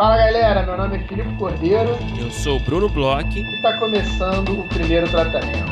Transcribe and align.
Fala 0.00 0.16
galera, 0.16 0.62
meu 0.64 0.78
nome 0.78 0.96
é 0.96 1.06
Filipe 1.06 1.36
Cordeiro. 1.36 1.90
Eu 2.18 2.30
sou 2.30 2.56
o 2.56 2.64
Bruno 2.64 2.88
Bloch. 2.88 3.38
E 3.38 3.56
está 3.56 3.78
começando 3.78 4.58
o 4.58 4.66
primeiro 4.70 5.06
tratamento. 5.10 5.70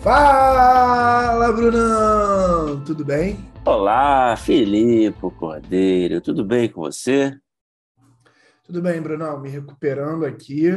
Fala, 0.00 1.52
Brunão! 1.52 2.82
Tudo 2.84 3.04
bem? 3.04 3.38
Olá, 3.64 4.36
Filipe 4.36 5.30
Cordeiro. 5.38 6.20
Tudo 6.20 6.44
bem 6.44 6.68
com 6.68 6.80
você? 6.80 7.38
Tudo 8.64 8.82
bem, 8.82 9.00
Brunão. 9.00 9.40
Me 9.40 9.48
recuperando 9.48 10.26
aqui. 10.26 10.72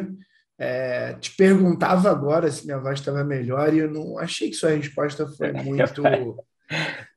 É, 0.60 1.14
te 1.14 1.36
perguntava 1.36 2.12
agora 2.12 2.52
se 2.52 2.68
minha 2.68 2.78
voz 2.78 3.00
estava 3.00 3.24
melhor 3.24 3.74
e 3.74 3.80
eu 3.80 3.92
não 3.92 4.20
achei 4.20 4.52
que 4.52 4.56
sua 4.56 4.70
resposta 4.70 5.28
foi 5.28 5.52
muito. 5.54 6.06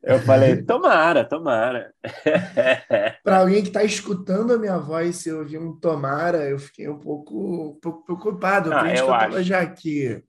Eu 0.03 0.19
falei, 0.21 0.63
tomara, 0.65 1.25
tomara. 1.25 1.93
Para 3.25 3.39
alguém 3.39 3.63
que 3.63 3.69
está 3.69 3.83
escutando 3.85 4.53
a 4.55 4.59
minha 4.59 4.79
voz, 4.79 5.17
se 5.17 5.29
eu 5.29 5.39
ouvir 5.39 5.59
um 5.59 5.75
tomara, 5.77 6.49
eu 6.49 6.59
fiquei 6.59 6.89
um 6.89 6.99
pouco, 6.99 7.71
um 7.71 7.81
pouco 7.81 8.05
preocupado. 8.05 8.71
Eu 8.71 8.77
ah, 8.77 8.89
eu 8.89 8.95
estava 8.95 9.43
já 9.43 9.61
aqui 9.61 10.23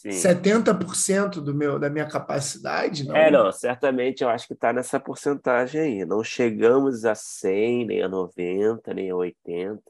Sim. 0.00 0.10
70% 0.10 1.42
do 1.42 1.54
meu, 1.54 1.78
da 1.78 1.90
minha 1.90 2.06
capacidade. 2.08 3.06
Não? 3.06 3.14
É, 3.14 3.30
não, 3.30 3.52
certamente 3.52 4.22
eu 4.22 4.30
acho 4.30 4.46
que 4.46 4.54
está 4.54 4.72
nessa 4.72 4.98
porcentagem 4.98 5.80
aí. 5.80 6.04
Não 6.06 6.24
chegamos 6.24 7.04
a 7.04 7.14
100, 7.14 7.86
nem 7.86 8.02
a 8.02 8.08
90, 8.08 8.94
nem 8.94 9.10
a 9.10 9.16
80, 9.16 9.82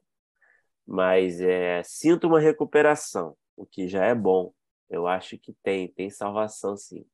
mas 0.84 1.40
é, 1.40 1.82
sinto 1.84 2.26
uma 2.26 2.40
recuperação, 2.40 3.36
o 3.56 3.64
que 3.64 3.86
já 3.86 4.04
é 4.04 4.14
bom. 4.14 4.52
Eu 4.88 5.06
acho 5.06 5.38
que 5.38 5.54
tem, 5.62 5.86
tem 5.86 6.10
salvação 6.10 6.76
sim. 6.76 7.06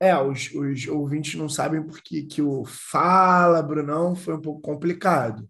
É, 0.00 0.16
os, 0.16 0.50
os 0.54 0.88
ouvintes 0.88 1.34
não 1.34 1.48
sabem 1.48 1.82
porque 1.82 2.22
que 2.22 2.40
o 2.40 2.64
Fala, 2.64 3.62
Brunão, 3.62 4.16
foi 4.16 4.34
um 4.34 4.40
pouco 4.40 4.62
complicado. 4.62 5.46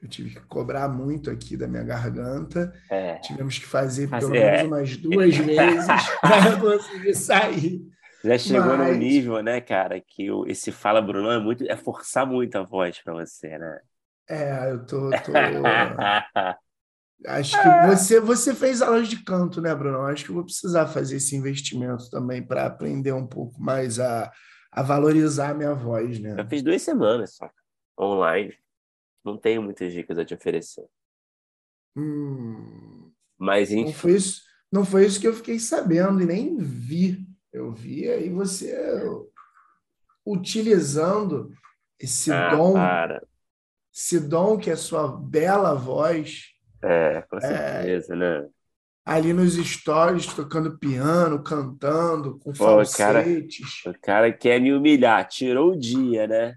Eu 0.00 0.08
tive 0.08 0.34
que 0.34 0.46
cobrar 0.46 0.88
muito 0.88 1.30
aqui 1.30 1.56
da 1.56 1.66
minha 1.66 1.82
garganta. 1.82 2.72
É. 2.90 3.14
Tivemos 3.16 3.58
que 3.58 3.66
fazer 3.66 4.08
pelo 4.08 4.34
é. 4.36 4.62
menos 4.62 4.66
umas 4.66 4.96
duas 4.96 5.34
vezes 5.38 5.86
para 6.20 6.60
conseguir 6.60 7.14
sair. 7.14 7.80
Já 8.22 8.36
chegou 8.36 8.76
Mas... 8.76 8.92
num 8.92 8.98
nível, 8.98 9.42
né, 9.42 9.60
cara, 9.60 10.00
que 10.00 10.28
esse 10.46 10.70
Fala 10.70 11.00
Brunão 11.00 11.32
é 11.32 11.38
muito 11.38 11.64
é 11.68 11.76
forçar 11.76 12.26
muito 12.26 12.56
a 12.56 12.62
voz 12.62 13.00
para 13.02 13.14
você, 13.14 13.56
né? 13.58 13.80
É, 14.28 14.70
eu 14.70 14.84
tô, 14.84 15.08
tô... 15.10 15.32
Acho 17.26 17.60
que 17.60 17.86
você, 17.86 18.20
você 18.20 18.54
fez 18.54 18.80
aulas 18.80 19.08
de 19.08 19.22
canto, 19.24 19.60
né, 19.60 19.74
Bruno? 19.74 20.02
Acho 20.02 20.24
que 20.24 20.30
eu 20.30 20.36
vou 20.36 20.44
precisar 20.44 20.86
fazer 20.86 21.16
esse 21.16 21.34
investimento 21.34 22.08
também 22.10 22.42
para 22.42 22.66
aprender 22.66 23.12
um 23.12 23.26
pouco 23.26 23.60
mais 23.60 23.98
a, 23.98 24.32
a 24.70 24.82
valorizar 24.82 25.50
a 25.50 25.54
minha 25.54 25.74
voz, 25.74 26.20
né? 26.20 26.36
Eu 26.38 26.46
fiz 26.46 26.62
duas 26.62 26.80
semanas 26.80 27.34
só, 27.34 27.50
online. 27.98 28.54
Não 29.24 29.36
tenho 29.36 29.62
muitas 29.62 29.92
dicas 29.92 30.16
a 30.16 30.24
te 30.24 30.32
oferecer. 30.32 30.86
Hum, 31.96 33.10
Mas 33.36 33.72
enfim. 33.72 33.86
Não 33.86 33.92
foi, 33.92 34.12
isso, 34.12 34.42
não 34.70 34.84
foi 34.84 35.06
isso 35.06 35.20
que 35.20 35.26
eu 35.26 35.34
fiquei 35.34 35.58
sabendo 35.58 36.22
e 36.22 36.26
nem 36.26 36.56
vi. 36.58 37.26
Eu 37.52 37.72
vi 37.72 38.08
aí 38.08 38.28
você 38.28 38.76
utilizando 40.24 41.52
esse 41.98 42.30
ah, 42.30 42.54
dom, 42.54 42.74
para. 42.74 43.26
esse 43.92 44.20
dom 44.20 44.56
que 44.56 44.70
é 44.70 44.76
sua 44.76 45.08
bela 45.08 45.74
voz 45.74 46.57
é, 46.82 47.22
com 47.22 47.40
certeza, 47.40 48.14
é, 48.14 48.16
né? 48.16 48.48
Ali 49.04 49.32
nos 49.32 49.54
stories, 49.54 50.26
tocando 50.26 50.78
piano, 50.78 51.42
cantando, 51.42 52.38
com 52.38 52.52
Pô, 52.52 52.84
falsetes. 52.84 53.80
O 53.80 53.84
cara, 53.84 53.96
o 53.96 54.00
cara 54.00 54.32
quer 54.32 54.60
me 54.60 54.72
humilhar, 54.72 55.26
tirou 55.26 55.72
o 55.72 55.78
dia, 55.78 56.26
né? 56.26 56.56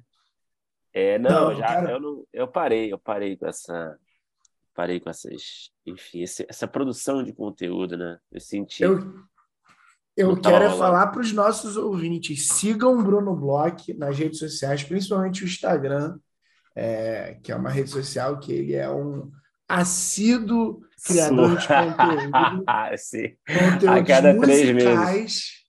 É, 0.94 1.18
não, 1.18 1.52
não 1.52 1.56
já 1.56 1.68
cara... 1.68 1.92
eu, 1.92 2.00
não, 2.00 2.28
eu 2.34 2.48
parei, 2.48 2.92
eu 2.92 3.00
parei 3.00 3.38
com 3.38 3.48
essa. 3.48 3.98
Parei 4.74 5.00
com 5.00 5.10
essas. 5.10 5.72
Enfim, 5.86 6.24
esse, 6.24 6.46
essa 6.50 6.68
produção 6.68 7.24
de 7.24 7.34
conteúdo, 7.34 7.98
né? 7.98 8.20
Eu 8.30 8.42
senti. 8.42 8.84
Eu, 8.84 9.00
eu 10.18 10.40
quero 10.40 10.66
é 10.66 10.70
falar 10.78 11.08
para 11.08 11.22
os 11.22 11.31
nossos 11.31 11.78
ouvintes: 11.78 12.50
sigam 12.50 13.00
o 13.00 13.04
Bruno 13.04 13.34
Bloch 13.34 13.94
nas 13.94 14.18
redes 14.18 14.40
sociais, 14.40 14.84
principalmente 14.84 15.44
o 15.44 15.48
Instagram, 15.48 16.20
é, 16.76 17.40
que 17.42 17.52
é 17.52 17.56
uma 17.56 17.70
rede 17.70 17.90
social 17.90 18.38
que 18.40 18.52
ele 18.52 18.74
é 18.74 18.90
um 18.90 19.31
assíduo 19.80 20.82
criador 21.06 21.58
de 21.58 21.68
conteúdo. 21.68 22.66
Sim. 22.98 23.36
A 23.88 24.04
cada 24.04 24.40
três 24.40 24.72
meses. 24.72 25.62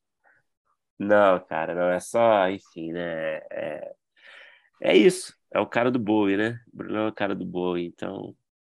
Não, 0.98 1.40
cara, 1.40 1.74
não 1.74 1.90
é 1.90 1.98
só, 1.98 2.48
enfim, 2.48 2.92
né? 2.92 3.40
É, 3.50 3.92
é 4.82 4.96
isso. 4.96 5.34
É 5.52 5.58
o 5.58 5.66
cara 5.66 5.90
do 5.90 5.98
Bowie, 5.98 6.36
né? 6.36 6.60
Bruno 6.72 6.96
é 6.96 7.08
o 7.08 7.12
cara 7.12 7.34
do 7.34 7.44
Bowie, 7.44 7.86
então 7.86 8.34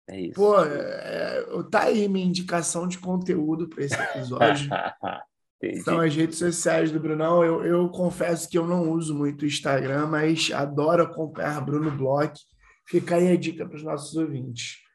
é 0.09 0.21
isso. 0.21 0.35
Pô, 0.35 0.61
é, 0.61 1.45
tá 1.71 1.85
aí 1.85 2.09
minha 2.09 2.27
indicação 2.27 2.87
de 2.87 2.99
conteúdo 2.99 3.69
para 3.69 3.85
esse 3.85 3.95
episódio. 3.95 4.69
São 5.85 6.01
as 6.01 6.15
redes 6.15 6.39
sociais 6.39 6.93
do 6.93 7.01
Brunão. 7.01 7.43
Eu, 7.43 7.65
eu 7.65 7.89
confesso 7.89 8.49
que 8.49 8.59
eu 8.59 8.67
não 8.67 8.91
uso 8.91 9.15
muito 9.15 9.43
o 9.43 9.47
Instagram, 9.47 10.07
mas 10.07 10.51
adoro 10.53 11.03
acompanhar 11.03 11.65
Bruno 11.65 11.91
Bloch. 11.91 12.39
Fica 12.87 13.17
aí 13.17 13.33
a 13.33 13.37
dica 13.37 13.67
para 13.67 13.77
os 13.77 13.83
nossos 13.83 14.15
ouvintes. 14.17 14.86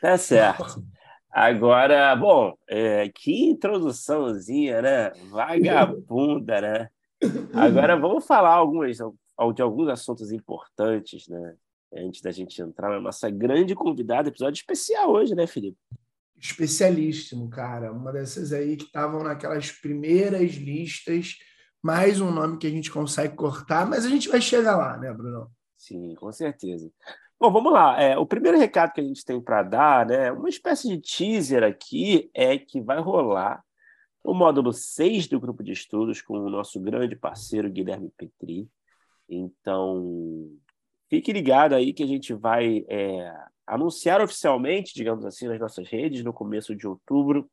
Tá 0.00 0.16
certo. 0.16 0.82
Agora, 1.30 2.16
bom, 2.16 2.56
é, 2.68 3.08
que 3.08 3.50
introduçãozinha, 3.50 4.82
né? 4.82 5.10
Vagabunda, 5.30 6.60
né? 6.60 6.88
Agora 7.54 7.96
vamos 7.96 8.26
falar 8.26 8.54
algumas, 8.54 8.96
de 8.96 9.62
alguns 9.62 9.88
assuntos 9.88 10.32
importantes, 10.32 11.28
né? 11.28 11.54
Antes 11.94 12.20
da 12.22 12.30
gente 12.30 12.60
entrar 12.60 12.88
na 12.90 13.00
nossa 13.00 13.28
grande 13.28 13.74
convidada, 13.74 14.28
episódio 14.28 14.58
especial 14.58 15.10
hoje, 15.10 15.34
né, 15.34 15.46
Felipe? 15.46 15.78
Especialíssimo, 16.40 17.50
cara. 17.50 17.92
Uma 17.92 18.12
dessas 18.12 18.52
aí 18.52 18.76
que 18.76 18.84
estavam 18.84 19.22
naquelas 19.22 19.70
primeiras 19.70 20.52
listas, 20.52 21.36
mais 21.82 22.20
um 22.20 22.30
nome 22.30 22.58
que 22.58 22.66
a 22.66 22.70
gente 22.70 22.90
consegue 22.90 23.34
cortar, 23.34 23.86
mas 23.86 24.04
a 24.06 24.08
gente 24.08 24.28
vai 24.28 24.40
chegar 24.40 24.76
lá, 24.76 24.96
né, 24.96 25.12
Bruno? 25.12 25.50
Sim, 25.76 26.14
com 26.14 26.32
certeza. 26.32 26.90
Bom, 27.40 27.50
vamos 27.50 27.72
lá. 27.72 27.98
É, 27.98 28.18
o 28.18 28.26
primeiro 28.26 28.58
recado 28.58 28.92
que 28.92 29.00
a 29.00 29.04
gente 29.04 29.24
tem 29.24 29.40
para 29.40 29.62
dar, 29.62 30.04
né, 30.04 30.30
uma 30.30 30.50
espécie 30.50 30.86
de 30.88 31.00
teaser 31.00 31.64
aqui, 31.64 32.30
é 32.34 32.58
que 32.58 32.82
vai 32.82 33.00
rolar 33.00 33.64
o 34.22 34.34
módulo 34.34 34.74
6 34.74 35.26
do 35.26 35.40
grupo 35.40 35.62
de 35.62 35.72
estudos 35.72 36.20
com 36.20 36.34
o 36.34 36.50
nosso 36.50 36.78
grande 36.78 37.16
parceiro 37.16 37.70
Guilherme 37.70 38.12
Petri. 38.14 38.68
Então, 39.26 40.50
fique 41.08 41.32
ligado 41.32 41.74
aí 41.74 41.94
que 41.94 42.02
a 42.02 42.06
gente 42.06 42.34
vai 42.34 42.84
é, 42.86 43.34
anunciar 43.66 44.20
oficialmente, 44.20 44.92
digamos 44.94 45.24
assim, 45.24 45.48
nas 45.48 45.58
nossas 45.58 45.88
redes, 45.88 46.22
no 46.22 46.34
começo 46.34 46.76
de 46.76 46.86
outubro, 46.86 47.50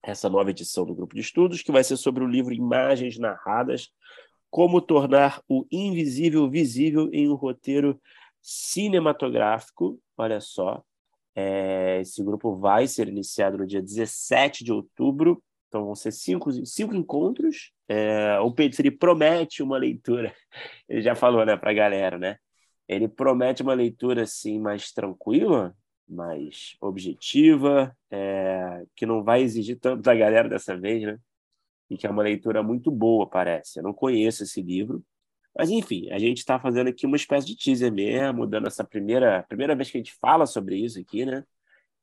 essa 0.00 0.28
nova 0.30 0.50
edição 0.50 0.86
do 0.86 0.94
grupo 0.94 1.16
de 1.16 1.22
estudos, 1.22 1.60
que 1.60 1.72
vai 1.72 1.82
ser 1.82 1.96
sobre 1.96 2.22
o 2.22 2.28
livro 2.28 2.54
Imagens 2.54 3.18
Narradas, 3.18 3.88
como 4.48 4.80
tornar 4.80 5.42
o 5.48 5.66
invisível 5.72 6.48
visível 6.48 7.10
em 7.12 7.28
um 7.28 7.34
roteiro 7.34 8.00
cinematográfico. 8.48 10.00
Olha 10.16 10.40
só, 10.40 10.82
é, 11.34 12.00
esse 12.00 12.22
grupo 12.24 12.56
vai 12.56 12.86
ser 12.86 13.08
iniciado 13.08 13.58
no 13.58 13.66
dia 13.66 13.82
17 13.82 14.64
de 14.64 14.72
outubro, 14.72 15.42
então 15.68 15.84
vão 15.84 15.94
ser 15.94 16.12
cinco, 16.12 16.50
cinco 16.64 16.94
encontros. 16.94 17.72
É, 17.86 18.38
o 18.40 18.50
Petri 18.50 18.90
promete 18.90 19.62
uma 19.62 19.76
leitura, 19.76 20.34
ele 20.88 21.02
já 21.02 21.14
falou 21.14 21.44
né, 21.44 21.56
para 21.56 21.70
a 21.70 21.74
galera, 21.74 22.18
né? 22.18 22.38
Ele 22.88 23.06
promete 23.06 23.62
uma 23.62 23.74
leitura 23.74 24.22
assim 24.22 24.58
mais 24.58 24.92
tranquila, 24.92 25.76
mais 26.08 26.74
objetiva, 26.80 27.94
é, 28.10 28.82
que 28.96 29.04
não 29.04 29.22
vai 29.22 29.42
exigir 29.42 29.78
tanto 29.78 30.02
da 30.02 30.14
galera 30.14 30.48
dessa 30.48 30.74
vez, 30.74 31.02
né? 31.02 31.18
E 31.90 31.98
que 31.98 32.06
é 32.06 32.10
uma 32.10 32.22
leitura 32.22 32.62
muito 32.62 32.90
boa, 32.90 33.28
parece. 33.28 33.78
Eu 33.78 33.82
não 33.82 33.92
conheço 33.92 34.42
esse 34.42 34.62
livro, 34.62 35.04
mas, 35.58 35.70
enfim, 35.70 36.08
a 36.12 36.20
gente 36.20 36.38
está 36.38 36.56
fazendo 36.56 36.86
aqui 36.86 37.04
uma 37.04 37.16
espécie 37.16 37.44
de 37.44 37.56
teaser 37.56 37.92
mesmo, 37.92 38.46
dando 38.46 38.68
essa 38.68 38.84
primeira, 38.84 39.42
primeira 39.42 39.74
vez 39.74 39.90
que 39.90 39.96
a 39.96 40.00
gente 40.00 40.14
fala 40.14 40.46
sobre 40.46 40.76
isso 40.76 41.00
aqui, 41.00 41.26
né? 41.26 41.42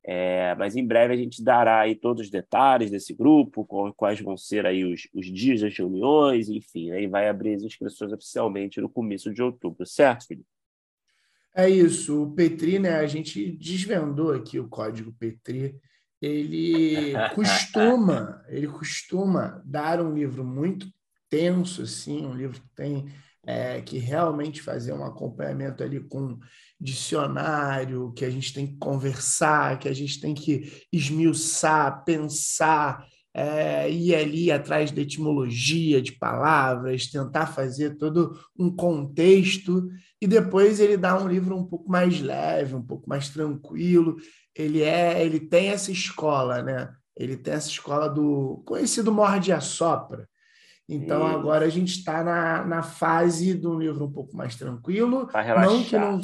É, 0.04 0.54
mas 0.56 0.76
em 0.76 0.86
breve 0.86 1.14
a 1.14 1.18
gente 1.18 1.42
dará 1.42 1.80
aí 1.80 1.96
todos 1.96 2.26
os 2.26 2.30
detalhes 2.30 2.92
desse 2.92 3.14
grupo, 3.14 3.66
quais 3.96 4.20
vão 4.20 4.36
ser 4.36 4.66
aí 4.66 4.84
os, 4.84 5.08
os 5.14 5.26
dias 5.26 5.62
das 5.62 5.76
reuniões, 5.76 6.50
enfim, 6.50 6.92
aí 6.92 7.08
vai 7.08 7.30
abrir 7.30 7.56
as 7.56 7.64
inscrições 7.64 8.12
oficialmente 8.12 8.82
no 8.82 8.90
começo 8.90 9.34
de 9.34 9.42
outubro, 9.42 9.86
certo, 9.86 10.28
Felipe? 10.28 10.50
É 11.56 11.70
isso, 11.70 12.24
o 12.24 12.32
Petri, 12.34 12.78
né? 12.78 12.98
A 12.98 13.08
gente 13.08 13.54
desvendou 13.54 14.34
aqui 14.34 14.60
o 14.60 14.68
código 14.68 15.14
Petri. 15.14 15.80
Ele 16.22 17.14
costuma, 17.34 18.44
ele 18.50 18.68
costuma 18.68 19.64
dar 19.64 20.02
um 20.02 20.14
livro 20.14 20.44
muito 20.44 20.94
tenso, 21.30 21.84
assim, 21.84 22.26
um 22.26 22.36
livro 22.36 22.60
que 22.60 22.70
tem 22.76 23.08
é, 23.46 23.82
que 23.82 23.98
realmente 23.98 24.62
fazer 24.62 24.94
um 24.94 25.04
acompanhamento 25.04 25.84
ali 25.84 26.00
com 26.00 26.40
dicionário, 26.80 28.12
que 28.14 28.26
a 28.26 28.30
gente 28.30 28.54
tem 28.54 28.68
que 28.68 28.78
conversar, 28.78 29.80
que 29.80 29.88
a 29.88 29.94
gente 29.94 30.20
tem 30.20 30.34
que 30.34 30.86
esmiuçar, 30.92 32.04
pensar, 32.04 33.06
é, 33.34 33.90
ir 33.90 34.16
ali 34.16 34.52
atrás 34.52 34.92
da 34.92 35.02
etimologia 35.02 36.02
de 36.02 36.14
palavras, 36.14 37.08
tentar 37.08 37.48
fazer 37.48 37.98
todo 37.98 38.40
um 38.58 38.74
contexto, 38.74 39.90
e 40.22 40.26
depois 40.26 40.80
ele 40.80 40.96
dá 40.96 41.22
um 41.22 41.28
livro 41.28 41.56
um 41.56 41.66
pouco 41.66 41.92
mais 41.92 42.22
leve, 42.22 42.74
um 42.76 42.82
pouco 42.82 43.08
mais 43.10 43.30
tranquilo. 43.30 44.16
Ele 44.56 44.82
é, 44.82 45.24
ele 45.24 45.40
tem 45.40 45.68
essa 45.68 45.92
escola, 45.92 46.64
né? 46.64 46.90
Ele 47.16 47.36
tem 47.36 47.54
essa 47.54 47.70
escola 47.70 48.10
do 48.10 48.64
conhecido 48.66 49.12
morde 49.12 49.52
a 49.52 49.60
sopra. 49.60 50.28
Então 50.88 51.28
Isso. 51.28 51.38
agora 51.38 51.66
a 51.66 51.70
gente 51.70 51.98
está 51.98 52.24
na, 52.24 52.66
na 52.66 52.84
fase 52.84 53.54
do 53.54 53.78
livro 53.78 54.06
um 54.06 54.12
pouco 54.12 54.36
mais 54.36 54.56
tranquilo, 54.56 55.28
não 55.66 55.84
que 55.84 55.98
não 55.98 56.22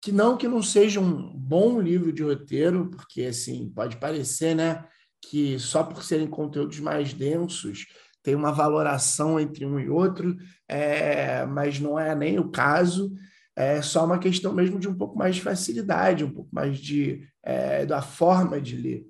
que 0.00 0.12
não 0.12 0.36
que 0.36 0.48
não 0.48 0.62
seja 0.62 0.98
um 0.98 1.32
bom 1.32 1.80
livro 1.80 2.12
de 2.12 2.22
roteiro, 2.22 2.90
porque 2.90 3.22
assim 3.22 3.70
pode 3.70 3.98
parecer, 3.98 4.54
né? 4.54 4.84
que 5.22 5.58
só 5.58 5.84
por 5.84 6.02
serem 6.02 6.26
conteúdos 6.26 6.80
mais 6.80 7.14
densos 7.14 7.86
tem 8.22 8.34
uma 8.34 8.52
valoração 8.52 9.38
entre 9.38 9.66
um 9.66 9.80
e 9.80 9.88
outro, 9.88 10.36
é, 10.68 11.44
mas 11.46 11.80
não 11.80 11.98
é 11.98 12.14
nem 12.14 12.38
o 12.38 12.50
caso. 12.50 13.12
É 13.54 13.82
só 13.82 14.04
uma 14.04 14.18
questão 14.18 14.52
mesmo 14.52 14.78
de 14.78 14.88
um 14.88 14.94
pouco 14.94 15.18
mais 15.18 15.36
de 15.36 15.42
facilidade, 15.42 16.24
um 16.24 16.30
pouco 16.30 16.48
mais 16.52 16.78
de 16.78 17.26
é, 17.42 17.84
da 17.84 18.00
forma 18.00 18.60
de 18.60 18.76
ler. 18.76 19.06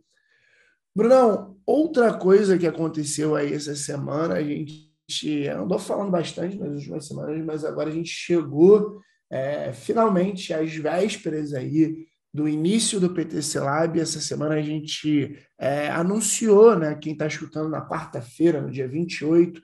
Brunão, 0.94 1.56
outra 1.66 2.12
coisa 2.12 2.58
que 2.58 2.66
aconteceu 2.66 3.34
aí 3.34 3.54
essa 3.54 3.74
semana, 3.74 4.34
a 4.34 4.42
gente 4.42 5.48
andou 5.48 5.78
falando 5.78 6.10
bastante 6.10 6.58
nas 6.58 6.74
últimas 6.74 7.06
semanas, 7.06 7.44
mas 7.44 7.64
agora 7.64 7.88
a 7.88 7.92
gente 7.92 8.10
chegou 8.10 9.00
é, 9.30 9.72
finalmente 9.72 10.52
às 10.52 10.74
vésperas 10.74 11.54
aí 11.54 12.06
do 12.32 12.48
início 12.48 13.00
do 13.00 13.10
PTC 13.10 13.58
Lab. 13.58 13.98
Essa 13.98 14.20
semana 14.20 14.56
a 14.56 14.62
gente 14.62 15.38
é, 15.58 15.88
anunciou, 15.88 16.78
né, 16.78 16.94
quem 16.94 17.12
está 17.14 17.26
escutando 17.26 17.70
na 17.70 17.86
quarta-feira, 17.86 18.60
no 18.60 18.70
dia 18.70 18.86
28, 18.86 19.60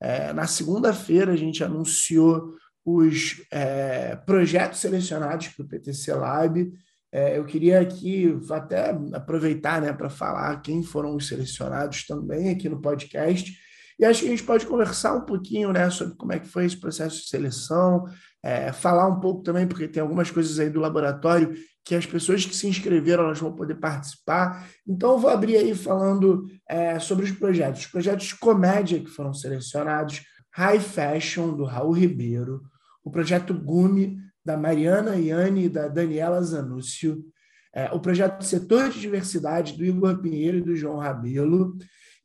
é, 0.00 0.32
na 0.32 0.46
segunda-feira 0.46 1.32
a 1.32 1.36
gente 1.36 1.62
anunciou 1.62 2.54
os 2.84 3.42
é, 3.52 4.16
projetos 4.16 4.80
selecionados 4.80 5.48
para 5.48 5.64
o 5.64 5.68
PTC 5.68 6.12
Lab. 6.14 6.72
É, 7.12 7.36
eu 7.36 7.44
queria 7.44 7.80
aqui 7.80 8.38
até 8.50 8.90
aproveitar 9.12 9.80
né, 9.80 9.92
para 9.92 10.08
falar 10.08 10.60
quem 10.60 10.82
foram 10.82 11.16
os 11.16 11.26
selecionados 11.26 12.06
também 12.06 12.50
aqui 12.50 12.68
no 12.68 12.80
podcast. 12.80 13.52
E 13.98 14.04
acho 14.04 14.20
que 14.20 14.28
a 14.28 14.30
gente 14.30 14.44
pode 14.44 14.64
conversar 14.64 15.14
um 15.14 15.26
pouquinho 15.26 15.72
né, 15.72 15.90
sobre 15.90 16.16
como 16.16 16.32
é 16.32 16.38
que 16.38 16.48
foi 16.48 16.64
esse 16.64 16.78
processo 16.78 17.16
de 17.16 17.28
seleção, 17.28 18.04
é, 18.42 18.72
falar 18.72 19.06
um 19.08 19.20
pouco 19.20 19.42
também, 19.42 19.66
porque 19.66 19.88
tem 19.88 20.00
algumas 20.00 20.30
coisas 20.30 20.58
aí 20.58 20.70
do 20.70 20.80
laboratório 20.80 21.52
que 21.84 21.94
as 21.94 22.06
pessoas 22.06 22.44
que 22.44 22.54
se 22.54 22.66
inscreveram 22.66 23.24
elas 23.24 23.40
vão 23.40 23.52
poder 23.52 23.74
participar. 23.74 24.66
Então, 24.86 25.18
vou 25.18 25.30
abrir 25.30 25.56
aí 25.56 25.74
falando 25.74 26.46
é, 26.68 26.98
sobre 26.98 27.24
os 27.24 27.32
projetos. 27.32 27.82
Os 27.82 27.86
projetos 27.88 28.26
de 28.28 28.36
comédia 28.36 29.00
que 29.00 29.10
foram 29.10 29.34
selecionados, 29.34 30.22
High 30.54 30.80
Fashion, 30.80 31.54
do 31.54 31.64
Raul 31.64 31.92
Ribeiro, 31.92 32.62
o 33.04 33.10
projeto 33.10 33.52
Gume, 33.52 34.18
da 34.50 34.56
Mariana 34.56 35.16
Iane 35.16 35.66
e 35.66 35.68
da 35.68 35.86
Daniela 35.86 36.42
Zanúcio, 36.42 37.24
é, 37.72 37.84
o 37.92 38.00
projeto 38.00 38.42
Setor 38.42 38.90
de 38.90 39.00
Diversidade, 39.00 39.76
do 39.76 39.84
Igor 39.84 40.18
Pinheiro 40.18 40.58
e 40.58 40.62
do 40.62 40.74
João 40.74 40.98
Rabelo, 40.98 41.76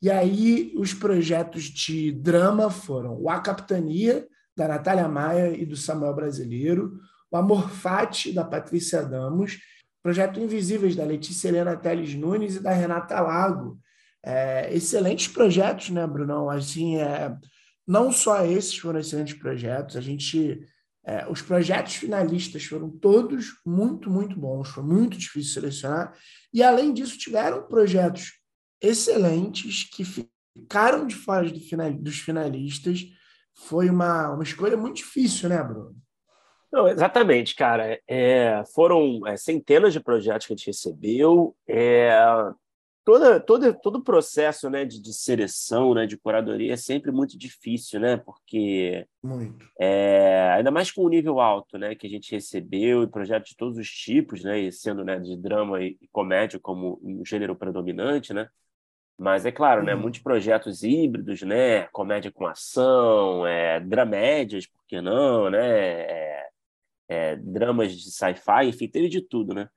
e 0.02 0.10
aí 0.10 0.74
os 0.76 0.92
projetos 0.92 1.64
de 1.64 2.10
drama 2.10 2.68
foram 2.68 3.16
o 3.20 3.30
A 3.30 3.40
Capitania, 3.40 4.26
da 4.56 4.66
Natália 4.66 5.06
Maia 5.06 5.56
e 5.56 5.64
do 5.64 5.76
Samuel 5.76 6.14
Brasileiro, 6.14 6.98
o 7.30 7.36
Amor 7.36 7.70
Fati, 7.70 8.32
da 8.32 8.44
Patrícia 8.44 9.02
Damos, 9.02 9.58
Projeto 10.02 10.40
Invisíveis, 10.40 10.96
da 10.96 11.04
Letícia 11.04 11.48
Helena 11.48 11.76
Teles 11.76 12.14
Nunes 12.14 12.56
e 12.56 12.60
da 12.60 12.72
Renata 12.72 13.20
Lago. 13.20 13.78
É, 14.24 14.72
excelentes 14.74 15.28
projetos, 15.28 15.90
né, 15.90 16.06
Brunão? 16.06 16.48
Assim, 16.48 16.96
é, 16.96 17.36
não 17.86 18.10
só 18.10 18.44
esses 18.44 18.76
foram 18.76 18.98
excelentes 18.98 19.34
projetos, 19.34 19.96
a 19.96 20.00
gente. 20.00 20.60
É, 21.06 21.24
os 21.30 21.40
projetos 21.40 21.94
finalistas 21.94 22.64
foram 22.64 22.90
todos 22.90 23.60
muito, 23.64 24.10
muito 24.10 24.36
bons, 24.36 24.68
foi 24.70 24.82
muito 24.82 25.16
difícil 25.16 25.52
selecionar. 25.52 26.12
E, 26.52 26.64
além 26.64 26.92
disso, 26.92 27.16
tiveram 27.16 27.62
projetos 27.68 28.32
excelentes 28.82 29.88
que 29.88 30.04
ficaram 30.04 31.06
de 31.06 31.14
fora 31.14 31.48
do 31.48 31.60
final, 31.60 31.92
dos 31.92 32.18
finalistas. 32.18 33.04
Foi 33.54 33.88
uma, 33.88 34.32
uma 34.32 34.42
escolha 34.42 34.76
muito 34.76 34.96
difícil, 34.96 35.48
né, 35.48 35.62
Bruno? 35.62 35.94
Não, 36.72 36.88
exatamente, 36.88 37.54
cara. 37.54 38.00
É, 38.08 38.64
foram 38.74 39.24
é, 39.26 39.36
centenas 39.36 39.92
de 39.92 40.00
projetos 40.00 40.46
que 40.46 40.52
a 40.52 40.56
gente 40.56 40.66
recebeu. 40.66 41.56
É, 41.68 42.10
toda, 43.06 43.38
toda, 43.38 43.72
todo 43.72 43.96
o 43.96 44.02
processo 44.02 44.68
né, 44.68 44.84
de, 44.84 45.00
de, 45.00 45.14
seleção, 45.14 45.94
né, 45.94 46.06
de 46.06 46.18
curadoria 46.18 46.72
é 46.72 46.76
sempre 46.76 47.12
muito 47.12 47.38
difícil, 47.38 48.00
né? 48.00 48.16
Porque 48.16 49.06
muito. 49.22 49.64
É, 49.80 50.50
ainda 50.56 50.72
mais 50.72 50.90
com 50.90 51.02
o 51.02 51.08
nível 51.08 51.40
alto, 51.40 51.78
né, 51.78 51.94
que 51.94 52.08
a 52.08 52.10
gente 52.10 52.32
recebeu 52.32 53.04
e 53.04 53.08
projetos 53.08 53.50
de 53.50 53.56
todos 53.56 53.78
os 53.78 53.88
tipos, 53.88 54.42
né, 54.42 54.58
e 54.58 54.72
sendo 54.72 55.04
né, 55.04 55.20
de 55.20 55.36
drama 55.36 55.80
e, 55.80 55.96
e 56.02 56.08
comédia 56.08 56.58
como 56.58 56.98
um 57.00 57.24
gênero 57.24 57.54
predominante, 57.54 58.34
né? 58.34 58.48
Mas 59.16 59.46
é 59.46 59.52
claro, 59.52 59.84
né, 59.84 59.94
uhum. 59.94 60.00
muitos 60.02 60.20
projetos 60.20 60.82
híbridos, 60.82 61.42
né, 61.42 61.84
comédia 61.92 62.32
com 62.32 62.44
ação, 62.44 63.46
é, 63.46 63.78
dramédias, 63.78 64.66
por 64.66 64.84
que 64.84 65.00
não, 65.00 65.48
né? 65.48 65.60
É, 65.60 66.48
é, 67.08 67.36
dramas 67.36 67.96
de 67.96 68.10
sci-fi, 68.10 68.66
enfim, 68.66 68.88
teve 68.88 69.08
de 69.08 69.22
tudo, 69.22 69.54
né? 69.54 69.68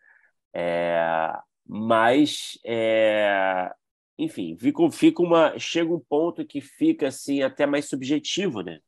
É, 0.52 1.32
mas, 1.72 2.58
é, 2.66 3.72
enfim, 4.18 4.58
fica, 4.58 4.90
fica 4.90 5.22
uma, 5.22 5.60
chega 5.60 5.94
um 5.94 6.00
ponto 6.00 6.44
que 6.44 6.60
fica 6.62 7.10
assim 7.10 7.44
até 7.44 7.68
mais 7.68 7.86
subjetivo, 7.86 8.62
né? 8.62 8.80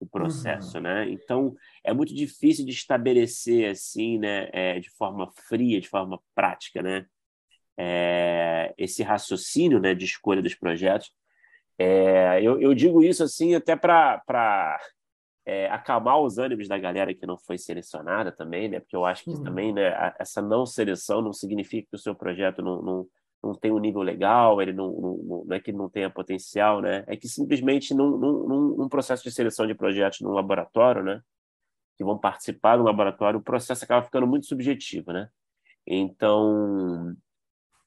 O 0.00 0.06
processo, 0.06 0.78
uhum. 0.78 0.82
né? 0.82 1.08
Então 1.10 1.54
é 1.84 1.94
muito 1.94 2.12
difícil 2.12 2.66
de 2.66 2.72
estabelecer 2.72 3.70
assim, 3.70 4.18
né? 4.18 4.50
É, 4.52 4.80
de 4.80 4.90
forma 4.90 5.30
fria, 5.48 5.80
de 5.80 5.88
forma 5.88 6.20
prática, 6.34 6.82
né? 6.82 7.06
É, 7.78 8.74
esse 8.76 9.04
raciocínio, 9.04 9.78
né? 9.78 9.94
De 9.94 10.04
escolha 10.04 10.42
dos 10.42 10.56
projetos. 10.56 11.12
É, 11.78 12.40
eu, 12.42 12.60
eu 12.60 12.74
digo 12.74 13.00
isso 13.00 13.22
assim 13.22 13.54
até 13.54 13.76
para 13.76 14.80
é, 15.46 15.66
acalmar 15.68 16.18
os 16.20 16.38
ânimos 16.38 16.68
da 16.68 16.78
galera 16.78 17.14
que 17.14 17.26
não 17.26 17.36
foi 17.36 17.58
selecionada 17.58 18.32
também, 18.32 18.68
né? 18.68 18.80
Porque 18.80 18.96
eu 18.96 19.04
acho 19.04 19.24
que 19.24 19.30
uhum. 19.30 19.42
também, 19.42 19.72
né, 19.72 20.14
essa 20.18 20.40
não 20.40 20.64
seleção 20.64 21.20
não 21.20 21.32
significa 21.32 21.88
que 21.90 21.96
o 21.96 21.98
seu 21.98 22.14
projeto 22.14 22.62
não, 22.62 22.80
não, 22.80 23.06
não 23.42 23.54
tem 23.54 23.70
um 23.70 23.78
nível 23.78 24.00
legal, 24.00 24.62
ele 24.62 24.72
não, 24.72 24.90
não, 24.90 25.44
não 25.46 25.56
é 25.56 25.60
que 25.60 25.72
não 25.72 25.88
tenha 25.88 26.08
potencial, 26.08 26.80
né? 26.80 27.04
É 27.06 27.16
que 27.16 27.28
simplesmente 27.28 27.92
num, 27.92 28.16
num, 28.16 28.76
num 28.76 28.88
processo 28.88 29.22
de 29.22 29.30
seleção 29.30 29.66
de 29.66 29.74
projetos 29.74 30.20
num 30.20 30.32
laboratório, 30.32 31.02
né? 31.02 31.20
Que 31.96 32.04
vão 32.04 32.18
participar 32.18 32.76
do 32.78 32.82
laboratório, 32.82 33.38
o 33.38 33.42
processo 33.42 33.84
acaba 33.84 34.04
ficando 34.04 34.26
muito 34.26 34.46
subjetivo, 34.46 35.12
né? 35.12 35.28
Então, 35.86 37.14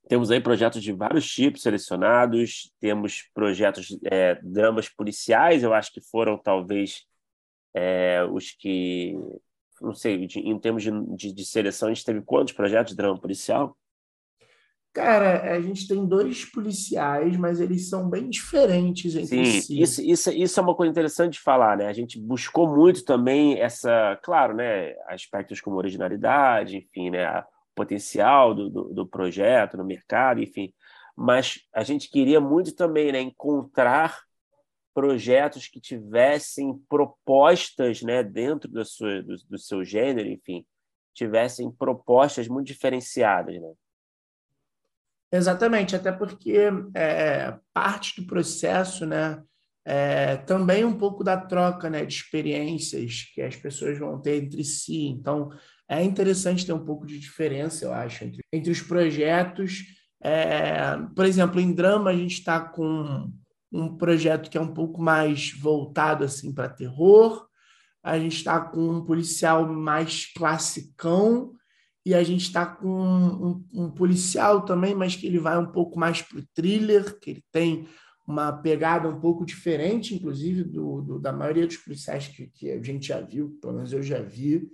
temos 0.08 0.30
aí 0.30 0.40
projetos 0.40 0.84
de 0.84 0.94
vários 0.94 1.28
tipos 1.28 1.64
selecionados, 1.64 2.72
temos 2.80 3.24
projetos, 3.34 3.98
é, 4.06 4.36
dramas 4.44 4.88
policiais, 4.88 5.64
eu 5.64 5.74
acho 5.74 5.92
que 5.92 6.02
foram 6.02 6.38
talvez 6.38 7.08
é, 7.78 8.24
os 8.32 8.52
que, 8.52 9.14
não 9.80 9.94
sei, 9.94 10.26
de, 10.26 10.40
em 10.40 10.58
termos 10.58 10.82
de, 10.82 10.92
de, 11.16 11.32
de, 11.32 11.46
seleção, 11.46 11.88
a 11.90 11.94
gente 11.94 12.04
teve 12.04 12.22
quantos 12.22 12.54
projetos 12.54 12.92
de 12.92 12.98
drama 12.98 13.20
policial? 13.20 13.78
Cara, 14.92 15.54
a 15.54 15.62
gente 15.62 15.88
tem 15.88 16.04
dois 16.08 16.44
policiais, 16.44 17.38
mas 17.38 17.62
eles 17.62 17.88
são 17.88 18.10
bem 18.10 18.30
diferentes 18.30 19.16
entre 19.16 19.46
Sim, 19.46 19.62
si. 19.62 19.80
Isso, 19.80 20.02
isso, 20.02 20.32
isso 20.32 20.60
é 20.60 20.64
uma 20.64 20.74
coisa 20.74 20.90
interessante 20.90 21.34
de 21.34 21.40
falar, 21.40 21.78
né? 21.78 21.86
A 21.86 21.94
gente 21.94 22.20
buscou 22.20 22.68
muito 22.68 23.06
também 23.06 23.60
essa, 23.60 24.20
claro, 24.24 24.56
né? 24.56 24.96
Aspectos 25.08 25.62
como 25.62 25.78
originalidade, 25.78 26.78
enfim, 26.78 27.12
né? 27.12 27.30
O 27.40 27.44
potencial 27.76 28.56
do, 28.56 28.72
do, 28.72 28.84
do 28.92 29.08
projeto 29.08 29.78
no 29.78 29.86
mercado, 29.86 30.42
enfim. 30.42 30.74
Mas 31.16 31.60
a 31.72 31.84
gente 31.84 32.10
queria 32.10 32.42
muito 32.42 32.74
também 32.74 33.12
né, 33.12 33.22
encontrar 33.22 34.27
projetos 34.98 35.68
que 35.68 35.80
tivessem 35.80 36.76
propostas 36.90 38.02
né, 38.02 38.24
dentro 38.24 38.68
do, 38.68 38.84
sua, 38.84 39.22
do, 39.22 39.36
do 39.48 39.60
seu 39.60 39.86
gênero, 39.86 40.28
enfim, 40.28 40.66
tivessem 41.14 41.70
propostas 41.70 42.48
muito 42.48 42.66
diferenciadas. 42.66 43.62
Né? 43.62 43.74
Exatamente, 45.32 45.96
até 45.96 46.12
porque 46.12 46.58
é, 46.96 47.56
parte 47.72 48.20
do 48.20 48.26
processo, 48.26 49.06
né, 49.06 49.40
é, 49.86 50.38
também 50.38 50.84
um 50.84 50.98
pouco 50.98 51.24
da 51.24 51.38
troca 51.38 51.92
né, 51.92 52.04
de 52.04 52.16
experiências 52.16 53.32
que 53.36 53.42
as 53.44 53.56
pessoas 53.56 54.00
vão 54.00 54.20
ter 54.20 54.44
entre 54.44 54.64
si. 54.64 55.10
Então, 55.10 55.52
é 55.88 56.04
interessante 56.04 56.66
ter 56.66 56.74
um 56.74 56.84
pouco 56.84 57.06
de 57.06 57.20
diferença, 57.20 57.86
eu 57.86 57.94
acho, 57.94 58.24
entre, 58.24 58.42
entre 58.52 58.72
os 58.72 58.82
projetos. 58.82 59.84
É, 60.24 60.98
por 61.16 61.24
exemplo, 61.24 61.60
em 61.60 61.72
drama, 61.72 62.10
a 62.10 62.16
gente 62.16 62.40
está 62.40 62.60
com 62.60 63.32
um 63.72 63.96
projeto 63.98 64.50
que 64.50 64.58
é 64.58 64.62
um 64.62 64.74
pouco 64.74 65.02
mais 65.02 65.52
voltado 65.52 66.24
assim 66.24 66.54
para 66.54 66.70
terror. 66.70 67.48
A 68.04 68.18
gente 68.18 68.38
está 68.38 68.60
com 68.60 68.80
um 68.80 69.04
policial 69.04 69.68
mais 69.68 70.26
classicão 70.34 71.54
e 72.06 72.14
a 72.14 72.24
gente 72.24 72.44
está 72.44 72.66
com 72.66 72.88
um, 72.88 73.66
um, 73.74 73.92
policial 73.92 74.64
também, 74.64 74.96
mas 74.96 75.16
que 75.16 75.28
ele 75.28 75.40
vai 75.40 75.58
um 75.58 75.66
pouco 75.66 76.00
mais 76.00 76.22
para 76.22 76.40
o 76.40 76.48
thriller, 76.54 77.20
que 77.20 77.32
ele 77.32 77.44
tem 77.52 77.86
uma 78.26 78.52
pegada 78.54 79.10
um 79.10 79.20
pouco 79.20 79.46
diferente, 79.46 80.16
inclusive, 80.16 80.64
do, 80.64 81.02
do 81.02 81.20
da 81.20 81.34
maioria 81.34 81.68
dos 81.68 81.78
policiais 81.78 82.28
que, 82.28 82.48
que, 82.48 82.72
a 82.72 82.82
gente 82.82 83.08
já 83.08 83.20
viu, 83.20 83.58
pelo 83.62 83.74
menos 83.74 83.92
eu 83.92 84.02
já 84.02 84.22
vi. 84.22 84.70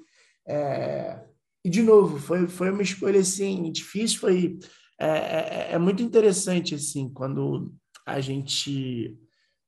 É, 0.48 1.24
e, 1.66 1.70
de 1.70 1.82
novo, 1.82 2.20
foi, 2.20 2.48
foi 2.48 2.70
uma 2.70 2.84
escolha 2.84 3.20
assim, 3.20 3.72
difícil, 3.72 4.20
foi. 4.20 4.60
É, 5.00 5.08
é, 5.08 5.68
é 5.72 5.78
muito 5.80 6.04
interessante 6.04 6.76
assim 6.76 7.10
quando 7.10 7.74
a 8.06 8.20
gente 8.20 9.18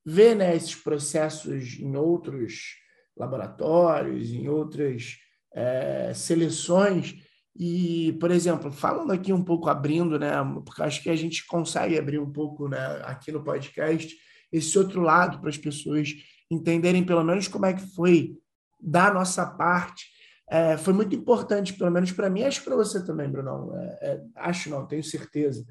vê 0.05 0.35
né, 0.35 0.55
esses 0.55 0.75
processos 0.75 1.79
em 1.79 1.95
outros 1.95 2.75
laboratórios, 3.17 4.29
em 4.31 4.47
outras 4.47 5.17
é, 5.53 6.13
seleções. 6.13 7.15
E, 7.57 8.17
por 8.19 8.31
exemplo, 8.31 8.71
falando 8.71 9.11
aqui 9.11 9.31
um 9.31 9.43
pouco, 9.43 9.69
abrindo, 9.69 10.19
né, 10.19 10.31
porque 10.65 10.83
acho 10.83 11.01
que 11.01 11.09
a 11.09 11.15
gente 11.15 11.45
consegue 11.47 11.97
abrir 11.97 12.19
um 12.19 12.31
pouco 12.31 12.67
né, 12.67 13.01
aqui 13.03 13.31
no 13.31 13.43
podcast 13.43 14.13
esse 14.51 14.77
outro 14.77 15.01
lado 15.01 15.39
para 15.39 15.49
as 15.49 15.57
pessoas 15.57 16.13
entenderem 16.49 17.03
pelo 17.03 17.23
menos 17.23 17.47
como 17.47 17.65
é 17.65 17.73
que 17.73 17.85
foi 17.95 18.37
da 18.79 19.11
nossa 19.11 19.45
parte. 19.45 20.05
É, 20.47 20.77
foi 20.77 20.93
muito 20.93 21.15
importante, 21.15 21.73
pelo 21.73 21.89
menos 21.89 22.11
para 22.11 22.29
mim, 22.29 22.43
acho 22.43 22.59
que 22.59 22.65
para 22.65 22.75
você 22.75 23.03
também, 23.03 23.29
Brunão. 23.29 23.75
É, 23.75 23.99
é, 24.01 24.21
acho 24.35 24.69
não, 24.69 24.85
tenho 24.85 25.03
certeza. 25.03 25.65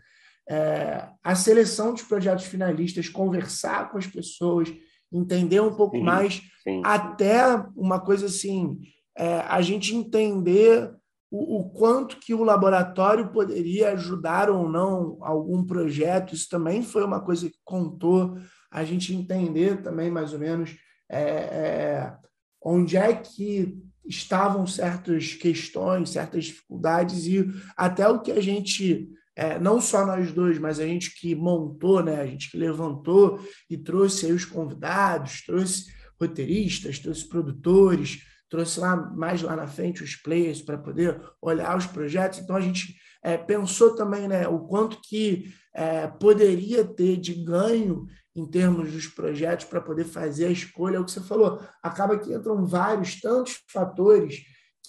É, 0.49 1.09
a 1.23 1.35
seleção 1.35 1.93
dos 1.93 2.03
projetos 2.03 2.45
finalistas, 2.45 3.09
conversar 3.09 3.91
com 3.91 3.99
as 3.99 4.07
pessoas, 4.07 4.73
entender 5.13 5.61
um 5.61 5.75
pouco 5.75 5.97
sim, 5.97 6.03
mais, 6.03 6.43
sim. 6.63 6.83
até 6.85 7.57
uma 7.77 8.01
coisa 8.01 8.27
assim, 8.27 8.81
é, 9.17 9.39
a 9.41 9.63
gente 9.63 9.95
entender 9.95 10.93
o, 11.31 11.61
o, 11.61 11.71
quanto 11.71 12.19
que 12.19 12.35
o 12.35 12.45
laboratório 12.45 13.29
poderia 13.29 13.93
ajudar 13.93 14.51
ou 14.51 14.69
não 14.69 15.19
algum 15.21 15.65
projeto, 15.65 16.35
isso 16.35 16.49
também 16.49 16.83
foi 16.83 17.05
uma 17.05 17.21
coisa 17.21 17.49
que 17.49 17.59
contou, 17.65 18.37
a 18.71 18.85
gente 18.85 19.15
entender 19.15 19.83
também 19.83 20.11
mais 20.11 20.33
ou 20.33 20.39
menos 20.39 20.77
é, 21.09 21.21
é, 21.21 22.17
onde 22.63 22.97
é 22.97 23.15
que 23.15 23.77
estavam 24.05 24.67
certas 24.67 25.35
questões, 25.35 26.11
certas 26.11 26.45
dificuldades 26.45 27.27
e 27.27 27.47
até 27.77 28.07
o 28.09 28.21
que 28.21 28.33
a 28.33 28.41
gente 28.41 29.09
é, 29.37 29.59
não 29.59 29.81
só 29.81 30.07
nós 30.07 30.33
dois, 30.33 30.59
mas 30.59 30.79
a 30.79 30.87
gente 30.87 31.15
que 31.19 31.35
montou, 31.35 32.03
né, 32.03 32.21
a 32.21 32.27
gente 32.27 32.51
que 32.51 32.57
levantou 32.57 33.41
e 33.69 33.77
trouxe 33.77 34.27
aí 34.27 34.33
os 34.33 34.45
convidados, 34.45 35.43
trouxe 35.45 35.87
roteiristas, 36.21 36.99
trouxe 36.99 37.29
produtores, 37.29 38.23
trouxe 38.49 38.79
lá 38.79 38.95
mais 38.97 39.43
lá 39.43 39.57
na 39.57 39.67
frente 39.67 40.05
os 40.05 40.15
players 40.15 40.63
para 40.63 40.79
poder 40.79 41.21
olhar 41.43 41.77
os 41.77 41.87
projetos. 41.87 42.39
Então 42.39 42.55
a 42.55 42.61
gente 42.61 42.95
é, 43.23 43.37
pensou 43.37 43.97
também 43.97 44.29
né, 44.29 44.47
o 44.47 44.61
quanto 44.61 45.01
que 45.03 45.53
é, 45.75 46.07
poderia 46.07 46.85
ter 46.85 47.17
de 47.17 47.35
ganho 47.35 48.07
em 48.37 48.47
termos 48.47 48.93
dos 48.93 49.07
projetos 49.07 49.65
para 49.67 49.81
poder 49.81 50.05
fazer 50.05 50.47
a 50.47 50.51
escolha. 50.51 50.97
É 50.97 51.01
o 51.01 51.05
que 51.05 51.11
você 51.11 51.21
falou, 51.21 51.61
acaba 51.83 52.19
que 52.19 52.33
entram 52.33 52.65
vários, 52.65 53.21
tantos 53.21 53.61
fatores 53.73 54.43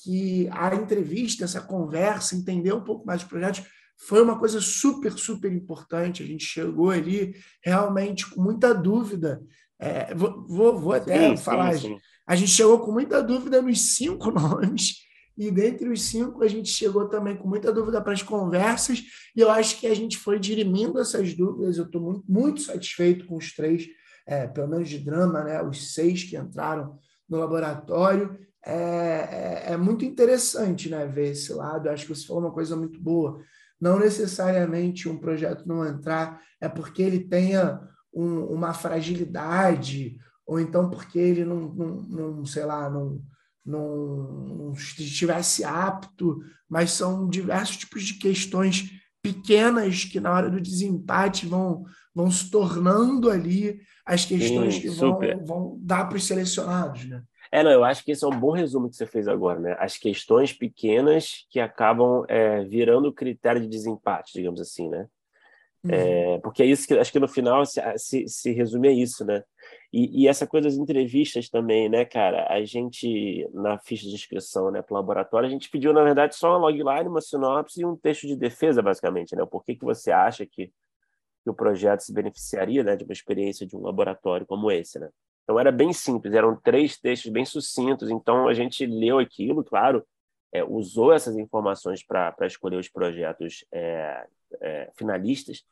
que 0.03 0.47
a 0.51 0.75
entrevista, 0.75 1.45
essa 1.45 1.61
conversa, 1.61 2.35
entender 2.35 2.73
um 2.73 2.83
pouco 2.83 3.05
mais 3.05 3.23
os 3.23 3.27
projetos, 3.27 3.63
foi 3.97 4.21
uma 4.21 4.37
coisa 4.37 4.59
super, 4.61 5.11
super 5.13 5.51
importante. 5.51 6.21
A 6.21 6.25
gente 6.25 6.43
chegou 6.43 6.89
ali 6.91 7.35
realmente 7.63 8.29
com 8.29 8.41
muita 8.41 8.73
dúvida. 8.73 9.41
É, 9.79 10.13
vou, 10.13 10.45
vou, 10.47 10.79
vou, 10.79 10.93
até 10.93 11.29
sim, 11.29 11.37
falar. 11.37 11.73
Sim, 11.73 11.95
sim. 11.95 11.97
A 12.27 12.35
gente 12.35 12.51
chegou 12.51 12.79
com 12.79 12.91
muita 12.91 13.21
dúvida 13.21 13.61
nos 13.61 13.95
cinco 13.95 14.31
nomes, 14.31 15.05
e 15.37 15.51
dentre 15.51 15.89
os 15.89 16.01
cinco, 16.01 16.43
a 16.43 16.47
gente 16.47 16.69
chegou 16.69 17.09
também 17.09 17.35
com 17.35 17.47
muita 17.47 17.71
dúvida 17.71 18.01
para 18.01 18.13
as 18.13 18.23
conversas, 18.23 19.03
e 19.35 19.41
eu 19.41 19.49
acho 19.51 19.79
que 19.79 19.87
a 19.87 19.93
gente 19.93 20.17
foi 20.17 20.39
dirimindo 20.39 20.99
essas 20.99 21.33
dúvidas. 21.33 21.77
Eu 21.77 21.85
estou 21.85 22.01
muito, 22.01 22.23
muito 22.27 22.61
satisfeito 22.61 23.25
com 23.25 23.35
os 23.35 23.53
três, 23.53 23.85
é, 24.25 24.47
pelo 24.47 24.67
menos 24.67 24.89
de 24.89 24.99
drama, 24.99 25.43
né? 25.43 25.61
os 25.61 25.93
seis 25.93 26.23
que 26.23 26.37
entraram 26.37 26.97
no 27.27 27.37
laboratório. 27.37 28.37
É, 28.65 29.63
é, 29.67 29.73
é 29.73 29.77
muito 29.77 30.05
interessante 30.05 30.89
né, 30.89 31.05
ver 31.05 31.31
esse 31.31 31.53
lado. 31.53 31.87
Eu 31.87 31.91
acho 31.91 32.07
que 32.07 32.15
você 32.15 32.25
falou 32.25 32.43
uma 32.43 32.53
coisa 32.53 32.75
muito 32.75 32.99
boa 32.99 33.43
não 33.85 33.99
necessariamente 33.99 35.07
um 35.07 35.15
projeto 35.15 35.67
não 35.67 35.85
entrar 35.85 36.41
é 36.59 36.67
porque 36.67 37.03
ele 37.03 37.19
tenha 37.19 37.79
um, 38.11 38.45
uma 38.45 38.73
fragilidade, 38.73 40.17
ou 40.43 40.59
então 40.59 40.89
porque 40.89 41.19
ele 41.19 41.45
não, 41.45 41.71
não, 41.71 42.01
não 42.01 42.45
sei 42.45 42.65
lá, 42.65 42.89
não, 42.89 43.21
não, 43.63 44.73
estivesse 44.73 45.63
apto, 45.63 46.39
mas 46.67 46.93
são 46.93 47.29
diversos 47.29 47.77
tipos 47.77 48.03
de 48.03 48.15
questões 48.15 48.89
pequenas 49.21 50.03
que 50.03 50.19
na 50.19 50.31
hora 50.31 50.49
do 50.49 50.59
desempate 50.59 51.45
vão, 51.45 51.83
vão 52.13 52.31
se 52.31 52.49
tornando 52.49 53.29
ali 53.29 53.79
as 54.03 54.25
questões 54.25 54.75
Sim, 54.75 54.81
que 54.81 54.89
vão, 54.89 55.19
vão 55.45 55.79
dar 55.79 56.05
para 56.05 56.17
os 56.17 56.25
selecionados, 56.25 57.05
né? 57.05 57.21
É, 57.55 57.63
não, 57.63 57.71
eu 57.71 57.85
acho 57.85 58.03
que 58.03 58.11
esse 58.11 58.25
é 58.25 58.27
um 58.27 58.37
bom 58.37 58.51
resumo 58.51 58.89
que 58.89 58.97
você 58.97 59.05
fez 59.05 59.29
agora, 59.29 59.61
né? 59.61 59.77
As 59.79 59.95
questões 59.95 60.51
pequenas 60.51 61.47
que 61.49 61.57
acabam 61.57 62.25
é, 62.27 62.65
virando 62.65 63.13
critério 63.13 63.61
de 63.61 63.67
desempate, 63.69 64.33
digamos 64.33 64.59
assim, 64.59 64.89
né? 64.89 65.07
Uhum. 65.81 65.91
É, 65.91 66.39
porque 66.39 66.63
é 66.63 66.65
isso 66.65 66.85
que 66.85 66.93
acho 66.95 67.13
que 67.13 67.19
no 67.19 67.29
final 67.29 67.65
se, 67.65 67.81
se, 67.97 68.27
se 68.27 68.51
resume 68.51 68.89
a 68.89 68.91
isso, 68.91 69.23
né? 69.23 69.41
E, 69.93 70.23
e, 70.23 70.27
essa 70.27 70.45
coisa 70.45 70.67
das 70.67 70.77
entrevistas 70.77 71.47
também, 71.47 71.87
né, 71.87 72.03
cara? 72.03 72.45
A 72.49 72.61
gente, 72.65 73.49
na 73.53 73.77
ficha 73.77 74.05
de 74.05 74.15
inscrição 74.15 74.69
né, 74.69 74.81
para 74.81 74.93
o 74.93 74.97
laboratório, 74.97 75.47
a 75.47 75.49
gente 75.49 75.69
pediu, 75.69 75.93
na 75.93 76.03
verdade, 76.03 76.35
só 76.35 76.49
uma 76.49 76.57
logline, 76.57 77.07
uma 77.07 77.21
sinopse 77.21 77.79
e 77.79 77.85
um 77.85 77.95
texto 77.95 78.27
de 78.27 78.35
defesa, 78.35 78.81
basicamente, 78.81 79.33
né? 79.33 79.45
Por 79.45 79.63
que, 79.63 79.75
que 79.75 79.85
você 79.85 80.11
acha 80.11 80.45
que, 80.45 80.73
que 81.41 81.49
o 81.49 81.53
projeto 81.53 82.01
se 82.01 82.11
beneficiaria 82.11 82.83
né, 82.83 82.97
de 82.97 83.05
uma 83.05 83.13
experiência 83.13 83.65
de 83.65 83.77
um 83.77 83.81
laboratório 83.81 84.45
como 84.45 84.69
esse, 84.69 84.99
né? 84.99 85.09
Então 85.45 85.59
era 85.59 85.71
bem 85.71 85.93
simples, 85.93 86.33
eram 86.33 86.55
três 86.55 86.97
textos 86.97 87.31
bem 87.31 87.45
sucintos. 87.45 88.09
Então 88.09 88.47
a 88.47 88.53
gente 88.53 88.85
leu 88.85 89.19
aquilo, 89.19 89.63
claro, 89.63 90.05
é, 90.51 90.63
usou 90.63 91.13
essas 91.13 91.37
informações 91.37 92.03
para 92.03 92.35
escolher 92.41 92.77
os 92.77 92.89
projetos 92.89 93.63
é, 93.71 94.27
é, 94.59 94.91
finalistas, 94.97 95.63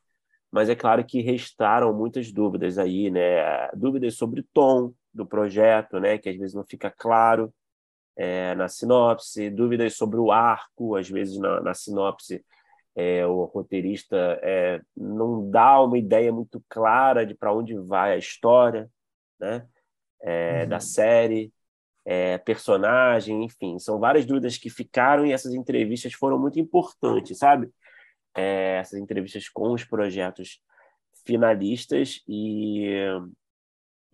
mas 0.52 0.70
é 0.70 0.76
claro 0.76 1.04
que 1.04 1.22
restaram 1.22 1.92
muitas 1.92 2.32
dúvidas 2.32 2.78
aí, 2.78 3.10
né? 3.10 3.70
Dúvidas 3.74 4.16
sobre 4.16 4.42
o 4.42 4.46
tom 4.54 4.94
do 5.12 5.26
projeto, 5.26 6.00
né? 6.00 6.20
Que 6.20 6.30
às 6.30 6.38
vezes 6.38 6.54
não 6.54 6.64
fica 6.64 6.92
claro 6.92 7.52
é, 8.16 8.54
na 8.54 8.68
sinopse, 8.68 9.50
dúvidas 9.50 9.96
sobre 9.96 10.20
o 10.20 10.32
arco, 10.32 10.96
às 10.96 11.10
vezes 11.10 11.40
na, 11.40 11.62
na 11.62 11.74
sinopse 11.74 12.46
é, 12.96 13.26
o 13.26 13.46
roteirista 13.46 14.40
é, 14.44 14.80
não 14.96 15.50
dá 15.50 15.82
uma 15.82 15.98
ideia 15.98 16.32
muito 16.32 16.64
clara 16.70 17.26
de 17.26 17.34
para 17.34 17.52
onde 17.54 17.76
vai 17.76 18.14
a 18.14 18.18
história 18.18 18.88
né? 19.44 19.68
É, 20.22 20.64
uhum. 20.64 20.70
da 20.70 20.80
série, 20.80 21.54
é, 22.06 22.38
personagem, 22.38 23.44
enfim, 23.44 23.78
são 23.80 24.00
várias 24.00 24.26
dúvidas 24.26 24.58
que 24.58 24.70
ficaram 24.70 25.26
e 25.26 25.32
essas 25.32 25.54
entrevistas 25.54 26.14
foram 26.14 26.40
muito 26.40 26.60
importantes, 26.60 27.38
sabe? 27.38 27.70
É, 28.36 28.78
essas 28.78 29.00
entrevistas 29.00 29.48
com 29.50 29.74
os 29.74 29.84
projetos 29.84 30.60
finalistas 31.26 32.22
e, 32.28 32.88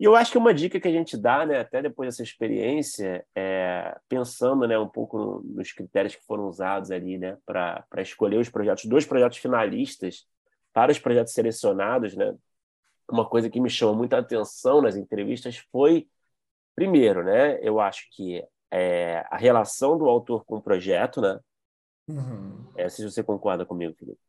e 0.00 0.04
eu 0.04 0.16
acho 0.16 0.32
que 0.32 0.38
uma 0.38 0.54
dica 0.54 0.80
que 0.80 0.88
a 0.88 0.92
gente 0.92 1.14
dá, 1.14 1.44
né, 1.44 1.60
até 1.60 1.82
depois 1.82 2.08
dessa 2.08 2.22
experiência, 2.22 3.22
é, 3.34 3.94
pensando, 4.08 4.66
né, 4.66 4.78
um 4.78 4.88
pouco 4.88 5.42
nos 5.44 5.72
critérios 5.72 6.16
que 6.16 6.24
foram 6.24 6.48
usados 6.48 6.90
ali, 6.90 7.18
né, 7.18 7.36
para 7.44 7.84
escolher 7.98 8.38
os 8.38 8.48
projetos, 8.48 8.86
dois 8.86 9.04
projetos 9.04 9.36
finalistas 9.38 10.26
para 10.72 10.90
os 10.90 10.98
projetos 10.98 11.34
selecionados, 11.34 12.16
né, 12.16 12.34
uma 13.10 13.28
coisa 13.28 13.50
que 13.50 13.60
me 13.60 13.70
chamou 13.70 13.94
muita 13.94 14.18
atenção 14.18 14.80
nas 14.80 14.96
entrevistas 14.96 15.56
foi, 15.70 16.08
primeiro, 16.74 17.24
né, 17.24 17.58
eu 17.62 17.80
acho 17.80 18.06
que 18.12 18.42
é, 18.70 19.24
a 19.30 19.36
relação 19.36 19.98
do 19.98 20.08
autor 20.08 20.44
com 20.44 20.56
o 20.56 20.62
projeto, 20.62 21.20
né? 21.20 21.38
Uhum. 22.08 22.66
É, 22.76 22.88
se 22.88 23.02
você 23.04 23.22
concorda 23.22 23.66
comigo, 23.66 23.94
Felipe. 23.98 24.20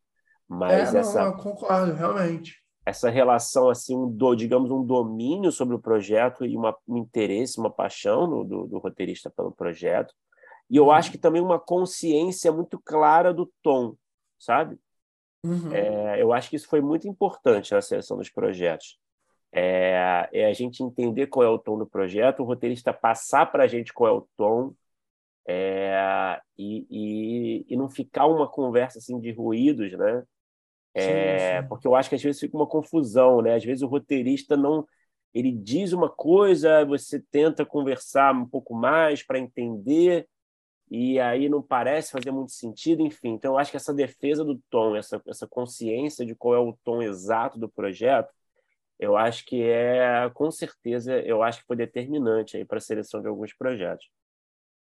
Mas 0.48 0.94
é, 0.94 1.00
essa, 1.00 1.20
não, 1.20 1.28
eu 1.28 1.38
concordo, 1.38 1.94
realmente. 1.94 2.62
Essa 2.86 3.10
relação, 3.10 3.70
assim, 3.70 3.96
um 3.96 4.10
do, 4.10 4.36
digamos, 4.36 4.72
um 4.72 4.84
domínio 4.84 5.52
sobre 5.52 5.76
o 5.76 5.80
projeto 5.80 6.46
e 6.46 6.58
uma, 6.58 6.76
um 6.88 6.98
interesse, 6.98 7.60
uma 7.60 7.70
paixão 7.70 8.28
no, 8.28 8.44
do, 8.44 8.68
do 8.68 8.80
roteirista 8.80 9.30
pelo 9.30 9.52
projeto. 9.52 10.14
E 10.70 10.78
eu 10.78 10.86
uhum. 10.86 10.92
acho 10.92 11.12
que 11.12 11.18
também 11.18 11.42
uma 11.42 11.60
consciência 11.60 12.52
muito 12.52 12.82
clara 12.84 13.34
do 13.34 13.52
tom, 13.62 13.96
sabe? 14.38 14.80
Uhum. 15.44 15.74
É, 15.74 16.22
eu 16.22 16.32
acho 16.32 16.50
que 16.50 16.56
isso 16.56 16.68
foi 16.68 16.82
muito 16.82 17.08
importante 17.08 17.74
na 17.74 17.82
seleção 17.82 18.18
dos 18.18 18.30
projetos. 18.30 19.00
É, 19.52 20.30
é, 20.32 20.46
a 20.46 20.54
gente 20.54 20.82
entender 20.82 21.28
qual 21.28 21.46
é 21.46 21.50
o 21.50 21.60
tom 21.60 21.78
do 21.78 21.86
projeto, 21.86 22.42
o 22.42 22.46
roteirista 22.46 22.94
passar 22.94 23.46
para 23.52 23.64
a 23.66 23.68
gente 23.68 23.92
qual 23.92 24.10
é 24.10 24.18
o 24.18 24.28
tom 24.38 24.74
é, 25.48 26.40
e, 26.58 26.86
e, 26.90 27.66
e, 27.68 27.76
não 27.76 27.90
ficar 27.90 28.28
uma 28.28 28.48
conversa 28.48 29.00
assim 29.00 29.20
de 29.20 29.32
ruídos, 29.32 29.92
né? 29.94 30.24
É, 30.94 31.60
sim, 31.60 31.62
sim. 31.64 31.68
Porque 31.68 31.88
eu 31.88 31.96
acho 31.96 32.08
que 32.08 32.16
às 32.16 32.24
vezes 32.24 32.40
fica 32.40 32.56
uma 32.56 32.68
confusão, 32.68 33.42
né? 33.42 33.56
Às 33.56 33.66
vezes 33.66 33.82
o 33.82 33.88
roteirista 33.88 34.56
não 34.56 34.88
ele 35.34 35.52
diz 35.52 35.94
uma 35.94 36.10
coisa, 36.10 36.84
você 36.86 37.20
tenta 37.32 37.66
conversar 37.66 38.36
um 38.36 38.46
pouco 38.46 38.74
mais 38.74 39.24
para 39.24 39.40
entender 39.40 40.28
e 40.92 41.18
aí 41.22 41.48
não 41.48 41.62
parece 41.62 42.12
fazer 42.12 42.32
muito 42.32 42.52
sentido, 42.52 43.02
enfim. 43.02 43.30
Então, 43.30 43.54
eu 43.54 43.58
acho 43.58 43.72
que 43.72 43.78
essa 43.78 43.94
defesa 43.94 44.44
do 44.44 44.62
tom, 44.70 44.94
essa, 44.94 45.22
essa 45.26 45.48
consciência 45.48 46.26
de 46.26 46.36
qual 46.36 46.54
é 46.54 46.60
o 46.60 46.78
tom 46.84 47.02
exato 47.02 47.58
do 47.58 47.70
projeto, 47.70 48.30
eu 49.00 49.16
acho 49.16 49.46
que 49.46 49.64
é, 49.64 50.30
com 50.34 50.52
certeza, 50.52 51.18
eu 51.22 51.42
acho 51.42 51.62
que 51.62 51.66
foi 51.66 51.78
determinante 51.78 52.58
aí 52.58 52.66
para 52.66 52.78
a 52.78 52.82
seleção 52.82 53.22
de 53.22 53.30
alguns 53.30 53.54
projetos. 53.54 54.06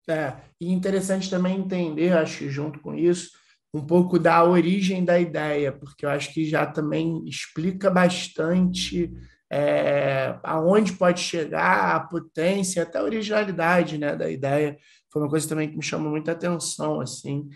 É, 0.09 0.35
e 0.59 0.73
interessante 0.73 1.29
também 1.29 1.59
entender, 1.59 2.17
acho 2.17 2.39
que 2.39 2.49
junto 2.49 2.81
com 2.81 2.95
isso, 2.95 3.31
um 3.75 3.85
pouco 3.85 4.19
da 4.19 4.43
origem 4.43 5.05
da 5.05 5.21
ideia, 5.21 5.71
porque 5.71 6.07
eu 6.07 6.11
acho 6.11 6.33
que 6.33 6.47
já 6.47 6.65
também 6.65 7.23
explica 7.27 7.91
bastante 7.91 9.13
é, 9.51 10.39
aonde 10.43 10.93
pode 10.93 11.21
chegar 11.21 11.97
a 11.97 12.01
potência, 12.01 12.83
até 12.83 12.99
a 12.99 13.05
originalidade 13.05 13.99
né, 13.99 14.15
da 14.15 14.31
ideia. 14.31 14.77
Foi 15.11 15.23
uma 15.23 15.31
coisa 15.31 15.49
também 15.49 15.71
que 15.71 15.77
me 15.77 15.83
chamou 15.83 16.11
muita 16.11 16.33
atenção, 16.33 17.01
assim. 17.01 17.49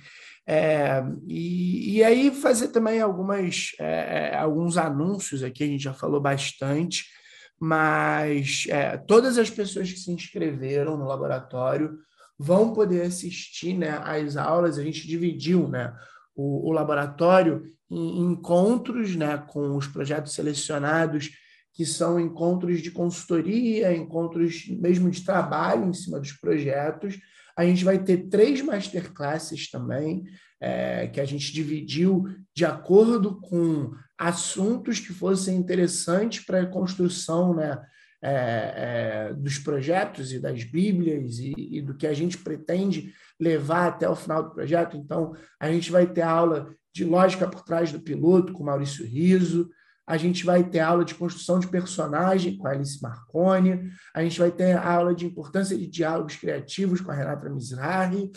É, 0.47 1.05
e, 1.29 1.99
e 1.99 2.05
aí 2.05 2.31
fazer 2.31 2.69
também 2.69 3.01
algumas, 3.01 3.73
é, 3.79 4.35
alguns 4.37 4.77
anúncios 4.77 5.43
aqui, 5.43 5.63
a 5.63 5.67
gente 5.67 5.85
já 5.85 5.93
falou 5.93 6.21
bastante, 6.21 7.05
mas 7.61 8.65
é, 8.69 8.97
todas 8.97 9.39
as 9.39 9.51
pessoas 9.51 9.93
que 9.93 9.99
se 9.99 10.11
inscreveram 10.11 10.97
no 10.97 11.07
laboratório 11.07 11.99
vão 12.39 12.73
poder 12.73 13.03
assistir 13.03 13.75
né, 13.75 14.01
às 14.03 14.37
aulas. 14.37 14.79
A 14.79 14.83
gente 14.83 15.07
dividiu 15.07 15.69
né, 15.69 15.95
o, 16.35 16.71
o 16.71 16.73
laboratório 16.73 17.63
em 17.89 18.21
encontros 18.23 19.15
né, 19.15 19.37
com 19.47 19.77
os 19.77 19.87
projetos 19.87 20.33
selecionados, 20.33 21.31
que 21.73 21.87
são 21.87 22.21
encontros 22.21 22.81
de 22.81 22.91
consultoria, 22.91 23.95
encontros 23.95 24.67
mesmo 24.69 25.11
de 25.11 25.25
trabalho 25.25 25.89
em 25.89 25.95
cima 25.95 26.21
dos 26.21 26.33
projetos. 26.33 27.19
A 27.57 27.65
gente 27.65 27.85
vai 27.85 27.99
ter 27.99 28.29
três 28.29 28.61
masterclasses 28.63 29.71
também, 29.71 30.25
é, 30.61 31.09
que 31.09 31.21
a 31.21 31.25
gente 31.25 31.53
dividiu 31.53 32.25
de 32.55 32.65
acordo 32.65 33.41
com 33.41 33.93
assuntos 34.19 35.01
que 35.01 35.13
fossem 35.13 35.57
interessantes 35.57 36.45
para 36.45 36.63
a 36.63 36.67
construção 36.67 37.55
né, 37.55 37.79
é, 38.23 39.31
é, 39.31 39.35
dos 39.35 39.59
projetos 39.59 40.33
e 40.33 40.39
das 40.39 40.63
Bíblias 40.63 41.41
e, 41.41 41.53
e, 41.57 41.83
do 41.83 41.97
que 41.97 42.07
a 42.07 42.15
gente 42.15 42.39
pretende 42.39 43.13
levar 43.41 43.89
até 43.89 44.09
o 44.09 44.15
final 44.15 44.45
do 44.45 44.55
projeto. 44.55 44.97
Então, 44.97 45.35
a 45.59 45.69
gente 45.73 45.91
vai 45.91 46.07
ter 46.07 46.23
aula 46.23 46.73
de 46.95 47.05
lógica 47.05 47.49
por 47.49 47.65
trás 47.65 47.91
do 47.91 48.01
piloto 48.01 48.53
com 48.53 48.63
Maurício 48.63 49.05
Riso, 49.05 49.69
a 50.07 50.17
gente 50.17 50.45
vai 50.45 50.65
ter 50.65 50.81
aula 50.81 51.05
de 51.05 51.15
construção 51.15 51.59
de 51.59 51.69
personagem 51.69 52.57
com 52.57 52.67
a 52.67 52.71
Alice 52.71 53.01
Marconi, 53.01 53.91
a 54.15 54.23
gente 54.23 54.39
vai 54.39 54.51
ter 54.51 54.77
aula 54.77 55.15
de 55.15 55.27
importância 55.27 55.77
de 55.77 55.87
diálogos 55.87 56.37
criativos 56.37 57.01
com 57.01 57.11
a 57.11 57.15
Renata 57.15 57.49
Mizrahi. 57.49 58.31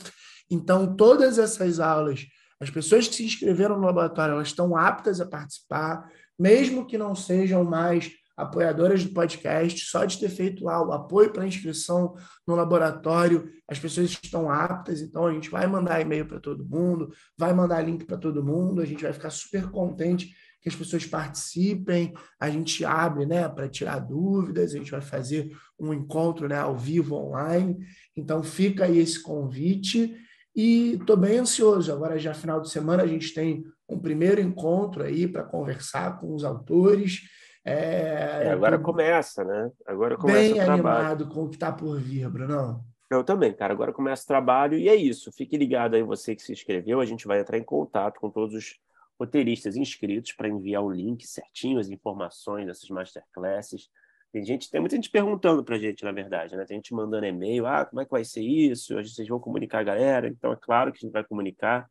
Então, 0.49 0.95
todas 0.95 1.39
essas 1.39 1.79
aulas, 1.79 2.25
as 2.59 2.69
pessoas 2.69 3.07
que 3.07 3.15
se 3.15 3.25
inscreveram 3.25 3.79
no 3.79 3.85
laboratório, 3.85 4.33
elas 4.33 4.49
estão 4.49 4.75
aptas 4.75 5.19
a 5.19 5.25
participar, 5.25 6.07
mesmo 6.37 6.85
que 6.85 6.97
não 6.97 7.15
sejam 7.15 7.63
mais 7.63 8.11
apoiadoras 8.37 9.03
do 9.03 9.13
podcast, 9.13 9.85
só 9.85 10.03
de 10.03 10.19
ter 10.19 10.29
feito 10.29 10.63
lá 10.65 10.85
o 10.85 10.91
apoio 10.91 11.31
para 11.31 11.47
inscrição 11.47 12.15
no 12.45 12.53
laboratório, 12.53 13.49
as 13.67 13.79
pessoas 13.79 14.09
estão 14.11 14.49
aptas, 14.49 15.01
então 15.01 15.25
a 15.25 15.33
gente 15.33 15.49
vai 15.49 15.65
mandar 15.65 16.01
e-mail 16.01 16.27
para 16.27 16.39
todo 16.39 16.65
mundo, 16.65 17.11
vai 17.37 17.53
mandar 17.53 17.81
link 17.81 18.03
para 18.03 18.17
todo 18.17 18.43
mundo, 18.43 18.81
a 18.81 18.85
gente 18.85 19.03
vai 19.03 19.13
ficar 19.13 19.29
super 19.29 19.69
contente 19.71 20.35
que 20.65 20.69
as 20.69 20.75
pessoas 20.75 21.05
participem, 21.05 22.11
a 22.39 22.49
gente 22.49 22.83
abre 22.83 23.23
né, 23.23 23.47
para 23.47 23.69
tirar 23.69 23.99
dúvidas, 23.99 24.73
a 24.73 24.77
gente 24.79 24.89
vai 24.89 24.99
fazer 24.99 25.55
um 25.79 25.93
encontro 25.93 26.49
né, 26.49 26.57
ao 26.57 26.75
vivo 26.75 27.15
online, 27.15 27.77
então 28.17 28.41
fica 28.41 28.85
aí 28.85 28.97
esse 28.97 29.21
convite 29.21 30.15
e 30.55 30.93
estou 30.93 31.15
bem 31.15 31.37
ansioso, 31.37 31.93
agora 31.93 32.17
já 32.17 32.33
final 32.33 32.59
de 32.59 32.71
semana 32.71 33.03
a 33.03 33.07
gente 33.07 33.31
tem 33.31 33.63
um 33.87 33.99
primeiro 33.99 34.41
encontro 34.41 35.03
aí 35.03 35.27
para 35.27 35.43
conversar 35.43 36.19
com 36.19 36.33
os 36.33 36.43
autores, 36.43 37.21
é, 37.63 38.45
é, 38.45 38.51
agora 38.51 38.79
começa, 38.79 39.43
né? 39.43 39.71
Agora 39.85 40.17
começa 40.17 40.39
bem 40.39 40.51
o 40.51 40.65
trabalho. 40.65 40.97
animado 40.97 41.27
com 41.27 41.43
o 41.43 41.49
que 41.49 41.57
está 41.57 41.71
por 41.71 41.99
vir, 41.99 42.27
Brunão. 42.29 42.83
Eu 43.09 43.23
também, 43.23 43.53
cara. 43.53 43.73
Agora 43.73 43.93
começa 43.93 44.23
o 44.23 44.27
trabalho 44.27 44.77
e 44.77 44.87
é 44.87 44.95
isso. 44.95 45.31
Fique 45.31 45.57
ligado 45.57 45.95
aí, 45.95 46.03
você 46.03 46.35
que 46.35 46.43
se 46.43 46.51
inscreveu. 46.51 46.99
A 46.99 47.05
gente 47.05 47.25
vai 47.25 47.39
entrar 47.39 47.57
em 47.57 47.63
contato 47.63 48.19
com 48.19 48.29
todos 48.29 48.53
os 48.53 48.75
roteiristas 49.19 49.75
inscritos 49.75 50.33
para 50.33 50.47
enviar 50.47 50.83
o 50.83 50.91
link 50.91 51.25
certinho, 51.25 51.79
as 51.79 51.89
informações 51.89 52.65
dessas 52.65 52.89
masterclasses. 52.89 53.89
Tem 54.31 54.43
gente, 54.43 54.69
tem 54.69 54.81
muita 54.81 54.95
gente 54.95 55.09
perguntando 55.09 55.63
para 55.63 55.75
a 55.75 55.79
gente, 55.79 56.03
na 56.03 56.11
verdade, 56.11 56.55
né? 56.57 56.65
Tem 56.65 56.77
gente 56.77 56.93
mandando 56.93 57.25
e-mail, 57.25 57.65
ah, 57.65 57.85
como 57.85 58.01
é 58.01 58.05
que 58.05 58.11
vai 58.11 58.25
ser 58.25 58.41
isso? 58.41 58.93
Vocês 58.95 59.27
vão 59.27 59.39
comunicar 59.39 59.79
a 59.79 59.83
galera? 59.83 60.27
Então 60.27 60.51
é 60.51 60.57
claro 60.57 60.91
que 60.91 60.97
a 60.97 61.01
gente 61.01 61.13
vai 61.13 61.23
comunicar. 61.23 61.89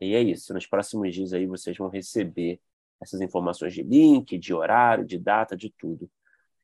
E 0.00 0.14
é 0.14 0.22
isso. 0.22 0.54
Nos 0.54 0.66
próximos 0.66 1.14
dias 1.14 1.32
aí 1.32 1.46
vocês 1.46 1.76
vão 1.76 1.88
receber 1.88 2.60
essas 3.00 3.20
informações 3.20 3.74
de 3.74 3.82
link, 3.82 4.38
de 4.38 4.54
horário, 4.54 5.04
de 5.04 5.18
data, 5.18 5.56
de 5.56 5.70
tudo. 5.70 6.10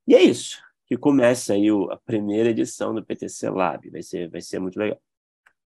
E 0.06 0.14
é 0.14 0.22
isso 0.22 0.62
que 0.86 0.96
começa 0.96 1.54
aí 1.54 1.68
a 1.90 1.96
primeira 2.04 2.50
edição 2.50 2.94
do 2.94 3.04
PTC 3.04 3.48
Lab. 3.50 3.88
Vai 3.90 4.02
ser, 4.02 4.28
vai 4.28 4.40
ser 4.40 4.58
muito 4.58 4.78
legal. 4.78 5.00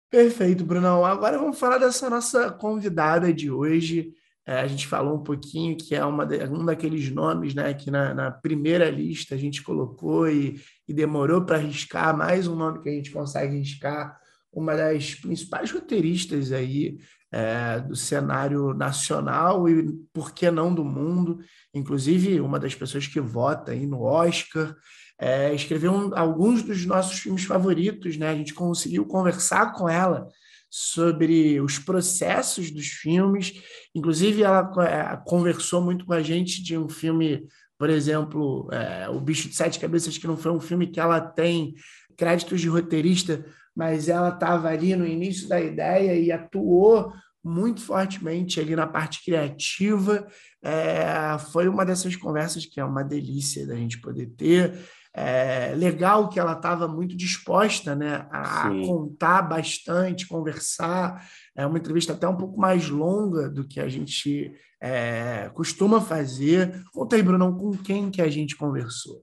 Perfeito, 0.09 0.65
Brunão. 0.65 1.05
Agora 1.05 1.37
vamos 1.37 1.59
falar 1.59 1.77
dessa 1.77 2.09
nossa 2.09 2.49
convidada 2.51 3.31
de 3.31 3.51
hoje. 3.51 4.11
É, 4.43 4.59
a 4.61 4.67
gente 4.67 4.87
falou 4.87 5.15
um 5.15 5.23
pouquinho 5.23 5.77
que 5.77 5.93
é 5.93 6.03
uma 6.03 6.25
de, 6.25 6.43
um 6.45 6.65
daqueles 6.65 7.11
nomes 7.11 7.53
né, 7.53 7.71
que 7.75 7.91
na, 7.91 8.15
na, 8.15 8.31
primeira 8.31 8.89
lista 8.89 9.35
a 9.35 9.37
gente 9.37 9.61
colocou 9.61 10.27
e, 10.27 10.59
e 10.87 10.93
demorou 10.93 11.45
para 11.45 11.57
arriscar, 11.57 12.17
mais 12.17 12.47
um 12.47 12.55
nome 12.55 12.81
que 12.81 12.89
a 12.89 12.91
gente 12.91 13.11
consegue 13.11 13.55
arriscar, 13.55 14.19
uma 14.51 14.75
das 14.75 15.13
principais 15.13 15.69
roteiristas 15.69 16.51
aí 16.51 16.97
é, 17.31 17.79
do 17.79 17.95
cenário 17.95 18.73
nacional 18.73 19.69
e, 19.69 19.93
por 20.11 20.33
que 20.33 20.49
não, 20.49 20.73
do 20.73 20.83
mundo. 20.83 21.37
Inclusive, 21.71 22.41
uma 22.41 22.59
das 22.59 22.73
pessoas 22.73 23.05
que 23.05 23.19
vota 23.19 23.71
aí 23.73 23.85
no 23.85 24.01
Oscar. 24.01 24.75
É, 25.19 25.53
escreveu 25.53 25.91
um, 25.91 26.17
alguns 26.17 26.63
dos 26.63 26.85
nossos 26.85 27.19
filmes 27.19 27.43
favoritos, 27.43 28.15
né? 28.15 28.29
A 28.29 28.35
gente 28.35 28.53
conseguiu 28.53 29.05
conversar 29.05 29.73
com 29.73 29.89
ela 29.89 30.27
sobre 30.69 31.59
os 31.59 31.79
processos 31.79 32.71
dos 32.71 32.87
filmes. 32.87 33.53
Inclusive, 33.93 34.43
ela 34.43 34.71
é, 34.85 35.19
conversou 35.25 35.81
muito 35.81 36.05
com 36.05 36.13
a 36.13 36.21
gente 36.21 36.63
de 36.63 36.77
um 36.77 36.87
filme, 36.87 37.47
por 37.77 37.89
exemplo, 37.89 38.69
é, 38.71 39.09
O 39.09 39.19
Bicho 39.19 39.49
de 39.49 39.55
Sete 39.55 39.79
Cabeças, 39.79 40.17
que 40.17 40.27
não 40.27 40.37
foi 40.37 40.51
um 40.51 40.59
filme 40.59 40.87
que 40.87 40.99
ela 40.99 41.19
tem 41.19 41.73
créditos 42.15 42.61
de 42.61 42.69
roteirista, 42.69 43.45
mas 43.75 44.07
ela 44.07 44.29
estava 44.29 44.69
ali 44.69 44.95
no 44.95 45.07
início 45.07 45.47
da 45.47 45.59
ideia 45.59 46.15
e 46.15 46.31
atuou 46.31 47.11
muito 47.43 47.81
fortemente 47.81 48.59
ali 48.59 48.75
na 48.75 48.85
parte 48.85 49.23
criativa. 49.23 50.27
É, 50.61 51.37
foi 51.51 51.67
uma 51.67 51.85
dessas 51.85 52.15
conversas 52.15 52.65
que 52.65 52.79
é 52.79 52.83
uma 52.83 53.03
delícia 53.03 53.65
da 53.65 53.75
gente 53.75 53.99
poder 53.99 54.27
ter. 54.37 54.77
É, 55.21 55.75
legal 55.75 56.29
que 56.29 56.39
ela 56.39 56.53
estava 56.53 56.87
muito 56.87 57.13
disposta 57.13 57.93
né, 57.93 58.25
a 58.31 58.69
Sim. 58.69 58.87
contar 58.87 59.41
bastante, 59.41 60.25
conversar. 60.25 61.29
É 61.53 61.65
uma 61.65 61.77
entrevista 61.77 62.13
até 62.13 62.25
um 62.25 62.37
pouco 62.37 62.57
mais 62.57 62.87
longa 62.87 63.49
do 63.49 63.67
que 63.67 63.81
a 63.81 63.89
gente 63.89 64.53
é, 64.81 65.51
costuma 65.53 65.99
fazer. 65.99 66.81
Conta 66.93 67.17
aí, 67.17 67.21
Brunão, 67.21 67.53
com 67.57 67.71
quem 67.71 68.09
que 68.09 68.21
a 68.21 68.29
gente 68.29 68.55
conversou? 68.55 69.21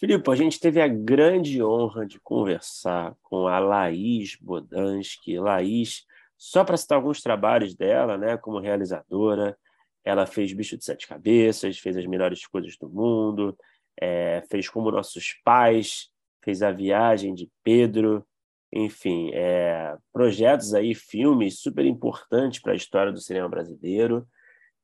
Filipe, 0.00 0.28
a 0.28 0.34
gente 0.34 0.58
teve 0.58 0.80
a 0.82 0.88
grande 0.88 1.62
honra 1.62 2.04
de 2.04 2.18
conversar 2.18 3.14
com 3.22 3.46
a 3.46 3.60
Laís 3.60 4.36
Bodansky. 4.40 5.38
Laís, 5.38 6.04
só 6.36 6.64
para 6.64 6.76
citar 6.76 6.98
alguns 6.98 7.22
trabalhos 7.22 7.76
dela, 7.76 8.18
né, 8.18 8.36
como 8.36 8.58
realizadora, 8.58 9.56
ela 10.04 10.26
fez 10.26 10.52
Bicho 10.52 10.76
de 10.76 10.84
Sete 10.84 11.06
Cabeças, 11.06 11.78
fez 11.78 11.96
As 11.96 12.06
Melhores 12.06 12.44
Coisas 12.44 12.76
do 12.76 12.88
Mundo, 12.88 13.56
é, 14.00 14.42
fez 14.50 14.68
Como 14.68 14.90
Nossos 14.90 15.34
Pais, 15.44 16.08
fez 16.42 16.62
A 16.62 16.70
Viagem 16.70 17.34
de 17.34 17.50
Pedro, 17.62 18.26
enfim, 18.72 19.30
é, 19.32 19.96
projetos 20.12 20.74
aí, 20.74 20.94
filmes 20.94 21.60
super 21.60 21.84
importantes 21.84 22.60
para 22.60 22.72
a 22.72 22.76
história 22.76 23.12
do 23.12 23.20
cinema 23.20 23.48
brasileiro. 23.48 24.26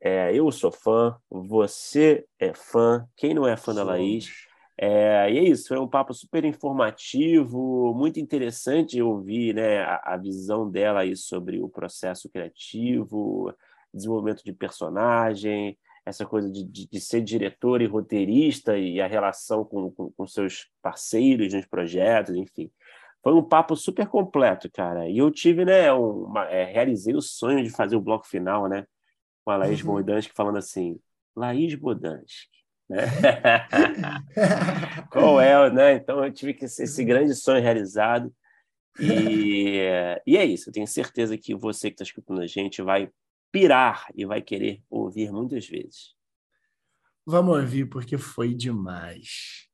É, 0.01 0.35
eu 0.35 0.51
sou 0.51 0.72
fã, 0.72 1.16
você 1.31 2.25
é 2.38 2.53
fã, 2.55 3.07
quem 3.16 3.35
não 3.35 3.46
é 3.46 3.57
fã 3.57 3.75
da 3.75 3.85
Laís? 3.85 4.31
É, 4.77 5.31
e 5.31 5.38
é 5.38 5.42
isso, 5.44 5.68
foi 5.68 5.79
um 5.79 5.87
papo 5.87 6.12
super 6.12 6.44
informativo, 6.44 7.94
muito 7.94 8.18
interessante 8.18 9.01
ouvir 9.01 9.55
né, 9.55 9.81
a, 9.83 10.14
a, 10.14 10.16
visão 10.16 10.68
dela 10.68 11.01
aí 11.01 11.14
sobre 11.14 11.61
o 11.62 11.68
processo 11.68 12.29
criativo, 12.29 13.55
desenvolvimento 13.94 14.42
de 14.42 14.53
personagem, 14.53 15.79
essa 16.04 16.26
coisa 16.26 16.50
de, 16.50 16.64
de, 16.64 16.88
de 16.88 17.00
ser 17.00 17.22
diretor 17.22 17.80
e 17.80 17.86
roteirista 17.86 18.76
e 18.76 19.00
a 19.00 19.06
relação 19.06 19.64
com, 19.64 19.90
com, 19.90 20.10
com, 20.10 20.26
seus 20.26 20.68
parceiros 20.82 21.54
nos 21.54 21.66
projetos, 21.66 22.34
enfim. 22.34 22.70
Foi 23.22 23.32
um 23.32 23.42
papo 23.42 23.76
super 23.76 24.08
completo, 24.08 24.70
cara. 24.70 25.08
E 25.08 25.18
eu 25.18 25.30
tive, 25.30 25.64
né, 25.64 25.92
uma, 25.92 26.44
é, 26.46 26.64
realizei 26.64 27.14
o 27.14 27.22
sonho 27.22 27.62
de 27.62 27.70
fazer 27.70 27.94
o 27.94 28.00
bloco 28.00 28.26
final, 28.26 28.68
né, 28.68 28.84
com 29.44 29.52
a 29.52 29.56
Laís 29.56 29.80
uhum. 29.80 29.94
Bodansky 29.94 30.34
falando 30.34 30.58
assim, 30.58 30.98
Laís 31.36 31.74
Bodansky, 31.74 32.58
né? 32.88 33.06
Qual 35.10 35.40
é, 35.40 35.70
né? 35.70 35.94
Então 35.94 36.24
eu 36.24 36.32
tive 36.32 36.52
que 36.52 36.64
esse 36.64 37.04
grande 37.04 37.34
sonho 37.34 37.62
realizado 37.62 38.32
E, 39.00 39.78
e 40.26 40.36
é 40.36 40.44
isso, 40.44 40.68
eu 40.68 40.72
tenho 40.72 40.86
certeza 40.86 41.38
que 41.38 41.54
você 41.54 41.88
que 41.88 41.94
está 41.94 42.04
escutando 42.04 42.42
a 42.42 42.46
gente 42.46 42.82
vai 42.82 43.08
pirar 43.52 44.06
e 44.14 44.24
vai 44.24 44.40
querer 44.40 44.82
ouvir 44.90 45.30
muitas 45.30 45.68
vezes. 45.68 46.14
Vamos 47.24 47.56
ouvir 47.56 47.84
porque 47.84 48.18
foi 48.18 48.54
demais. 48.54 49.68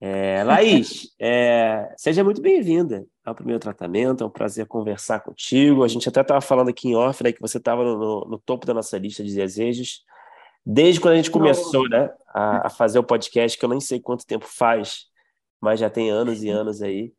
É, 0.00 0.42
Laís, 0.42 1.14
é, 1.20 1.92
seja 1.96 2.24
muito 2.24 2.40
bem-vinda 2.40 3.06
ao 3.24 3.34
primeiro 3.34 3.60
tratamento. 3.60 4.24
É 4.24 4.26
um 4.26 4.30
prazer 4.30 4.66
conversar 4.66 5.20
contigo. 5.20 5.84
A 5.84 5.88
gente 5.88 6.08
até 6.08 6.22
estava 6.22 6.40
falando 6.40 6.70
aqui 6.70 6.88
em 6.88 6.96
off 6.96 7.22
né, 7.22 7.30
que 7.30 7.40
você 7.40 7.58
estava 7.58 7.84
no, 7.84 8.24
no, 8.24 8.38
topo 8.38 8.66
da 8.66 8.74
nossa 8.74 8.96
lista 8.96 9.22
de 9.22 9.34
desejos 9.34 10.04
desde 10.64 11.00
quando 11.00 11.14
a 11.14 11.16
gente 11.16 11.30
começou 11.30 11.88
né, 11.88 12.10
a, 12.28 12.66
a, 12.66 12.70
fazer 12.70 12.98
o 12.98 13.04
podcast, 13.04 13.56
que 13.56 13.64
eu 13.64 13.68
nem 13.70 13.80
sei 13.80 14.00
quanto 14.00 14.26
tempo 14.26 14.44
faz, 14.44 15.06
mas 15.58 15.80
já 15.80 15.88
tem 15.88 16.10
anos 16.10 16.42
e 16.42 16.50
anos 16.50 16.82
aí. 16.82 17.12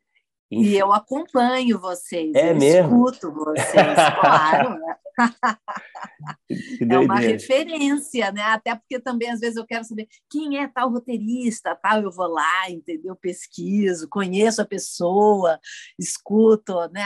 Enfim. 0.52 0.70
E 0.70 0.78
eu 0.78 0.92
acompanho 0.92 1.80
vocês, 1.80 2.34
é 2.34 2.52
eu 2.52 2.56
mesmo? 2.56 3.08
escuto 3.08 3.32
vocês, 3.32 3.96
claro. 4.20 4.80
é 6.90 7.00
uma 7.00 7.20
referência, 7.20 8.32
né? 8.32 8.42
Até 8.42 8.74
porque 8.74 9.00
também 9.00 9.30
às 9.30 9.40
vezes 9.40 9.58
eu 9.58 9.66
quero 9.66 9.84
saber 9.84 10.08
quem 10.30 10.58
é 10.58 10.68
tal 10.68 10.90
roteirista, 10.90 11.76
tal, 11.76 12.02
eu 12.02 12.12
vou 12.12 12.28
lá, 12.28 12.70
entendeu? 12.70 13.16
Pesquiso, 13.16 14.10
conheço 14.10 14.62
a 14.62 14.66
pessoa, 14.66 15.60
escuto, 16.00 16.74
né? 16.92 17.04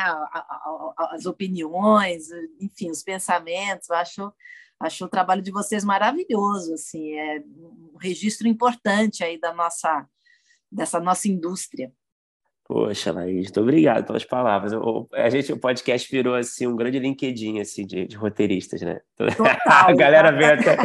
As 1.11 1.25
opiniões, 1.25 2.27
enfim, 2.61 2.89
os 2.89 3.03
pensamentos. 3.03 3.89
Eu 3.89 3.95
acho 3.97 4.33
acho 4.79 5.05
o 5.05 5.09
trabalho 5.09 5.41
de 5.41 5.51
vocês 5.51 5.83
maravilhoso, 5.83 6.73
assim, 6.73 7.13
é 7.13 7.39
um 7.39 7.97
registro 8.01 8.47
importante 8.47 9.23
aí 9.23 9.39
da 9.39 9.53
nossa 9.53 10.07
dessa 10.71 10.99
nossa 10.99 11.27
indústria. 11.27 11.91
Poxa, 12.65 13.11
Laís, 13.11 13.47
muito 13.47 13.61
obrigado 13.61 14.05
pelas 14.05 14.23
palavras. 14.23 14.71
O, 14.73 15.07
a 15.13 15.29
gente, 15.29 15.51
o 15.51 15.59
podcast 15.59 16.09
virou 16.09 16.33
assim 16.33 16.65
um 16.65 16.75
grande 16.75 16.97
LinkedIn 16.97 17.59
assim, 17.59 17.85
de, 17.85 18.07
de 18.07 18.15
roteiristas, 18.15 18.81
né? 18.81 19.01
Total, 19.17 19.57
a 19.67 19.93
galera 19.93 20.31
vem 20.31 20.47
até, 20.47 20.77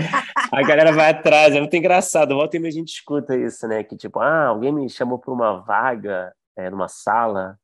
a 0.52 0.62
galera 0.62 0.92
vai 0.92 1.10
atrás, 1.10 1.54
é 1.54 1.60
muito 1.60 1.76
engraçado. 1.76 2.34
Volta 2.34 2.56
e 2.56 2.60
meia 2.60 2.70
a 2.70 2.74
gente 2.74 2.88
escuta 2.88 3.36
isso, 3.36 3.68
né? 3.68 3.84
Que 3.84 3.96
tipo, 3.96 4.18
ah, 4.18 4.46
alguém 4.46 4.72
me 4.72 4.90
chamou 4.90 5.18
para 5.18 5.32
uma 5.32 5.60
vaga 5.60 6.34
é, 6.56 6.68
numa 6.68 6.88
sala, 6.88 7.56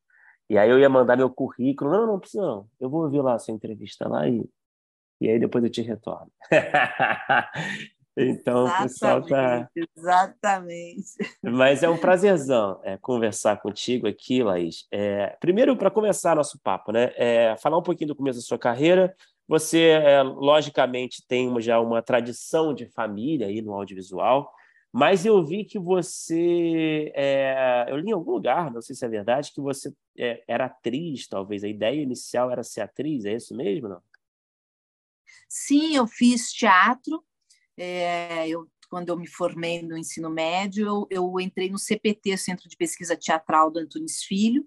e 0.49 0.57
aí 0.57 0.69
eu 0.69 0.79
ia 0.79 0.89
mandar 0.89 1.17
meu 1.17 1.29
currículo. 1.29 1.91
Não, 1.91 2.07
não 2.07 2.19
precisa 2.19 2.43
não. 2.43 2.67
Eu 2.79 2.89
vou 2.89 3.03
ouvir 3.03 3.21
lá 3.21 3.35
a 3.35 3.39
sua 3.39 3.53
entrevista 3.53 4.07
lá 4.07 4.27
e, 4.29 4.47
e 5.19 5.29
aí 5.29 5.39
depois 5.39 5.63
eu 5.63 5.69
te 5.69 5.81
retorno. 5.81 6.31
Então, 8.17 8.65
exatamente, 8.65 8.85
o 8.85 8.89
pessoal 8.89 9.21
tá. 9.23 9.69
Exatamente. 9.97 11.09
Mas 11.43 11.83
é 11.83 11.89
um 11.89 11.97
prazerzão 11.97 12.79
é, 12.83 12.97
conversar 12.97 13.61
contigo 13.61 14.07
aqui, 14.07 14.41
Laís. 14.41 14.87
É, 14.89 15.35
primeiro, 15.39 15.75
para 15.75 15.91
começar 15.91 16.35
nosso 16.35 16.57
papo, 16.59 16.93
né? 16.93 17.11
É, 17.15 17.57
falar 17.57 17.77
um 17.77 17.83
pouquinho 17.83 18.09
do 18.09 18.15
começo 18.15 18.39
da 18.39 18.45
sua 18.45 18.57
carreira. 18.57 19.13
Você, 19.47 19.89
é, 19.89 20.23
logicamente, 20.23 21.25
tem 21.27 21.59
já 21.61 21.79
uma 21.79 22.01
tradição 22.01 22.73
de 22.73 22.85
família 22.87 23.47
aí 23.47 23.61
no 23.61 23.73
audiovisual, 23.73 24.51
mas 24.93 25.25
eu 25.25 25.45
vi 25.45 25.65
que 25.65 25.77
você. 25.77 27.11
É, 27.13 27.85
eu 27.89 27.97
li 27.97 28.09
em 28.09 28.13
algum 28.13 28.31
lugar, 28.31 28.71
não 28.71 28.81
sei 28.81 28.95
se 28.95 29.05
é 29.05 29.09
verdade, 29.09 29.51
que 29.51 29.59
você 29.59 29.93
é, 30.17 30.41
era 30.47 30.65
atriz, 30.67 31.27
talvez. 31.27 31.65
A 31.65 31.67
ideia 31.67 32.01
inicial 32.01 32.49
era 32.49 32.63
ser 32.63 32.79
atriz, 32.79 33.25
é 33.25 33.33
isso 33.33 33.53
mesmo? 33.53 33.89
Não? 33.89 34.01
Sim, 35.49 35.97
eu 35.97 36.07
fiz 36.07 36.53
teatro 36.53 37.21
é, 37.77 38.47
eu, 38.47 38.69
quando 38.89 39.09
eu 39.09 39.17
me 39.17 39.27
formei 39.27 39.81
no 39.81 39.97
ensino 39.97 40.29
médio, 40.29 40.85
eu, 40.87 41.07
eu, 41.09 41.39
entrei 41.39 41.69
no 41.69 41.77
CPT, 41.77 42.37
Centro 42.37 42.69
de 42.69 42.77
Pesquisa 42.77 43.17
Teatral 43.17 43.71
do 43.71 43.79
Antunes 43.79 44.23
Filho, 44.23 44.65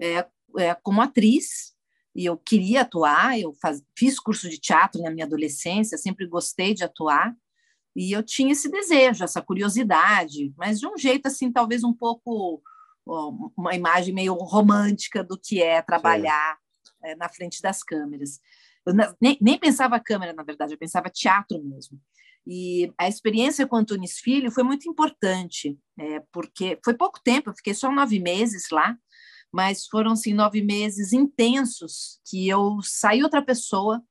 é, 0.00 0.26
é, 0.58 0.74
como 0.74 1.00
atriz, 1.00 1.74
e 2.14 2.24
eu 2.24 2.36
queria 2.36 2.82
atuar, 2.82 3.38
eu 3.38 3.52
faz, 3.54 3.82
fiz 3.96 4.18
curso 4.18 4.48
de 4.48 4.58
teatro 4.58 5.02
na 5.02 5.10
minha 5.10 5.26
adolescência, 5.26 5.98
sempre 5.98 6.26
gostei 6.26 6.74
de 6.74 6.84
atuar, 6.84 7.36
e 7.94 8.12
eu 8.12 8.22
tinha 8.22 8.52
esse 8.52 8.70
desejo, 8.70 9.24
essa 9.24 9.42
curiosidade, 9.42 10.52
mas 10.56 10.78
de 10.78 10.86
um 10.86 10.96
jeito 10.96 11.26
assim, 11.26 11.50
talvez 11.50 11.82
um 11.82 11.92
pouco 11.92 12.62
uma 13.56 13.74
imagem 13.74 14.14
meio 14.14 14.34
romântica 14.34 15.24
do 15.24 15.38
que 15.38 15.62
é 15.62 15.80
trabalhar 15.80 16.58
é, 17.02 17.16
na 17.16 17.28
frente 17.28 17.62
das 17.62 17.82
câmeras. 17.82 18.40
Eu 18.84 18.92
nem, 19.20 19.38
nem 19.40 19.58
pensava 19.58 19.98
câmera, 19.98 20.32
na 20.32 20.42
verdade, 20.42 20.74
eu 20.74 20.78
pensava 20.78 21.08
teatro 21.08 21.62
mesmo. 21.62 21.98
E 22.50 22.90
a 22.96 23.06
experiência 23.06 23.66
com 23.66 23.76
Antunes 23.76 24.18
Filho 24.20 24.50
foi 24.50 24.62
muito 24.62 24.88
importante, 24.88 25.78
é, 25.98 26.20
porque 26.32 26.78
foi 26.82 26.94
pouco 26.94 27.20
tempo, 27.22 27.50
eu 27.50 27.54
fiquei 27.54 27.74
só 27.74 27.92
nove 27.92 28.18
meses 28.18 28.70
lá, 28.70 28.96
mas 29.52 29.86
foram 29.86 30.12
assim, 30.12 30.32
nove 30.32 30.62
meses 30.62 31.12
intensos 31.12 32.18
que 32.26 32.48
eu 32.48 32.78
saí 32.82 33.22
outra 33.22 33.42
pessoa 33.42 34.02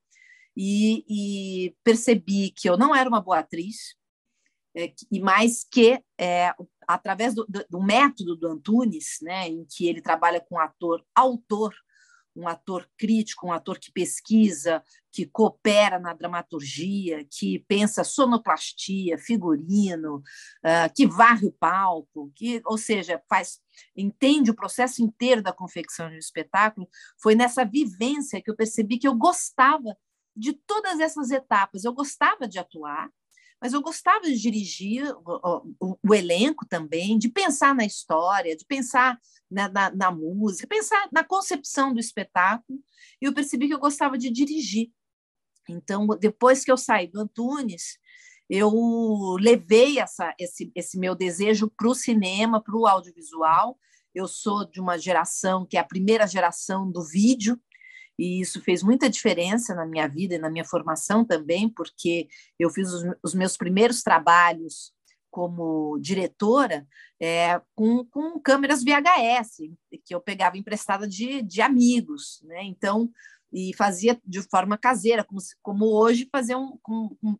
e, 0.55 1.03
e 1.09 1.75
percebi 1.83 2.51
que 2.51 2.69
eu 2.69 2.77
não 2.77 2.95
era 2.95 3.09
uma 3.09 3.21
boa 3.21 3.39
atriz, 3.39 3.95
é, 4.75 4.93
e 5.11 5.19
mais 5.19 5.63
que 5.63 5.99
é, 6.19 6.53
através 6.87 7.33
do, 7.33 7.43
do, 7.49 7.65
do, 7.67 7.81
método 7.81 8.35
do 8.35 8.47
Antunes, 8.47 9.17
né, 9.23 9.47
em 9.47 9.65
que 9.65 9.87
ele 9.87 9.99
trabalha 9.99 10.39
com 10.39 10.59
ator 10.59 11.03
autor 11.15 11.73
um 12.37 12.47
ator 12.47 12.87
crítico, 12.97 13.47
um 13.47 13.51
ator 13.51 13.79
que 13.79 13.91
pesquisa, 13.91 14.83
que 15.11 15.25
coopera 15.25 15.97
na 15.97 16.13
dramaturgia, 16.13 17.25
que 17.25 17.59
pensa 17.67 18.03
sonoplastia, 18.03 19.17
figurino, 19.17 20.17
uh, 20.17 20.93
que 20.95 21.07
varre 21.07 21.47
o 21.47 21.51
palco, 21.51 22.31
que, 22.35 22.61
ou 22.65 22.77
seja, 22.77 23.21
faz 23.27 23.59
entende 23.95 24.51
o 24.51 24.55
processo 24.55 25.03
inteiro 25.03 25.41
da 25.41 25.51
confecção 25.51 26.09
de 26.09 26.15
um 26.15 26.19
espetáculo. 26.19 26.87
Foi 27.21 27.33
nessa 27.35 27.65
vivência 27.65 28.41
que 28.41 28.49
eu 28.49 28.55
percebi 28.55 28.97
que 28.97 29.07
eu 29.07 29.15
gostava 29.15 29.97
de 30.35 30.53
todas 30.53 30.99
essas 30.99 31.31
etapas. 31.31 31.83
Eu 31.83 31.93
gostava 31.93 32.47
de 32.47 32.59
atuar, 32.59 33.09
mas 33.61 33.73
eu 33.73 33.81
gostava 33.81 34.21
de 34.21 34.39
dirigir 34.39 35.03
o, 35.25 35.73
o, 35.79 35.97
o, 36.07 36.13
elenco 36.13 36.65
também, 36.65 37.17
de 37.17 37.29
pensar 37.29 37.73
na 37.73 37.85
história, 37.85 38.55
de 38.55 38.65
pensar 38.65 39.19
na, 39.49 39.67
na, 39.69 39.89
na, 39.89 40.11
música, 40.11 40.67
pensar 40.67 41.07
na 41.11 41.23
concepção 41.23 41.93
do 41.93 41.99
espetáculo, 41.99 42.79
e 43.21 43.25
eu 43.25 43.33
percebi 43.33 43.67
que 43.67 43.73
eu 43.73 43.79
gostava 43.79 44.17
de 44.17 44.29
dirigir. 44.29 44.91
Então, 45.69 46.07
depois 46.19 46.63
que 46.63 46.71
eu 46.71 46.77
saí 46.77 47.07
do 47.07 47.19
Antunes, 47.19 47.97
eu 48.49 49.35
levei 49.39 49.99
essa, 49.99 50.33
esse, 50.39 50.71
esse 50.73 50.97
meu 50.97 51.13
desejo 51.13 51.69
para 51.69 51.89
o 51.89 51.95
cinema, 51.95 52.61
para 52.61 52.75
o 52.75 52.87
audiovisual. 52.87 53.77
Eu 54.15 54.27
sou 54.27 54.65
de 54.65 54.79
uma 54.79 54.97
geração 54.97 55.65
que 55.65 55.77
é 55.77 55.79
a 55.79 55.83
primeira 55.83 56.25
geração 56.25 56.89
do 56.89 57.03
vídeo, 57.03 57.59
e 58.17 58.41
isso 58.41 58.61
fez 58.61 58.81
muita 58.81 59.09
diferença 59.09 59.75
na 59.75 59.85
minha 59.85 60.07
vida 60.07 60.35
e 60.35 60.39
na 60.39 60.49
minha 60.49 60.65
formação 60.65 61.23
também, 61.23 61.69
porque 61.69 62.27
eu 62.57 62.69
fiz 62.69 62.91
os, 62.91 63.03
os 63.23 63.33
meus 63.33 63.55
primeiros 63.55 64.01
trabalhos 64.01 64.91
como 65.29 65.99
diretora 65.99 66.87
é, 67.21 67.61
com, 67.75 68.03
com 68.05 68.39
câmeras 68.39 68.83
VHS, 68.83 69.69
que 70.03 70.15
eu 70.15 70.21
pegava 70.21 70.57
emprestada 70.57 71.07
de, 71.07 71.41
de 71.41 71.61
amigos, 71.61 72.41
né? 72.43 72.63
Então, 72.63 73.11
e 73.53 73.73
fazia 73.75 74.19
de 74.25 74.41
forma 74.41 74.77
caseira, 74.77 75.23
como, 75.23 75.39
como 75.61 75.85
hoje 75.85 76.27
fazer 76.31 76.55
um, 76.55 76.77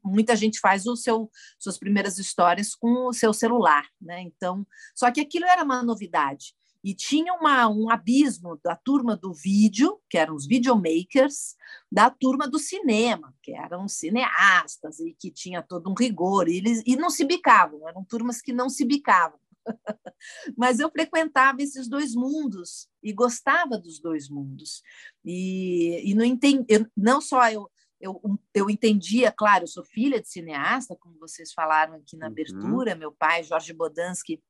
muita 0.04 0.36
gente 0.36 0.60
faz 0.60 0.86
o 0.86 0.96
seu 0.96 1.30
suas 1.60 1.78
primeiras 1.78 2.18
histórias 2.18 2.74
com 2.74 3.08
o 3.08 3.14
seu 3.14 3.34
celular, 3.34 3.86
né? 4.00 4.22
Então, 4.22 4.66
só 4.96 5.12
que 5.12 5.20
aquilo 5.20 5.46
era 5.46 5.64
uma 5.64 5.84
novidade 5.84 6.54
e 6.88 6.96
tinha 6.96 7.34
uma, 7.34 7.68
um 7.68 7.90
abismo 7.90 8.58
da 8.64 8.74
turma 8.74 9.18
do 9.18 9.34
vídeo, 9.34 10.00
que 10.10 10.18
eram 10.18 10.34
os 10.34 10.48
videomakers, 10.48 11.58
da 11.92 12.10
turma 12.10 12.48
do 12.48 12.58
cinema, 12.58 13.36
que 13.44 13.52
eram 13.52 13.90
cineastas 13.90 14.98
e 15.02 15.14
que 15.14 15.30
tinha 15.30 15.62
todo 15.62 15.90
um 15.90 15.94
rigor, 15.94 16.48
e, 16.48 16.56
eles, 16.56 16.82
e 16.86 16.96
não 16.96 17.10
se 17.10 17.26
bicavam, 17.26 17.90
eram 17.90 18.06
turmas 18.06 18.42
que 18.42 18.54
não 18.54 18.70
se 18.70 18.86
bicavam. 18.86 19.38
Mas 20.58 20.80
eu 20.80 20.90
frequentava 20.90 21.62
esses 21.62 21.90
dois 21.90 22.16
mundos 22.16 22.88
e 23.04 23.12
gostava 23.12 23.78
dos 23.78 24.00
dois 24.00 24.30
mundos. 24.30 24.82
E, 25.26 26.10
e 26.10 26.16
não, 26.16 26.24
entendi, 26.24 26.64
eu, 26.70 26.88
não 26.96 27.20
só 27.20 27.52
eu, 27.52 27.70
eu, 28.00 28.22
eu 28.54 28.70
entendia, 28.70 29.30
claro, 29.30 29.66
eu 29.66 29.68
sou 29.68 29.84
filha 29.84 30.22
de 30.22 30.30
cineasta, 30.30 30.96
como 30.98 31.20
vocês 31.20 31.52
falaram 31.52 31.96
aqui 31.96 32.16
na 32.16 32.28
uhum. 32.28 32.32
abertura, 32.32 32.96
meu 32.96 33.12
pai, 33.12 33.44
Jorge 33.44 33.74
Bodansky, 33.74 34.42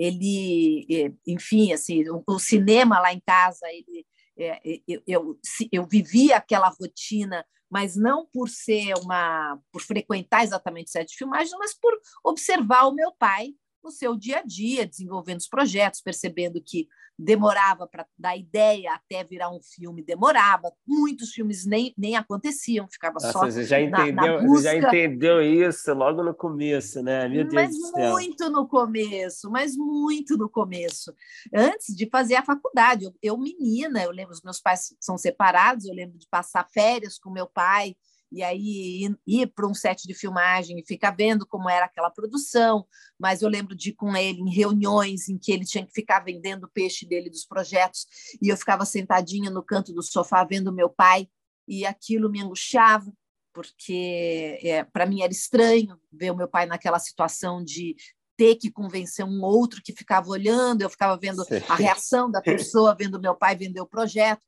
ele, 0.00 0.86
é, 0.90 1.12
enfim, 1.26 1.72
assim, 1.72 2.08
o, 2.08 2.24
o 2.26 2.38
cinema 2.38 2.98
lá 2.98 3.12
em 3.12 3.20
casa, 3.20 3.66
ele, 3.68 4.06
é, 4.38 4.80
eu, 4.88 5.02
eu, 5.06 5.38
eu 5.70 5.86
vivia 5.86 6.38
aquela 6.38 6.70
rotina, 6.70 7.44
mas 7.70 7.96
não 7.96 8.26
por 8.32 8.48
ser 8.48 8.94
uma, 9.02 9.60
por 9.70 9.82
frequentar 9.82 10.42
exatamente 10.42 10.88
o 10.88 10.90
set 10.90 11.08
de 11.08 11.16
filmagem, 11.16 11.52
mas 11.58 11.74
por 11.78 11.92
observar 12.24 12.86
o 12.86 12.94
meu 12.94 13.12
pai 13.12 13.54
no 13.82 13.90
seu 13.90 14.16
dia 14.16 14.38
a 14.38 14.42
dia, 14.42 14.86
desenvolvendo 14.86 15.38
os 15.38 15.48
projetos, 15.48 16.00
percebendo 16.00 16.62
que 16.64 16.88
demorava 17.20 17.86
para 17.86 18.06
dar 18.18 18.36
ideia 18.36 18.94
até 18.94 19.22
virar 19.22 19.50
um 19.50 19.60
filme, 19.62 20.02
demorava. 20.02 20.72
Muitos 20.86 21.30
filmes 21.32 21.66
nem, 21.66 21.92
nem 21.96 22.16
aconteciam, 22.16 22.88
ficava 22.88 23.14
Nossa, 23.14 23.32
só. 23.32 23.44
Você 23.44 23.64
já, 23.64 23.80
entendeu, 23.80 24.14
na, 24.14 24.42
na 24.42 24.46
você 24.48 24.62
já 24.62 24.76
entendeu 24.76 25.42
isso 25.42 25.92
logo 25.92 26.22
no 26.22 26.34
começo, 26.34 27.02
né? 27.02 27.28
Meu 27.28 27.42
Deus 27.42 27.54
mas 27.54 27.76
do 27.76 27.86
céu. 27.88 28.10
muito 28.12 28.50
no 28.50 28.66
começo, 28.66 29.50
mas 29.50 29.76
muito 29.76 30.36
no 30.38 30.48
começo. 30.48 31.12
Antes 31.54 31.94
de 31.94 32.08
fazer 32.08 32.36
a 32.36 32.44
faculdade, 32.44 33.04
eu, 33.04 33.14
eu 33.22 33.38
menina, 33.38 34.02
eu 34.02 34.10
lembro, 34.10 34.32
os 34.32 34.42
meus 34.42 34.60
pais 34.60 34.94
são 34.98 35.18
separados, 35.18 35.84
eu 35.84 35.94
lembro 35.94 36.18
de 36.18 36.26
passar 36.28 36.66
férias 36.72 37.18
com 37.18 37.30
meu 37.30 37.46
pai 37.46 37.94
e 38.30 38.42
aí 38.42 39.04
ir, 39.04 39.18
ir 39.26 39.46
para 39.48 39.66
um 39.66 39.74
set 39.74 40.06
de 40.06 40.14
filmagem 40.14 40.78
e 40.78 40.86
ficar 40.86 41.10
vendo 41.10 41.46
como 41.46 41.68
era 41.68 41.86
aquela 41.86 42.10
produção. 42.10 42.86
Mas 43.18 43.42
eu 43.42 43.48
lembro 43.48 43.74
de 43.74 43.90
ir 43.90 43.94
com 43.94 44.16
ele 44.16 44.40
em 44.40 44.50
reuniões 44.50 45.28
em 45.28 45.38
que 45.38 45.52
ele 45.52 45.64
tinha 45.64 45.84
que 45.84 45.92
ficar 45.92 46.20
vendendo 46.20 46.64
o 46.64 46.70
peixe 46.70 47.06
dele 47.06 47.30
dos 47.30 47.44
projetos 47.44 48.06
e 48.40 48.48
eu 48.48 48.56
ficava 48.56 48.84
sentadinha 48.84 49.50
no 49.50 49.62
canto 49.62 49.92
do 49.92 50.02
sofá 50.02 50.44
vendo 50.44 50.72
meu 50.72 50.88
pai 50.88 51.28
e 51.66 51.84
aquilo 51.84 52.30
me 52.30 52.40
angustiava 52.40 53.12
porque 53.52 54.58
é, 54.62 54.84
para 54.84 55.06
mim 55.06 55.22
era 55.22 55.32
estranho 55.32 55.98
ver 56.12 56.30
o 56.30 56.36
meu 56.36 56.48
pai 56.48 56.66
naquela 56.66 56.98
situação 56.98 57.62
de 57.62 57.96
ter 58.36 58.56
que 58.56 58.70
convencer 58.70 59.22
um 59.22 59.42
outro 59.42 59.82
que 59.82 59.92
ficava 59.92 60.30
olhando, 60.30 60.80
eu 60.80 60.88
ficava 60.88 61.14
vendo 61.18 61.44
a 61.68 61.74
reação 61.74 62.30
da 62.30 62.40
pessoa, 62.40 62.96
vendo 62.98 63.20
meu 63.20 63.34
pai 63.34 63.54
vender 63.54 63.82
o 63.82 63.86
projeto. 63.86 64.40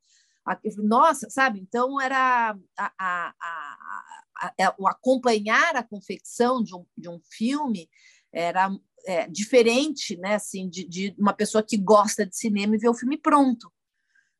Nossa, 0.79 1.31
sabe? 1.31 1.61
Então 1.61 2.01
era 2.01 2.57
a, 2.77 2.93
a, 2.99 3.35
a, 3.41 4.55
é, 4.59 4.69
o 4.79 4.89
acompanhar 4.89 5.77
a 5.77 5.83
confecção 5.83 6.63
de 6.63 6.75
um, 6.75 6.85
de 6.97 7.09
um 7.09 7.21
filme 7.31 7.89
era 8.33 8.71
é, 9.07 9.29
diferente, 9.29 10.17
né? 10.17 10.35
Assim, 10.35 10.69
de, 10.69 10.89
de, 10.89 11.15
uma 11.19 11.33
pessoa 11.33 11.63
que 11.63 11.77
gosta 11.77 12.27
de 12.27 12.37
cinema 12.37 12.75
e 12.75 12.79
vê 12.79 12.89
o 12.89 12.95
filme 12.95 13.17
pronto. 13.17 13.73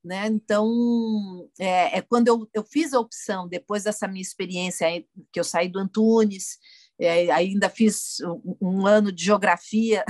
Né? 0.05 0.27
Então, 0.27 1.49
é, 1.59 1.99
é 1.99 2.03
quando 2.03 2.27
eu, 2.27 2.49
eu 2.53 2.65
fiz 2.65 2.93
a 2.93 2.99
opção, 2.99 3.47
depois 3.47 3.85
dessa 3.85 4.09
minha 4.09 4.23
experiência, 4.23 4.89
que 5.33 5.39
eu 5.39 5.45
saí 5.45 5.69
do 5.69 5.79
Antunes, 5.79 6.59
é, 7.01 7.31
ainda 7.31 7.69
fiz 7.69 8.21
um, 8.21 8.57
um, 8.61 8.87
ano 8.87 9.11
de 9.11 9.25
geografia. 9.25 10.05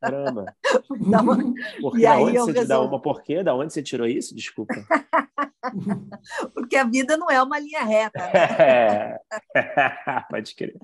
Caramba! 0.00 0.54
uma... 0.90 1.36
Porque, 1.80 1.98
e 1.98 2.06
aí 2.06 2.22
onde 2.22 2.38
você 2.38 2.52
resolvi... 2.52 2.68
dá 2.68 2.80
uma 2.80 3.00
porquê? 3.00 3.42
Da 3.42 3.54
onde 3.54 3.72
você 3.72 3.82
tirou 3.82 4.06
isso? 4.06 4.34
Desculpa. 4.34 4.74
Porque 6.54 6.76
a 6.76 6.84
vida 6.84 7.16
não 7.16 7.30
é 7.30 7.42
uma 7.42 7.58
linha 7.58 7.84
reta. 7.84 8.18
Né? 8.18 8.32
É. 8.34 9.20
Pode 10.30 10.54
crer. 10.54 10.76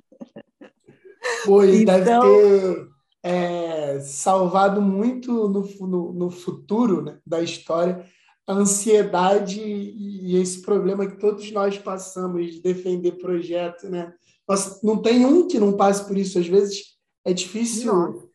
Pô, 1.44 1.62
então... 1.64 1.84
deve 1.84 2.04
ter 2.04 2.88
é, 3.22 4.00
salvado 4.00 4.80
muito 4.80 5.48
no, 5.48 5.62
no, 5.86 6.12
no 6.12 6.30
futuro 6.30 7.02
né, 7.02 7.18
da 7.26 7.40
história 7.40 8.04
a 8.46 8.54
ansiedade 8.54 9.60
e 9.60 10.36
esse 10.36 10.62
problema 10.62 11.06
que 11.06 11.18
todos 11.18 11.50
nós 11.52 11.78
passamos 11.78 12.54
de 12.54 12.60
defender 12.60 13.12
projeto, 13.12 13.88
né? 13.88 14.12
Mas 14.52 14.82
não 14.82 15.00
tem 15.00 15.24
um 15.24 15.48
que 15.48 15.58
não 15.58 15.74
passe 15.74 16.06
por 16.06 16.14
isso. 16.14 16.38
Às 16.38 16.46
vezes 16.46 16.98
é 17.24 17.32
difícil 17.32 17.90
Nossa, 17.90 18.28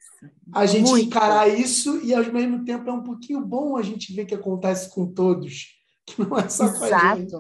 a 0.51 0.65
gente 0.65 0.89
muito. 0.89 1.05
encarar 1.05 1.47
isso 1.47 2.03
e, 2.03 2.11
ao 2.11 2.23
mesmo 2.33 2.65
tempo, 2.65 2.89
é 2.89 2.93
um 2.93 3.03
pouquinho 3.03 3.39
bom 3.39 3.77
a 3.77 3.83
gente 3.83 4.11
ver 4.15 4.25
que 4.25 4.33
acontece 4.33 4.89
com 4.89 5.13
todos, 5.13 5.75
que 6.07 6.19
não 6.19 6.35
é 6.35 6.49
só 6.49 6.63
Exato. 6.63 6.79
com 6.79 6.85
a 6.85 7.15
gente. 7.15 7.35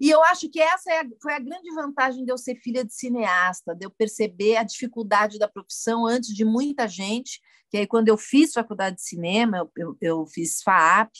E 0.00 0.10
eu 0.10 0.20
acho 0.24 0.48
que 0.50 0.60
essa 0.60 0.92
é, 0.92 1.04
foi 1.22 1.34
a 1.34 1.38
grande 1.38 1.72
vantagem 1.72 2.24
de 2.24 2.32
eu 2.32 2.36
ser 2.36 2.56
filha 2.56 2.84
de 2.84 2.92
cineasta, 2.92 3.76
de 3.76 3.86
eu 3.86 3.90
perceber 3.92 4.56
a 4.56 4.64
dificuldade 4.64 5.38
da 5.38 5.46
profissão 5.46 6.04
antes 6.04 6.34
de 6.34 6.44
muita 6.44 6.88
gente. 6.88 7.40
Que 7.70 7.76
aí, 7.78 7.86
quando 7.86 8.08
eu 8.08 8.18
fiz 8.18 8.52
faculdade 8.52 8.96
de 8.96 9.02
cinema, 9.02 9.58
eu, 9.58 9.70
eu, 9.76 9.96
eu 10.00 10.26
fiz 10.26 10.60
FAAP, 10.64 11.12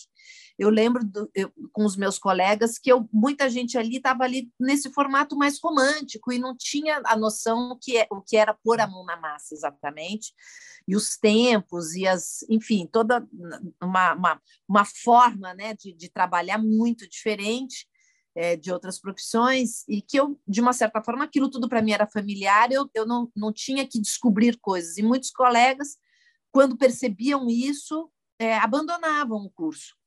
eu 0.61 0.68
lembro 0.68 1.03
do, 1.03 1.31
eu, 1.35 1.51
com 1.73 1.87
os 1.87 1.96
meus 1.96 2.18
colegas 2.18 2.79
que 2.79 2.92
eu, 2.92 3.09
muita 3.11 3.49
gente 3.49 3.79
ali 3.79 3.96
estava 3.96 4.25
ali 4.25 4.53
nesse 4.61 4.92
formato 4.92 5.35
mais 5.35 5.59
romântico 5.59 6.31
e 6.31 6.38
não 6.38 6.55
tinha 6.55 7.01
a 7.07 7.16
noção 7.16 7.79
que 7.81 7.96
é, 7.96 8.07
o 8.11 8.20
que 8.20 8.37
era 8.37 8.53
pôr 8.53 8.79
a 8.79 8.87
mão 8.87 9.03
na 9.03 9.16
massa 9.16 9.55
exatamente. 9.55 10.35
E 10.87 10.94
os 10.94 11.16
tempos 11.16 11.94
e 11.94 12.07
as 12.07 12.42
enfim 12.51 12.87
toda 12.87 13.27
uma, 13.83 14.12
uma, 14.12 14.42
uma 14.68 14.85
forma 14.85 15.55
né 15.55 15.73
de, 15.73 15.94
de 15.94 16.11
trabalhar 16.11 16.59
muito 16.59 17.09
diferente 17.09 17.88
é, 18.35 18.55
de 18.55 18.70
outras 18.70 19.01
profissões 19.01 19.88
e 19.88 20.03
que 20.03 20.20
eu 20.20 20.38
de 20.46 20.61
uma 20.61 20.75
certa 20.75 21.03
forma 21.03 21.25
aquilo 21.25 21.49
tudo 21.49 21.70
para 21.70 21.81
mim 21.81 21.92
era 21.92 22.07
familiar 22.07 22.70
eu, 22.70 22.87
eu 22.92 23.07
não, 23.07 23.33
não 23.35 23.51
tinha 23.51 23.88
que 23.88 23.99
descobrir 23.99 24.59
coisas. 24.61 24.99
E 24.99 25.03
muitos 25.03 25.31
colegas 25.31 25.96
quando 26.53 26.77
percebiam 26.77 27.49
isso 27.49 28.11
é, 28.38 28.59
abandonavam 28.59 29.38
o 29.38 29.51
curso 29.51 29.99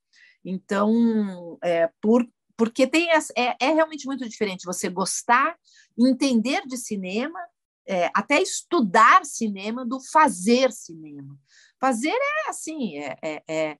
então, 0.43 1.58
é, 1.63 1.89
por, 2.01 2.27
porque 2.58 2.86
tem 2.86 3.10
é, 3.10 3.56
é 3.60 3.71
realmente 3.71 4.06
muito 4.06 4.27
diferente 4.27 4.65
você 4.65 4.89
gostar, 4.89 5.56
entender 5.97 6.65
de 6.65 6.77
cinema, 6.77 7.39
é, 7.88 8.10
até 8.13 8.41
estudar 8.41 9.25
cinema, 9.25 9.86
do 9.86 9.99
fazer 10.12 10.71
cinema. 10.71 11.38
Fazer 11.79 12.13
é 12.13 12.49
assim, 12.49 12.97
é, 12.97 13.17
é, 13.21 13.43
é, 13.47 13.77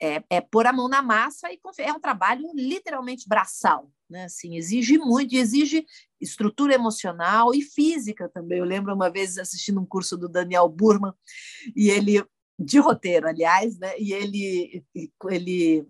é, 0.00 0.24
é 0.28 0.40
pôr 0.40 0.66
a 0.66 0.72
mão 0.72 0.88
na 0.88 1.00
massa 1.00 1.50
e 1.50 1.58
é 1.78 1.92
um 1.92 2.00
trabalho 2.00 2.50
literalmente 2.54 3.26
braçal. 3.26 3.90
Né? 4.08 4.24
Assim, 4.24 4.56
exige 4.56 4.98
muito, 4.98 5.34
exige 5.34 5.86
estrutura 6.20 6.74
emocional 6.74 7.54
e 7.54 7.62
física 7.62 8.28
também. 8.28 8.58
Eu 8.58 8.64
lembro 8.64 8.94
uma 8.94 9.10
vez 9.10 9.38
assistindo 9.38 9.80
um 9.80 9.86
curso 9.86 10.16
do 10.18 10.28
Daniel 10.28 10.68
Burman 10.68 11.12
e 11.74 11.88
ele 11.88 12.22
de 12.60 12.78
roteiro, 12.78 13.26
aliás, 13.26 13.78
né? 13.78 13.98
E 13.98 14.12
ele, 14.12 14.84
ele 15.30 15.88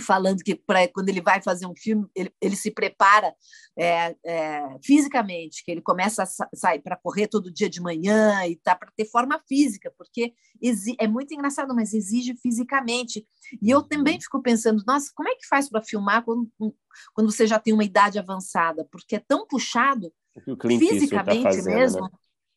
falando 0.00 0.42
que 0.42 0.54
pra, 0.54 0.88
quando 0.88 1.08
ele 1.10 1.20
vai 1.20 1.42
fazer 1.42 1.66
um 1.66 1.76
filme, 1.76 2.06
ele, 2.14 2.32
ele 2.40 2.56
se 2.56 2.70
prepara 2.70 3.34
é, 3.76 4.16
é, 4.24 4.78
fisicamente, 4.82 5.62
que 5.64 5.70
ele 5.70 5.82
começa 5.82 6.22
a 6.22 6.56
sair 6.56 6.80
para 6.80 6.96
correr 6.96 7.28
todo 7.28 7.52
dia 7.52 7.68
de 7.68 7.80
manhã 7.80 8.46
e 8.46 8.56
tá 8.56 8.74
para 8.74 8.90
ter 8.96 9.04
forma 9.04 9.40
física, 9.46 9.92
porque 9.96 10.34
é 10.98 11.06
muito 11.06 11.34
engraçado, 11.34 11.74
mas 11.74 11.92
exige 11.92 12.34
fisicamente. 12.36 13.26
E 13.60 13.70
eu 13.70 13.82
também 13.82 14.20
fico 14.20 14.42
pensando, 14.42 14.82
nossa, 14.86 15.12
como 15.14 15.28
é 15.28 15.34
que 15.34 15.46
faz 15.46 15.68
para 15.68 15.82
filmar 15.82 16.24
quando, 16.24 16.50
quando 17.14 17.30
você 17.30 17.46
já 17.46 17.58
tem 17.58 17.74
uma 17.74 17.84
idade 17.84 18.18
avançada? 18.18 18.86
Porque 18.90 19.16
é 19.16 19.20
tão 19.20 19.46
puxado 19.46 20.12
tá 20.34 20.68
fisicamente 20.68 21.42
tá 21.42 21.50
fazendo, 21.52 21.74
mesmo. 21.74 22.02
Né? 22.02 22.08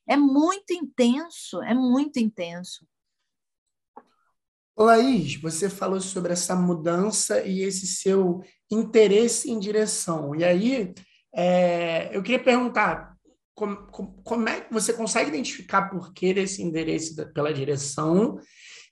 É 0.08 0.18
muito 0.18 0.72
intenso, 0.72 1.62
é 1.64 1.74
muito 1.74 2.18
intenso. 2.18 2.86
Laís, 4.78 5.40
você 5.40 5.70
falou 5.70 6.02
sobre 6.02 6.34
essa 6.34 6.56
mudança 6.56 7.42
e 7.42 7.62
esse 7.62 7.88
seu 7.88 8.42
interesse 8.70 9.50
em 9.50 9.58
direção. 9.58 10.36
E 10.36 10.44
aí, 10.44 10.94
é, 11.34 12.16
eu 12.16 12.22
queria 12.22 12.44
perguntar, 12.44 13.16
como, 13.54 13.88
como, 14.24 14.50
é 14.50 14.62
que 14.62 14.74
você 14.74 14.92
consegue 14.92 15.30
identificar 15.30 15.90
por 15.90 16.14
que 16.14 16.34
desse 16.34 16.62
interesse 16.62 17.16
pela 17.34 17.54
direção 17.54 18.38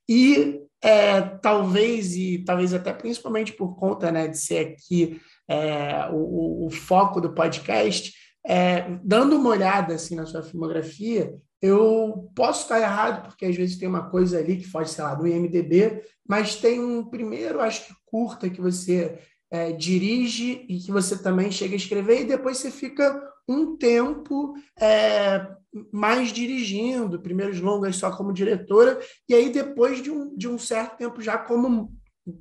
e 0.09 0.61
é, 0.81 1.21
talvez, 1.21 2.15
e 2.15 2.43
talvez 2.45 2.73
até 2.73 2.93
principalmente 2.93 3.53
por 3.53 3.75
conta 3.75 4.11
né, 4.11 4.27
de 4.27 4.37
ser 4.37 4.73
aqui 4.73 5.21
é, 5.47 6.09
o, 6.11 6.67
o, 6.67 6.69
foco 6.69 7.21
do 7.21 7.33
podcast, 7.33 8.13
é, 8.45 8.97
dando 9.03 9.37
uma 9.37 9.49
olhada 9.49 9.95
assim, 9.95 10.15
na 10.15 10.25
sua 10.25 10.43
filmografia, 10.43 11.33
eu 11.63 12.29
posso 12.35 12.63
estar 12.63 12.77
errado, 12.81 13.29
porque 13.29 13.45
às 13.45 13.55
vezes 13.55 13.77
tem 13.77 13.87
uma 13.87 14.09
coisa 14.09 14.37
ali 14.37 14.57
que 14.57 14.67
foge, 14.67 14.91
sei 14.91 15.01
lá, 15.01 15.15
do 15.15 15.25
IMDB, 15.25 16.03
mas 16.27 16.57
tem 16.57 16.83
um 16.83 17.05
primeiro, 17.05 17.61
acho 17.61 17.87
que 17.87 17.93
curta, 18.05 18.49
que 18.49 18.59
você 18.59 19.17
é, 19.49 19.71
dirige 19.71 20.65
e 20.67 20.77
que 20.79 20.91
você 20.91 21.17
também 21.17 21.49
chega 21.49 21.73
a 21.73 21.77
escrever, 21.77 22.19
e 22.19 22.25
depois 22.25 22.57
você 22.57 22.69
fica 22.69 23.17
um 23.47 23.77
tempo 23.77 24.55
é, 24.77 25.47
mais 25.89 26.33
dirigindo, 26.33 27.21
primeiros 27.21 27.61
longas 27.61 27.95
só 27.95 28.11
como 28.11 28.33
diretora, 28.33 28.99
e 29.29 29.33
aí 29.33 29.49
depois 29.49 30.03
de 30.03 30.11
um, 30.11 30.35
de 30.35 30.49
um 30.49 30.59
certo 30.59 30.97
tempo 30.97 31.21
já 31.21 31.37
como 31.37 31.93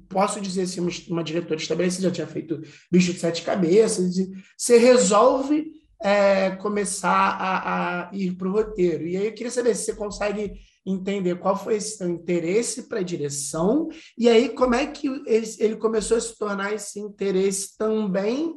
posso 0.08 0.40
dizer 0.40 0.62
assim, 0.62 0.80
uma, 0.80 0.90
uma 1.08 1.22
diretora 1.22 1.60
estabelecida, 1.60 2.08
já 2.08 2.14
tinha 2.14 2.26
feito 2.26 2.60
Bicho 2.90 3.12
de 3.12 3.20
Sete 3.20 3.42
Cabeças, 3.42 4.16
você 4.56 4.78
resolve 4.78 5.80
é, 6.02 6.50
começar 6.56 7.10
a, 7.10 8.08
a 8.08 8.14
ir 8.14 8.32
para 8.36 8.48
o 8.48 8.52
roteiro. 8.52 9.06
E 9.06 9.16
aí 9.16 9.26
eu 9.26 9.34
queria 9.34 9.50
saber 9.50 9.74
se 9.74 9.86
você 9.86 9.94
consegue 9.94 10.52
entender 10.84 11.38
qual 11.38 11.56
foi 11.56 11.76
esse 11.76 11.96
seu 11.96 12.08
interesse 12.08 12.88
para 12.88 12.98
a 12.98 13.04
direção 13.04 13.88
e 14.18 14.28
aí 14.28 14.48
como 14.48 14.74
é 14.74 14.84
que 14.84 15.06
ele, 15.06 15.46
ele 15.60 15.76
começou 15.76 16.16
a 16.16 16.20
se 16.20 16.36
tornar 16.36 16.72
esse 16.72 16.98
interesse 16.98 17.76
também 17.78 18.52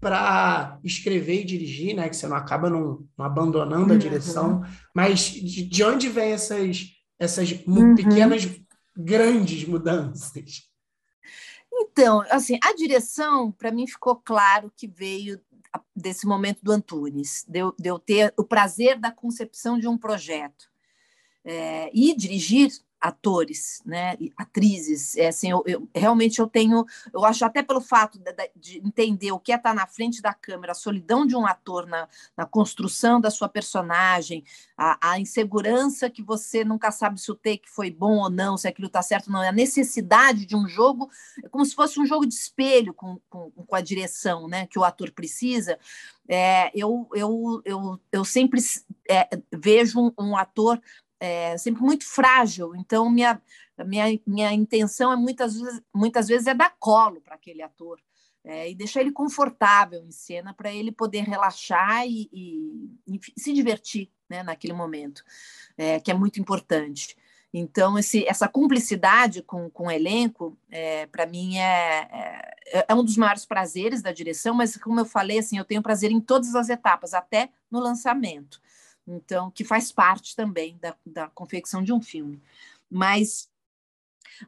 para 0.00 0.78
escrever 0.84 1.40
e 1.40 1.44
dirigir, 1.44 1.96
né? 1.96 2.08
Que 2.08 2.16
você 2.16 2.28
não 2.28 2.36
acaba 2.36 2.68
não, 2.68 3.06
não 3.16 3.24
abandonando 3.24 3.90
a 3.90 3.94
uhum. 3.94 3.98
direção, 3.98 4.62
mas 4.94 5.20
de, 5.20 5.66
de, 5.66 5.84
onde 5.84 6.08
vem 6.08 6.32
essas 6.32 6.90
essas 7.18 7.52
uhum. 7.66 7.94
pequenas 7.94 8.48
grandes 8.96 9.66
mudanças? 9.66 10.68
Então, 11.72 12.22
assim, 12.30 12.58
a 12.62 12.74
direção 12.74 13.50
para 13.50 13.72
mim 13.72 13.86
ficou 13.86 14.16
claro 14.16 14.70
que 14.76 14.86
veio 14.86 15.40
desse 15.94 16.26
momento 16.26 16.60
do 16.62 16.72
Antunes, 16.72 17.44
de 17.48 17.60
eu, 17.60 17.74
de 17.78 17.88
eu 17.88 17.98
ter 17.98 18.32
o 18.36 18.44
prazer 18.44 18.98
da 18.98 19.10
concepção 19.10 19.78
de 19.78 19.88
um 19.88 19.98
projeto. 19.98 20.72
é, 21.44 21.90
e 21.92 22.16
dirigir 22.16 22.70
atores, 23.04 23.82
né, 23.84 24.16
atrizes, 24.34 25.14
é, 25.14 25.28
assim, 25.28 25.50
eu, 25.50 25.62
eu, 25.66 25.86
realmente 25.94 26.38
eu 26.38 26.46
tenho, 26.46 26.86
eu 27.12 27.22
acho 27.22 27.44
até 27.44 27.62
pelo 27.62 27.82
fato 27.82 28.18
de, 28.18 28.32
de, 28.56 28.78
entender 28.78 29.30
o 29.30 29.38
que 29.38 29.52
é 29.52 29.56
estar 29.56 29.74
na 29.74 29.86
frente 29.86 30.22
da 30.22 30.32
câmera, 30.32 30.72
a 30.72 30.74
solidão 30.74 31.26
de 31.26 31.36
um 31.36 31.44
ator 31.44 31.86
na, 31.86 32.08
na 32.34 32.46
construção 32.46 33.20
da 33.20 33.30
sua 33.30 33.46
personagem, 33.46 34.42
a, 34.74 35.10
a, 35.10 35.20
insegurança 35.20 36.08
que 36.08 36.22
você 36.22 36.64
nunca 36.64 36.90
sabe 36.90 37.20
se 37.20 37.30
o 37.30 37.34
take 37.34 37.68
foi 37.68 37.90
bom 37.90 38.20
ou 38.20 38.30
não, 38.30 38.56
se 38.56 38.66
aquilo 38.66 38.86
está 38.86 39.02
certo 39.02 39.26
ou 39.26 39.34
não, 39.34 39.42
a 39.42 39.52
necessidade 39.52 40.46
de 40.46 40.56
um 40.56 40.66
jogo, 40.66 41.10
é 41.44 41.48
como 41.50 41.66
se 41.66 41.74
fosse 41.74 42.00
um 42.00 42.06
jogo 42.06 42.24
de 42.24 42.32
espelho 42.32 42.94
com, 42.94 43.20
com, 43.28 43.50
com 43.50 43.76
a 43.76 43.82
direção, 43.82 44.48
né, 44.48 44.66
que 44.66 44.78
o 44.78 44.84
ator 44.84 45.10
precisa, 45.10 45.78
é, 46.26 46.70
eu, 46.74 47.06
eu, 47.14 47.60
eu, 47.66 48.00
eu 48.10 48.24
sempre 48.24 48.62
é, 49.10 49.28
vejo 49.52 50.00
um, 50.00 50.12
um 50.18 50.36
ator 50.36 50.80
é, 51.24 51.56
sempre 51.56 51.82
muito 51.82 52.06
frágil. 52.06 52.76
Então, 52.76 53.08
minha, 53.10 53.40
minha, 53.86 54.20
minha 54.26 54.52
intenção 54.52 55.10
é 55.10 55.16
muitas 55.16 55.58
vezes, 55.58 55.82
muitas 55.92 56.28
vezes 56.28 56.46
é 56.46 56.54
dar 56.54 56.76
colo 56.78 57.20
para 57.22 57.34
aquele 57.34 57.62
ator 57.62 57.98
é, 58.44 58.70
e 58.70 58.74
deixar 58.74 59.00
ele 59.00 59.10
confortável 59.10 60.04
em 60.04 60.10
cena 60.10 60.52
para 60.52 60.70
ele 60.70 60.92
poder 60.92 61.22
relaxar 61.22 62.06
e, 62.06 62.28
e, 62.30 62.90
e, 63.06 63.20
se 63.40 63.54
divertir 63.54 64.10
né, 64.28 64.42
naquele 64.42 64.74
momento, 64.74 65.24
é, 65.78 65.98
que 65.98 66.10
é 66.10 66.14
muito 66.14 66.38
importante. 66.38 67.16
Então, 67.56 67.96
esse, 67.98 68.26
essa 68.26 68.48
cumplicidade 68.48 69.40
com, 69.40 69.70
com 69.70 69.86
o 69.86 69.90
elenco, 69.90 70.58
é, 70.68 71.06
para 71.06 71.24
mim, 71.24 71.56
é, 71.56 72.52
é, 72.66 72.86
é, 72.88 72.94
um 72.94 73.04
dos 73.04 73.16
maiores 73.16 73.46
prazeres 73.46 74.02
da 74.02 74.12
direção, 74.12 74.54
mas, 74.54 74.76
como 74.76 75.00
eu 75.00 75.04
falei, 75.04 75.38
assim, 75.38 75.56
eu 75.56 75.64
tenho 75.64 75.80
prazer 75.80 76.10
em 76.10 76.20
todas 76.20 76.54
as 76.54 76.68
etapas, 76.68 77.14
até 77.14 77.48
no 77.70 77.78
lançamento 77.78 78.60
então 79.06 79.50
que 79.50 79.64
faz 79.64 79.92
parte 79.92 80.34
também 80.34 80.78
da, 80.78 80.96
da 81.04 81.28
confecção 81.28 81.82
de 81.82 81.92
um 81.92 82.00
filme. 82.00 82.42
Mas 82.90 83.48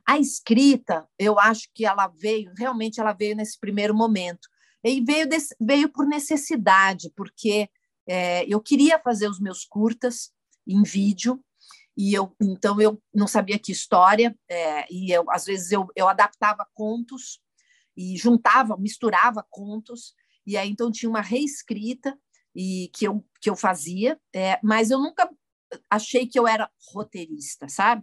a 0.05 0.19
escrita, 0.19 1.09
eu 1.19 1.39
acho 1.39 1.69
que 1.75 1.85
ela 1.85 2.09
veio, 2.09 2.53
realmente 2.57 3.01
ela 3.01 3.13
veio 3.13 3.37
nesse 3.37 3.59
primeiro 3.59 3.95
momento. 3.95 4.49
E 4.83 5.01
veio, 5.01 5.29
desse, 5.29 5.55
veio 5.61 5.89
por 5.89 6.07
necessidade, 6.07 7.11
porque 7.17 7.69
é, 8.07 8.45
eu 8.47 8.61
queria 8.61 8.99
fazer 9.01 9.29
os 9.29 9.41
meus 9.41 9.65
curtas 9.65 10.33
em 10.67 10.83
vídeo, 10.83 11.43
e 11.97 12.15
eu 12.15 12.35
então 12.41 12.81
eu 12.81 13.03
não 13.13 13.27
sabia 13.27 13.59
que 13.59 13.73
história, 13.73 14.37
é, 14.49 14.93
e 14.93 15.11
eu, 15.11 15.29
às 15.31 15.45
vezes 15.47 15.73
eu, 15.73 15.89
eu 15.97 16.09
adaptava 16.09 16.67
contos 16.75 17.41
e 17.97 18.17
juntava, 18.17 18.77
misturava 18.77 19.45
contos, 19.51 20.15
e 20.47 20.57
aí 20.57 20.69
então 20.69 20.93
tinha 20.93 21.09
uma 21.09 21.23
reescrita, 21.23 22.17
e 22.57 22.91
que 22.95 23.07
eu, 23.07 23.23
que 23.41 23.51
eu 23.51 23.55
fazia, 23.55 24.19
é, 24.35 24.59
mas 24.63 24.91
eu 24.91 24.99
nunca 24.99 25.31
achei 25.91 26.27
que 26.27 26.39
eu 26.39 26.49
era 26.49 26.71
roteirista, 26.93 27.69
sabe? 27.69 28.03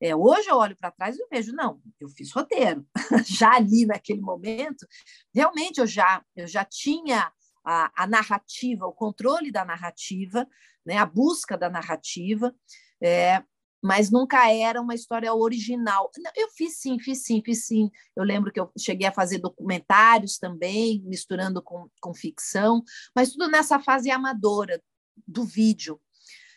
É, 0.00 0.14
hoje 0.14 0.48
eu 0.48 0.56
olho 0.56 0.76
para 0.76 0.90
trás 0.90 1.16
e 1.16 1.26
vejo, 1.30 1.52
não, 1.52 1.80
eu 2.00 2.08
fiz 2.08 2.32
roteiro. 2.32 2.84
já 3.24 3.54
ali 3.54 3.86
naquele 3.86 4.20
momento, 4.20 4.84
realmente 5.32 5.78
eu 5.78 5.86
já, 5.86 6.24
eu 6.34 6.48
já 6.48 6.64
tinha 6.64 7.32
a, 7.64 8.02
a 8.02 8.06
narrativa, 8.06 8.84
o 8.84 8.92
controle 8.92 9.52
da 9.52 9.64
narrativa, 9.64 10.46
né, 10.84 10.98
a 10.98 11.06
busca 11.06 11.56
da 11.56 11.70
narrativa, 11.70 12.52
é, 13.00 13.42
mas 13.84 14.10
nunca 14.10 14.50
era 14.50 14.80
uma 14.80 14.94
história 14.94 15.34
original. 15.34 16.10
Eu 16.34 16.48
fiz 16.56 16.78
sim, 16.78 16.98
fiz 16.98 17.22
sim, 17.22 17.42
fiz 17.44 17.66
sim. 17.66 17.90
Eu 18.16 18.24
lembro 18.24 18.50
que 18.50 18.58
eu 18.58 18.72
cheguei 18.78 19.06
a 19.06 19.12
fazer 19.12 19.38
documentários 19.38 20.38
também, 20.38 21.02
misturando 21.04 21.62
com, 21.62 21.86
com 22.00 22.14
ficção, 22.14 22.82
mas 23.14 23.32
tudo 23.32 23.46
nessa 23.50 23.78
fase 23.78 24.10
amadora 24.10 24.82
do 25.28 25.44
vídeo. 25.44 26.00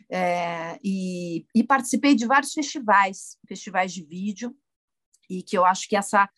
É, 0.10 0.80
e, 0.82 1.46
e, 1.54 1.66
participei 1.66 2.16
de 2.16 2.26
vários 2.26 2.54
festivais, 2.54 3.38
festivais 3.46 3.94
de 3.94 4.06
vídeo, 4.06 4.56
e 5.30 5.44
que 5.44 5.58
eu 5.58 5.66
acho 5.66 5.86
que 5.90 5.98
essa, 5.98 6.30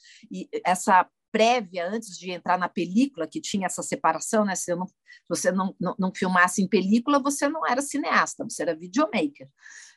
essa 0.66 1.08
prévia, 1.32 1.88
antes 1.88 2.18
de 2.18 2.32
entrar 2.32 2.58
na 2.58 2.70
película, 2.70 3.28
que 3.28 3.42
tinha 3.42 3.66
essa 3.66 3.84
separação, 3.84 4.46
né? 4.46 4.56
Se, 4.56 4.76
não, 4.76 4.88
se 4.88 4.94
você 5.28 5.52
não, 5.52 5.76
não, 5.80 5.96
não 5.98 6.12
filmasse 6.14 6.62
em 6.62 6.68
película, 6.68 7.20
você 7.20 7.48
não 7.48 7.66
era 7.66 7.82
cineasta, 7.82 8.44
você 8.44 8.62
era 8.64 8.76
videomaker. 8.76 9.48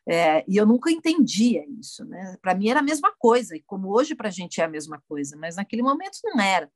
É, 0.07 0.45
e 0.49 0.57
eu 0.57 0.67
nunca 0.67 0.91
entendia 0.91 1.65
isso, 1.79 2.05
né? 2.05 2.37
Para 2.43 2.55
mim 2.55 2.69
era 2.69 2.81
a 2.81 2.83
mesma 2.83 3.13
coisa, 3.19 3.57
e 3.57 3.63
como 3.63 3.89
hoje 3.89 4.15
para 4.15 4.29
a 4.29 4.33
gente 4.33 4.61
é 4.61 4.65
a 4.65 4.69
mesma 4.69 5.03
coisa, 5.09 5.37
mas 5.37 5.57
naquele 5.57 5.83
momento 5.83 6.19
não 6.25 6.41
era. 6.41 6.71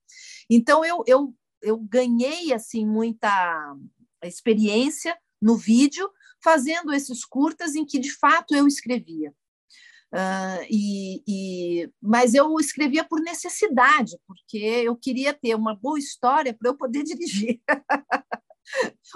Então 0.48 0.84
eu, 0.84 1.02
eu, 1.06 1.34
eu 1.60 1.76
ganhei 1.78 2.52
assim 2.52 2.86
muita 2.86 3.76
experiência 4.22 5.16
no 5.42 5.56
vídeo 5.56 6.08
fazendo 6.42 6.92
esses 6.92 7.24
curtas 7.24 7.74
em 7.74 7.84
que 7.84 7.98
de 7.98 8.12
fato 8.12 8.54
eu 8.54 8.66
escrevia. 8.66 9.34
Uh, 10.16 10.64
e, 10.70 11.22
e, 11.28 11.92
mas 12.00 12.32
eu 12.32 12.58
escrevia 12.58 13.04
por 13.04 13.20
necessidade, 13.20 14.16
porque 14.26 14.56
eu 14.56 14.96
queria 14.96 15.34
ter 15.34 15.54
uma 15.54 15.76
boa 15.76 15.98
história 15.98 16.54
para 16.54 16.70
eu 16.70 16.74
poder 16.74 17.02
dirigir. 17.04 17.60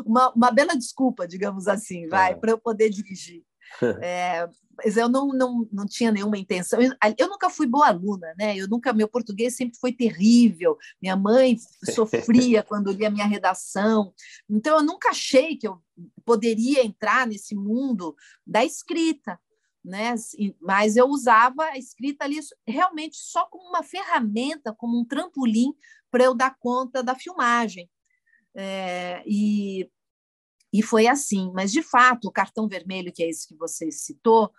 uma, 0.04 0.30
uma 0.34 0.50
bela 0.50 0.76
desculpa, 0.76 1.26
digamos 1.26 1.66
assim, 1.68 2.06
vai, 2.06 2.32
é. 2.32 2.34
para 2.34 2.50
eu 2.50 2.58
poder 2.58 2.90
dirigir. 2.90 3.42
É, 4.02 4.48
mas 4.76 4.96
eu 4.96 5.08
não, 5.08 5.28
não, 5.28 5.68
não 5.72 5.86
tinha 5.86 6.10
nenhuma 6.10 6.36
intenção. 6.36 6.80
Eu, 6.82 6.92
eu, 7.16 7.28
nunca 7.28 7.48
fui 7.48 7.68
boa 7.68 7.86
aluna, 7.86 8.34
né? 8.36 8.56
Eu 8.56 8.66
nunca, 8.66 8.92
meu 8.92 9.06
português 9.06 9.54
sempre 9.54 9.78
foi 9.78 9.92
terrível. 9.92 10.76
Minha 11.00 11.16
mãe 11.16 11.56
sofria 11.94 12.64
quando 12.64 12.90
lia 12.90 13.10
minha 13.10 13.26
redação. 13.26 14.12
Então 14.48 14.78
eu 14.78 14.82
nunca 14.82 15.10
achei 15.10 15.56
que 15.56 15.68
eu 15.68 15.80
poderia 16.24 16.84
entrar 16.84 17.28
nesse 17.28 17.54
mundo 17.54 18.16
da 18.44 18.64
escrita, 18.64 19.38
né? 19.84 20.14
Mas 20.60 20.96
eu 20.96 21.06
usava 21.06 21.64
a 21.64 21.78
escrita 21.78 22.24
ali 22.24 22.38
realmente 22.66 23.16
só 23.16 23.46
como 23.46 23.68
uma 23.68 23.82
ferramenta, 23.82 24.74
como 24.74 24.98
um 24.98 25.04
trampolim 25.04 25.74
para 26.10 26.24
eu 26.24 26.34
dar 26.34 26.56
conta 26.58 27.02
da 27.02 27.14
filmagem. 27.14 27.88
É, 28.54 29.22
e 29.26 29.88
e 30.72 30.82
foi 30.82 31.08
assim, 31.08 31.50
mas 31.52 31.72
de 31.72 31.82
fato, 31.82 32.28
o 32.28 32.32
cartão 32.32 32.68
vermelho, 32.68 33.12
que 33.12 33.22
é 33.22 33.28
esse 33.28 33.48
que 33.48 33.56
você 33.56 33.90
citou, 33.90 34.52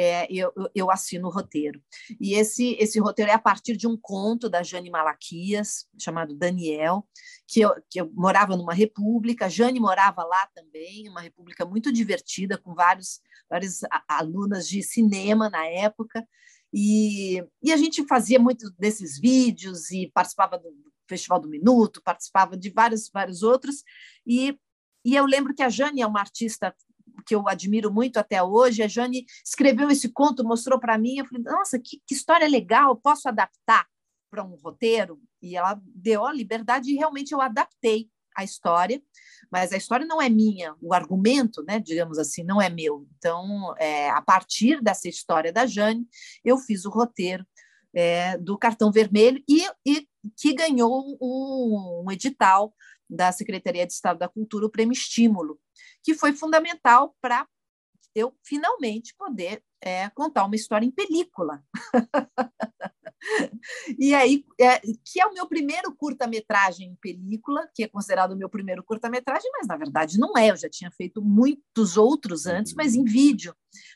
é, 0.00 0.32
eu, 0.32 0.52
eu, 0.72 0.92
assino 0.92 1.26
o 1.26 1.30
roteiro. 1.30 1.82
E 2.20 2.34
esse, 2.34 2.76
esse 2.78 3.00
roteiro 3.00 3.32
é 3.32 3.34
a 3.34 3.38
partir 3.38 3.76
de 3.76 3.88
um 3.88 3.96
conto 4.00 4.48
da 4.48 4.62
Jane 4.62 4.90
Malaquias, 4.90 5.88
chamado 5.98 6.36
Daniel, 6.36 7.04
que 7.48 7.60
eu, 7.62 7.74
que 7.90 8.00
eu 8.00 8.08
morava 8.14 8.56
numa 8.56 8.72
república, 8.72 9.50
Jane 9.50 9.80
morava 9.80 10.22
lá 10.22 10.46
também, 10.54 11.08
uma 11.08 11.20
república 11.20 11.64
muito 11.66 11.90
divertida, 11.90 12.56
com 12.56 12.76
vários, 12.76 13.20
várias 13.50 13.80
alunas 14.06 14.68
de 14.68 14.84
cinema 14.84 15.50
na 15.50 15.66
época, 15.66 16.24
e, 16.72 17.44
e 17.60 17.72
a 17.72 17.76
gente 17.76 18.06
fazia 18.06 18.38
muito 18.38 18.70
desses 18.78 19.18
vídeos 19.18 19.90
e 19.90 20.08
participava 20.14 20.58
do 20.58 20.72
Festival 21.08 21.40
do 21.40 21.48
Minuto, 21.48 22.02
participava 22.04 22.56
de 22.56 22.70
vários, 22.70 23.10
vários 23.12 23.42
outros, 23.42 23.82
e 24.24 24.56
e 25.04 25.14
eu 25.14 25.24
lembro 25.24 25.54
que 25.54 25.62
a 25.62 25.70
Jane 25.70 26.02
é 26.02 26.06
uma 26.06 26.20
artista 26.20 26.74
que 27.26 27.34
eu 27.34 27.48
admiro 27.48 27.92
muito 27.92 28.18
até 28.18 28.42
hoje. 28.42 28.82
A 28.82 28.88
Jane 28.88 29.24
escreveu 29.44 29.90
esse 29.90 30.08
conto, 30.08 30.44
mostrou 30.44 30.78
para 30.78 30.98
mim. 30.98 31.18
Eu 31.18 31.26
falei, 31.26 31.42
nossa, 31.44 31.78
que, 31.78 32.00
que 32.06 32.14
história 32.14 32.48
legal, 32.48 32.96
posso 32.96 33.28
adaptar 33.28 33.86
para 34.30 34.44
um 34.44 34.56
roteiro? 34.56 35.20
E 35.40 35.56
ela 35.56 35.80
deu 35.82 36.24
a 36.24 36.32
liberdade 36.32 36.90
e 36.90 36.96
realmente 36.96 37.32
eu 37.32 37.40
adaptei 37.40 38.08
a 38.38 38.44
história, 38.44 39.02
mas 39.50 39.72
a 39.72 39.76
história 39.76 40.06
não 40.06 40.22
é 40.22 40.28
minha, 40.28 40.72
o 40.80 40.94
argumento, 40.94 41.64
né, 41.64 41.80
digamos 41.80 42.18
assim, 42.18 42.44
não 42.44 42.62
é 42.62 42.70
meu. 42.70 43.04
Então, 43.18 43.74
é, 43.78 44.10
a 44.10 44.22
partir 44.22 44.80
dessa 44.80 45.08
história 45.08 45.52
da 45.52 45.66
Jane, 45.66 46.06
eu 46.44 46.56
fiz 46.56 46.84
o 46.84 46.90
roteiro 46.90 47.44
é, 47.92 48.38
do 48.38 48.56
Cartão 48.56 48.92
Vermelho 48.92 49.42
e, 49.48 49.66
e 49.84 50.06
que 50.36 50.54
ganhou 50.54 51.18
um, 51.20 52.04
um 52.06 52.12
edital 52.12 52.72
da 53.10 53.32
Secretaria 53.32 53.86
de 53.86 53.92
Estado 53.92 54.18
da 54.18 54.28
Cultura, 54.28 54.66
o 54.66 54.70
Prêmio 54.70 54.92
Estímulo, 54.92 55.58
que 56.02 56.14
foi 56.14 56.32
fundamental 56.32 57.14
para 57.20 57.46
eu 58.14 58.34
finalmente 58.42 59.14
poder 59.16 59.62
é, 59.80 60.08
contar 60.10 60.44
uma 60.44 60.56
história 60.56 60.84
em 60.84 60.90
película. 60.90 61.62
e 63.98 64.14
aí, 64.14 64.44
é, 64.60 64.80
que 64.80 65.20
é 65.20 65.26
o 65.26 65.32
meu 65.32 65.46
primeiro 65.46 65.94
curta-metragem 65.94 66.88
em 66.88 66.96
película, 66.96 67.68
que 67.74 67.84
é 67.84 67.88
considerado 67.88 68.32
o 68.32 68.36
meu 68.36 68.48
primeiro 68.48 68.82
curta-metragem, 68.82 69.50
mas 69.52 69.66
na 69.66 69.76
verdade 69.76 70.18
não 70.18 70.36
é, 70.36 70.50
eu 70.50 70.56
já 70.56 70.68
tinha 70.68 70.90
feito 70.90 71.22
muitos 71.22 71.96
outros 71.96 72.46
antes, 72.46 72.74
mas 72.74 72.94
em 72.94 73.04
vídeo, 73.04 73.54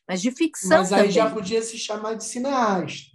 mas 0.08 0.22
de 0.22 0.30
ficção. 0.30 0.78
Mas 0.78 0.92
aí 0.92 0.98
também. 1.00 1.12
já 1.12 1.30
podia 1.30 1.62
se 1.62 1.78
chamar 1.78 2.14
de 2.14 2.24
cineasta. 2.24 3.11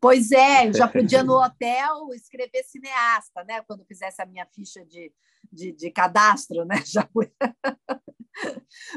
Pois 0.00 0.30
é, 0.32 0.68
eu 0.68 0.74
já 0.74 0.88
podia 0.88 1.22
no 1.22 1.34
hotel 1.42 2.12
escrever 2.14 2.62
cineasta, 2.64 3.44
né? 3.44 3.62
Quando 3.62 3.84
fizesse 3.84 4.20
a 4.22 4.26
minha 4.26 4.46
ficha 4.46 4.84
de, 4.84 5.12
de, 5.52 5.72
de 5.72 5.90
cadastro, 5.90 6.64
né? 6.64 6.76
Já 6.86 7.08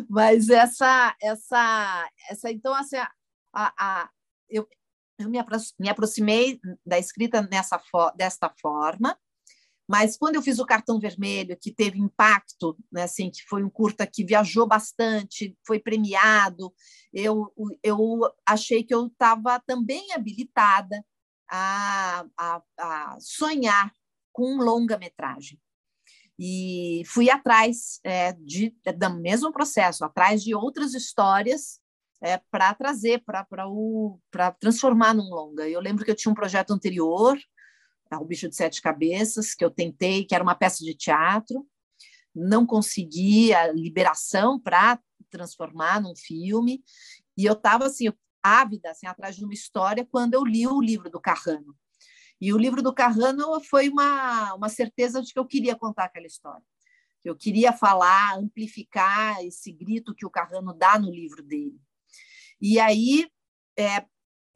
Mas 0.10 0.50
essa, 0.50 1.16
essa, 1.22 2.10
essa, 2.30 2.52
então 2.52 2.74
assim, 2.74 2.98
a, 2.98 3.12
a, 3.54 4.10
eu, 4.50 4.68
eu 5.20 5.30
me, 5.30 5.40
me 5.80 5.90
aproximei 5.90 6.60
da 6.86 6.98
escrita 6.98 7.42
nessa 7.42 7.82
desta 8.16 8.50
forma, 8.60 9.18
Mas 9.88 10.18
quando 10.18 10.36
eu 10.36 10.42
fiz 10.42 10.60
o 10.60 10.66
Cartão 10.66 11.00
Vermelho, 11.00 11.58
que 11.60 11.72
teve 11.72 11.98
impacto, 11.98 12.78
né, 12.92 13.04
assim, 13.04 13.32
que 13.32 13.42
foi 13.48 13.64
um 13.64 13.70
curta 13.70 14.06
que 14.06 14.26
viajou 14.26 14.68
bastante, 14.68 15.58
foi 15.66 15.80
premiado, 15.80 16.74
eu, 17.14 17.54
eu 17.82 18.20
achei 18.46 18.84
que 18.84 18.94
eu 18.94 19.08
estava 19.08 19.62
também 19.66 20.12
habilitada 20.12 21.02
a, 21.50 22.26
a, 22.38 22.62
a 22.78 23.18
sonhar 23.22 23.92
com 24.34 24.58
longa-metragem. 24.58 25.58
E 26.38 27.02
fui 27.08 27.30
atrás 27.30 28.00
é, 28.04 28.34
de, 28.34 28.76
do 28.96 29.10
mesmo 29.16 29.52
processo, 29.52 30.04
atrás 30.04 30.44
de 30.44 30.54
outras 30.54 30.94
histórias 30.94 31.80
é, 32.22 32.40
para 32.52 32.74
trazer, 32.74 33.24
para 33.24 34.52
transformar 34.60 35.14
num 35.14 35.30
longa. 35.30 35.68
Eu 35.68 35.80
lembro 35.80 36.06
que 36.06 36.12
eu 36.12 36.16
tinha 36.16 36.32
um 36.32 36.36
projeto 36.36 36.72
anterior, 36.72 37.38
o 38.20 38.26
Bicho 38.26 38.48
de 38.50 38.56
Sete 38.56 38.82
Cabeças, 38.82 39.54
que 39.54 39.64
eu 39.64 39.72
tentei, 39.72 40.26
que 40.26 40.36
era 40.36 40.44
uma 40.44 40.56
peça 40.56 40.84
de 40.84 40.94
teatro, 40.94 41.68
não 42.34 42.66
consegui 42.66 43.54
a 43.54 43.72
liberação 43.72 44.60
para 44.60 45.00
transformar 45.30 46.02
num 46.02 46.16
filme, 46.16 46.84
e 47.36 47.46
eu 47.46 47.54
estava 47.54 47.86
assim, 47.86 48.12
ávida, 48.42 48.92
assim, 48.92 49.08
atrás 49.08 49.36
de 49.36 49.44
uma 49.44 49.54
história, 49.54 50.08
quando 50.10 50.34
eu 50.34 50.44
li 50.46 50.68
o 50.68 50.82
livro 50.82 51.10
do 51.10 51.20
Carrano. 51.20 51.76
E 52.40 52.54
o 52.54 52.58
livro 52.58 52.82
do 52.82 52.94
Carrano 52.94 53.60
foi 53.62 53.90
uma, 53.90 54.54
uma 54.54 54.70
certeza 54.70 55.22
de 55.22 55.34
que 55.34 55.40
eu 55.40 55.46
queria 55.46 55.76
contar 55.76 56.06
aquela 56.06 56.28
história. 56.28 56.64
Eu 57.24 57.36
queria 57.36 57.74
falar, 57.74 58.38
amplificar 58.38 59.44
esse 59.44 59.72
grito 59.72 60.16
que 60.16 60.26
o 60.26 60.30
Carrano 60.30 60.74
dá 60.74 60.98
no 60.98 61.12
livro 61.12 61.44
dele. 61.44 61.80
E 62.62 62.80
aí, 62.80 63.28
é, 63.78 64.06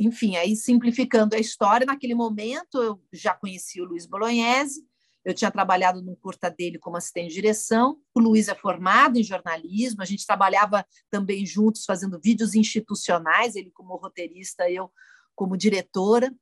enfim, 0.01 0.35
aí 0.35 0.55
simplificando 0.55 1.35
a 1.35 1.39
história, 1.39 1.85
naquele 1.85 2.15
momento 2.15 2.81
eu 2.81 2.99
já 3.13 3.35
conheci 3.35 3.79
o 3.79 3.85
Luiz 3.85 4.07
Bolognese, 4.07 4.81
eu 5.23 5.31
tinha 5.31 5.51
trabalhado 5.51 6.01
num 6.01 6.15
curta 6.15 6.49
dele 6.49 6.79
como 6.79 6.97
assistente 6.97 7.29
de 7.29 7.35
direção. 7.35 8.01
O 8.15 8.19
Luiz 8.19 8.47
é 8.47 8.55
formado 8.55 9.19
em 9.19 9.23
jornalismo, 9.23 10.01
a 10.01 10.05
gente 10.05 10.25
trabalhava 10.25 10.83
também 11.11 11.45
juntos 11.45 11.85
fazendo 11.85 12.19
vídeos 12.19 12.55
institucionais, 12.55 13.55
ele 13.55 13.69
como 13.69 13.95
roteirista, 13.95 14.67
eu 14.67 14.91
como 15.35 15.55
diretora. 15.55 16.33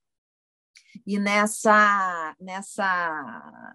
E 1.05 1.19
nessa, 1.19 2.33
nessa, 2.39 3.73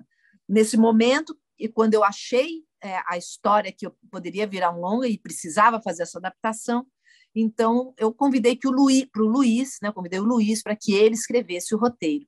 nesse 0.48 0.78
momento, 0.78 1.38
e 1.58 1.68
quando 1.68 1.92
eu 1.92 2.02
achei 2.02 2.64
é, 2.82 3.02
a 3.06 3.18
história 3.18 3.70
que 3.70 3.86
eu 3.86 3.94
poderia 4.10 4.46
virar 4.46 4.72
um 4.72 4.80
longa 4.80 5.06
e 5.06 5.18
precisava 5.18 5.82
fazer 5.82 6.04
essa 6.04 6.18
adaptação, 6.18 6.86
então, 7.34 7.92
eu 7.98 8.12
convidei 8.12 8.54
que 8.54 8.68
o 8.68 8.70
Luiz, 8.70 9.06
para 9.06 9.22
o 9.22 9.26
Luiz, 9.26 9.78
né, 9.82 9.90
convidei 9.90 10.20
o 10.20 10.24
Luiz 10.24 10.62
para 10.62 10.76
que 10.76 10.92
ele 10.92 11.14
escrevesse 11.14 11.74
o 11.74 11.78
roteiro. 11.78 12.26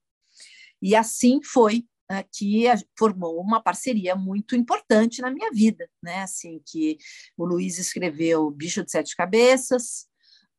E 0.82 0.94
assim 0.94 1.40
foi 1.42 1.84
uh, 2.10 2.24
que 2.32 2.64
formou 2.98 3.40
uma 3.40 3.62
parceria 3.62 4.16
muito 4.16 4.56
importante 4.56 5.22
na 5.22 5.30
minha 5.30 5.50
vida, 5.50 5.88
né? 6.02 6.22
Assim 6.22 6.60
que 6.66 6.98
o 7.36 7.44
Luiz 7.44 7.78
escreveu 7.78 8.50
Bicho 8.50 8.84
de 8.84 8.90
Sete 8.90 9.16
Cabeças, 9.16 10.06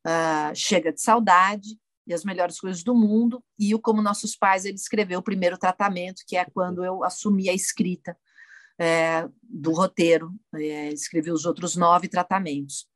uh, 0.06 0.54
Chega 0.54 0.92
de 0.92 1.00
Saudade 1.00 1.78
e 2.06 2.14
as 2.14 2.24
melhores 2.24 2.58
coisas 2.58 2.82
do 2.82 2.94
mundo, 2.94 3.44
e 3.58 3.74
o 3.74 3.78
Como 3.78 4.00
Nossos 4.00 4.34
Pais 4.34 4.64
ele 4.64 4.76
escreveu 4.76 5.18
o 5.18 5.22
primeiro 5.22 5.58
tratamento, 5.58 6.22
que 6.26 6.36
é 6.36 6.44
quando 6.46 6.82
eu 6.82 7.04
assumi 7.04 7.50
a 7.50 7.54
escrita 7.54 8.16
é, 8.78 9.28
do 9.42 9.72
roteiro, 9.72 10.32
é, 10.54 10.92
escrevi 10.92 11.32
os 11.32 11.44
outros 11.44 11.74
nove 11.74 12.08
tratamentos. 12.08 12.86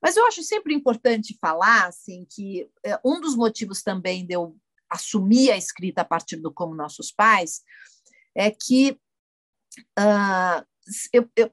Mas 0.00 0.16
eu 0.16 0.26
acho 0.26 0.42
sempre 0.42 0.74
importante 0.74 1.36
falar 1.40 1.86
assim, 1.86 2.26
que 2.30 2.68
é, 2.84 2.98
um 3.04 3.20
dos 3.20 3.34
motivos 3.34 3.82
também 3.82 4.24
de 4.24 4.34
eu 4.34 4.56
assumir 4.88 5.50
a 5.50 5.56
escrita 5.56 6.02
a 6.02 6.04
partir 6.04 6.36
do 6.36 6.52
Como 6.52 6.74
Nossos 6.74 7.10
Pais 7.10 7.62
é 8.34 8.50
que 8.50 8.98
uh, 9.98 10.64
eu, 11.12 11.28
eu, 11.34 11.50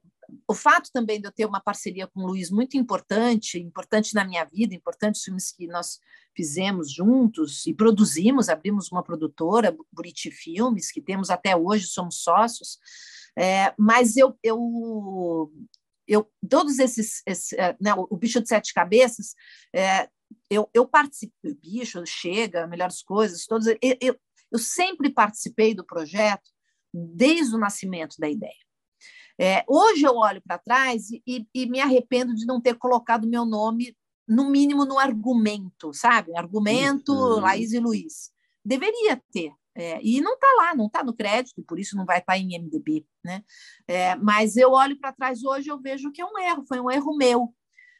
o 0.47 0.53
fato 0.53 0.89
também 0.93 1.19
de 1.19 1.27
eu 1.27 1.31
ter 1.31 1.45
uma 1.45 1.61
parceria 1.61 2.05
com 2.07 2.21
o 2.21 2.27
Luiz 2.27 2.51
muito 2.51 2.77
importante, 2.77 3.57
importante 3.59 4.13
na 4.13 4.25
minha 4.25 4.43
vida, 4.43 4.75
importantes 4.75 5.23
filmes 5.23 5.51
que 5.51 5.67
nós 5.67 5.99
fizemos 6.35 6.91
juntos 6.91 7.65
e 7.65 7.73
produzimos, 7.73 8.49
abrimos 8.49 8.91
uma 8.91 9.03
produtora, 9.03 9.75
Buriti 9.91 10.31
Filmes, 10.31 10.91
que 10.91 11.01
temos 11.01 11.29
até 11.29 11.55
hoje, 11.55 11.87
somos 11.87 12.21
sócios, 12.21 12.77
é, 13.38 13.73
mas 13.77 14.17
eu, 14.17 14.38
eu, 14.43 15.51
eu, 16.07 16.32
todos 16.49 16.80
esses, 16.80 17.21
esse, 17.25 17.55
é, 17.59 17.75
né, 17.80 17.93
o 17.95 18.17
bicho 18.17 18.41
de 18.41 18.47
sete 18.47 18.73
cabeças, 18.73 19.36
é, 19.73 20.09
eu, 20.49 20.69
eu 20.73 20.88
participei, 20.88 21.55
bicho, 21.55 22.03
chega, 22.05 22.67
melhores 22.67 23.01
coisas, 23.01 23.45
todos, 23.45 23.67
eu, 23.67 23.77
eu, 23.82 24.19
eu 24.51 24.59
sempre 24.59 25.09
participei 25.09 25.73
do 25.73 25.86
projeto 25.86 26.49
desde 26.93 27.55
o 27.55 27.59
nascimento 27.59 28.15
da 28.17 28.30
ideia. 28.30 28.69
É, 29.41 29.63
hoje 29.67 30.03
eu 30.03 30.15
olho 30.15 30.41
para 30.41 30.57
trás 30.57 31.09
e, 31.11 31.47
e, 31.53 31.65
me 31.65 31.80
arrependo 31.80 32.36
de 32.36 32.45
não 32.45 32.59
ter 32.59 32.75
colocado 32.75 33.27
meu 33.27 33.45
nome, 33.45 33.95
no 34.27 34.49
mínimo, 34.49 34.86
no 34.86 34.99
argumento, 34.99 35.93
sabe? 35.93 36.36
Argumento 36.36 37.13
uhum. 37.13 37.39
Laís 37.39 37.71
e 37.71 37.80
Luiz. 37.80 38.32
Deveria 38.63 39.21
ter, 39.32 39.51
é, 39.76 39.99
e 40.01 40.20
não 40.22 40.34
está 40.34 40.47
lá, 40.57 40.76
não 40.76 40.88
está 40.88 41.03
no 41.03 41.13
crédito, 41.13 41.63
por 41.63 41.80
isso 41.80 41.95
não 41.95 42.05
vai 42.05 42.20
estar 42.20 42.34
tá 42.34 42.38
em 42.38 42.57
MDB. 42.59 43.05
Né? 43.24 43.43
É, 43.88 44.15
mas 44.15 44.57
eu 44.57 44.72
olho 44.72 44.97
para 44.99 45.13
trás 45.13 45.43
hoje 45.43 45.70
eu 45.70 45.80
vejo 45.80 46.11
que 46.11 46.22
é 46.22 46.26
um 46.26 46.38
erro, 46.39 46.65
foi 46.67 46.80
um 46.80 46.89
erro 46.89 47.15
meu. 47.15 47.53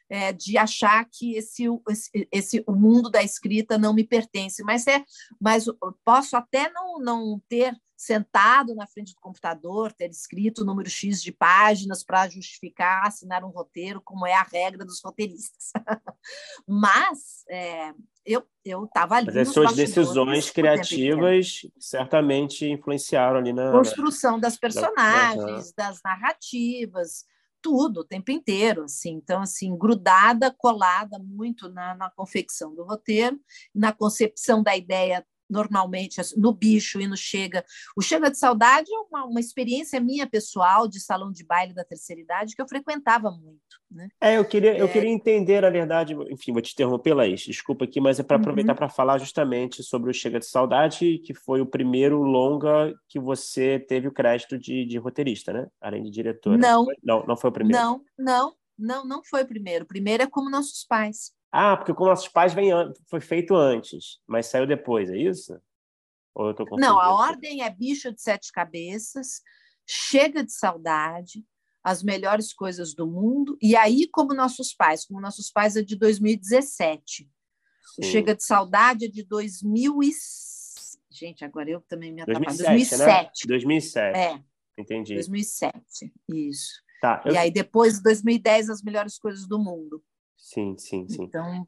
É, 0.10 0.34
de 0.34 0.58
achar 0.58 1.06
que 1.06 1.36
esse, 1.36 1.66
esse, 1.88 2.28
esse, 2.32 2.64
o 2.66 2.74
mundo 2.74 3.12
da 3.12 3.22
escrita 3.22 3.78
não 3.78 3.94
me 3.94 4.04
pertence, 4.04 4.64
mas 4.64 4.88
é, 4.88 5.04
mas 5.40 5.66
posso 6.04 6.36
até 6.36 6.68
não, 6.72 7.00
não 7.00 7.40
ter 7.48 7.78
sentado 7.96 8.74
na 8.74 8.88
frente 8.88 9.14
do 9.14 9.20
computador, 9.20 9.92
ter 9.92 10.10
escrito 10.10 10.64
o 10.64 10.66
número 10.66 10.90
X 10.90 11.22
de 11.22 11.32
páginas 11.32 12.04
para 12.04 12.30
justificar 12.30 13.06
assinar 13.06 13.44
um 13.44 13.50
roteiro, 13.50 14.02
como 14.02 14.26
é 14.26 14.34
a 14.34 14.42
regra 14.42 14.86
dos 14.86 15.00
roteiristas. 15.04 15.72
Mas 16.66 17.44
é, 17.50 17.94
eu 18.26 18.86
estava 18.86 19.16
ali. 19.16 19.28
Mas 19.28 19.38
as 19.38 19.54
suas 19.54 19.76
decisões 19.76 20.50
criativas 20.50 21.62
certamente 21.80 22.66
influenciaram 22.66 23.38
ali 23.38 23.52
na. 23.52 23.72
Construção 23.72 24.40
das 24.40 24.58
personagens, 24.58 25.74
das 25.74 26.00
narrativas, 26.04 27.26
tudo 27.62 28.02
o 28.02 28.04
tempo 28.04 28.32
inteiro, 28.32 28.84
assim. 28.84 29.12
Então, 29.12 29.42
assim, 29.42 29.78
grudada, 29.78 30.54
colada 30.58 31.20
muito 31.20 31.70
na, 31.70 31.96
na 31.96 32.10
confecção 32.10 32.74
do 32.74 32.84
roteiro, 32.84 33.40
na 33.74 33.92
concepção 33.92 34.64
da 34.64 34.76
ideia 34.76 35.26
normalmente 35.50 36.22
assim, 36.22 36.40
no 36.40 36.54
bicho 36.54 37.02
e 37.02 37.08
no 37.08 37.18
chega. 37.18 37.66
O 37.98 38.02
chega 38.02 38.30
de 38.30 38.38
saudade 38.38 38.88
é 38.94 39.00
uma, 39.10 39.26
uma 39.26 39.40
experiência 39.40 40.00
minha 40.00 40.28
pessoal 40.28 40.88
de 40.88 41.00
salão 41.00 41.32
de 41.32 41.44
baile 41.46 41.74
da 41.74 41.84
terceira 41.84 42.22
idade 42.22 42.56
que 42.56 42.62
eu 42.62 42.68
frequentava 42.68 43.32
muito. 43.32 43.60
Né? 43.92 44.08
É, 44.22 44.38
eu 44.38 44.46
queria, 44.46 44.78
eu 44.78 44.86
é... 44.86 44.92
queria 44.92 45.10
entender, 45.10 45.62
na 45.62 45.70
verdade, 45.70 46.14
enfim, 46.30 46.54
vou 46.54 46.62
te 46.62 46.74
interromper, 46.74 47.14
Laís, 47.14 47.42
desculpa 47.42 47.86
aqui, 47.86 48.00
mas 48.00 48.20
é 48.20 48.24
para 48.24 48.38
aproveitar 48.38 48.74
uhum. 48.74 48.78
para 48.78 48.90
falar 48.90 49.18
justamente 49.18 49.82
sobre 49.82 50.12
o 50.12 50.14
Chega 50.14 50.40
de 50.40 50.46
Saudade, 50.46 51.18
que 51.20 51.34
foi 51.34 51.60
o 51.60 51.66
primeiro 51.66 52.22
longa 52.22 52.94
que 53.08 53.20
você 53.20 53.80
teve 53.80 54.08
o 54.08 54.12
crédito 54.12 54.58
de, 54.58 54.86
de 54.86 54.98
roteirista, 54.98 55.52
né? 55.52 55.68
Além 55.82 56.04
de 56.04 56.12
diretora. 56.12 56.58
Não. 56.58 56.86
Não, 57.04 57.26
não 57.26 57.38
foi 57.38 57.50
o 57.50 57.54
primeiro. 57.54 57.82
Não, 57.82 58.04
não, 58.18 58.54
não, 58.78 59.06
não 59.06 59.24
foi 59.24 59.44
o 59.44 59.48
primeiro. 59.48 59.86
O 59.86 59.88
primeiro 59.88 60.24
é 60.24 60.28
como 60.28 60.50
nossos 60.50 60.86
pais. 60.86 61.32
Ah, 61.52 61.76
porque 61.76 61.94
como 61.94 62.10
nossos 62.10 62.28
pais 62.28 62.54
vem 62.54 62.72
foi 63.10 63.22
feito 63.22 63.56
antes, 63.56 64.20
mas 64.28 64.48
saiu 64.48 64.68
depois, 64.68 65.10
é 65.10 65.18
isso? 65.18 65.60
Ou 66.36 66.50
eu 66.50 66.54
tô 66.54 66.66
Não, 66.78 67.00
a 67.00 67.14
ordem 67.14 67.64
é 67.64 67.70
bicho 67.70 68.14
de 68.14 68.22
sete 68.22 68.52
cabeças, 68.52 69.42
chega 69.86 70.44
de 70.44 70.54
saudade, 70.54 71.44
as 71.84 72.04
melhores 72.04 72.54
coisas 72.54 72.94
do 72.94 73.08
mundo, 73.08 73.58
e 73.62 73.76
aí, 73.76 74.08
como 74.12 74.34
nossos 74.34 74.74
pais, 74.74 75.06
como 75.06 75.20
nossos 75.20 75.50
pais 75.50 75.76
é 75.76 75.82
de 75.82 75.96
2017. 75.96 77.30
Sim. 77.96 78.04
Chega 78.04 78.36
de 78.36 78.44
saudade 78.44 79.06
é 79.06 79.08
de 79.08 79.24
2000 79.24 80.04
e... 80.04 80.12
Gente, 81.12 81.44
agora 81.44 81.70
eu 81.70 81.82
também 81.82 82.14
me 82.14 82.22
atrapalho. 82.22 82.46
2007. 82.46 83.48
2007. 83.48 83.48
Né? 83.48 83.48
2007. 83.48 84.18
É. 84.18 84.44
Entendi. 84.80 85.16
2007, 85.16 86.14
isso. 86.30 86.82
Tá, 87.02 87.22
eu... 87.26 87.34
E 87.34 87.38
aí, 87.38 87.52
depois, 87.52 88.02
2010, 88.02 88.70
as 88.70 88.82
melhores 88.82 89.18
coisas 89.18 89.48
do 89.48 89.58
mundo. 89.58 90.04
Sim, 90.40 90.76
sim, 90.78 91.08
sim. 91.08 91.24
Então, 91.24 91.66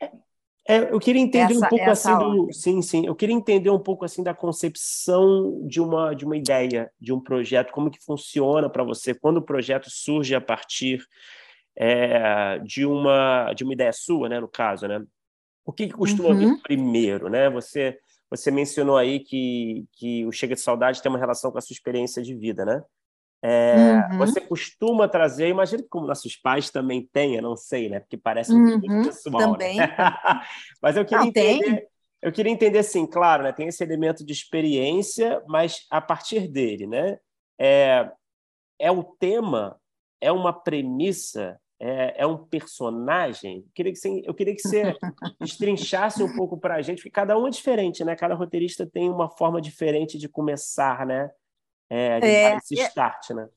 é, 0.68 0.94
eu 0.94 1.00
queria 1.00 1.22
entender 1.22 1.54
essa, 1.54 1.66
um 1.66 1.70
pouco 1.70 1.90
assim 1.90 2.18
do, 2.18 2.54
sim, 2.54 2.82
sim. 2.82 3.06
Eu 3.06 3.16
queria 3.16 3.36
entender 3.36 3.70
um 3.70 3.80
pouco 3.80 4.06
assim 4.06 4.24
da 4.24 4.34
concepção 4.34 5.62
de 5.68 5.82
uma 5.82 6.14
de 6.16 6.24
uma 6.24 6.38
ideia, 6.38 6.90
de 7.00 7.12
um 7.12 7.20
projeto, 7.20 7.72
como 7.72 7.92
que 7.92 8.04
funciona 8.04 8.70
para 8.70 8.84
você 8.84 9.14
quando 9.14 9.38
o 9.38 9.42
projeto 9.42 9.90
surge 9.90 10.34
a 10.34 10.42
partir 10.42 11.04
é, 11.76 12.60
de 12.60 12.86
uma 12.86 13.54
de 13.54 13.64
uma 13.64 13.74
ideia 13.74 13.92
sua, 13.92 14.30
né, 14.30 14.40
no 14.40 14.48
caso, 14.48 14.88
né? 14.88 15.04
O 15.66 15.74
que, 15.74 15.88
que 15.88 15.94
costuma 15.94 16.30
uhum. 16.30 16.38
vir 16.38 16.62
primeiro, 16.62 17.30
né? 17.30 17.50
Você 17.50 18.00
você 18.30 18.50
mencionou 18.50 18.98
aí 18.98 19.20
que 19.20 19.86
que 19.94 20.26
o 20.26 20.32
Chega 20.32 20.56
de 20.56 20.62
Saudade 20.62 21.02
tem 21.02 21.12
uma 21.12 21.20
relação 21.20 21.52
com 21.52 21.58
a 21.58 21.62
sua 21.62 21.74
experiência 21.74 22.22
de 22.22 22.34
vida, 22.36 22.64
né? 22.64 22.82
É, 23.44 24.08
uhum. 24.12 24.18
Você 24.20 24.40
costuma 24.40 25.08
trazer, 25.08 25.48
imagino 25.48 25.82
que 25.82 25.90
como 25.90 26.06
nossos 26.06 26.36
pais 26.36 26.70
também 26.70 27.10
tenha, 27.12 27.42
não 27.42 27.56
sei, 27.56 27.90
né? 27.90 28.00
Porque 28.00 28.18
parece 28.18 28.54
um 28.54 28.58
uhum, 28.58 29.04
pessoal. 29.04 29.40
Né? 29.40 29.48
Também. 29.48 29.78
Né? 29.78 29.88
mas 30.82 30.96
eu 30.96 31.04
queria 31.04 31.20
não, 31.20 31.28
entender. 31.28 31.64
Tem. 31.64 31.88
Eu 32.22 32.32
queria 32.32 32.52
entender, 32.52 32.78
assim, 32.78 33.08
claro, 33.08 33.42
né? 33.42 33.52
Tem 33.52 33.68
esse 33.68 33.84
elemento 33.84 34.24
de 34.24 34.32
experiência, 34.32 35.42
mas 35.48 35.88
a 35.90 36.00
partir 36.00 36.48
dele, 36.48 36.86
né? 36.86 37.18
é, 37.62 38.12
é 38.80 38.92
o 38.92 39.04
tema, 39.04 39.80
é 40.20 40.32
uma 40.32 40.52
premissa, 40.52 41.60
é, 41.80 42.24
é 42.24 42.26
um 42.26 42.38
personagem? 42.38 43.58
Eu 43.58 43.72
queria 43.76 43.92
que 43.92 44.00
você, 44.00 44.22
eu 44.26 44.34
queria 44.34 44.56
que 44.56 44.62
você 44.62 44.96
destrinchasse 45.40 46.24
um 46.24 46.36
pouco 46.36 46.60
para 46.60 46.76
a 46.76 46.82
gente, 46.82 46.98
porque 46.98 47.12
cada 47.12 47.38
um 47.38 47.46
é 47.48 47.52
diferente, 47.52 48.04
né? 48.04 48.16
Cada 48.16 48.34
roteirista 48.34 48.88
tem 48.88 49.12
uma 49.12 49.30
forma 49.30 49.62
diferente 49.62 50.18
de 50.18 50.28
começar, 50.28 51.06
né? 51.06 51.30
É, 51.94 52.20
é, 52.22 52.58
esse 52.58 52.80
é, 52.80 52.88
start, 52.88 53.32
né? 53.32 53.50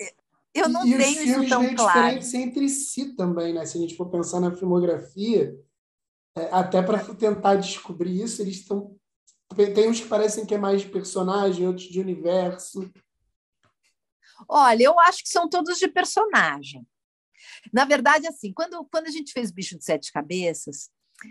Eu 0.53 0.69
não 0.69 0.85
e 0.85 0.97
tenho 0.97 1.23
isso 1.23 1.49
tão 1.49 1.75
claro. 1.75 2.01
diferentes 2.01 2.35
entre 2.35 2.69
si 2.69 3.15
também, 3.15 3.55
né? 3.55 3.65
Se 3.65 3.79
a 3.79 3.81
gente 3.81 3.97
for 3.97 4.11
pensar 4.11 4.41
na 4.41 4.55
filmografia, 4.55 5.57
é, 6.37 6.49
até 6.51 6.83
para 6.83 6.99
tentar 7.15 7.55
descobrir 7.55 8.21
isso, 8.21 8.43
eles 8.43 8.57
estão 8.57 8.97
tem 9.75 9.89
uns 9.89 10.01
que 10.01 10.09
parecem 10.09 10.45
que 10.45 10.55
é 10.55 10.59
mais 10.59 10.83
de 10.83 10.89
personagem, 10.89 11.67
outros 11.67 11.87
de 11.87 12.01
universo. 12.01 12.91
Olha, 14.49 14.83
eu 14.83 14.99
acho 14.99 15.23
que 15.23 15.29
são 15.29 15.49
todos 15.49 15.79
de 15.79 15.87
personagem. 15.87 16.85
Na 17.73 17.85
verdade, 17.85 18.27
assim, 18.27 18.53
quando, 18.53 18.85
quando 18.91 19.07
a 19.07 19.11
gente 19.11 19.33
fez 19.33 19.53
Bicho 19.53 19.79
de 19.79 19.85
Sete 19.85 20.11
Cabeças, 20.11 20.91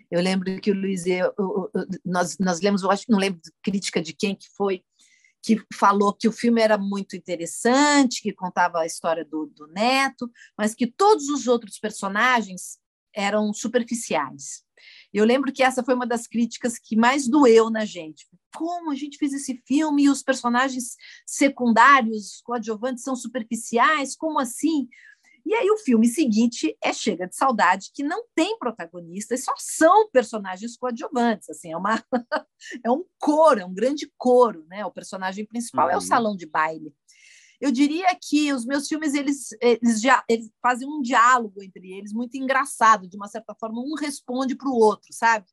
eu 0.10 0.22
lembro 0.22 0.60
que 0.62 0.72
o 0.72 0.74
Luiz, 0.74 1.06
eu, 1.06 1.34
eu, 1.38 1.72
eu, 1.74 1.86
nós, 2.06 2.38
nós 2.38 2.62
lemos, 2.62 2.82
eu 2.82 2.92
acho 2.92 3.06
que 3.06 3.12
não 3.12 3.20
lembro 3.20 3.42
crítica 3.62 4.02
de 4.02 4.14
quem 4.14 4.36
que 4.36 4.48
foi, 4.56 4.84
que 5.44 5.62
falou 5.74 6.14
que 6.14 6.28
o 6.28 6.32
filme 6.32 6.62
era 6.62 6.78
muito 6.78 7.18
interessante, 7.18 8.22
que 8.22 8.32
contava 8.32 8.80
a 8.80 8.86
história 8.86 9.26
do, 9.26 9.46
do 9.48 9.68
neto, 9.68 10.32
mas 10.58 10.74
que 10.74 10.88
todos 10.88 11.28
os 11.28 11.48
outros 11.48 11.78
personagens 11.78 12.80
eram 13.14 13.54
superficiais. 13.54 14.64
Eu 15.14 15.26
lembro 15.26 15.52
que 15.52 15.62
essa 15.62 15.84
foi 15.84 15.94
uma 15.94 16.08
das 16.08 16.26
críticas 16.28 16.80
que 16.80 16.96
mais 16.96 17.28
doeu 17.28 17.70
na 17.70 17.86
gente. 17.86 18.26
Como 18.56 18.90
a 18.90 18.96
gente 18.96 19.18
fez 19.18 19.34
esse 19.34 19.62
filme 19.68 20.04
e 20.04 20.10
os 20.10 20.24
personagens 20.24 20.96
secundários, 21.26 22.42
coadjuvantes, 22.42 23.04
são 23.04 23.16
superficiais? 23.16 24.16
Como 24.16 24.40
assim? 24.40 24.88
E 25.46 25.54
aí 25.54 25.70
o 25.70 25.78
filme 25.78 26.08
seguinte 26.08 26.78
é 26.82 26.94
Chega 26.94 27.28
de 27.28 27.36
Saudade, 27.36 27.92
que 27.94 28.02
não 28.02 28.26
tem 28.34 28.58
protagonistas, 28.58 29.44
só 29.44 29.54
são 29.58 30.10
personagens 30.10 30.78
coadjuvantes, 30.78 31.50
assim, 31.50 31.72
é 31.72 31.78
uma 31.78 32.02
é 32.84 32.90
um 32.90 33.04
coro, 33.20 33.60
é 33.60 33.66
um 33.66 33.74
grande 33.74 34.12
coro, 34.18 34.66
né? 34.70 34.86
O 34.86 34.92
personagem 34.92 35.46
principal 35.46 35.88
uhum. 35.88 35.92
é 35.92 35.96
o 35.96 36.00
uhum. 36.00 36.06
salão 36.08 36.36
de 36.36 36.46
baile. 36.46 36.94
Eu 37.60 37.72
diria 37.72 38.08
que 38.22 38.52
os 38.54 38.66
meus 38.66 38.88
filmes 38.88 39.14
eles, 39.14 39.50
eles, 39.62 40.02
já, 40.02 40.24
eles 40.30 40.50
fazem 40.62 40.88
um 40.88 41.02
diálogo 41.02 41.62
entre 41.62 41.94
eles 41.94 42.14
muito 42.14 42.36
engraçado, 42.36 43.08
de 43.08 43.16
uma 43.16 43.28
certa 43.28 43.56
forma 43.56 43.82
um 43.82 43.96
responde 43.96 44.56
para 44.56 44.70
o 44.70 44.76
outro, 44.76 45.08
sabe? 45.12 45.46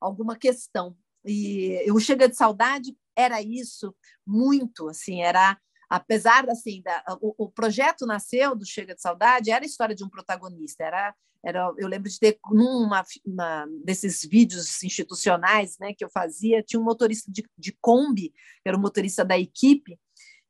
Alguma 0.00 0.36
questão. 0.36 0.96
E 1.24 1.90
o 1.90 1.98
Chega 1.98 2.28
de 2.28 2.36
Saudade 2.36 2.96
era 3.16 3.40
isso 3.42 3.94
muito, 4.26 4.88
assim, 4.88 5.22
era 5.22 5.58
apesar 5.88 6.48
assim 6.50 6.82
da, 6.82 7.02
o, 7.20 7.44
o, 7.44 7.50
projeto 7.50 8.06
nasceu 8.06 8.56
do 8.56 8.66
Chega 8.66 8.94
de 8.94 9.00
Saudade 9.00 9.50
era 9.50 9.64
a 9.64 9.66
história 9.66 9.94
de 9.94 10.04
um 10.04 10.08
protagonista 10.08 10.84
era 10.84 11.14
era 11.44 11.72
eu 11.78 11.86
lembro 11.86 12.10
de 12.10 12.18
ter 12.18 12.38
numa 12.50 13.04
uma, 13.24 13.66
desses 13.84 14.22
vídeos 14.24 14.82
institucionais 14.82 15.76
né 15.78 15.94
que 15.96 16.04
eu 16.04 16.10
fazia 16.10 16.62
tinha 16.62 16.80
um 16.80 16.84
motorista 16.84 17.30
de, 17.30 17.44
de 17.56 17.76
Kombi 17.80 18.30
que 18.30 18.68
era 18.68 18.76
o 18.76 18.80
motorista 18.80 19.24
da 19.24 19.38
equipe 19.38 19.98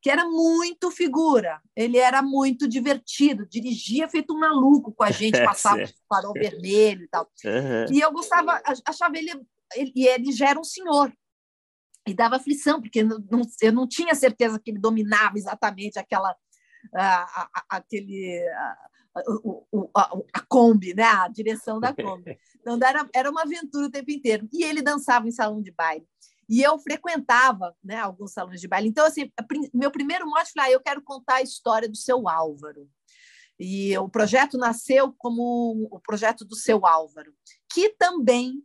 que 0.00 0.10
era 0.10 0.24
muito 0.24 0.90
figura 0.90 1.60
ele 1.74 1.98
era 1.98 2.22
muito 2.22 2.66
divertido 2.66 3.46
dirigia 3.46 4.08
feito 4.08 4.34
um 4.34 4.38
maluco 4.38 4.92
com 4.92 5.04
a 5.04 5.10
gente 5.12 5.42
passava 5.44 5.82
o 5.82 5.88
farol 6.08 6.32
vermelho 6.32 7.04
e 7.04 7.08
tal. 7.08 7.30
Uhum. 7.44 7.92
e 7.92 8.00
eu 8.00 8.10
gostava 8.12 8.60
achava 8.86 9.18
ele 9.18 9.32
e 9.94 10.06
ele 10.06 10.32
já 10.32 10.50
era 10.50 10.60
um 10.60 10.64
senhor 10.64 11.12
e 12.06 12.14
dava 12.14 12.36
aflição, 12.36 12.80
porque 12.80 13.02
não, 13.02 13.18
eu 13.60 13.72
não 13.72 13.86
tinha 13.86 14.14
certeza 14.14 14.60
que 14.60 14.70
ele 14.70 14.78
dominava 14.78 15.36
exatamente 15.36 15.98
aquela, 15.98 16.36
a, 16.94 17.22
a, 17.42 17.64
aquele, 17.70 18.46
a, 18.48 18.76
a, 19.94 20.18
a, 20.34 20.40
Kombi, 20.48 20.94
né? 20.94 21.04
a 21.04 21.28
direção 21.28 21.80
da 21.80 21.92
Kombi. 21.92 22.38
Então, 22.66 22.80
era, 22.84 23.08
era 23.14 23.30
uma 23.30 23.42
aventura 23.42 23.86
o 23.86 23.90
tempo 23.90 24.10
inteiro. 24.10 24.48
E 24.52 24.64
ele 24.64 24.82
dançava 24.82 25.28
em 25.28 25.30
salão 25.30 25.62
de 25.62 25.70
baile. 25.70 26.04
E 26.48 26.60
eu 26.60 26.76
frequentava 26.80 27.76
né, 27.82 27.96
alguns 28.00 28.32
salões 28.32 28.60
de 28.60 28.66
baile. 28.66 28.88
Então, 28.88 29.06
assim, 29.06 29.30
meu 29.72 29.88
primeiro 29.88 30.26
mote 30.26 30.50
foi: 30.52 30.64
ah, 30.64 30.70
eu 30.72 30.80
quero 30.80 31.00
contar 31.00 31.36
a 31.36 31.42
história 31.42 31.88
do 31.88 31.96
seu 31.96 32.28
Álvaro. 32.28 32.88
E 33.58 33.96
o 33.98 34.08
projeto 34.08 34.58
nasceu 34.58 35.14
como 35.16 35.88
o 35.92 36.00
projeto 36.00 36.44
do 36.44 36.56
seu 36.56 36.84
Álvaro, 36.84 37.32
que 37.72 37.90
também 37.90 38.62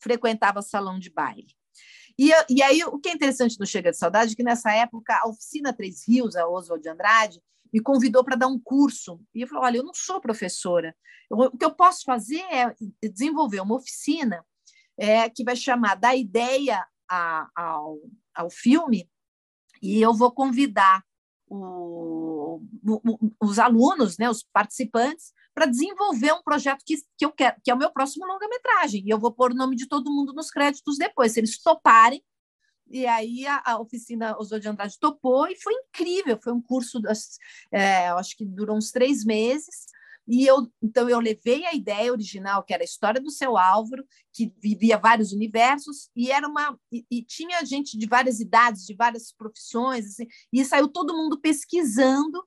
frequentava 0.00 0.62
salão 0.62 0.98
de 0.98 1.10
baile. 1.10 1.57
E, 2.18 2.30
e 2.50 2.62
aí, 2.62 2.82
o 2.84 2.98
que 2.98 3.08
é 3.08 3.12
interessante 3.12 3.58
no 3.60 3.66
Chega 3.66 3.92
de 3.92 3.96
Saudade 3.96 4.32
é 4.32 4.36
que, 4.36 4.42
nessa 4.42 4.72
época, 4.72 5.18
a 5.22 5.28
Oficina 5.28 5.72
Três 5.72 6.06
Rios, 6.06 6.34
a 6.34 6.48
Oswald 6.48 6.82
de 6.82 6.88
Andrade, 6.88 7.40
me 7.72 7.80
convidou 7.80 8.24
para 8.24 8.36
dar 8.36 8.48
um 8.48 8.58
curso. 8.58 9.20
E 9.34 9.42
eu 9.42 9.46
falei: 9.46 9.64
olha, 9.64 9.76
eu 9.78 9.84
não 9.84 9.94
sou 9.94 10.20
professora. 10.20 10.96
Eu, 11.30 11.38
o 11.38 11.56
que 11.56 11.64
eu 11.64 11.74
posso 11.74 12.04
fazer 12.04 12.42
é 12.50 12.74
desenvolver 13.08 13.60
uma 13.60 13.76
oficina 13.76 14.44
é, 14.96 15.30
que 15.30 15.44
vai 15.44 15.54
chamar 15.54 15.94
da 15.94 16.16
ideia 16.16 16.84
a, 17.08 17.48
ao, 17.54 17.98
ao 18.34 18.50
filme, 18.50 19.08
e 19.80 20.00
eu 20.02 20.12
vou 20.12 20.32
convidar 20.32 21.04
o, 21.46 22.60
o, 22.84 23.32
os 23.40 23.58
alunos, 23.58 24.18
né, 24.18 24.28
os 24.28 24.42
participantes, 24.42 25.32
para 25.58 25.66
desenvolver 25.66 26.32
um 26.32 26.42
projeto 26.42 26.84
que, 26.86 26.94
que 27.16 27.24
eu 27.24 27.32
quero, 27.32 27.56
que 27.64 27.68
é 27.68 27.74
o 27.74 27.76
meu 27.76 27.90
próximo 27.90 28.24
longa-metragem. 28.24 29.02
E 29.04 29.10
eu 29.10 29.18
vou 29.18 29.32
pôr 29.32 29.50
o 29.50 29.56
nome 29.56 29.74
de 29.74 29.88
todo 29.88 30.08
mundo 30.08 30.32
nos 30.32 30.52
créditos 30.52 30.96
depois, 30.96 31.32
se 31.32 31.40
eles 31.40 31.60
toparem. 31.60 32.22
E 32.88 33.04
aí 33.08 33.44
a, 33.44 33.60
a 33.66 33.80
oficina 33.80 34.38
Oswald 34.38 34.62
de 34.62 34.68
Andrade 34.68 34.96
topou 35.00 35.48
e 35.48 35.56
foi 35.56 35.74
incrível. 35.74 36.38
Foi 36.40 36.52
um 36.52 36.62
curso, 36.62 37.00
é, 37.72 38.06
acho 38.10 38.36
que 38.36 38.44
durou 38.44 38.76
uns 38.76 38.92
três 38.92 39.24
meses. 39.24 39.86
E 40.28 40.46
eu, 40.46 40.70
então 40.80 41.10
eu 41.10 41.18
levei 41.18 41.66
a 41.66 41.74
ideia 41.74 42.12
original, 42.12 42.62
que 42.62 42.72
era 42.72 42.84
a 42.84 42.84
história 42.84 43.20
do 43.20 43.30
seu 43.30 43.58
Álvaro, 43.58 44.06
que 44.32 44.54
vivia 44.62 44.96
vários 44.96 45.32
universos, 45.32 46.08
e 46.14 46.30
era 46.30 46.46
uma 46.46 46.78
e, 46.92 47.04
e 47.10 47.24
tinha 47.24 47.64
gente 47.64 47.98
de 47.98 48.06
várias 48.06 48.38
idades, 48.38 48.86
de 48.86 48.94
várias 48.94 49.32
profissões, 49.32 50.06
assim, 50.06 50.28
e 50.52 50.64
saiu 50.64 50.86
todo 50.86 51.16
mundo 51.16 51.40
pesquisando 51.40 52.46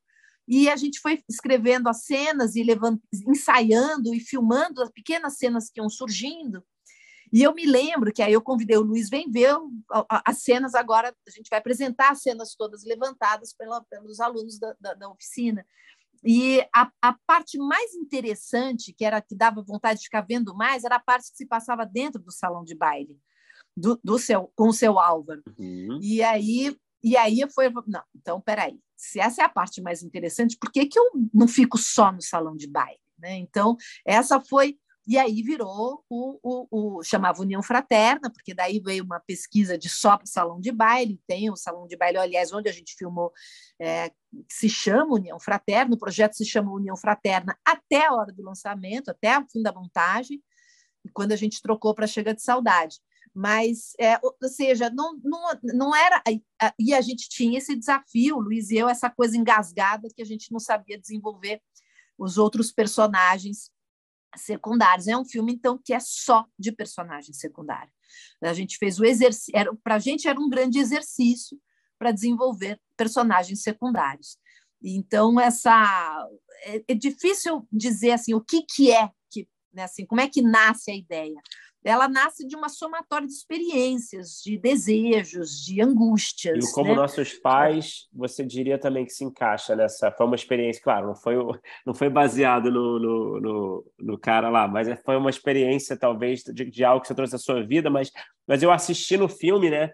e 0.52 0.70
a 0.70 0.76
gente 0.76 1.00
foi 1.00 1.24
escrevendo 1.30 1.88
as 1.88 2.04
cenas 2.04 2.58
e 2.58 2.64
levando, 2.64 3.02
ensaiando 3.26 4.14
e 4.14 4.20
filmando 4.20 4.82
as 4.82 4.92
pequenas 4.92 5.38
cenas 5.38 5.70
que 5.70 5.80
iam 5.80 5.90
surgindo. 5.90 6.62
E 7.32 7.42
eu 7.42 7.54
me 7.54 7.66
lembro 7.66 8.12
que 8.12 8.22
aí 8.22 8.34
eu 8.34 8.42
convidei 8.42 8.76
o 8.76 8.82
Luiz, 8.82 9.10
vem 9.10 9.32
ver 9.32 9.56
as 10.10 10.44
cenas 10.44 10.76
agora, 10.76 11.16
a 11.26 11.32
gente 11.32 11.48
vai 11.50 11.60
apresentar 11.60 12.12
as 12.12 12.22
cenas 12.22 12.54
todas 12.54 12.84
levantadas 12.84 13.54
pela, 13.54 13.82
pelos 13.86 14.20
alunos 14.20 14.60
da, 14.60 14.76
da, 14.78 14.94
da 14.94 15.10
oficina. 15.10 15.66
E 16.22 16.60
a, 16.76 16.92
a, 17.02 17.16
parte 17.26 17.58
mais 17.58 17.96
interessante, 17.96 18.92
que 18.92 19.06
era 19.06 19.22
que 19.22 19.34
dava 19.34 19.64
vontade 19.64 20.00
de 20.00 20.06
ficar 20.06 20.26
vendo 20.28 20.54
mais, 20.54 20.84
era 20.84 20.98
a 20.98 21.02
parte 21.02 21.32
que 21.32 21.38
se 21.38 21.46
passava 21.46 21.86
dentro 21.86 22.22
do 22.22 22.30
salão 22.30 22.66
de 22.66 22.76
baile, 22.76 23.18
do, 23.76 23.98
do 24.04 24.20
seu, 24.20 24.52
com 24.54 24.68
o 24.68 24.74
seu 24.74 25.00
Álvaro. 25.00 25.42
Uhum. 25.58 25.98
E 26.02 26.22
aí 26.22 26.76
e 27.04 27.18
aí 27.18 27.40
foi, 27.54 27.70
não, 27.88 28.04
então 28.16 28.40
peraí, 28.40 28.80
se 28.96 29.20
essa 29.20 29.42
é 29.42 29.46
a 29.46 29.50
parte 29.50 29.82
mais 29.82 30.04
interessante, 30.04 30.58
por 30.58 30.72
que, 30.72 30.86
que 30.86 31.00
eu 31.00 31.04
não 31.34 31.48
fico 31.48 31.78
só 31.78 32.12
no 32.12 32.22
salão 32.22 32.56
de 32.56 32.68
baile? 32.68 33.00
Né? 33.18 33.38
Então, 33.38 33.76
essa 34.06 34.40
foi. 34.40 34.78
E 35.08 35.18
aí 35.18 35.42
virou 35.42 36.04
o, 36.08 36.40
o, 36.44 36.68
o, 37.00 37.04
chamava 37.04 37.42
União 37.42 37.64
Fraterna, 37.64 38.32
porque 38.32 38.54
daí 38.54 38.80
veio 38.80 39.04
uma 39.04 39.20
pesquisa 39.20 39.76
de 39.76 39.90
só 39.90 40.16
para 40.16 40.26
o 40.26 40.30
salão 40.30 40.60
de 40.60 40.72
baile, 40.72 41.20
tem 41.28 41.50
o 41.50 41.56
salão 41.56 41.88
de 41.88 41.98
baile, 41.98 42.20
aliás, 42.20 42.54
onde 42.54 42.70
a 42.70 42.72
gente 42.72 42.96
filmou, 42.96 43.32
é, 43.80 44.12
se 44.48 44.70
chama 44.70 45.16
União 45.16 45.40
Fraterna, 45.40 45.96
o 45.96 45.98
projeto 45.98 46.34
se 46.34 46.46
chama 46.46 46.72
União 46.72 46.96
Fraterna 46.96 47.58
até 47.66 48.06
a 48.06 48.14
hora 48.14 48.32
do 48.32 48.44
lançamento, 48.44 49.10
até 49.10 49.40
o 49.40 49.48
fim 49.52 49.64
da 49.64 49.74
montagem, 49.74 50.42
quando 51.14 51.32
a 51.32 51.36
gente 51.36 51.64
trocou 51.64 51.96
para 51.96 52.06
Chega 52.06 52.36
de 52.36 52.44
Saudade 52.44 53.00
mas, 53.34 53.94
é, 53.98 54.20
ou 54.22 54.36
seja, 54.50 54.90
não, 54.90 55.18
não, 55.24 55.42
não 55.64 55.96
era. 55.96 56.22
E 56.78 56.94
a 56.94 57.02
gente 57.02 57.30
tinha 57.30 57.58
esse 57.58 57.76
desafio, 57.76 58.40
Luiz 58.40 58.70
e 58.70 58.78
eu, 58.78 58.90
essa 58.90 59.10
coisa 59.10 59.38
engasgada 59.38 60.10
que 60.14 60.22
a 60.22 60.26
gente 60.26 60.52
não 60.52 60.60
sabia 60.60 61.00
desenvolver 61.00 61.62
os 62.18 62.38
outros 62.38 62.72
personagens 62.72 63.72
secundários. 64.36 65.08
É 65.08 65.18
um 65.18 65.26
filme, 65.26 65.54
então, 65.54 65.78
que 65.78 65.94
é 65.94 66.00
só 66.00 66.46
de 66.60 66.72
personagem 66.72 67.34
secundário. 67.34 67.92
A 68.42 68.54
gente 68.54 68.78
fez 68.78 69.00
o 69.00 69.06
exercício, 69.06 69.54
para 69.84 69.96
a 69.96 70.00
gente 70.00 70.28
era 70.28 70.40
um 70.40 70.50
grande 70.50 70.80
exercício 70.80 71.58
para 71.98 72.12
desenvolver 72.12 72.80
personagens 72.98 73.62
secundários. 73.62 74.38
Então, 74.84 75.40
essa 75.40 76.28
é, 76.64 76.84
é, 76.88 76.94
difícil 76.96 77.68
dizer 77.72 78.12
assim 78.12 78.34
o 78.34 78.42
que, 78.42 78.64
que 78.64 78.92
é 78.92 79.10
que, 79.30 79.48
né, 79.72 79.84
assim, 79.84 80.06
como 80.06 80.20
é 80.20 80.28
que 80.28 80.42
nasce 80.42 80.92
a 80.92 80.96
ideia 80.96 81.40
ela 81.84 82.08
nasce 82.08 82.46
de 82.46 82.56
uma 82.56 82.70
somatória 82.70 83.28
de 83.28 83.34
experiências, 83.34 84.42
de 84.44 84.58
desejos, 84.58 85.64
de 85.64 85.82
angústias. 85.82 86.64
E 86.64 86.74
como 86.74 86.90
né? 86.90 86.96
nossos 86.96 87.34
pais, 87.34 88.08
você 88.14 88.46
diria 88.46 88.78
também 88.78 89.06
que 89.06 89.12
se 89.12 89.24
encaixa 89.24 89.76
nessa. 89.76 90.12
Foi 90.12 90.26
uma 90.26 90.36
experiência, 90.36 90.82
claro, 90.82 91.08
não 91.08 91.16
foi, 91.16 91.36
não 91.86 91.94
foi 91.94 92.10
baseado 92.10 92.72
no, 92.72 93.00
no, 93.00 93.42
no, 93.42 93.86
no 94.00 94.18
cara 94.18 94.50
lá, 94.50 94.68
mas 94.68 94.88
é, 94.88 94.96
foi 94.96 95.18
uma 95.18 95.30
experiência, 95.30 95.98
talvez, 95.98 96.44
de, 96.44 96.66
de, 96.66 96.84
algo 96.84 97.02
que 97.02 97.08
você 97.08 97.16
trouxe 97.16 97.34
da 97.34 97.40
sua 97.40 97.66
vida. 97.66 97.90
Mas, 97.90 98.12
mas 98.48 98.62
eu 98.62 98.72
assisti 98.72 99.18
no 99.18 99.28
filme, 99.28 99.70
né? 99.70 99.92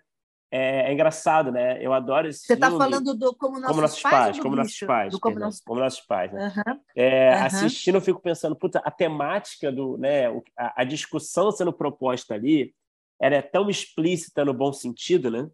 É, 0.49 0.89
é, 0.89 0.93
engraçado, 0.93 1.51
né? 1.51 1.83
Eu 1.83 1.91
adoro 1.93 2.27
esse 2.27 2.45
Você 2.45 2.53
está 2.53 2.71
falando 2.71 3.13
do 3.13 3.35
Como 3.35 3.59
Nossos, 3.59 3.67
como 3.67 3.81
nossos 3.81 4.01
Pais, 4.01 4.13
pais, 4.13 4.39
como 4.39 4.55
nossos 4.55 4.79
pais, 4.79 5.11
do 5.11 5.19
como, 5.19 5.39
nossos... 5.39 5.61
como 5.61 5.79
nossos 5.81 6.01
pais, 6.01 6.31
né? 6.31 6.53
Uhum. 6.55 6.79
É, 6.95 7.35
uhum. 7.35 7.43
Assistindo, 7.43 7.95
eu 7.95 8.01
fico 8.01 8.21
pensando, 8.21 8.55
puta, 8.55 8.79
a 8.79 8.89
temática 8.89 9.71
do, 9.71 9.97
né, 9.97 10.27
a, 10.57 10.81
a, 10.81 10.83
discussão 10.85 11.51
sendo 11.51 11.73
proposta 11.73 12.33
ali, 12.33 12.73
ela 13.19 13.35
é 13.35 13.41
tão 13.41 13.69
explícita 13.69 14.45
no 14.45 14.53
bom 14.53 14.71
sentido, 14.71 15.29
né? 15.29 15.49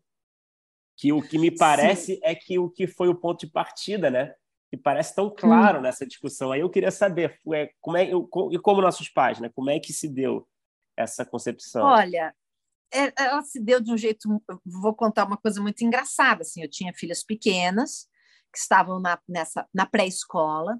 Que 0.96 1.12
o 1.12 1.24
que 1.24 1.40
me 1.40 1.50
parece 1.50 2.16
Sim. 2.16 2.20
é 2.22 2.36
que 2.36 2.60
o 2.60 2.70
que 2.70 2.86
foi 2.86 3.08
o 3.10 3.16
ponto 3.16 3.40
de 3.40 3.52
partida, 3.52 4.12
né? 4.12 4.36
Que 4.70 4.78
parece 4.78 5.16
tão 5.16 5.28
claro 5.28 5.80
hum. 5.80 5.82
nessa 5.82 6.06
discussão. 6.06 6.52
Aí 6.52 6.60
eu 6.62 6.70
queria 6.70 6.92
saber, 6.92 7.40
como 7.82 7.98
é 7.98 8.12
e 8.52 8.60
como 8.60 8.82
nossos 8.82 9.10
pais, 9.10 9.40
né? 9.40 9.50
Como 9.56 9.72
é 9.72 9.80
que 9.80 9.92
se 9.92 10.08
deu 10.08 10.48
essa 10.96 11.26
concepção? 11.26 11.84
Olha, 11.84 12.28
é, 12.28 12.43
ela 12.94 13.42
se 13.42 13.60
deu 13.60 13.80
de 13.80 13.92
um 13.92 13.98
jeito. 13.98 14.28
Vou 14.66 14.94
contar 14.94 15.26
uma 15.26 15.38
coisa 15.38 15.62
muito 15.62 15.84
engraçada. 15.84 16.42
Assim, 16.42 16.62
eu 16.62 16.70
tinha 16.70 16.94
filhas 16.94 17.24
pequenas 17.24 18.08
que 18.52 18.60
estavam 18.60 19.00
na, 19.00 19.20
nessa, 19.28 19.68
na 19.74 19.86
pré-escola, 19.86 20.80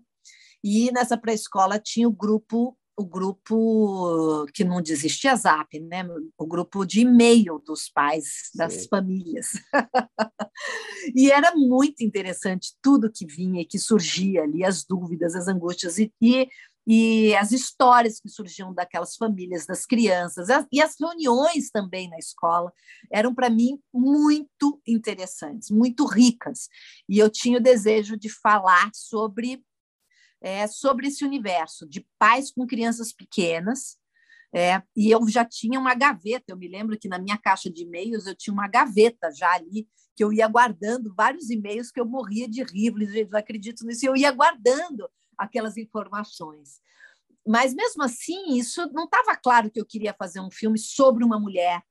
e 0.64 0.92
nessa 0.92 1.18
pré-escola 1.18 1.80
tinha 1.80 2.08
o 2.08 2.14
grupo 2.14 2.78
o 2.96 3.06
grupo 3.06 4.46
que 4.54 4.64
não 4.64 4.82
desistia 4.82 5.36
Zap, 5.36 5.80
né? 5.80 6.06
O 6.38 6.46
grupo 6.46 6.86
de 6.86 7.02
e-mail 7.02 7.60
dos 7.66 7.90
pais 7.90 8.52
das 8.54 8.74
Sim. 8.74 8.88
famílias. 8.88 9.48
e 11.16 11.32
era 11.32 11.56
muito 11.56 12.04
interessante 12.04 12.74
tudo 12.82 13.12
que 13.12 13.26
vinha 13.26 13.62
e 13.62 13.66
que 13.66 13.80
surgia 13.80 14.44
ali, 14.44 14.64
as 14.64 14.84
dúvidas, 14.84 15.34
as 15.34 15.48
angústias 15.48 15.98
e, 15.98 16.14
e 16.22 16.48
e 16.86 17.34
as 17.36 17.52
histórias 17.52 18.20
que 18.20 18.28
surgiam 18.28 18.74
daquelas 18.74 19.16
famílias, 19.16 19.66
das 19.66 19.86
crianças, 19.86 20.48
e 20.72 20.82
as 20.82 20.96
reuniões 21.00 21.70
também 21.72 22.10
na 22.10 22.18
escola 22.18 22.74
eram 23.12 23.34
para 23.34 23.50
mim 23.50 23.80
muito 23.94 24.82
interessantes, 24.86 25.70
muito 25.70 26.06
ricas. 26.06 26.68
E 27.08 27.18
eu 27.20 27.30
tinha 27.30 27.58
o 27.58 27.64
desejo 27.64 28.18
de 28.18 28.30
falar 28.30 28.90
sobre, 28.94 29.64
é, 30.42 30.68
sobre 30.68 31.08
esse 31.08 31.24
universo 31.24 31.88
de 31.88 32.06
pais 32.20 32.52
com 32.52 32.68
crianças 32.68 33.14
pequenas. 33.14 33.98
É, 34.56 34.84
e 34.96 35.10
eu 35.10 35.28
já 35.28 35.44
tinha 35.44 35.80
uma 35.80 35.96
gaveta, 35.96 36.46
eu 36.50 36.58
me 36.58 36.68
lembro 36.68 37.00
que 37.00 37.08
na 37.08 37.18
minha 37.18 37.38
caixa 37.38 37.72
de 37.72 37.84
e-mails 37.84 38.28
eu 38.28 38.36
tinha 38.36 38.54
uma 38.54 38.68
gaveta 38.68 39.32
já 39.32 39.52
ali, 39.54 39.88
que 40.16 40.24
eu 40.24 40.32
ia 40.32 40.48
guardando 40.48 41.12
vários 41.16 41.50
e-mails 41.50 41.90
que 41.90 42.00
eu 42.00 42.06
morria 42.06 42.48
de 42.48 42.62
rir, 42.62 42.94
não 43.32 43.40
acredito 43.40 43.84
nisso, 43.84 44.06
eu 44.06 44.16
ia 44.16 44.32
guardando 44.32 45.10
aquelas 45.38 45.78
informações. 45.78 46.82
Mas 47.46 47.74
mesmo 47.74 48.04
assim, 48.04 48.58
isso 48.58 48.90
não 48.94 49.06
estava 49.06 49.36
claro 49.36 49.70
que 49.70 49.80
eu 49.80 49.86
queria 49.86 50.16
fazer 50.18 50.40
um 50.40 50.52
filme 50.52 50.80
sobre 50.80 51.24
uma 51.24 51.40
mulher 51.40 51.82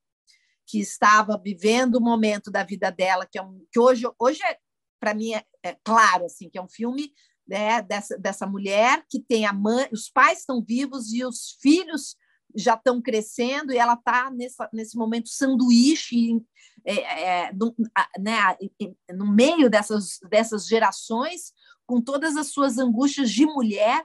que 0.67 0.81
estava 0.81 1.37
vivendo 1.37 1.97
o 1.97 2.01
momento 2.01 2.51
da 2.51 2.65
vida 2.65 2.91
dela, 2.91 3.27
que 3.31 3.39
é 3.39 3.43
um 3.43 3.65
que 3.71 3.79
hoje 3.79 4.05
hoje 4.19 4.43
é, 4.45 4.59
para 4.99 5.13
mim 5.13 5.35
é, 5.35 5.45
é, 5.63 5.77
claro 5.85 6.25
assim, 6.25 6.49
que 6.49 6.57
é 6.57 6.63
um 6.63 6.69
filme 6.69 7.13
né, 7.47 7.83
dessa, 7.83 8.17
dessa 8.17 8.47
mulher 8.47 9.05
que 9.11 9.21
tem 9.21 9.45
a 9.45 9.53
mãe, 9.53 9.89
os 9.93 10.09
pais 10.09 10.41
estão 10.41 10.63
vivos 10.63 11.13
e 11.13 11.25
os 11.25 11.59
filhos 11.61 12.17
já 12.55 12.75
estão 12.75 13.03
crescendo 13.03 13.73
e 13.73 13.79
ela 13.79 13.95
está 13.95 14.31
nesse 14.73 14.97
momento 14.97 15.29
sanduíche 15.29 16.41
é, 16.85 17.47
é, 17.47 17.53
no, 17.53 17.75
né, 18.19 18.57
no 19.15 19.33
meio 19.33 19.71
dessas, 19.71 20.19
dessas 20.29 20.67
gerações 20.67 21.53
com 21.93 22.01
todas 22.01 22.39
as 22.39 22.47
suas 22.47 22.79
angústias 22.79 23.31
de 23.31 23.45
mulher 23.45 24.03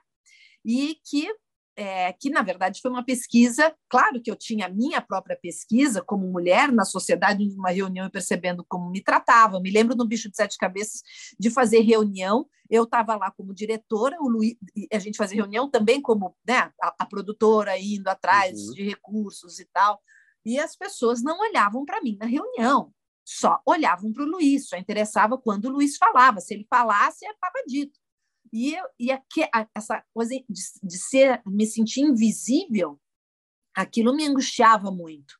e 0.65 0.97
que 1.09 1.25
é, 1.73 2.11
que 2.11 2.29
na 2.29 2.41
verdade 2.41 2.81
foi 2.81 2.91
uma 2.91 3.05
pesquisa, 3.05 3.73
claro 3.87 4.21
que 4.21 4.29
eu 4.29 4.35
tinha 4.35 4.65
a 4.65 4.69
minha 4.69 4.99
própria 4.99 5.37
pesquisa 5.41 6.01
como 6.01 6.27
mulher 6.27 6.69
na 6.69 6.83
sociedade, 6.83 7.47
numa 7.47 7.69
reunião 7.69 8.07
e 8.07 8.11
percebendo 8.11 8.65
como 8.67 8.89
me 8.89 9.01
tratava. 9.01 9.61
Me 9.61 9.71
lembro 9.71 9.95
no 9.95 10.05
Bicho 10.05 10.29
de 10.29 10.35
Sete 10.35 10.57
Cabeças 10.57 11.01
de 11.39 11.49
fazer 11.49 11.79
reunião, 11.79 12.45
eu 12.69 12.83
estava 12.83 13.15
lá 13.15 13.31
como 13.31 13.53
diretora, 13.53 14.17
o 14.19 14.27
Luiz, 14.27 14.55
a 14.91 14.99
gente 14.99 15.15
fazia 15.15 15.37
reunião 15.37 15.69
também 15.69 16.01
como 16.01 16.35
né, 16.45 16.69
a, 16.81 16.95
a 16.99 17.05
produtora 17.05 17.79
indo 17.79 18.09
atrás 18.09 18.59
uhum. 18.59 18.73
de 18.73 18.83
recursos 18.83 19.59
e 19.59 19.65
tal, 19.71 20.01
e 20.45 20.59
as 20.59 20.75
pessoas 20.75 21.23
não 21.23 21.39
olhavam 21.39 21.85
para 21.85 22.01
mim 22.01 22.17
na 22.19 22.25
reunião, 22.25 22.91
só 23.29 23.61
olhavam 23.65 24.13
para 24.13 24.23
o 24.23 24.25
Luiz, 24.25 24.69
só 24.69 24.77
interessava 24.77 25.37
quando 25.37 25.65
o 25.65 25.69
Luiz 25.69 25.97
falava, 25.97 26.39
se 26.39 26.53
ele 26.53 26.65
falasse, 26.69 27.25
estava 27.25 27.61
dito. 27.67 27.99
E, 28.53 28.73
e 28.97 29.11
aqui, 29.11 29.45
essa 29.75 30.01
coisa 30.13 30.33
de, 30.49 30.61
de 30.81 30.97
ser, 30.97 31.41
me 31.45 31.65
sentir 31.65 31.99
invisível, 31.99 32.97
aquilo 33.75 34.15
me 34.15 34.25
angustiava 34.25 34.89
muito. 34.91 35.33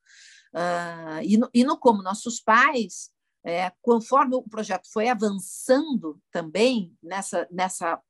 Uh, 0.53 1.23
e, 1.23 1.37
no, 1.37 1.49
e 1.53 1.63
no 1.63 1.77
Como 1.77 2.03
Nossos 2.03 2.41
Pais, 2.41 3.09
é, 3.45 3.71
conforme 3.81 4.35
o 4.35 4.43
projeto 4.43 4.91
foi 4.91 5.07
avançando 5.07 6.21
também 6.29 6.93
nessa, 7.01 7.47
nessa 7.49 8.01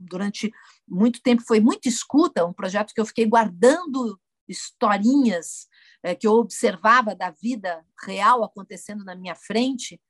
durante 0.00 0.50
muito 0.86 1.20
tempo 1.20 1.42
foi 1.42 1.60
muito 1.60 1.86
escuta 1.86 2.46
um 2.46 2.54
projeto 2.54 2.94
que 2.94 3.00
eu 3.00 3.04
fiquei 3.04 3.26
guardando 3.26 4.18
historinhas 4.48 5.68
é, 6.02 6.14
que 6.14 6.26
eu 6.26 6.32
observava 6.32 7.14
da 7.14 7.30
vida 7.30 7.84
real 8.04 8.44
acontecendo 8.44 9.04
na 9.04 9.14
minha 9.14 9.34
frente. 9.34 10.00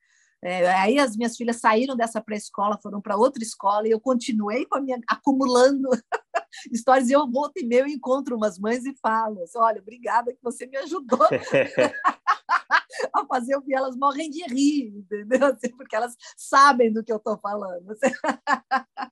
É, 0.41 0.69
aí 0.71 0.97
as 0.97 1.17
minhas 1.17 1.35
filhas 1.35 1.57
saíram 1.57 1.97
dessa 1.97 2.21
pré-escola, 2.21 2.79
foram 2.81 3.01
para 3.01 3.17
outra 3.17 3.43
escola 3.43 3.85
e 3.87 3.91
eu 3.91 3.99
continuei 3.99 4.65
com 4.65 4.77
a 4.77 4.81
minha 4.81 4.97
acumulando 5.07 5.89
histórias. 6.71 7.09
E 7.09 7.13
eu 7.13 7.29
volto 7.29 7.57
e 7.57 7.65
meio 7.65 7.87
encontro 7.87 8.37
umas 8.37 8.57
mães 8.57 8.85
e 8.85 8.95
falo: 9.01 9.43
assim, 9.43 9.57
olha, 9.57 9.81
obrigada 9.81 10.31
que 10.31 10.39
você 10.41 10.65
me 10.65 10.77
ajudou 10.77 11.27
a 13.13 13.25
fazer 13.25 13.57
o 13.57 13.61
que 13.61 13.75
elas 13.75 13.97
morrem 13.97 14.29
de 14.29 14.43
rir, 14.43 14.93
entendeu? 14.97 15.47
Assim, 15.47 15.75
porque 15.75 15.95
elas 15.95 16.15
sabem 16.37 16.93
do 16.93 17.03
que 17.03 17.11
eu 17.11 17.17
estou 17.17 17.37
falando. 17.39 17.93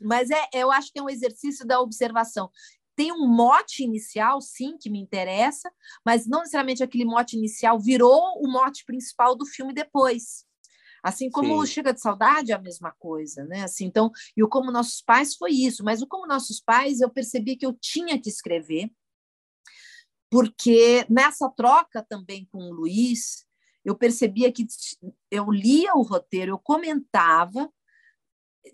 Mas 0.00 0.30
é, 0.30 0.48
eu 0.54 0.70
acho 0.70 0.92
que 0.92 0.98
é 0.98 1.02
um 1.02 1.10
exercício 1.10 1.66
da 1.66 1.80
observação 1.80 2.50
tem 2.98 3.12
um 3.12 3.28
mote 3.28 3.84
inicial, 3.84 4.40
sim, 4.40 4.76
que 4.76 4.90
me 4.90 4.98
interessa, 4.98 5.72
mas 6.04 6.26
não 6.26 6.40
necessariamente 6.40 6.82
aquele 6.82 7.04
mote 7.04 7.36
inicial 7.36 7.78
virou 7.78 8.42
o 8.42 8.50
mote 8.50 8.84
principal 8.84 9.36
do 9.36 9.46
filme 9.46 9.72
depois. 9.72 10.44
Assim 11.00 11.30
como 11.30 11.46
sim. 11.46 11.54
o 11.60 11.64
Chega 11.64 11.94
de 11.94 12.00
Saudade 12.00 12.50
é 12.50 12.56
a 12.56 12.60
mesma 12.60 12.90
coisa, 12.98 13.44
né? 13.44 13.62
Assim, 13.62 13.84
então, 13.84 14.10
e 14.36 14.42
o 14.42 14.48
Como 14.48 14.72
Nossos 14.72 15.00
Pais 15.00 15.36
foi 15.36 15.52
isso, 15.52 15.84
mas 15.84 16.02
o 16.02 16.08
Como 16.08 16.26
Nossos 16.26 16.60
Pais 16.60 17.00
eu 17.00 17.08
percebi 17.08 17.54
que 17.54 17.64
eu 17.64 17.72
tinha 17.80 18.20
que 18.20 18.28
escrever, 18.28 18.90
porque 20.28 21.06
nessa 21.08 21.48
troca 21.48 22.02
também 22.02 22.48
com 22.50 22.64
o 22.64 22.72
Luiz, 22.72 23.46
eu 23.84 23.94
percebia 23.96 24.50
que 24.50 24.66
eu 25.30 25.48
lia 25.52 25.94
o 25.94 26.02
roteiro, 26.02 26.50
eu 26.50 26.58
comentava, 26.58 27.72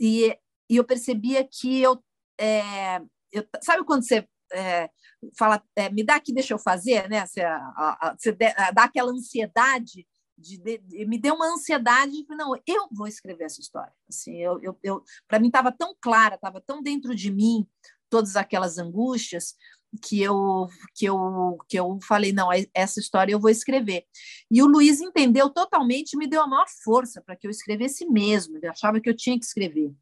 e, 0.00 0.34
e 0.70 0.76
eu 0.76 0.84
percebia 0.84 1.46
que 1.46 1.78
eu 1.82 2.02
é, 2.40 3.02
eu, 3.34 3.46
sabe 3.62 3.84
quando 3.84 4.06
você 4.06 4.26
é, 4.52 4.88
fala, 5.36 5.62
é, 5.76 5.90
me 5.90 6.04
dá 6.04 6.16
aqui, 6.16 6.32
deixa 6.32 6.54
eu 6.54 6.58
fazer, 6.58 7.08
né? 7.08 7.26
Você, 7.26 7.42
a, 7.42 7.56
a, 7.56 8.16
você 8.18 8.32
dá 8.32 8.84
aquela 8.84 9.10
ansiedade, 9.10 10.06
de, 10.36 10.58
de, 10.58 10.78
de, 10.78 11.06
me 11.06 11.18
deu 11.18 11.34
uma 11.34 11.52
ansiedade 11.52 12.12
de 12.12 12.34
não, 12.34 12.54
eu 12.66 12.88
vou 12.90 13.06
escrever 13.06 13.44
essa 13.44 13.60
história. 13.60 13.92
Assim, 14.08 14.36
eu, 14.36 14.60
eu, 14.62 14.78
eu 14.82 15.04
para 15.28 15.38
mim 15.38 15.46
estava 15.46 15.70
tão 15.70 15.94
clara, 16.00 16.34
estava 16.34 16.60
tão 16.60 16.82
dentro 16.82 17.14
de 17.14 17.30
mim 17.30 17.66
todas 18.10 18.36
aquelas 18.36 18.78
angústias 18.78 19.54
que 20.02 20.20
eu 20.20 20.68
que 20.94 21.06
eu 21.06 21.58
que 21.68 21.78
eu 21.78 21.98
falei 22.02 22.32
não 22.32 22.48
essa 22.74 22.98
história 22.98 23.32
eu 23.32 23.40
vou 23.40 23.50
escrever 23.50 24.04
e 24.50 24.60
o 24.62 24.66
Luiz 24.66 25.00
entendeu 25.00 25.48
totalmente 25.50 26.16
me 26.16 26.26
deu 26.26 26.42
a 26.42 26.46
maior 26.46 26.66
força 26.82 27.22
para 27.22 27.36
que 27.36 27.46
eu 27.46 27.50
escrevesse 27.50 28.04
mesmo 28.06 28.56
ele 28.56 28.66
achava 28.66 29.00
que 29.00 29.08
eu 29.08 29.16
tinha 29.16 29.38
que 29.38 29.44
escrever 29.44 29.94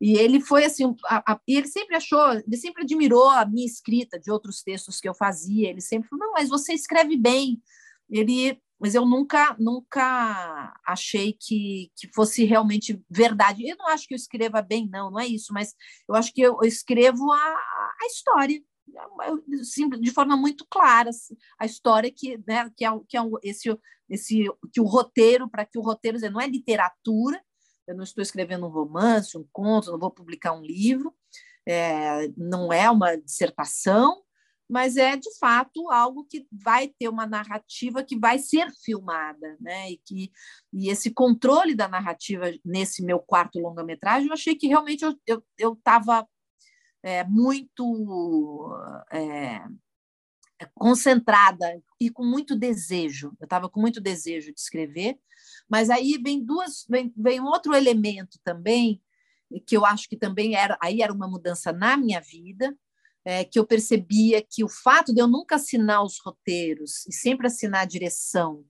e 0.00 0.16
ele 0.16 0.40
foi 0.40 0.64
assim, 0.64 0.94
a, 1.06 1.32
a, 1.32 1.40
ele 1.46 1.68
sempre 1.68 1.94
achou, 1.94 2.32
ele 2.32 2.56
sempre 2.56 2.82
admirou 2.84 3.28
a 3.28 3.44
minha 3.44 3.66
escrita 3.66 4.18
de 4.18 4.30
outros 4.30 4.62
textos 4.62 4.98
que 4.98 5.08
eu 5.08 5.14
fazia. 5.14 5.68
Ele 5.68 5.82
sempre 5.82 6.08
falou: 6.08 6.26
"Não, 6.26 6.32
mas 6.32 6.48
você 6.48 6.72
escreve 6.72 7.16
bem". 7.16 7.62
Ele, 8.08 8.58
mas 8.80 8.94
eu 8.94 9.04
nunca, 9.04 9.54
nunca 9.58 10.72
achei 10.86 11.36
que, 11.38 11.92
que 11.96 12.08
fosse 12.14 12.44
realmente 12.44 13.00
verdade. 13.10 13.68
Eu 13.68 13.76
não 13.76 13.88
acho 13.88 14.08
que 14.08 14.14
eu 14.14 14.16
escreva 14.16 14.62
bem, 14.62 14.88
não, 14.90 15.10
não 15.10 15.20
é 15.20 15.26
isso. 15.26 15.52
Mas 15.52 15.74
eu 16.08 16.14
acho 16.14 16.32
que 16.32 16.40
eu, 16.40 16.58
eu 16.62 16.68
escrevo 16.68 17.30
a, 17.30 17.38
a 18.02 18.06
história 18.06 18.60
de 20.00 20.10
forma 20.10 20.36
muito 20.36 20.66
clara 20.68 21.10
a 21.58 21.64
história 21.64 22.10
que 22.10 22.38
né, 22.46 22.68
que 22.76 22.84
é, 22.84 22.90
que 23.08 23.16
é 23.16 23.20
esse 23.44 23.68
esse 24.08 24.44
que 24.72 24.80
o 24.80 24.84
roteiro 24.84 25.48
para 25.48 25.64
que 25.64 25.78
o 25.78 25.82
roteiro 25.82 26.18
não 26.30 26.40
é 26.40 26.48
literatura 26.48 27.40
eu 27.90 27.96
não 27.96 28.04
estou 28.04 28.22
escrevendo 28.22 28.66
um 28.66 28.70
romance, 28.70 29.36
um 29.36 29.44
conto, 29.52 29.90
não 29.90 29.98
vou 29.98 30.10
publicar 30.10 30.52
um 30.52 30.62
livro, 30.62 31.12
é, 31.66 32.28
não 32.36 32.72
é 32.72 32.88
uma 32.88 33.16
dissertação, 33.16 34.22
mas 34.68 34.96
é 34.96 35.16
de 35.16 35.28
fato 35.38 35.90
algo 35.90 36.24
que 36.24 36.46
vai 36.52 36.86
ter 36.86 37.08
uma 37.08 37.26
narrativa 37.26 38.04
que 38.04 38.16
vai 38.16 38.38
ser 38.38 38.70
filmada, 38.84 39.56
né? 39.60 39.90
E 39.90 39.98
que 39.98 40.30
e 40.72 40.88
esse 40.88 41.10
controle 41.10 41.74
da 41.74 41.88
narrativa 41.88 42.52
nesse 42.64 43.04
meu 43.04 43.18
quarto 43.18 43.58
longa-metragem, 43.58 44.28
eu 44.28 44.34
achei 44.34 44.54
que 44.54 44.68
realmente 44.68 45.04
eu 45.04 45.72
estava 45.72 46.20
eu, 46.20 46.22
eu 46.22 46.28
é, 47.02 47.24
muito 47.24 48.72
é, 49.12 49.64
concentrada 50.74 51.82
e 52.00 52.08
com 52.08 52.24
muito 52.24 52.54
desejo. 52.54 53.32
Eu 53.40 53.44
estava 53.44 53.68
com 53.68 53.80
muito 53.80 54.00
desejo 54.00 54.52
de 54.54 54.60
escrever, 54.60 55.18
mas 55.70 55.88
aí 55.90 56.18
vem 56.22 56.44
duas, 56.44 56.84
vem, 56.88 57.12
vem 57.16 57.40
outro 57.40 57.74
elemento 57.74 58.38
também 58.44 59.00
que 59.66 59.76
eu 59.76 59.84
acho 59.84 60.08
que 60.08 60.16
também 60.16 60.54
era 60.54 60.78
aí 60.80 61.02
era 61.02 61.12
uma 61.12 61.28
mudança 61.28 61.72
na 61.72 61.96
minha 61.96 62.20
vida, 62.20 62.76
é, 63.24 63.44
que 63.44 63.58
eu 63.58 63.66
percebia 63.66 64.42
que 64.48 64.62
o 64.64 64.68
fato 64.68 65.12
de 65.12 65.20
eu 65.20 65.26
nunca 65.26 65.56
assinar 65.56 66.02
os 66.04 66.18
roteiros 66.24 67.06
e 67.06 67.12
sempre 67.12 67.46
assinar 67.46 67.82
a 67.82 67.86
direção 67.86 68.64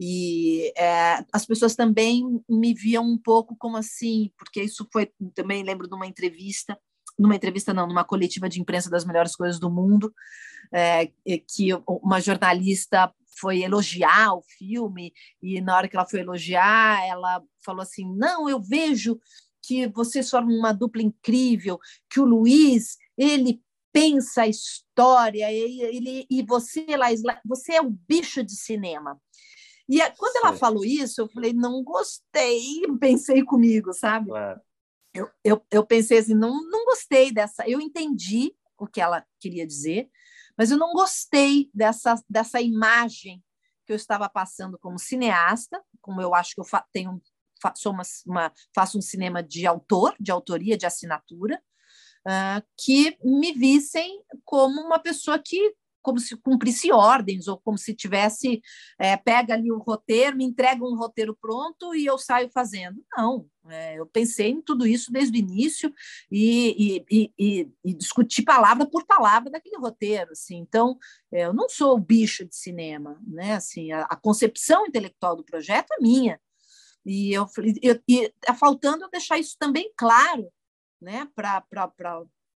e 0.00 0.72
é, 0.76 1.24
as 1.32 1.46
pessoas 1.46 1.76
também 1.76 2.42
me 2.48 2.74
viam 2.74 3.04
um 3.04 3.18
pouco 3.18 3.56
como 3.56 3.76
assim, 3.76 4.32
porque 4.36 4.62
isso 4.62 4.86
foi 4.92 5.10
também 5.34 5.62
lembro 5.62 5.88
de 5.88 5.94
uma 5.94 6.06
entrevista, 6.06 6.78
numa 7.18 7.36
entrevista 7.36 7.72
não, 7.72 7.86
numa 7.86 8.04
coletiva 8.04 8.48
de 8.48 8.60
imprensa 8.60 8.90
das 8.90 9.04
melhores 9.04 9.36
coisas 9.36 9.60
do 9.60 9.70
mundo, 9.70 10.12
é, 10.72 11.06
que 11.46 11.68
uma 11.86 12.20
jornalista 12.20 13.14
foi 13.38 13.62
elogiar 13.62 14.34
o 14.34 14.42
filme 14.58 15.12
e 15.42 15.60
na 15.60 15.76
hora 15.76 15.88
que 15.88 15.96
ela 15.96 16.06
foi 16.06 16.20
elogiar, 16.20 17.04
ela 17.06 17.42
falou 17.64 17.82
assim: 17.82 18.06
"Não, 18.16 18.48
eu 18.48 18.60
vejo 18.60 19.18
que 19.62 19.88
vocês 19.88 20.28
formam 20.28 20.56
uma 20.56 20.72
dupla 20.72 21.02
incrível, 21.02 21.78
que 22.10 22.20
o 22.20 22.24
Luiz, 22.24 22.96
ele 23.16 23.62
pensa 23.92 24.42
a 24.42 24.48
história, 24.48 25.50
ele, 25.52 26.26
e 26.28 26.42
você, 26.42 26.84
Laís, 26.96 27.22
você 27.44 27.74
é 27.74 27.80
o 27.80 27.90
bicho 27.90 28.42
de 28.42 28.56
cinema. 28.56 29.20
E 29.88 30.00
quando 30.18 30.36
ela 30.36 30.56
falou 30.56 30.84
isso, 30.84 31.20
eu 31.20 31.28
falei, 31.28 31.52
não 31.52 31.82
gostei, 31.82 32.82
pensei 32.98 33.44
comigo, 33.44 33.92
sabe? 33.92 34.28
Claro. 34.28 34.60
Eu, 35.14 35.28
eu, 35.44 35.66
eu 35.70 35.86
pensei 35.86 36.18
assim, 36.18 36.34
não, 36.34 36.68
não 36.68 36.84
gostei 36.84 37.30
dessa. 37.30 37.68
Eu 37.68 37.80
entendi 37.80 38.52
o 38.76 38.86
que 38.86 39.00
ela 39.00 39.24
queria 39.38 39.64
dizer, 39.64 40.10
mas 40.56 40.70
eu 40.70 40.76
não 40.76 40.92
gostei 40.92 41.70
dessa, 41.74 42.14
dessa 42.28 42.60
imagem 42.60 43.42
que 43.86 43.92
eu 43.92 43.96
estava 43.96 44.28
passando 44.28 44.78
como 44.78 44.98
cineasta, 44.98 45.82
como 46.00 46.20
eu 46.20 46.34
acho 46.34 46.54
que 46.54 46.60
eu 46.60 46.66
tenho, 46.92 47.20
sou 47.74 47.92
uma, 47.92 48.02
uma, 48.26 48.52
faço 48.74 48.98
um 48.98 49.02
cinema 49.02 49.42
de 49.42 49.66
autor, 49.66 50.14
de 50.18 50.30
autoria, 50.30 50.76
de 50.76 50.86
assinatura, 50.86 51.62
uh, 52.26 52.64
que 52.78 53.18
me 53.22 53.52
vissem 53.52 54.22
como 54.44 54.80
uma 54.80 54.98
pessoa 54.98 55.38
que 55.38 55.74
como 56.04 56.20
se 56.20 56.36
cumprisse 56.36 56.92
ordens, 56.92 57.48
ou 57.48 57.58
como 57.58 57.78
se 57.78 57.94
tivesse, 57.94 58.60
é, 58.98 59.16
pega 59.16 59.54
ali 59.54 59.72
o 59.72 59.78
roteiro, 59.78 60.36
me 60.36 60.44
entrega 60.44 60.84
um 60.84 60.94
roteiro 60.94 61.34
pronto 61.34 61.94
e 61.94 62.04
eu 62.04 62.18
saio 62.18 62.50
fazendo. 62.50 63.02
Não, 63.16 63.48
é, 63.70 63.98
eu 63.98 64.06
pensei 64.06 64.50
em 64.50 64.60
tudo 64.60 64.86
isso 64.86 65.10
desde 65.10 65.36
o 65.36 65.40
início 65.40 65.92
e, 66.30 67.02
e, 67.10 67.32
e, 67.38 67.72
e, 67.82 67.94
discuti 67.94 68.42
palavra 68.42 68.84
por 68.86 69.06
palavra 69.06 69.50
daquele 69.50 69.78
roteiro. 69.78 70.32
Assim. 70.32 70.58
Então, 70.58 70.98
é, 71.32 71.46
eu 71.46 71.54
não 71.54 71.70
sou 71.70 71.96
o 71.96 72.00
bicho 72.00 72.44
de 72.44 72.54
cinema, 72.54 73.18
né? 73.26 73.54
Assim, 73.54 73.90
a, 73.90 74.02
a 74.02 74.16
concepção 74.16 74.86
intelectual 74.86 75.34
do 75.34 75.44
projeto 75.44 75.90
é 75.94 76.02
minha. 76.02 76.38
E 77.06 77.32
eu 77.32 77.46
e 78.06 78.30
está 78.40 78.54
faltando 78.54 79.04
eu 79.04 79.10
deixar 79.10 79.38
isso 79.38 79.56
também 79.58 79.90
claro 79.96 80.50
né, 81.00 81.28
para 81.34 81.62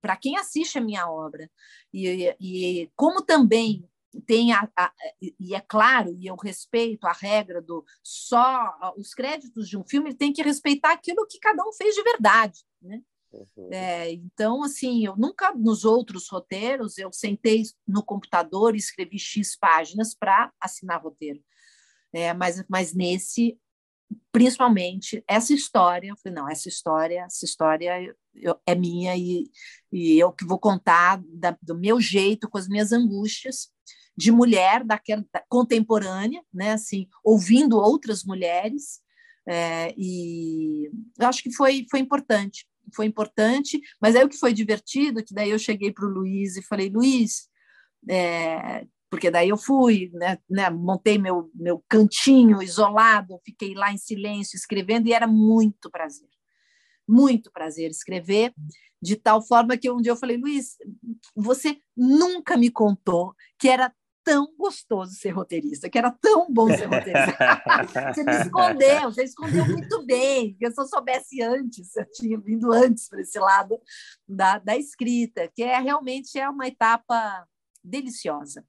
para 0.05 0.19
quem 0.19 0.37
assiste 0.37 0.77
a 0.77 0.83
minha 0.83 1.11
obra. 1.11 1.51
E, 1.91 2.37
e 2.39 2.91
como 2.95 3.23
também 3.23 3.89
tem 4.27 4.53
a, 4.53 4.69
a, 4.77 4.93
e 5.41 5.55
é 5.55 5.61
claro 5.63 6.15
e 6.15 6.27
eu 6.27 6.37
respeito 6.37 7.07
a 7.07 7.13
regra 7.13 7.63
do 7.63 7.83
só 8.03 8.95
os 8.99 9.15
créditos 9.15 9.67
de 9.67 9.79
um 9.79 9.83
filme 9.83 10.15
tem 10.15 10.31
que 10.31 10.43
respeitar 10.43 10.93
aquilo 10.93 11.27
que 11.27 11.41
cada 11.41 11.65
um 11.67 11.73
fez 11.73 11.97
de 11.97 12.03
verdade 12.05 12.61
né 12.81 13.03
uhum. 13.33 13.73
é, 13.73 14.13
então 14.13 14.63
assim 14.63 15.05
eu 15.05 15.17
nunca 15.17 15.53
nos 15.53 15.85
outros 15.85 16.29
roteiros 16.29 16.97
eu 16.97 17.13
sentei 17.13 17.65
no 17.85 18.05
computador 18.05 18.77
e 18.77 18.79
escrevi 18.79 19.19
x 19.19 19.57
páginas 19.57 20.15
para 20.15 20.53
assinar 20.61 21.03
roteiro 21.03 21.43
é, 22.13 22.33
mas 22.33 22.65
mas 22.69 22.95
nesse 22.95 23.59
principalmente 24.31 25.25
essa 25.27 25.53
história 25.53 26.11
eu 26.11 26.17
falei 26.17 26.37
não 26.37 26.49
essa 26.49 26.69
história 26.69 27.25
essa 27.25 27.45
história 27.45 28.15
é 28.67 28.75
minha 28.75 29.17
e, 29.17 29.51
e 29.93 30.19
eu 30.19 30.33
que 30.33 30.45
vou 30.45 30.59
contar 30.59 31.23
da, 31.27 31.57
do 31.63 31.79
meu 31.79 32.01
jeito 32.01 32.49
com 32.49 32.59
as 32.59 32.69
minhas 32.69 32.93
angústias 32.93 33.69
de 34.17 34.31
mulher 34.31 34.85
daquela 34.85 35.25
da, 35.33 35.43
contemporânea 35.49 36.43
né 36.53 36.73
assim 36.73 37.09
ouvindo 37.23 37.77
outras 37.77 38.25
mulheres 38.25 39.01
é, 39.47 39.95
e 39.97 40.91
eu 41.19 41.29
acho 41.29 41.43
que 41.43 41.53
foi 41.53 41.87
foi 41.91 42.01
importante 42.01 42.67
foi 42.95 43.07
importante 43.07 43.81
mas 44.01 44.17
aí 44.17 44.25
o 44.25 44.29
que 44.29 44.39
foi 44.39 44.53
divertido 44.53 45.25
que 45.25 45.35
daí 45.35 45.51
eu 45.51 45.59
cheguei 45.59 45.93
para 45.93 46.07
o 46.07 46.11
Luiz 46.11 46.57
e 46.57 46.63
falei 46.63 46.89
Luiz 46.89 47.49
é, 48.09 48.87
porque 49.15 49.31
daí 49.31 49.49
eu 49.49 49.57
fui, 49.57 50.11
né, 50.13 50.37
né, 50.51 50.69
montei 50.71 51.19
meu, 51.19 51.49
meu 51.55 51.85
cantinho 51.89 52.61
isolado, 52.61 53.41
fiquei 53.45 53.73
lá 53.73 53.93
em 53.93 53.97
silêncio 53.97 54.57
escrevendo 54.57 55.07
e 55.07 55.13
era 55.13 55.25
muito 55.25 55.89
prazer, 55.89 56.29
muito 57.09 57.51
prazer 57.51 57.91
escrever, 57.91 58.53
de 59.01 59.17
tal 59.17 59.43
forma 59.43 59.77
que 59.77 59.91
um 59.91 60.01
dia 60.01 60.13
eu 60.13 60.17
falei, 60.17 60.37
Luiz, 60.37 60.77
você 61.35 61.79
nunca 61.97 62.57
me 62.57 62.71
contou 62.71 63.35
que 63.59 63.69
era 63.69 63.93
tão 64.25 64.57
gostoso 64.57 65.13
ser 65.13 65.31
roteirista, 65.31 65.91
que 65.91 65.99
era 65.99 66.11
tão 66.11 66.51
bom 66.51 66.67
ser 66.69 66.87
roteirista. 66.87 67.37
você 68.15 68.25
me 68.25 68.33
escondeu, 68.41 69.03
você 69.03 69.25
escondeu 69.25 69.67
muito 69.67 70.05
bem. 70.07 70.57
Se 70.59 70.81
eu 70.81 70.87
soubesse 70.87 71.43
antes, 71.43 71.95
eu 71.95 72.07
tinha 72.11 72.41
vindo 72.41 72.73
antes 72.73 73.07
para 73.09 73.21
esse 73.21 73.39
lado 73.39 73.79
da, 74.27 74.59
da 74.59 74.77
escrita, 74.77 75.51
que 75.55 75.63
é 75.63 75.79
realmente 75.79 76.39
é 76.39 76.49
uma 76.49 76.67
etapa 76.67 77.47
deliciosa 77.85 78.65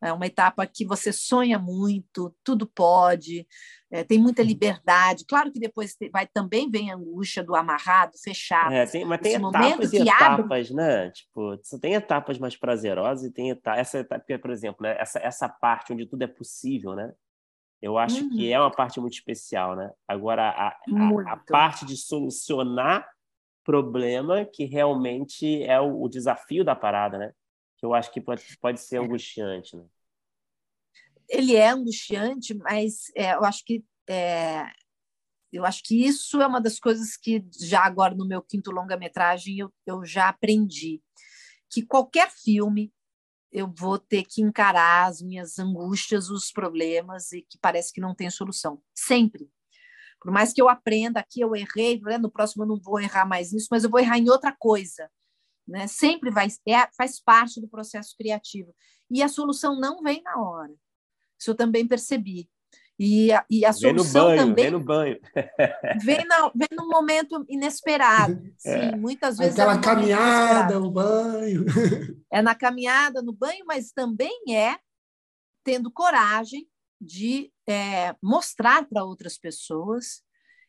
é 0.00 0.12
uma 0.12 0.26
etapa 0.26 0.66
que 0.66 0.84
você 0.84 1.12
sonha 1.12 1.58
muito, 1.58 2.34
tudo 2.44 2.66
pode, 2.66 3.46
é, 3.90 4.04
tem 4.04 4.18
muita 4.18 4.42
uhum. 4.42 4.48
liberdade. 4.48 5.24
Claro 5.26 5.50
que 5.50 5.58
depois 5.58 5.96
vai 6.12 6.26
também 6.26 6.70
vem 6.70 6.90
a 6.90 6.96
angústia 6.96 7.42
do 7.42 7.54
amarrado, 7.54 8.12
fechado. 8.22 8.72
É, 8.72 8.84
tem, 8.86 9.04
mas 9.04 9.20
tem 9.20 9.34
etapas 9.34 9.92
e 9.92 9.96
etapas, 9.98 10.70
abre... 10.70 10.74
né? 10.74 11.10
Tipo, 11.10 11.56
você 11.56 11.78
tem 11.78 11.94
etapas 11.94 12.38
mais 12.38 12.56
prazerosas 12.56 13.24
e 13.24 13.32
tem 13.32 13.50
etapa, 13.50 13.78
essa 13.78 13.98
etapa, 13.98 14.38
por 14.38 14.50
exemplo, 14.50 14.82
né? 14.82 14.96
essa, 14.98 15.18
essa 15.18 15.48
parte 15.48 15.92
onde 15.92 16.06
tudo 16.06 16.22
é 16.22 16.26
possível, 16.26 16.94
né? 16.94 17.12
Eu 17.80 17.96
acho 17.96 18.24
uhum. 18.24 18.30
que 18.30 18.52
é 18.52 18.58
uma 18.58 18.72
parte 18.72 19.00
muito 19.00 19.14
especial, 19.14 19.76
né? 19.76 19.90
Agora, 20.06 20.50
a, 20.50 20.68
a, 20.68 21.32
a 21.32 21.36
parte 21.36 21.86
de 21.86 21.96
solucionar 21.96 23.08
problema 23.64 24.44
que 24.44 24.64
realmente 24.64 25.62
é 25.62 25.80
o, 25.80 26.02
o 26.02 26.08
desafio 26.08 26.64
da 26.64 26.74
parada, 26.74 27.18
né? 27.18 27.32
que 27.78 27.86
eu 27.86 27.94
acho 27.94 28.12
que 28.12 28.20
pode, 28.20 28.44
pode 28.60 28.80
ser 28.80 28.98
angustiante. 28.98 29.76
Né? 29.76 29.84
Ele 31.28 31.54
é 31.54 31.68
angustiante, 31.68 32.54
mas 32.54 33.04
é, 33.14 33.34
eu 33.34 33.44
acho 33.44 33.64
que 33.64 33.84
é, 34.08 34.64
eu 35.52 35.64
acho 35.64 35.82
que 35.84 36.06
isso 36.06 36.40
é 36.40 36.46
uma 36.46 36.60
das 36.60 36.78
coisas 36.78 37.16
que 37.16 37.44
já 37.60 37.82
agora 37.84 38.14
no 38.14 38.26
meu 38.26 38.42
quinto 38.42 38.70
longa-metragem 38.70 39.58
eu, 39.58 39.72
eu 39.86 40.04
já 40.04 40.28
aprendi 40.28 41.02
que 41.70 41.84
qualquer 41.84 42.30
filme 42.30 42.92
eu 43.52 43.72
vou 43.76 43.98
ter 43.98 44.24
que 44.24 44.42
encarar 44.42 45.06
as 45.06 45.22
minhas 45.22 45.58
angústias, 45.58 46.30
os 46.30 46.50
problemas 46.50 47.32
e 47.32 47.42
que 47.42 47.58
parece 47.58 47.92
que 47.92 48.00
não 48.00 48.14
tem 48.14 48.30
solução. 48.30 48.80
Sempre. 48.94 49.50
Por 50.20 50.30
mais 50.30 50.52
que 50.52 50.60
eu 50.60 50.68
aprenda, 50.68 51.20
aqui 51.20 51.40
eu 51.40 51.54
errei, 51.54 52.00
né, 52.00 52.18
no 52.18 52.30
próximo 52.30 52.64
eu 52.64 52.68
não 52.68 52.80
vou 52.80 53.00
errar 53.00 53.24
mais 53.26 53.52
nisso, 53.52 53.68
mas 53.70 53.84
eu 53.84 53.90
vou 53.90 54.00
errar 54.00 54.18
em 54.18 54.28
outra 54.28 54.52
coisa 54.52 55.08
né? 55.68 55.86
Sempre 55.86 56.30
vai 56.30 56.48
é, 56.66 56.88
faz 56.96 57.20
parte 57.20 57.60
do 57.60 57.68
processo 57.68 58.16
criativo 58.16 58.74
e 59.10 59.22
a 59.22 59.28
solução 59.28 59.78
não 59.78 60.02
vem 60.02 60.22
na 60.22 60.40
hora. 60.40 60.74
Isso 61.38 61.50
eu 61.50 61.54
também 61.54 61.86
percebi. 61.86 62.48
E 62.98 63.30
a, 63.30 63.44
e 63.48 63.64
a 63.64 63.72
solução 63.72 64.26
banho, 64.26 64.38
também 64.38 64.64
vem 64.64 64.72
no 64.72 64.80
banho, 64.80 65.20
vem, 66.02 66.26
na, 66.26 66.50
vem 66.52 66.68
num 66.76 66.88
momento 66.88 67.44
inesperado. 67.48 68.42
Sim, 68.58 68.70
é. 68.70 68.96
muitas 68.96 69.38
vezes 69.38 69.56
aquela 69.56 69.76
é 69.76 69.80
caminhada, 69.80 70.80
o 70.80 70.90
banho. 70.90 71.64
É 72.30 72.42
na 72.42 72.54
caminhada, 72.54 73.22
no 73.22 73.32
banho, 73.32 73.64
mas 73.66 73.90
também 73.90 74.36
é 74.50 74.78
tendo 75.64 75.90
coragem 75.90 76.68
de 77.00 77.50
é, 77.66 78.14
mostrar 78.22 78.86
para 78.86 79.04
outras 79.04 79.38
pessoas 79.38 80.22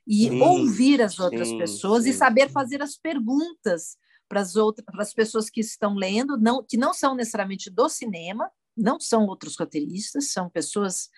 e 0.07 0.30
sim, 0.30 0.41
ouvir 0.41 1.01
as 1.01 1.20
outras 1.20 1.49
sim, 1.49 1.57
pessoas 1.57 2.03
sim, 2.03 2.11
e 2.11 2.13
saber 2.13 2.49
fazer 2.49 2.82
as 2.82 2.95
perguntas 2.95 3.97
para 4.28 4.39
as 4.39 4.55
outras 4.55 4.86
para 4.86 5.01
as 5.01 5.13
pessoas 5.13 5.49
que 5.49 5.59
estão 5.59 5.95
lendo, 5.95 6.38
não, 6.38 6.63
que 6.63 6.78
não 6.78 6.93
são 6.93 7.13
necessariamente 7.13 7.70
do 7.70 7.89
cinema, 7.89 8.49
não 8.80 8.99
são 8.99 9.25
outros 9.25 9.55
roteiristas, 9.57 10.32
são 10.32 10.49
pessoas 10.49 11.09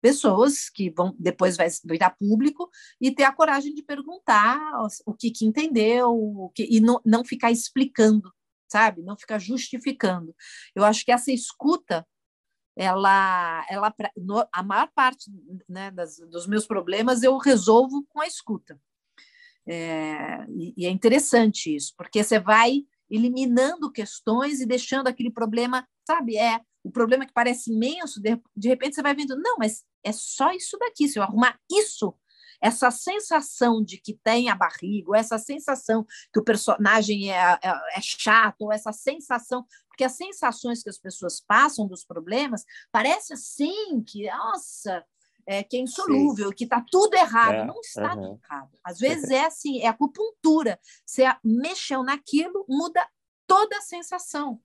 pessoas 0.00 0.68
que 0.68 0.90
vão 0.90 1.16
depois 1.18 1.56
vai 1.56 1.68
virar 1.84 2.10
público 2.10 2.70
e 3.00 3.10
ter 3.10 3.24
a 3.24 3.32
coragem 3.32 3.74
de 3.74 3.82
perguntar 3.82 4.60
o 5.04 5.14
que, 5.14 5.30
que 5.30 5.44
entendeu 5.46 6.12
o 6.14 6.50
que, 6.54 6.64
e 6.70 6.80
não, 6.80 7.00
não 7.04 7.24
ficar 7.24 7.50
explicando, 7.50 8.32
sabe? 8.68 9.02
Não 9.02 9.16
ficar 9.16 9.38
justificando. 9.38 10.34
Eu 10.74 10.84
acho 10.84 11.04
que 11.04 11.10
essa 11.10 11.32
escuta 11.32 12.06
ela, 12.76 13.66
ela 13.70 13.94
a 14.52 14.62
maior 14.62 14.90
parte 14.94 15.30
né, 15.66 15.90
das, 15.90 16.18
dos 16.18 16.46
meus 16.46 16.66
problemas 16.66 17.22
eu 17.22 17.36
resolvo 17.38 18.04
com 18.10 18.20
a 18.20 18.26
escuta. 18.26 18.78
É, 19.66 20.46
e, 20.76 20.86
é 20.86 20.90
interessante 20.90 21.74
isso, 21.74 21.94
porque 21.96 22.22
você 22.22 22.38
vai 22.38 22.84
eliminando 23.10 23.90
questões 23.90 24.60
e 24.60 24.66
deixando 24.66 25.08
aquele 25.08 25.30
problema, 25.30 25.88
sabe? 26.06 26.36
É 26.36 26.60
o 26.86 26.90
problema 26.90 27.24
é 27.24 27.26
que 27.26 27.32
parece 27.32 27.72
imenso, 27.72 28.20
de, 28.20 28.40
de 28.56 28.68
repente 28.68 28.94
você 28.94 29.02
vai 29.02 29.14
vendo, 29.14 29.36
não, 29.36 29.56
mas 29.58 29.84
é 30.04 30.12
só 30.12 30.52
isso 30.52 30.78
daqui, 30.78 31.08
se 31.08 31.18
eu 31.18 31.22
arrumar 31.22 31.58
isso, 31.70 32.14
essa 32.60 32.90
sensação 32.90 33.82
de 33.82 33.98
que 33.98 34.14
tem 34.14 34.48
a 34.48 34.54
barriga, 34.54 35.10
ou 35.10 35.14
essa 35.14 35.36
sensação 35.36 36.06
que 36.32 36.38
o 36.38 36.44
personagem 36.44 37.32
é, 37.32 37.58
é, 37.62 37.70
é 37.96 38.00
chato, 38.00 38.62
ou 38.62 38.72
essa 38.72 38.92
sensação, 38.92 39.66
porque 39.88 40.04
as 40.04 40.12
sensações 40.12 40.82
que 40.82 40.88
as 40.88 40.98
pessoas 40.98 41.40
passam 41.40 41.86
dos 41.86 42.04
problemas, 42.04 42.64
parece 42.90 43.32
assim 43.32 44.02
que, 44.02 44.30
nossa, 44.30 45.04
é, 45.46 45.62
que 45.62 45.76
é 45.76 45.80
insolúvel, 45.80 46.48
Sim. 46.50 46.54
que 46.54 46.64
está 46.64 46.84
tudo 46.90 47.14
errado. 47.14 47.54
É, 47.54 47.64
não 47.64 47.80
está 47.80 48.14
uhum. 48.14 48.22
tudo 48.22 48.40
errado. 48.44 48.78
Às 48.84 48.98
vezes 48.98 49.28
é 49.30 49.44
assim, 49.44 49.80
é 49.80 49.88
acupuntura. 49.88 50.78
Você 51.04 51.24
mexeu 51.42 52.02
naquilo, 52.02 52.64
muda 52.68 53.06
toda 53.46 53.76
a 53.76 53.82
sensação. 53.82 54.60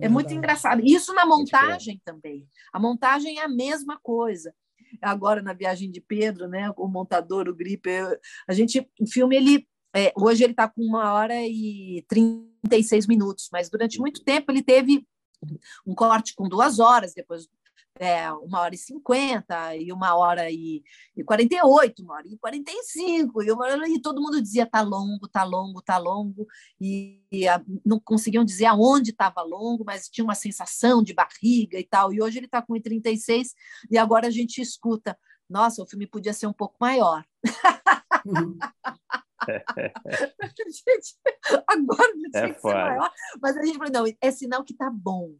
É 0.00 0.08
muito 0.08 0.32
engraçado. 0.32 0.80
Isso 0.84 1.12
na 1.12 1.26
montagem 1.26 2.00
também. 2.04 2.46
A 2.72 2.78
montagem 2.78 3.38
é 3.38 3.44
a 3.44 3.48
mesma 3.48 3.98
coisa. 4.00 4.54
Agora 5.02 5.42
na 5.42 5.52
viagem 5.52 5.90
de 5.90 6.00
Pedro, 6.00 6.48
né? 6.48 6.72
O 6.76 6.88
montador, 6.88 7.48
o 7.48 7.54
Gripper, 7.54 8.18
a 8.46 8.52
gente, 8.52 8.88
o 9.00 9.06
filme 9.06 9.36
ele 9.36 9.68
é, 9.94 10.12
hoje 10.16 10.44
ele 10.44 10.52
está 10.52 10.68
com 10.68 10.82
uma 10.82 11.12
hora 11.12 11.34
e 11.42 12.04
36 12.08 13.06
minutos, 13.06 13.48
mas 13.50 13.70
durante 13.70 13.98
muito 13.98 14.22
tempo 14.22 14.52
ele 14.52 14.62
teve 14.62 15.06
um 15.86 15.94
corte 15.94 16.34
com 16.34 16.48
duas 16.48 16.78
horas, 16.78 17.14
depois 17.14 17.48
é, 17.98 18.30
uma 18.32 18.60
hora 18.60 18.74
e 18.74 18.78
cinquenta, 18.78 19.74
e 19.76 19.92
uma 19.92 20.14
hora 20.16 20.50
e, 20.50 20.82
quarenta 21.26 21.54
e 21.56 21.62
oito, 21.62 22.02
uma 22.02 22.14
hora 22.14 22.28
e 22.28 22.38
quarenta 22.38 22.70
e 22.70 22.82
cinco, 22.84 23.42
e, 23.42 24.00
todo 24.00 24.20
mundo 24.20 24.40
dizia 24.40 24.66
tá 24.66 24.80
longo, 24.80 25.28
tá 25.28 25.42
longo, 25.44 25.82
tá 25.82 25.98
longo, 25.98 26.46
e, 26.80 27.20
e 27.30 27.48
a, 27.48 27.62
não 27.84 27.98
conseguiam 28.00 28.44
dizer 28.44 28.66
aonde 28.66 29.10
estava 29.10 29.42
longo, 29.42 29.84
mas 29.84 30.08
tinha 30.08 30.24
uma 30.24 30.34
sensação 30.34 31.02
de 31.02 31.12
barriga 31.12 31.78
e 31.78 31.84
tal, 31.84 32.12
e 32.12 32.22
hoje 32.22 32.38
ele 32.38 32.46
está 32.46 32.62
com 32.62 32.74
1,36, 32.74 33.48
e 33.90 33.98
agora 33.98 34.28
a 34.28 34.30
gente 34.30 34.60
escuta, 34.60 35.18
nossa, 35.48 35.82
o 35.82 35.86
filme 35.86 36.06
podia 36.06 36.32
ser 36.32 36.46
um 36.46 36.52
pouco 36.52 36.76
maior. 36.80 37.24
Uhum. 38.24 38.58
gente, 40.68 41.16
agora 41.66 42.12
não 42.14 42.30
tinha 42.30 42.44
é 42.44 42.52
que 42.52 42.60
ser 42.60 42.74
maior, 42.74 43.12
mas 43.40 43.56
a 43.56 43.64
gente 43.64 43.78
falou, 43.78 43.92
não, 43.92 44.04
é 44.20 44.30
sinal 44.30 44.64
que 44.64 44.74
tá 44.74 44.90
bom. 44.90 45.34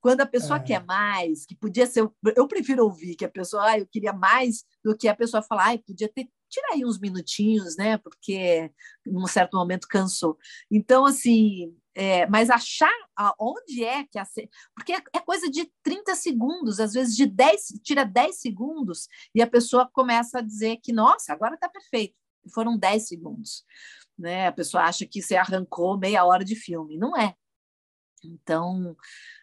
Quando 0.00 0.20
a 0.20 0.26
pessoa 0.26 0.58
é. 0.58 0.62
quer 0.62 0.84
mais, 0.84 1.44
que 1.44 1.54
podia 1.54 1.86
ser. 1.86 2.08
Eu 2.36 2.48
prefiro 2.48 2.84
ouvir 2.84 3.16
que 3.16 3.24
a 3.24 3.30
pessoa, 3.30 3.70
ah, 3.70 3.78
eu 3.78 3.86
queria 3.86 4.12
mais, 4.12 4.64
do 4.84 4.96
que 4.96 5.08
a 5.08 5.16
pessoa 5.16 5.42
falar, 5.42 5.74
ah, 5.74 5.78
podia 5.78 6.08
ter. 6.08 6.28
Tira 6.50 6.68
aí 6.72 6.82
uns 6.82 6.98
minutinhos, 6.98 7.76
né? 7.76 7.98
Porque 7.98 8.72
num 9.04 9.26
certo 9.26 9.54
momento 9.54 9.86
cansou. 9.86 10.38
Então, 10.70 11.04
assim, 11.04 11.76
é, 11.94 12.26
mas 12.26 12.48
achar 12.48 12.94
onde 13.38 13.84
é 13.84 14.04
que 14.04 14.18
a. 14.18 14.26
Porque 14.74 14.92
é, 14.92 15.02
é 15.14 15.18
coisa 15.18 15.50
de 15.50 15.70
30 15.82 16.14
segundos, 16.14 16.80
às 16.80 16.94
vezes 16.94 17.14
de 17.14 17.26
10, 17.26 17.80
tira 17.82 18.04
10 18.04 18.40
segundos, 18.40 19.08
e 19.34 19.42
a 19.42 19.46
pessoa 19.46 19.90
começa 19.92 20.38
a 20.38 20.42
dizer 20.42 20.78
que, 20.82 20.92
nossa, 20.92 21.32
agora 21.32 21.54
está 21.54 21.68
perfeito. 21.68 22.14
Foram 22.48 22.78
10 22.78 23.08
segundos. 23.08 23.64
Né? 24.18 24.46
A 24.48 24.52
pessoa 24.52 24.84
acha 24.84 25.06
que 25.06 25.22
você 25.22 25.36
arrancou 25.36 25.98
meia 25.98 26.24
hora 26.24 26.44
de 26.44 26.56
filme. 26.56 26.98
Não 26.98 27.16
é. 27.16 27.34
Então, 28.24 28.96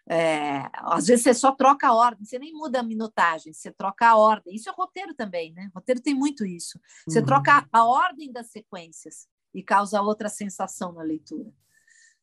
é, 0.10 0.70
às 0.74 1.08
vezes 1.08 1.24
você 1.24 1.34
só 1.34 1.52
troca 1.52 1.88
a 1.88 1.94
ordem, 1.94 2.26
você 2.26 2.38
nem 2.38 2.54
muda 2.54 2.80
a 2.80 2.84
minutagem, 2.84 3.54
você 3.54 3.72
troca 3.72 4.08
a 4.08 4.18
ordem. 4.18 4.54
Isso 4.54 4.70
é 4.70 4.74
roteiro 4.74 5.14
também, 5.14 5.54
né? 5.54 5.70
Roteiro 5.74 6.02
tem 6.02 6.14
muito 6.14 6.46
isso. 6.46 6.80
Você 7.08 7.20
uhum. 7.20 7.26
troca 7.26 7.68
a 7.72 7.86
ordem 7.86 8.32
das 8.32 8.52
sequências 8.52 9.28
e 9.54 9.64
causa 9.64 10.02
outra 10.02 10.30
sensação 10.30 10.92
na 10.92 11.02
leitura. 11.02 11.52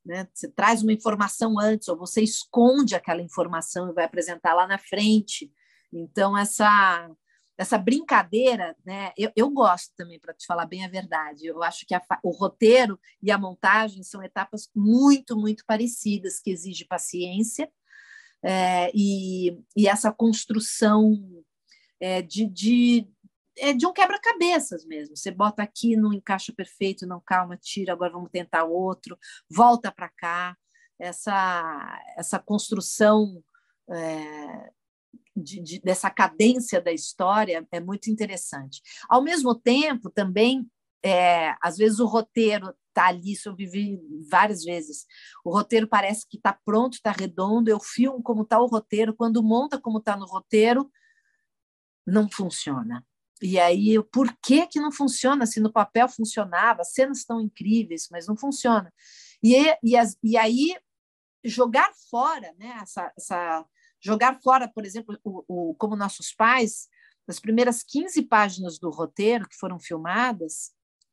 Né? 0.04 0.28
Você 0.32 0.48
traz 0.48 0.82
uma 0.82 0.92
informação 0.92 1.58
antes, 1.58 1.88
ou 1.88 1.96
você 1.96 2.22
esconde 2.22 2.94
aquela 2.94 3.22
informação 3.22 3.88
e 3.88 3.94
vai 3.94 4.04
apresentar 4.04 4.54
lá 4.54 4.66
na 4.66 4.78
frente. 4.78 5.50
Então, 5.92 6.36
essa 6.36 7.10
essa 7.57 7.78
brincadeira, 7.78 8.76
né? 8.84 9.12
Eu, 9.16 9.30
eu 9.36 9.50
gosto 9.50 9.92
também, 9.96 10.18
para 10.18 10.34
te 10.34 10.46
falar 10.46 10.66
bem 10.66 10.84
a 10.84 10.88
verdade. 10.88 11.46
Eu 11.46 11.62
acho 11.62 11.86
que 11.86 11.94
a, 11.94 12.03
o 12.22 12.30
roteiro 12.30 12.98
e 13.22 13.30
a 13.30 13.38
montagem 13.38 14.03
são 14.03 14.22
etapas 14.22 14.70
muito, 14.74 15.36
muito 15.36 15.64
parecidas, 15.66 16.40
que 16.40 16.50
exige 16.50 16.84
paciência 16.84 17.70
é, 18.42 18.90
e, 18.92 19.57
e, 19.76 19.86
essa 19.86 20.12
construção 20.12 21.44
é, 22.00 22.20
de, 22.20 22.44
de, 22.46 23.09
é 23.57 23.72
de 23.72 23.86
um 23.86 23.92
quebra-cabeças 23.92 24.84
mesmo. 24.84 25.16
Você 25.16 25.30
bota 25.30 25.62
aqui, 25.62 25.96
não 25.96 26.12
encaixa 26.12 26.53
perfeito, 26.53 27.07
não 27.07 27.20
calma, 27.20 27.57
tira, 27.57 27.92
agora 27.92 28.12
vamos 28.12 28.30
tentar 28.30 28.64
outro, 28.64 29.16
volta 29.48 29.92
para 29.92 30.09
cá. 30.09 30.57
Essa, 30.98 32.00
essa 32.16 32.38
construção 32.38 33.42
é, 33.90 34.70
de, 35.36 35.60
de, 35.60 35.80
dessa 35.80 36.10
cadência 36.10 36.80
da 36.80 36.92
história 36.92 37.66
é 37.70 37.80
muito 37.80 38.10
interessante. 38.10 38.82
Ao 39.08 39.22
mesmo 39.22 39.54
tempo, 39.54 40.10
também, 40.10 40.68
é, 41.02 41.54
às 41.62 41.76
vezes 41.76 41.98
o 41.98 42.06
roteiro 42.06 42.74
está 42.88 43.08
ali, 43.08 43.32
isso 43.32 43.48
eu 43.48 43.56
vivi 43.56 43.98
várias 44.30 44.64
vezes. 44.64 45.06
O 45.44 45.50
roteiro 45.50 45.88
parece 45.88 46.26
que 46.28 46.36
está 46.36 46.52
pronto, 46.52 46.94
está 46.94 47.10
redondo, 47.10 47.70
eu 47.70 47.80
filmo 47.80 48.22
como 48.22 48.42
está 48.42 48.60
o 48.60 48.66
roteiro, 48.66 49.14
quando 49.14 49.42
monta 49.42 49.80
como 49.80 49.98
está 49.98 50.16
no 50.16 50.26
roteiro, 50.26 50.90
não 52.06 52.28
funciona. 52.30 53.04
E 53.40 53.58
aí, 53.58 54.00
por 54.12 54.32
que, 54.40 54.66
que 54.66 54.78
não 54.78 54.92
funciona? 54.92 55.46
Se 55.46 55.58
no 55.58 55.72
papel 55.72 56.08
funcionava, 56.08 56.84
cenas 56.84 57.18
estão 57.18 57.40
incríveis, 57.40 58.08
mas 58.10 58.28
não 58.28 58.36
funciona. 58.36 58.92
E, 59.42 59.56
e, 59.82 59.96
as, 59.96 60.16
e 60.22 60.36
aí, 60.36 60.76
jogar 61.44 61.90
fora 62.08 62.54
né, 62.56 62.78
essa, 62.80 63.12
essa 63.18 63.66
jogar 64.03 64.40
fora, 64.42 64.68
por 64.68 64.84
exemplo, 64.84 65.16
o, 65.22 65.70
o, 65.70 65.74
como 65.76 65.94
nossos 65.94 66.32
pais, 66.32 66.88
as 67.28 67.38
primeiras 67.38 67.82
15 67.82 68.22
páginas 68.22 68.78
do 68.78 68.90
roteiro 68.90 69.48
que 69.48 69.57
foram 69.57 69.78
filmadas, 69.78 70.72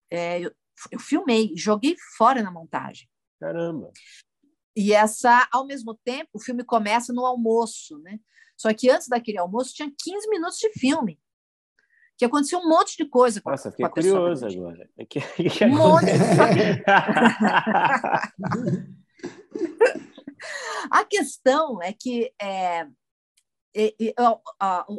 é, 0.10 0.40
eu, 0.40 0.52
eu 0.92 1.00
filmei, 1.00 1.54
joguei 1.56 1.96
fora 2.18 2.42
na 2.42 2.52
montagem. 2.52 3.08
Caramba! 3.40 3.92
E 4.76 4.94
essa, 4.94 5.48
ao 5.52 5.66
mesmo 5.66 5.94
tempo, 6.04 6.30
o 6.34 6.42
filme 6.42 6.64
começa 6.64 7.14
no 7.14 7.26
almoço, 7.26 8.00
né? 8.00 8.20
Só 8.58 8.74
que 8.74 8.90
antes 8.90 9.08
daquele 9.08 9.38
almoço 9.38 9.74
tinha 9.74 9.90
15 9.90 10.30
minutos 10.30 10.58
de 10.58 10.70
filme. 10.72 11.20
Que 12.18 12.26
aconteceu 12.26 12.60
um 12.60 12.68
monte 12.68 12.98
de 12.98 13.06
coisa 13.06 13.42
com 13.42 13.50
Nossa, 13.50 13.72
fiquei 13.72 13.86
com 13.86 13.94
curioso 13.94 14.46
agora. 14.46 14.90
Que, 15.10 15.22
que 15.22 15.66
um 15.66 15.78
monte 15.78 16.06
de 16.06 16.12
A 20.92 21.04
questão 21.06 21.82
é 21.82 21.94
que 21.94 22.34
é, 22.42 22.88
é, 23.76 23.96
é, 24.02 24.14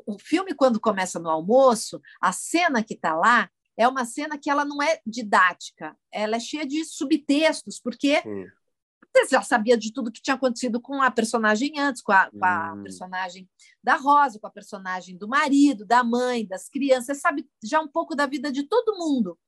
o 0.07 0.19
filme, 0.19 0.55
quando 0.55 0.81
começa 0.81 1.19
no 1.19 1.31
almoço, 1.31 2.01
a 2.21 2.33
cena 2.33 2.83
que 2.83 2.95
está 2.95 3.15
lá 3.15 3.51
é 3.77 3.89
uma 3.89 4.05
cena 4.05 4.39
que 4.39 4.51
ela 4.51 4.65
não 4.65 4.83
é 4.83 5.01
didática, 5.07 5.97
ela 6.13 6.37
é 6.37 6.41
cheia 6.41 6.67
de 6.67 6.85
subtextos, 6.85 7.81
porque 7.81 8.23
você 9.13 9.29
já 9.31 9.43
sabia 9.43 9.77
de 9.77 9.93
tudo 9.93 10.13
que 10.13 10.23
tinha 10.23 10.35
acontecido 10.35 10.81
com 10.81 11.03
a 11.03 11.11
personagem 11.11 11.79
antes, 11.79 12.03
com 12.03 12.13
a, 12.13 12.31
com 12.31 12.45
a 12.45 12.75
hum. 12.75 12.83
personagem 12.83 13.49
da 13.83 13.97
Rosa, 13.97 14.39
com 14.39 14.47
a 14.47 14.51
personagem 14.51 15.17
do 15.17 15.29
marido, 15.29 15.85
da 15.85 16.05
mãe, 16.05 16.47
das 16.47 16.69
crianças, 16.69 17.07
você 17.07 17.15
sabe 17.17 17.49
já 17.65 17.81
um 17.81 17.89
pouco 17.89 18.15
da 18.15 18.27
vida 18.27 18.53
de 18.53 18.65
todo 18.65 18.99
mundo. 18.99 19.39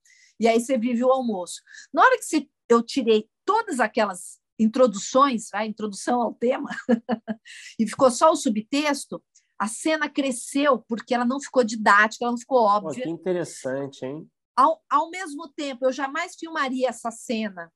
E 0.40 0.48
aí 0.48 0.60
você 0.60 0.76
vive 0.76 1.04
o 1.04 1.10
almoço. 1.10 1.62
Na 1.92 2.02
hora 2.02 2.18
que 2.18 2.50
eu 2.68 2.82
tirei 2.82 3.28
todas 3.44 3.78
aquelas 3.78 4.40
introduções, 4.62 5.52
a 5.52 5.66
introdução 5.66 6.20
ao 6.20 6.34
tema, 6.34 6.70
e 7.78 7.86
ficou 7.88 8.10
só 8.10 8.30
o 8.30 8.36
subtexto, 8.36 9.22
a 9.58 9.68
cena 9.68 10.08
cresceu 10.08 10.78
porque 10.88 11.14
ela 11.14 11.24
não 11.24 11.40
ficou 11.40 11.62
didática, 11.62 12.24
ela 12.24 12.32
não 12.32 12.38
ficou 12.38 12.62
óbvia. 12.62 13.02
Pô, 13.02 13.02
que 13.02 13.08
interessante, 13.08 14.04
hein? 14.04 14.28
Ao, 14.56 14.82
ao 14.90 15.10
mesmo 15.10 15.48
tempo, 15.48 15.86
eu 15.86 15.92
jamais 15.92 16.34
filmaria 16.38 16.88
essa 16.88 17.10
cena 17.10 17.72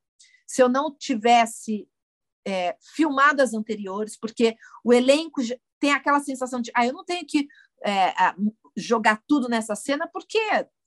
se 0.47 0.63
eu 0.63 0.69
não 0.69 0.95
tivesse 0.97 1.89
é, 2.47 2.77
filmado 2.95 3.43
as 3.43 3.53
anteriores, 3.53 4.17
porque 4.17 4.57
o 4.85 4.93
elenco 4.93 5.41
tem 5.81 5.93
aquela 5.93 6.21
sensação 6.21 6.61
de, 6.61 6.71
ah, 6.75 6.87
eu 6.87 6.93
não 6.93 7.05
tenho 7.05 7.27
que 7.27 7.49
é, 7.85 8.15
jogar 8.77 9.23
tudo 9.27 9.49
nessa 9.49 9.75
cena, 9.75 10.09
porque 10.13 10.39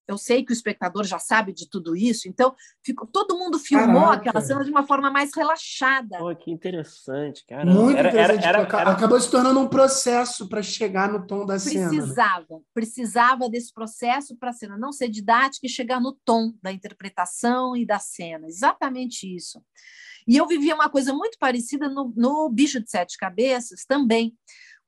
eu 0.10 0.18
sei 0.18 0.44
que 0.44 0.52
o 0.52 0.54
espectador 0.54 1.04
já 1.06 1.20
sabe 1.20 1.54
de 1.54 1.70
tudo 1.70 1.96
isso, 1.96 2.28
então 2.28 2.56
ficou, 2.84 3.08
todo 3.08 3.38
mundo 3.38 3.60
filmou 3.60 4.02
Caraca. 4.02 4.30
aquela 4.30 4.42
cena 4.42 4.64
de 4.64 4.72
uma 4.72 4.86
forma 4.86 5.12
mais 5.12 5.30
relaxada. 5.36 6.18
Pô, 6.18 6.36
que 6.36 6.50
interessante, 6.50 7.46
cara. 7.46 7.64
Muito 7.64 7.96
era, 7.96 8.10
interessante. 8.10 8.44
Era, 8.44 8.60
era, 8.62 8.80
era, 8.82 8.92
Acabou 8.92 9.22
se 9.22 9.30
tornando 9.30 9.60
um 9.60 9.68
processo 9.68 10.50
para 10.50 10.64
chegar 10.64 11.12
no 11.12 11.28
tom 11.28 11.46
da 11.46 11.54
precisava, 11.54 11.90
cena. 11.90 12.02
Precisava, 12.02 12.62
precisava 12.74 13.50
desse 13.50 13.72
processo 13.72 14.36
para 14.36 14.50
a 14.50 14.54
cena 14.54 14.78
não 14.80 14.92
ser 14.92 15.10
didática 15.10 15.68
e 15.68 15.70
chegar 15.70 16.02
no 16.02 16.18
tom 16.26 16.54
da 16.60 16.72
interpretação 16.72 17.78
e 17.78 17.86
da 17.86 18.00
cena. 18.00 18.48
Exatamente 18.48 19.32
isso. 19.32 19.64
E 20.28 20.38
eu 20.38 20.48
vivia 20.48 20.74
uma 20.74 20.90
coisa 20.90 21.14
muito 21.14 21.38
parecida 21.38 21.88
no, 21.88 22.12
no 22.16 22.50
Bicho 22.50 22.80
de 22.80 22.90
Sete 22.90 23.16
Cabeças 23.16 23.86
também 23.86 24.36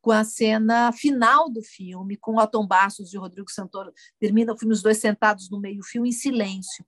com 0.01 0.11
a 0.11 0.23
cena 0.23 0.91
final 0.91 1.49
do 1.49 1.61
filme, 1.61 2.17
com 2.17 2.37
Otton 2.37 2.65
Bastos 2.65 3.13
e 3.13 3.17
Rodrigo 3.17 3.51
Santoro. 3.51 3.93
Termina 4.19 4.53
o 4.53 4.57
filme 4.57 4.73
os 4.73 4.81
dois 4.81 4.97
sentados 4.97 5.49
no 5.49 5.59
meio-fio 5.59 6.05
em 6.05 6.11
silêncio. 6.11 6.85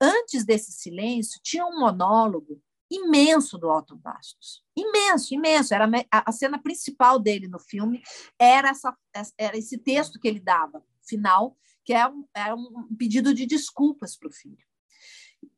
Antes 0.00 0.44
desse 0.44 0.72
silêncio, 0.72 1.40
tinha 1.42 1.64
um 1.64 1.78
monólogo 1.78 2.60
imenso 2.90 3.58
do 3.58 3.68
Otto 3.68 3.96
Bastos. 3.96 4.62
Imenso, 4.76 5.34
imenso. 5.34 5.74
Era 5.74 5.86
a, 6.10 6.30
a 6.30 6.32
cena 6.32 6.58
principal 6.58 7.18
dele 7.18 7.48
no 7.48 7.58
filme 7.58 8.02
era, 8.38 8.70
essa, 8.70 8.96
era 9.36 9.56
esse 9.56 9.78
texto 9.78 10.18
que 10.18 10.26
ele 10.26 10.40
dava, 10.40 10.82
final, 11.06 11.56
que 11.84 11.92
é 11.92 12.06
um, 12.08 12.26
era 12.34 12.54
um 12.54 12.88
pedido 12.96 13.34
de 13.34 13.46
desculpas 13.46 14.16
para 14.16 14.28
o 14.28 14.32
filho. 14.32 14.64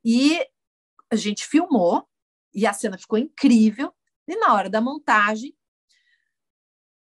E 0.04 0.44
a 1.10 1.16
gente 1.16 1.46
filmou, 1.46 2.08
e 2.52 2.66
a 2.66 2.72
cena 2.72 2.98
ficou 2.98 3.18
incrível, 3.18 3.92
e 4.26 4.36
na 4.36 4.52
hora 4.54 4.68
da 4.68 4.80
montagem, 4.80 5.56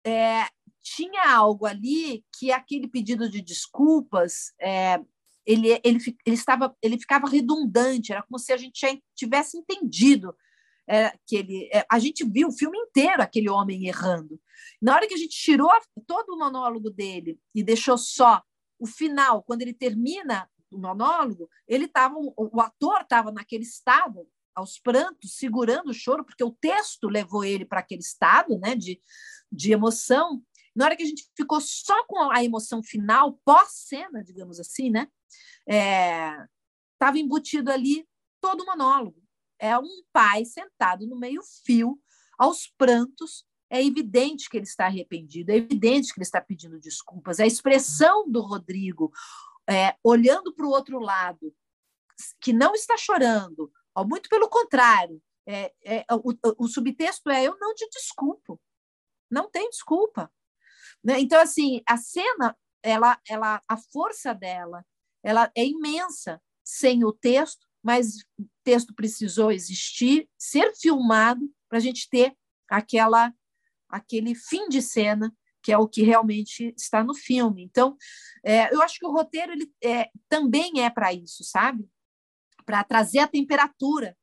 é, 0.04 0.46
tinha 0.82 1.30
algo 1.30 1.66
ali 1.66 2.24
que 2.38 2.50
aquele 2.50 2.88
pedido 2.88 3.28
de 3.28 3.40
desculpas 3.40 4.52
é, 4.60 5.00
ele, 5.46 5.80
ele, 5.84 5.98
ele, 6.24 6.36
estava, 6.36 6.76
ele 6.82 6.98
ficava 6.98 7.28
redundante, 7.28 8.12
era 8.12 8.22
como 8.22 8.38
se 8.38 8.52
a 8.52 8.56
gente 8.56 8.80
já 8.80 8.96
tivesse 9.14 9.56
entendido 9.56 10.34
é, 10.88 11.16
que 11.26 11.36
ele. 11.36 11.68
É, 11.72 11.84
a 11.90 11.98
gente 11.98 12.24
viu 12.24 12.48
o 12.48 12.52
filme 12.52 12.78
inteiro 12.78 13.22
aquele 13.22 13.48
homem 13.48 13.86
errando. 13.86 14.40
Na 14.80 14.94
hora 14.94 15.06
que 15.06 15.14
a 15.14 15.18
gente 15.18 15.36
tirou 15.36 15.70
todo 16.06 16.30
o 16.30 16.38
monólogo 16.38 16.90
dele 16.90 17.38
e 17.54 17.62
deixou 17.62 17.98
só 17.98 18.42
o 18.78 18.86
final, 18.86 19.42
quando 19.42 19.62
ele 19.62 19.74
termina 19.74 20.48
o 20.70 20.78
monólogo, 20.78 21.48
ele 21.68 21.84
estava, 21.84 22.14
o 22.16 22.60
ator 22.60 23.02
estava 23.02 23.30
naquele 23.30 23.62
estado, 23.62 24.26
aos 24.54 24.78
prantos, 24.78 25.36
segurando 25.36 25.90
o 25.90 25.94
choro, 25.94 26.24
porque 26.24 26.44
o 26.44 26.50
texto 26.52 27.08
levou 27.08 27.44
ele 27.44 27.64
para 27.64 27.80
aquele 27.80 28.02
estado 28.02 28.58
né, 28.58 28.74
de, 28.74 29.00
de 29.50 29.72
emoção. 29.72 30.42
Na 30.74 30.86
hora 30.86 30.96
que 30.96 31.02
a 31.02 31.06
gente 31.06 31.30
ficou 31.36 31.60
só 31.60 32.04
com 32.06 32.30
a 32.30 32.42
emoção 32.42 32.82
final, 32.82 33.38
pós-cena, 33.44 34.22
digamos 34.22 34.58
assim, 34.58 34.90
né? 34.90 35.08
Estava 35.66 37.18
é, 37.18 37.20
embutido 37.20 37.70
ali 37.70 38.06
todo 38.40 38.62
o 38.62 38.66
monólogo. 38.66 39.22
É 39.58 39.78
um 39.78 40.02
pai 40.12 40.44
sentado 40.44 41.06
no 41.06 41.16
meio-fio, 41.16 42.00
aos 42.38 42.66
prantos. 42.76 43.44
É 43.70 43.82
evidente 43.82 44.50
que 44.50 44.56
ele 44.56 44.66
está 44.66 44.86
arrependido, 44.86 45.50
é 45.50 45.56
evidente 45.56 46.12
que 46.12 46.18
ele 46.18 46.24
está 46.24 46.40
pedindo 46.40 46.78
desculpas. 46.80 47.40
A 47.40 47.46
expressão 47.46 48.28
do 48.28 48.40
Rodrigo, 48.40 49.10
é, 49.68 49.96
olhando 50.02 50.52
para 50.54 50.66
o 50.66 50.70
outro 50.70 50.98
lado, 50.98 51.54
que 52.40 52.52
não 52.52 52.74
está 52.74 52.96
chorando, 52.96 53.72
muito 53.98 54.28
pelo 54.28 54.48
contrário, 54.48 55.22
é, 55.46 55.72
é, 55.84 56.04
o, 56.12 56.34
o, 56.58 56.68
subtexto 56.68 57.28
é: 57.30 57.44
eu 57.44 57.58
não 57.58 57.74
te 57.74 57.88
desculpo, 57.90 58.60
não 59.30 59.50
tem 59.50 59.68
desculpa. 59.70 60.32
Né? 61.02 61.20
Então, 61.20 61.40
assim, 61.40 61.82
a 61.86 61.96
cena, 61.96 62.56
ela, 62.82 63.18
ela, 63.28 63.62
a 63.68 63.76
força 63.76 64.34
dela, 64.34 64.84
ela 65.22 65.50
é 65.56 65.64
imensa 65.64 66.40
sem 66.64 67.04
o 67.04 67.12
texto, 67.12 67.66
mas 67.82 68.18
o 68.38 68.48
texto 68.62 68.94
precisou 68.94 69.50
existir, 69.50 70.28
ser 70.38 70.72
filmado 70.76 71.52
para 71.68 71.78
a 71.78 71.80
gente 71.80 72.08
ter 72.08 72.36
aquela 72.68 73.32
aquele 73.88 74.34
fim 74.34 74.68
de 74.70 74.80
cena 74.80 75.30
que 75.62 75.70
é 75.70 75.78
o 75.78 75.86
que 75.86 76.02
realmente 76.02 76.74
está 76.76 77.04
no 77.04 77.14
filme. 77.14 77.62
Então, 77.62 77.96
é, 78.44 78.74
eu 78.74 78.82
acho 78.82 78.98
que 78.98 79.06
o 79.06 79.12
roteiro 79.12 79.52
ele 79.52 79.72
é, 79.82 80.10
também 80.28 80.82
é 80.82 80.90
para 80.90 81.12
isso, 81.12 81.44
sabe? 81.44 81.88
Para 82.72 82.84
trazer 82.84 83.18
a 83.18 83.28
temperatura 83.28 84.16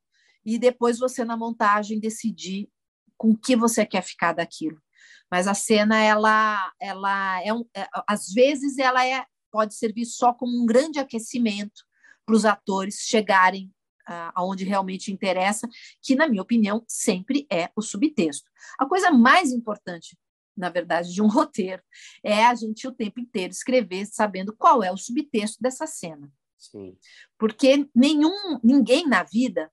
e 0.43 0.57
depois 0.57 0.97
você 0.97 1.23
na 1.23 1.37
montagem 1.37 1.99
decidir 1.99 2.67
com 3.15 3.37
que 3.37 3.55
você 3.55 3.85
quer 3.85 4.01
ficar 4.01 4.33
daquilo. 4.33 4.81
Mas 5.29 5.47
a 5.47 5.53
cena, 5.53 5.99
ela, 5.99 6.73
ela 6.81 7.43
é, 7.43 7.53
um, 7.53 7.63
é 7.75 7.87
às 8.07 8.33
vezes, 8.33 8.79
ela 8.79 9.05
é 9.05 9.23
pode 9.51 9.75
servir 9.75 10.05
só 10.05 10.33
como 10.33 10.59
um 10.59 10.65
grande 10.65 10.97
aquecimento 10.97 11.83
para 12.25 12.35
os 12.35 12.43
atores 12.43 12.95
chegarem 13.01 13.67
uh, 14.09 14.33
aonde 14.33 14.65
realmente 14.65 15.11
interessa, 15.11 15.69
que, 16.01 16.15
na 16.15 16.27
minha 16.27 16.41
opinião, 16.41 16.83
sempre 16.87 17.45
é 17.51 17.69
o 17.75 17.83
subtexto. 17.83 18.49
A 18.79 18.87
coisa 18.87 19.11
mais 19.11 19.51
importante, 19.51 20.17
na 20.57 20.71
verdade, 20.71 21.13
de 21.13 21.21
um 21.21 21.27
roteiro 21.29 21.83
é 22.23 22.43
a 22.43 22.55
gente 22.55 22.87
o 22.87 22.91
tempo 22.91 23.19
inteiro 23.19 23.51
escrever 23.53 24.07
sabendo 24.07 24.55
qual 24.57 24.83
é 24.83 24.91
o 24.91 24.97
subtexto 24.97 25.61
dessa 25.61 25.85
cena. 25.85 26.33
Sim. 26.59 26.97
Porque 27.37 27.89
nenhum, 27.95 28.59
ninguém 28.63 29.07
na 29.07 29.23
vida 29.23 29.71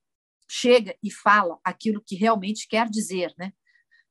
chega 0.49 0.95
e 1.03 1.11
fala 1.11 1.59
aquilo 1.63 2.01
que 2.03 2.15
realmente 2.15 2.67
quer 2.67 2.89
dizer, 2.89 3.33
né? 3.37 3.51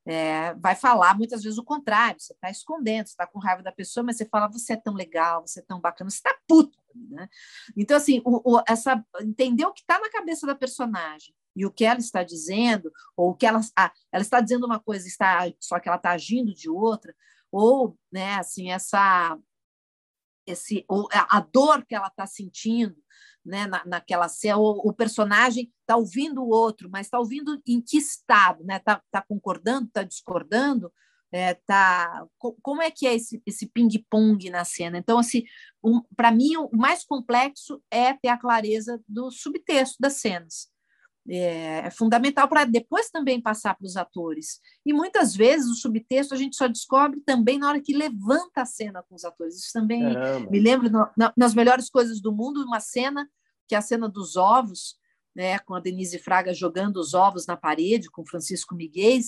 é, 0.07 0.55
vai 0.55 0.77
falar 0.77 1.18
muitas 1.18 1.43
vezes 1.43 1.59
o 1.59 1.64
contrário, 1.64 2.20
você 2.20 2.33
está 2.33 2.49
escondendo, 2.49 3.07
você 3.07 3.12
está 3.12 3.27
com 3.27 3.41
raiva 3.41 3.62
da 3.62 3.72
pessoa, 3.72 4.05
mas 4.05 4.16
você 4.16 4.24
fala, 4.24 4.47
você 4.47 4.74
é 4.74 4.77
tão 4.77 4.95
legal, 4.95 5.45
você 5.45 5.59
é 5.59 5.64
tão 5.64 5.81
bacana, 5.81 6.09
você 6.09 6.18
está 6.18 6.35
puto. 6.47 6.79
Né? 6.95 7.29
Então, 7.77 7.97
assim, 7.97 8.22
o, 8.24 8.57
o, 8.57 8.62
essa, 8.68 9.05
entender 9.20 9.66
o 9.66 9.72
que 9.72 9.81
está 9.81 9.99
na 9.99 10.09
cabeça 10.09 10.47
da 10.47 10.55
personagem 10.55 11.35
e 11.57 11.66
o 11.66 11.72
que 11.72 11.85
ela 11.85 11.99
está 11.99 12.22
dizendo, 12.22 12.93
ou 13.16 13.31
o 13.31 13.35
que 13.35 13.47
ela, 13.47 13.61
ah, 13.77 13.93
ela 14.12 14.22
está 14.22 14.41
dizendo 14.41 14.64
uma 14.64 14.79
coisa, 14.79 15.09
está, 15.09 15.41
só 15.59 15.81
que 15.81 15.89
ela 15.89 15.97
está 15.97 16.12
agindo 16.12 16.55
de 16.55 16.70
outra, 16.70 17.12
ou, 17.51 17.99
né, 18.12 18.37
assim, 18.37 18.70
essa, 18.70 19.37
esse, 20.47 20.84
ou 20.88 21.09
a 21.12 21.40
dor 21.40 21.84
que 21.84 21.94
ela 21.94 22.09
está 22.09 22.26
sentindo, 22.26 22.97
né, 23.44 23.66
na, 23.66 23.84
naquela 23.84 24.28
cena, 24.28 24.59
o, 24.59 24.88
o 24.88 24.92
personagem 24.92 25.72
está 25.80 25.97
ouvindo 25.97 26.42
o 26.42 26.49
outro, 26.49 26.88
mas 26.90 27.07
está 27.07 27.18
ouvindo 27.18 27.61
em 27.66 27.80
que 27.80 27.99
estado? 27.99 28.61
Está 28.61 28.66
né? 28.66 28.78
Tá, 28.80 29.03
tá 29.11 29.22
concordando, 29.22 29.86
está 29.86 30.03
discordando? 30.03 30.92
É, 31.32 31.55
tá, 31.55 32.24
como 32.62 32.80
é 32.80 32.90
que 32.90 33.07
é 33.07 33.14
esse, 33.14 33.42
esse 33.44 33.66
ping-pong 33.66 34.49
na 34.49 34.64
cena? 34.64 34.97
Então, 34.99 35.18
assim, 35.18 35.44
um, 35.82 36.01
para 36.16 36.30
mim, 36.30 36.57
o 36.57 36.70
mais 36.72 37.05
complexo 37.05 37.82
é 37.90 38.14
ter 38.14 38.28
a 38.28 38.38
clareza 38.38 39.01
do 39.09 39.30
subtexto 39.30 39.97
das 40.01 40.14
cenas 40.14 40.68
é, 41.29 41.87
é 41.87 41.91
fundamental 41.91 42.49
para 42.49 42.64
depois 42.64 43.11
também 43.11 43.41
passar 43.41 43.74
para 43.74 43.87
os 43.87 43.97
atores. 43.97 44.61
E 44.85 44.93
muitas 44.93 45.35
vezes 45.35 45.70
o 45.70 45.74
subtexto 45.74 46.35
a 46.35 46.37
gente 46.37 46.57
só 46.57 46.68
descobre 46.68 47.20
também 47.20 47.59
na 47.59 47.68
hora 47.68 47.81
que 47.81 47.97
levanta 47.97 48.62
a 48.62 48.66
cena 48.66 49.03
com 49.03 49.14
os 49.14 49.24
atores. 49.24 49.57
Isso 49.57 49.72
também 49.72 50.03
Caramba. 50.03 50.51
me 50.51 50.61
lembro 50.61 50.91
no, 50.91 51.09
na, 51.16 51.33
nas 51.37 51.55
melhores 51.55 51.91
coisas 51.91 52.20
do 52.20 52.33
mundo, 52.33 52.64
uma 52.64 52.81
cena 52.81 53.29
que 53.68 53.74
é 53.74 53.79
a 53.79 53.83
cena 53.83 54.09
dos 54.09 54.37
ovos, 54.37 54.97
né, 55.35 55.59
com 55.59 55.74
a 55.74 55.81
Denise 55.81 56.18
Fraga 56.18 56.55
jogando 56.55 56.99
os 56.99 57.12
ovos 57.12 57.47
na 57.47 57.57
parede 57.57 58.11
com 58.11 58.24
Francisco 58.24 58.74
Miguel, 58.74 59.20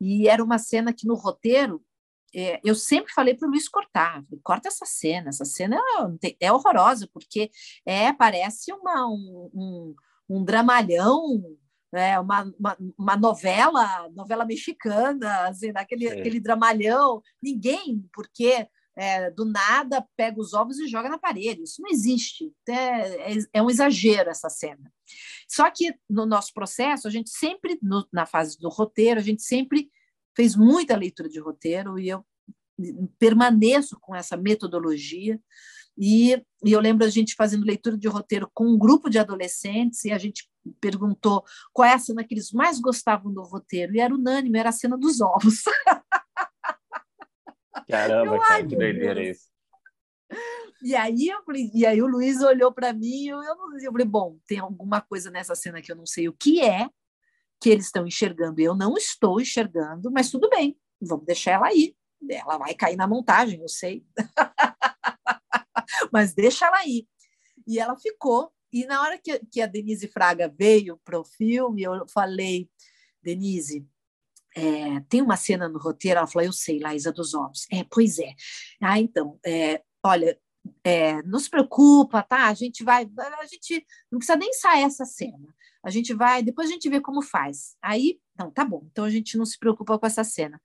e 0.00 0.28
era 0.28 0.42
uma 0.42 0.58
cena 0.58 0.92
que 0.92 1.06
no 1.06 1.14
roteiro 1.14 1.84
é, 2.34 2.60
eu 2.64 2.74
sempre 2.74 3.12
falei 3.12 3.34
para 3.34 3.46
o 3.46 3.50
Luiz 3.50 3.68
cortar, 3.68 4.22
corta 4.42 4.68
essa 4.68 4.86
cena, 4.86 5.30
essa 5.30 5.44
cena 5.44 5.76
é, 6.22 6.36
é 6.40 6.52
horrorosa, 6.52 7.08
porque 7.12 7.50
é 7.84 8.12
parece 8.12 8.72
uma, 8.72 9.06
um, 9.08 9.50
um 9.52 9.94
um 10.30 10.44
dramalhão, 10.44 11.42
né, 11.92 12.18
uma, 12.20 12.44
uma, 12.58 12.76
uma, 12.96 13.16
novela, 13.16 14.08
novela 14.10 14.44
mexicana, 14.44 15.48
assim, 15.48 15.72
aquele, 15.74 16.08
aquele 16.08 16.38
dramalhão. 16.38 17.20
Ninguém, 17.42 18.08
porque 18.12 18.68
é, 18.96 19.30
do 19.30 19.44
nada 19.44 20.06
pega 20.16 20.40
os 20.40 20.54
ovos 20.54 20.78
e 20.78 20.86
joga 20.86 21.08
na 21.08 21.18
parede. 21.18 21.62
Isso 21.62 21.82
não 21.82 21.90
existe. 21.90 22.52
É, 22.68 23.32
é, 23.32 23.38
é, 23.54 23.62
um 23.62 23.68
exagero 23.68 24.30
essa 24.30 24.48
cena. 24.48 24.92
Só 25.48 25.68
que 25.70 25.94
no 26.08 26.24
nosso 26.24 26.52
processo, 26.54 27.08
a 27.08 27.10
gente 27.10 27.30
sempre, 27.30 27.78
no, 27.82 28.06
na 28.12 28.24
fase 28.24 28.56
do 28.58 28.68
roteiro, 28.68 29.18
a 29.18 29.22
gente 29.22 29.42
sempre 29.42 29.90
fez 30.36 30.54
muita 30.54 30.96
leitura 30.96 31.28
de 31.28 31.40
roteiro 31.40 31.98
e 31.98 32.08
eu 32.08 32.24
permaneço 33.18 33.98
com 34.00 34.14
essa 34.14 34.36
metodologia. 34.36 35.40
E, 36.02 36.32
e, 36.64 36.72
eu 36.72 36.80
lembro 36.80 37.04
a 37.04 37.10
gente 37.10 37.34
fazendo 37.34 37.66
leitura 37.66 37.98
de 37.98 38.08
roteiro 38.08 38.50
com 38.54 38.64
um 38.64 38.78
grupo 38.78 39.10
de 39.10 39.18
adolescentes 39.18 40.02
e 40.06 40.10
a 40.10 40.16
gente 40.16 40.48
perguntou 40.80 41.44
qual 41.74 41.86
é 41.86 41.92
a 41.92 41.98
cena 41.98 42.24
que 42.24 42.32
eles 42.32 42.52
mais 42.52 42.80
gostavam 42.80 43.30
do 43.30 43.42
roteiro. 43.42 43.94
E 43.94 44.00
era 44.00 44.14
unânime, 44.14 44.58
era 44.58 44.70
a 44.70 44.72
cena 44.72 44.96
dos 44.96 45.20
ovos. 45.20 45.62
Caramba, 47.86 48.34
eu, 48.34 48.40
cara, 48.40 48.66
que 48.66 48.76
doideira 48.76 49.22
isso. 49.22 49.50
E 50.82 50.96
aí, 50.96 51.28
eu 51.28 51.44
falei, 51.44 51.70
e 51.74 51.84
aí 51.84 52.00
o 52.00 52.06
Luiz 52.06 52.40
olhou 52.40 52.72
para 52.72 52.94
mim 52.94 53.24
e 53.24 53.28
eu, 53.28 53.42
eu, 53.42 53.54
eu 53.82 53.92
falei, 53.92 54.06
bom, 54.06 54.38
tem 54.46 54.58
alguma 54.58 55.02
coisa 55.02 55.30
nessa 55.30 55.54
cena 55.54 55.82
que 55.82 55.92
eu 55.92 55.96
não 55.96 56.06
sei 56.06 56.30
o 56.30 56.32
que 56.32 56.62
é, 56.62 56.88
que 57.60 57.68
eles 57.68 57.84
estão 57.84 58.06
enxergando. 58.06 58.58
Eu 58.58 58.74
não 58.74 58.96
estou 58.96 59.38
enxergando, 59.38 60.10
mas 60.10 60.30
tudo 60.30 60.48
bem, 60.48 60.78
vamos 60.98 61.26
deixar 61.26 61.50
ela 61.52 61.66
aí. 61.66 61.94
Ela 62.26 62.56
vai 62.56 62.74
cair 62.74 62.96
na 62.96 63.06
montagem, 63.06 63.60
eu 63.60 63.68
sei. 63.68 64.02
mas 66.12 66.34
deixa 66.34 66.66
ela 66.66 66.78
aí. 66.78 67.06
E 67.66 67.78
ela 67.78 67.96
ficou. 67.96 68.52
E 68.72 68.86
na 68.86 69.02
hora 69.02 69.18
que, 69.18 69.38
que 69.50 69.60
a 69.60 69.66
Denise 69.66 70.08
Fraga 70.08 70.48
veio 70.48 70.98
para 71.04 71.18
o 71.18 71.24
filme, 71.24 71.82
eu 71.82 72.06
falei, 72.08 72.68
Denise, 73.22 73.86
é, 74.56 75.00
tem 75.08 75.22
uma 75.22 75.36
cena 75.36 75.68
no 75.68 75.78
roteiro, 75.78 76.18
ela 76.18 76.26
falou, 76.26 76.46
eu 76.46 76.52
sei, 76.52 76.78
Laísa 76.78 77.12
dos 77.12 77.34
Ovos. 77.34 77.66
É, 77.70 77.84
pois 77.84 78.18
é. 78.18 78.34
Ah, 78.80 78.98
então, 78.98 79.38
é, 79.44 79.82
olha, 80.04 80.38
é, 80.84 81.22
não 81.22 81.38
se 81.38 81.48
preocupa, 81.50 82.22
tá? 82.22 82.48
A 82.48 82.54
gente 82.54 82.84
vai, 82.84 83.08
a 83.18 83.46
gente 83.46 83.84
não 84.10 84.18
precisa 84.18 84.36
nem 84.36 84.52
sair 84.52 84.82
essa 84.82 85.04
cena. 85.04 85.54
A 85.82 85.90
gente 85.90 86.12
vai, 86.12 86.42
depois 86.42 86.68
a 86.68 86.72
gente 86.72 86.88
vê 86.90 87.00
como 87.00 87.22
faz. 87.22 87.76
Aí, 87.80 88.20
não, 88.38 88.50
tá 88.50 88.64
bom. 88.64 88.86
Então 88.90 89.04
a 89.04 89.10
gente 89.10 89.36
não 89.38 89.46
se 89.46 89.58
preocupa 89.58 89.98
com 89.98 90.06
essa 90.06 90.22
cena. 90.22 90.60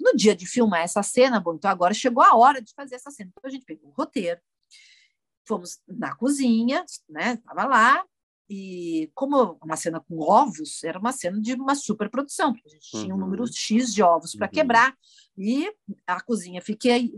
No 0.00 0.16
dia 0.16 0.34
de 0.34 0.46
filmar 0.46 0.80
essa 0.80 1.02
cena, 1.02 1.38
bom, 1.38 1.54
então 1.54 1.70
agora 1.70 1.94
chegou 1.94 2.22
a 2.22 2.34
hora 2.36 2.60
de 2.60 2.72
fazer 2.74 2.96
essa 2.96 3.10
cena. 3.10 3.30
Então 3.30 3.48
a 3.48 3.52
gente 3.52 3.64
pegou 3.64 3.90
o 3.90 3.92
roteiro, 3.92 4.40
fomos 5.46 5.78
na 5.86 6.14
cozinha, 6.14 6.84
né? 7.08 7.34
Estava 7.34 7.64
lá, 7.64 8.04
e 8.48 9.10
como 9.14 9.58
uma 9.62 9.76
cena 9.76 10.00
com 10.00 10.20
ovos, 10.20 10.82
era 10.84 10.98
uma 10.98 11.12
cena 11.12 11.40
de 11.40 11.54
uma 11.54 11.74
superprodução, 11.74 12.52
porque 12.52 12.68
a 12.68 12.72
gente 12.72 12.96
uhum. 12.96 13.02
tinha 13.02 13.14
um 13.14 13.18
número 13.18 13.42
uhum. 13.42 13.52
X 13.52 13.92
de 13.92 14.02
ovos 14.02 14.34
para 14.34 14.46
uhum. 14.46 14.52
quebrar, 14.52 14.96
e 15.36 15.72
a 16.06 16.20
cozinha 16.20 16.62
fiquei 16.62 17.12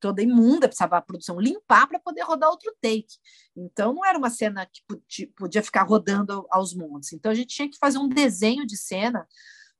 toda 0.00 0.22
imunda, 0.22 0.68
precisava 0.68 0.96
a 0.96 1.02
produção 1.02 1.38
limpar 1.38 1.86
para 1.86 1.98
poder 1.98 2.22
rodar 2.22 2.48
outro 2.48 2.74
take. 2.80 3.18
Então, 3.54 3.92
não 3.92 4.04
era 4.04 4.16
uma 4.16 4.30
cena 4.30 4.66
que 5.08 5.26
podia 5.26 5.62
ficar 5.62 5.82
rodando 5.82 6.46
aos 6.50 6.74
montes. 6.74 7.12
Então, 7.12 7.30
a 7.30 7.34
gente 7.34 7.54
tinha 7.54 7.68
que 7.68 7.76
fazer 7.76 7.98
um 7.98 8.08
desenho 8.08 8.66
de 8.66 8.76
cena 8.76 9.26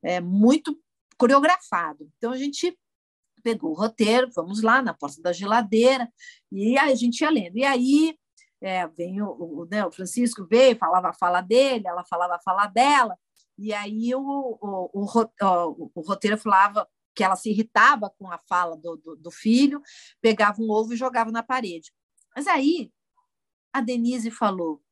é, 0.02 0.20
muito 0.20 0.78
coreografado. 1.16 2.10
Então, 2.18 2.32
a 2.32 2.36
gente 2.36 2.76
pegou 3.42 3.70
o 3.72 3.74
roteiro, 3.74 4.30
vamos 4.34 4.62
lá 4.62 4.82
na 4.82 4.94
porta 4.94 5.20
da 5.20 5.32
geladeira, 5.32 6.08
e 6.50 6.78
aí 6.78 6.92
a 6.92 6.96
gente 6.96 7.20
ia 7.20 7.30
lendo. 7.30 7.56
E 7.56 7.64
aí 7.64 8.16
é, 8.60 8.86
vem 8.88 9.20
o, 9.22 9.28
o, 9.28 9.68
né, 9.70 9.84
o 9.84 9.92
Francisco 9.92 10.46
veio, 10.48 10.76
falava 10.76 11.10
a 11.10 11.14
fala 11.14 11.40
dele, 11.40 11.86
ela 11.86 12.04
falava 12.04 12.36
a 12.36 12.40
fala 12.40 12.66
dela, 12.66 13.18
e 13.58 13.72
aí 13.72 14.14
o, 14.14 14.20
o, 14.20 14.90
o, 14.92 15.90
o 15.94 16.00
roteiro 16.00 16.38
falava 16.38 16.88
que 17.14 17.22
ela 17.22 17.36
se 17.36 17.50
irritava 17.50 18.10
com 18.18 18.30
a 18.30 18.38
fala 18.48 18.76
do, 18.76 18.96
do, 18.96 19.16
do, 19.16 19.30
filho, 19.30 19.82
pegava 20.20 20.62
um 20.62 20.70
ovo 20.70 20.94
e 20.94 20.96
jogava 20.96 21.30
na 21.30 21.42
parede. 21.42 21.92
Mas 22.34 22.46
aí 22.46 22.90
a 23.72 23.80
Denise 23.80 24.30
falou: 24.30 24.82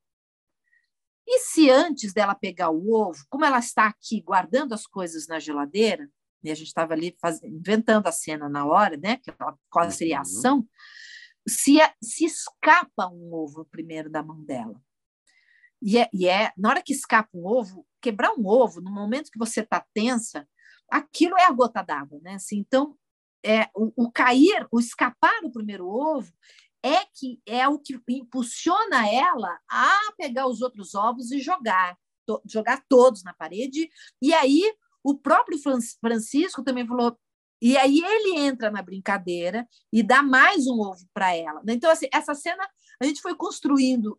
e 1.27 1.39
se 1.39 1.71
antes 1.71 2.13
dela 2.13 2.35
pegar 2.35 2.71
o 2.71 2.93
ovo, 2.93 3.25
como 3.29 3.45
ela 3.45 3.59
está 3.59 3.87
aqui 3.87 4.21
guardando 4.21 4.75
as 4.75 4.87
coisas 4.87 5.27
na 5.27 5.39
geladeira, 5.39 6.11
e 6.43 6.51
a 6.51 6.55
gente 6.55 6.69
estava 6.69 6.95
ali 6.95 7.17
faz... 7.21 7.43
inventando 7.43 8.07
a 8.07 8.13
cena 8.13 8.49
na 8.49 8.67
hora, 8.67 8.97
né? 8.97 9.19
Qual 9.71 9.91
seria 9.91 10.17
a 10.17 10.19
uhum. 10.19 10.23
ação? 10.23 10.69
Se, 11.49 11.79
se 12.03 12.25
escapa 12.25 13.09
um 13.09 13.33
ovo 13.33 13.65
primeiro 13.65 14.11
da 14.11 14.23
mão 14.23 14.45
dela. 14.45 14.81
E 15.83 15.99
é, 15.99 16.09
e 16.13 16.29
é, 16.29 16.53
na 16.57 16.71
hora 16.71 16.83
que 16.83 16.93
escapa 16.93 17.31
um 17.35 17.47
ovo, 17.47 17.87
quebrar 18.01 18.33
um 18.33 18.47
ovo, 18.47 18.81
no 18.81 18.91
momento 18.91 19.31
que 19.31 19.39
você 19.39 19.61
está 19.61 19.85
tensa, 19.95 20.47
aquilo 20.91 21.37
é 21.39 21.45
a 21.45 21.53
gota 21.53 21.83
d'água, 21.83 22.21
né? 22.23 22.35
Assim, 22.35 22.59
então, 22.59 22.97
é, 23.45 23.71
o, 23.75 24.05
o, 24.05 24.13
cair, 24.13 24.67
o 24.71 24.79
escapar 24.79 25.41
do 25.41 25.51
primeiro 25.51 25.89
ovo 25.89 26.31
é 26.83 27.05
que 27.15 27.41
é 27.47 27.69
o 27.69 27.79
que 27.79 28.01
impulsiona 28.09 29.09
ela 29.09 29.59
a 29.71 30.13
pegar 30.17 30.47
os 30.47 30.61
outros 30.61 30.95
ovos 30.95 31.31
e 31.31 31.39
jogar, 31.39 31.97
to, 32.27 32.41
jogar 32.47 32.83
todos 32.89 33.23
na 33.23 33.35
parede. 33.35 33.89
E 34.21 34.33
aí 34.33 34.63
o 35.03 35.17
próprio 35.17 35.59
Francisco 36.01 36.63
também 36.63 36.87
falou. 36.87 37.19
E 37.63 37.77
aí 37.77 38.01
ele 38.03 38.39
entra 38.39 38.71
na 38.71 38.83
brincadeira 38.83 39.69
e 39.93 40.03
dá 40.03 40.23
mais 40.23 40.67
um 40.67 40.81
ovo 40.81 41.07
para 41.13 41.35
ela. 41.37 41.61
Então, 41.69 41.91
assim, 41.91 42.07
essa 42.13 42.35
cena 42.35 42.67
a 43.01 43.05
gente 43.05 43.21
foi 43.21 43.35
construindo 43.35 44.19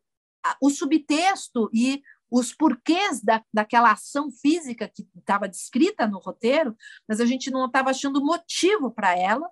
o 0.61 0.69
subtexto 0.69 1.69
e 1.73 2.01
os 2.29 2.53
porquês 2.53 3.21
da, 3.21 3.43
daquela 3.53 3.91
ação 3.91 4.31
física 4.31 4.87
que 4.87 5.05
estava 5.17 5.49
descrita 5.49 6.07
no 6.07 6.19
roteiro, 6.19 6.75
mas 7.07 7.19
a 7.19 7.25
gente 7.25 7.51
não 7.51 7.65
estava 7.65 7.89
achando 7.89 8.23
motivo 8.23 8.89
para 8.89 9.17
ela, 9.17 9.49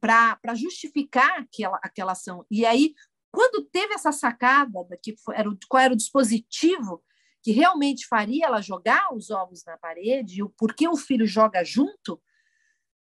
para 0.00 0.54
justificar 0.54 1.40
aquela, 1.40 1.78
aquela 1.82 2.12
ação. 2.12 2.44
E 2.50 2.66
aí, 2.66 2.92
quando 3.30 3.64
teve 3.66 3.94
essa 3.94 4.10
sacada 4.10 4.84
da 4.88 4.96
que 4.96 5.16
foi, 5.18 5.36
era 5.36 5.48
qual 5.68 5.82
era 5.82 5.94
o 5.94 5.96
dispositivo 5.96 7.02
que 7.46 7.52
realmente 7.52 8.08
faria 8.08 8.46
ela 8.46 8.60
jogar 8.60 9.14
os 9.14 9.30
ovos 9.30 9.64
na 9.64 9.78
parede 9.78 10.40
e 10.40 10.42
o 10.42 10.48
porquê 10.48 10.88
o 10.88 10.96
filho 10.96 11.24
joga 11.24 11.62
junto, 11.62 12.20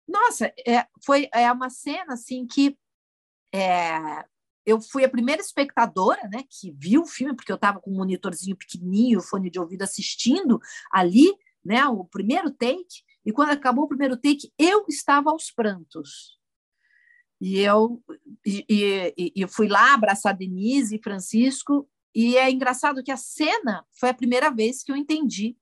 nossa, 0.07 0.53
é, 0.67 0.85
foi 1.03 1.27
é 1.33 1.51
uma 1.51 1.71
cena 1.71 2.13
assim 2.13 2.45
que 2.45 2.77
é, 3.51 4.23
eu 4.63 4.79
fui 4.79 5.03
a 5.03 5.09
primeira 5.09 5.41
espectadora, 5.41 6.29
né, 6.31 6.43
que 6.47 6.71
viu 6.77 7.01
o 7.01 7.07
filme, 7.07 7.35
porque 7.35 7.51
eu 7.51 7.55
estava 7.55 7.79
com 7.79 7.89
um 7.89 7.95
monitorzinho 7.95 8.55
pequenininho, 8.55 9.19
fone 9.19 9.49
de 9.49 9.59
ouvido 9.59 9.81
assistindo 9.81 10.59
ali, 10.91 11.33
né, 11.65 11.83
o 11.87 12.05
primeiro 12.05 12.51
take, 12.51 13.01
e 13.25 13.31
quando 13.31 13.49
acabou 13.49 13.85
o 13.85 13.89
primeiro 13.89 14.15
take, 14.15 14.53
eu 14.59 14.85
estava 14.87 15.31
aos 15.31 15.49
prantos. 15.49 16.39
E 17.41 17.61
eu 17.61 17.99
e, 18.45 18.63
e, 18.69 19.33
e 19.35 19.47
fui 19.47 19.67
lá 19.67 19.95
abraçar 19.95 20.37
Denise 20.37 20.97
e 20.97 21.01
Francisco, 21.01 21.89
e 22.15 22.37
é 22.37 22.49
engraçado 22.49 23.03
que 23.03 23.11
a 23.11 23.17
cena 23.17 23.85
foi 23.99 24.09
a 24.09 24.13
primeira 24.13 24.49
vez 24.49 24.81
que 24.81 24.91
eu 24.91 24.95
entendi 24.95 25.57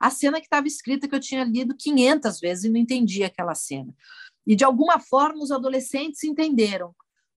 a 0.00 0.10
cena 0.10 0.38
que 0.38 0.46
estava 0.46 0.68
escrita, 0.68 1.08
que 1.08 1.14
eu 1.14 1.20
tinha 1.20 1.42
lido 1.42 1.76
500 1.76 2.38
vezes 2.38 2.64
e 2.64 2.68
não 2.68 2.78
entendi 2.78 3.24
aquela 3.24 3.54
cena. 3.54 3.92
E, 4.46 4.54
de 4.54 4.62
alguma 4.62 5.00
forma, 5.00 5.42
os 5.42 5.50
adolescentes 5.50 6.22
entenderam 6.22 6.94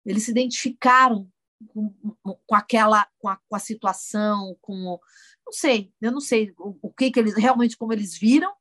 eles 0.08 0.24
se 0.24 0.30
identificaram 0.30 1.28
com, 1.68 1.92
com 2.46 2.54
aquela 2.54 3.06
com 3.18 3.28
a, 3.28 3.36
com 3.36 3.56
a, 3.56 3.58
situação, 3.58 4.56
com 4.60 4.98
não 5.44 5.52
sei, 5.52 5.92
eu 6.00 6.10
não 6.10 6.20
sei 6.20 6.52
o, 6.58 6.76
o, 6.80 6.92
que 6.92 7.10
que 7.10 7.18
eles 7.20 7.34
realmente 7.34 7.76
como 7.76 7.92
eles 7.92 8.16
viram, 8.16 8.52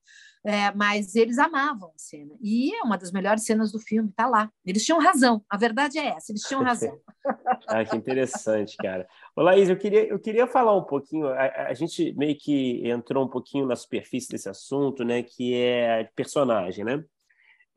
é, 0.46 0.72
mas 0.74 1.16
eles 1.16 1.38
amavam 1.38 1.90
a 1.90 1.98
cena 1.98 2.34
e 2.42 2.74
é 2.76 2.82
uma 2.84 2.98
das 2.98 3.12
melhores 3.12 3.44
cenas 3.44 3.72
do 3.72 3.80
filme, 3.80 4.12
tá 4.16 4.28
lá. 4.28 4.52
Eles 4.66 4.86
tinham 4.86 5.00
razão, 5.00 5.44
a 5.50 5.58
verdade 5.58 5.98
é 5.98 6.08
essa, 6.08 6.32
eles 6.32 6.44
tinham 6.44 6.64
razão. 6.64 6.98
ah, 7.68 7.84
que 7.84 7.96
interessante, 7.96 8.78
cara. 8.78 9.08
Ô, 9.36 9.42
Laís, 9.42 9.70
eu 9.70 9.78
queria, 9.78 10.08
eu 10.08 10.20
queria 10.20 10.48
falar 10.48 10.76
um 10.76 10.84
pouquinho, 10.84 11.28
a, 11.28 11.68
a, 11.68 11.74
gente 11.74 12.14
meio 12.14 12.38
que 12.38 12.88
entrou 12.88 13.26
um 13.26 13.30
pouquinho 13.30 13.66
na 13.66 13.76
superfície 13.76 14.30
desse 14.30 14.50
assunto, 14.50 15.04
né, 15.04 15.24
que 15.24 15.54
é 15.54 16.10
personagem, 16.16 16.86
né? 16.86 17.04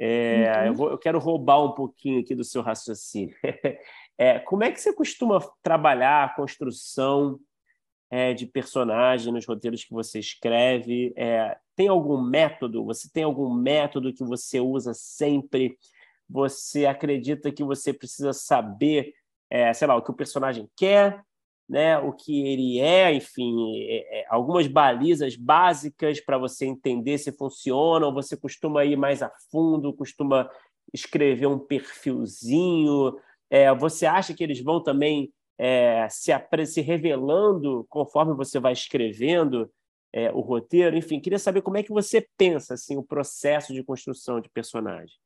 É, 0.02 0.54
uhum. 0.60 0.66
eu, 0.66 0.74
vou, 0.74 0.90
eu, 0.92 0.98
quero 0.98 1.18
roubar 1.18 1.62
um 1.62 1.72
pouquinho 1.72 2.20
aqui 2.20 2.34
do 2.34 2.44
seu 2.44 2.62
raciocínio. 2.62 3.34
É, 4.22 4.38
como 4.38 4.62
é 4.62 4.70
que 4.70 4.78
você 4.78 4.92
costuma 4.92 5.40
trabalhar 5.62 6.24
a 6.24 6.34
construção 6.34 7.40
é, 8.10 8.34
de 8.34 8.44
personagem 8.44 9.32
nos 9.32 9.46
roteiros 9.46 9.82
que 9.82 9.94
você 9.94 10.18
escreve? 10.18 11.14
Tem 11.80 11.88
algum 11.88 12.20
método? 12.20 12.84
Você 12.84 13.08
tem 13.10 13.24
algum 13.24 13.50
método 13.54 14.12
que 14.12 14.22
você 14.22 14.60
usa 14.60 14.92
sempre? 14.92 15.78
Você 16.28 16.84
acredita 16.84 17.50
que 17.50 17.64
você 17.64 17.90
precisa 17.90 18.34
saber, 18.34 19.14
é, 19.48 19.72
sei 19.72 19.88
lá, 19.88 19.96
o 19.96 20.02
que 20.02 20.10
o 20.10 20.14
personagem 20.14 20.68
quer? 20.76 21.22
né, 21.66 21.96
o 21.98 22.12
que 22.12 22.46
ele 22.48 22.80
é, 22.80 23.14
enfim, 23.14 23.54
é, 23.88 24.20
é, 24.20 24.26
algumas 24.28 24.66
balizas 24.66 25.36
básicas 25.36 26.20
para 26.20 26.36
você 26.36 26.66
entender 26.66 27.16
se 27.16 27.30
funciona, 27.30 28.04
ou 28.04 28.12
você 28.12 28.36
costuma 28.36 28.84
ir 28.84 28.96
mais 28.96 29.22
a 29.22 29.30
fundo, 29.50 29.94
costuma 29.94 30.50
escrever 30.92 31.46
um 31.46 31.60
perfilzinho, 31.60 33.16
é, 33.48 33.72
você 33.72 34.04
acha 34.04 34.34
que 34.34 34.42
eles 34.42 34.60
vão 34.60 34.82
também 34.82 35.32
é, 35.56 36.08
se, 36.10 36.32
se 36.66 36.80
revelando 36.80 37.86
conforme 37.88 38.34
você 38.34 38.58
vai 38.58 38.72
escrevendo 38.72 39.70
é, 40.12 40.30
o 40.30 40.40
roteiro? 40.40 40.96
Enfim, 40.96 41.20
queria 41.20 41.38
saber 41.38 41.62
como 41.62 41.76
é 41.76 41.82
que 41.82 41.92
você 41.92 42.26
pensa 42.36 42.74
assim, 42.74 42.96
o 42.96 43.02
processo 43.02 43.72
de 43.72 43.82
construção 43.82 44.40
de 44.40 44.48
personagem. 44.48 45.16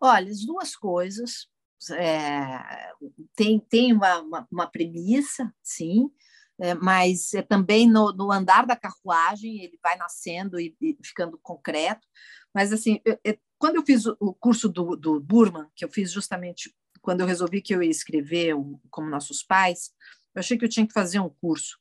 Olha, 0.00 0.30
as 0.30 0.44
duas 0.44 0.74
coisas 0.74 1.48
é, 1.92 2.92
tem, 3.34 3.58
tem 3.58 3.92
uma, 3.92 4.20
uma, 4.20 4.48
uma, 4.50 4.66
premissa, 4.66 5.52
sim, 5.62 6.10
é, 6.58 6.74
mas 6.74 7.32
é 7.34 7.42
também 7.42 7.88
no, 7.88 8.12
no, 8.12 8.30
andar 8.30 8.66
da 8.66 8.76
carruagem 8.76 9.62
ele 9.62 9.78
vai 9.82 9.96
nascendo 9.96 10.60
e, 10.60 10.76
e 10.80 10.98
ficando 11.02 11.38
concreto. 11.38 12.06
Mas, 12.54 12.72
assim, 12.72 13.00
eu, 13.04 13.18
eu, 13.24 13.38
quando 13.58 13.76
eu 13.76 13.84
fiz 13.84 14.04
o 14.06 14.34
curso 14.34 14.68
do, 14.68 14.96
do 14.96 15.20
Burman, 15.20 15.66
que 15.74 15.84
eu 15.84 15.90
fiz 15.90 16.10
justamente 16.12 16.74
quando 17.00 17.20
eu 17.20 17.26
resolvi 17.26 17.62
que 17.62 17.74
eu 17.74 17.82
ia 17.82 17.90
escrever 17.90 18.54
o, 18.54 18.80
como 18.90 19.08
nossos 19.08 19.42
pais, 19.42 19.90
eu 20.34 20.40
achei 20.40 20.58
que 20.58 20.64
eu 20.64 20.68
tinha 20.68 20.86
que 20.86 20.92
fazer 20.92 21.20
um 21.20 21.30
curso. 21.30 21.78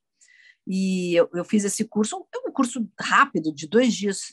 E 0.72 1.16
eu, 1.16 1.28
eu 1.34 1.44
fiz 1.44 1.64
esse 1.66 1.84
curso, 1.84 2.16
um, 2.16 2.50
um 2.50 2.52
curso 2.52 2.88
rápido, 3.00 3.52
de 3.52 3.68
dois 3.68 3.92
dias, 3.92 4.26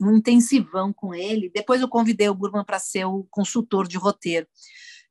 um 0.00 0.16
intensivão 0.16 0.90
com 0.90 1.14
ele. 1.14 1.50
Depois 1.54 1.82
eu 1.82 1.88
convidei 1.88 2.30
o 2.30 2.34
Burman 2.34 2.64
para 2.64 2.78
ser 2.78 3.04
o 3.04 3.26
consultor 3.30 3.86
de 3.86 3.98
roteiro 3.98 4.46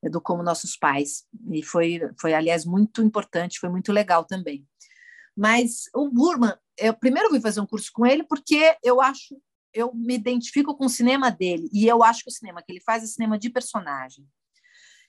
do 0.10 0.20
Como 0.20 0.42
Nossos 0.42 0.76
Pais. 0.76 1.24
E 1.52 1.62
foi, 1.62 2.00
foi 2.20 2.34
aliás, 2.34 2.66
muito 2.66 3.04
importante, 3.04 3.60
foi 3.60 3.70
muito 3.70 3.94
legal 3.94 4.26
também. 4.26 4.66
Mas 5.38 5.84
o 5.94 6.10
Burman, 6.10 6.56
eu 6.80 6.96
primeiro 6.96 7.30
fui 7.30 7.40
fazer 7.40 7.60
um 7.62 7.68
curso 7.68 7.92
com 7.94 8.04
ele 8.04 8.24
porque 8.24 8.76
eu 8.84 9.00
acho, 9.00 9.40
eu 9.72 9.94
me 9.94 10.16
identifico 10.16 10.76
com 10.76 10.86
o 10.86 10.90
cinema 10.90 11.30
dele 11.30 11.70
e 11.72 11.86
eu 11.86 12.04
acho 12.04 12.24
que 12.24 12.30
o 12.30 12.34
cinema 12.34 12.64
que 12.66 12.72
ele 12.72 12.82
faz 12.82 13.04
é 13.04 13.08
cinema 13.08 13.38
de 13.38 13.52
personagem. 13.52 14.26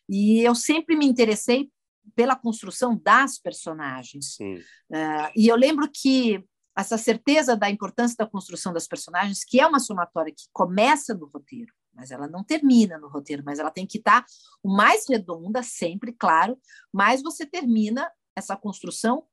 E 0.07 0.41
eu 0.41 0.55
sempre 0.55 0.97
me 0.97 1.07
interessei 1.07 1.71
pela 2.15 2.37
construção 2.37 2.97
das 2.97 3.39
personagens. 3.39 4.39
Uh, 4.41 5.31
e 5.35 5.49
eu 5.49 5.57
lembro 5.57 5.91
que 5.93 6.45
essa 6.77 6.99
certeza 6.99 7.57
da 7.57 7.71
importância 7.71 8.17
da 8.19 8.27
construção 8.27 8.73
das 8.73 8.87
personagens, 8.87 9.45
que 9.45 9.59
é 9.59 9.67
uma 9.67 9.81
somatória 9.81 10.33
que 10.33 10.45
começa 10.53 11.15
no 11.15 11.27
roteiro, 11.27 11.73
mas 11.95 12.11
ela 12.11 12.29
não 12.29 12.45
termina 12.45 12.99
no 12.99 13.09
roteiro, 13.09 13.43
mas 13.45 13.59
ela 13.59 13.71
tem 13.71 13.87
que 13.87 13.97
estar 13.97 14.25
o 14.63 14.69
mais 14.69 15.09
redonda, 15.09 15.63
sempre, 15.63 16.13
claro, 16.13 16.59
mas 16.93 17.23
você 17.23 17.47
termina 17.47 18.11
essa 18.37 18.55
construção 18.55 19.27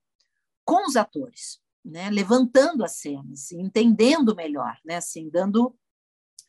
com 0.63 0.87
os 0.87 0.95
atores, 0.95 1.59
né? 1.83 2.09
levantando 2.09 2.85
as 2.85 2.95
cenas, 2.95 3.51
entendendo 3.51 4.33
melhor, 4.33 4.79
né? 4.85 4.95
assim, 4.95 5.29
dando 5.29 5.77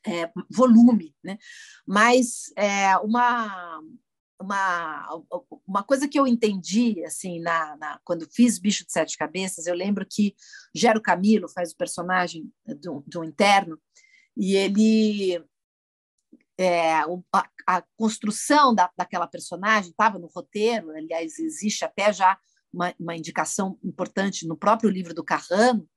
é, 0.07 0.31
volume. 0.49 1.13
Né? 1.25 1.37
Mas 1.85 2.53
é, 2.57 2.97
uma, 2.99 3.81
uma, 4.45 5.09
uma 5.67 5.83
coisa 5.83 6.07
que 6.07 6.19
eu 6.19 6.27
entendi 6.27 7.03
assim 7.05 7.41
na, 7.41 7.77
na, 7.77 8.01
quando 8.05 8.29
fiz 8.31 8.59
Bicho 8.59 8.85
de 8.85 8.93
Sete 8.93 9.17
Cabeças, 9.17 9.67
eu 9.67 9.75
lembro 9.75 10.07
que 10.09 10.35
Gero 10.75 11.01
Camilo 11.01 11.49
faz 11.49 11.73
o 11.73 11.77
personagem 11.77 12.53
do, 12.81 13.03
do 13.07 13.25
interno 13.25 13.79
e 14.37 14.57
ele 14.57 15.43
é, 16.59 16.95
a, 16.95 17.07
a, 17.67 17.83
construção 17.97 18.75
da, 18.75 18.91
daquela 18.97 19.27
personagem 19.27 19.91
estava 19.91 20.19
no 20.19 20.29
roteiro, 20.29 20.91
aliás, 20.91 21.39
existe 21.39 21.85
até 21.85 22.13
já 22.13 22.39
uma, 22.73 22.95
uma, 22.99 23.17
indicação 23.17 23.79
importante 23.83 24.47
no 24.47 24.57
próprio 24.57 24.91
livro 24.91 25.15
do 25.15 25.25
Carrano, 25.25 25.89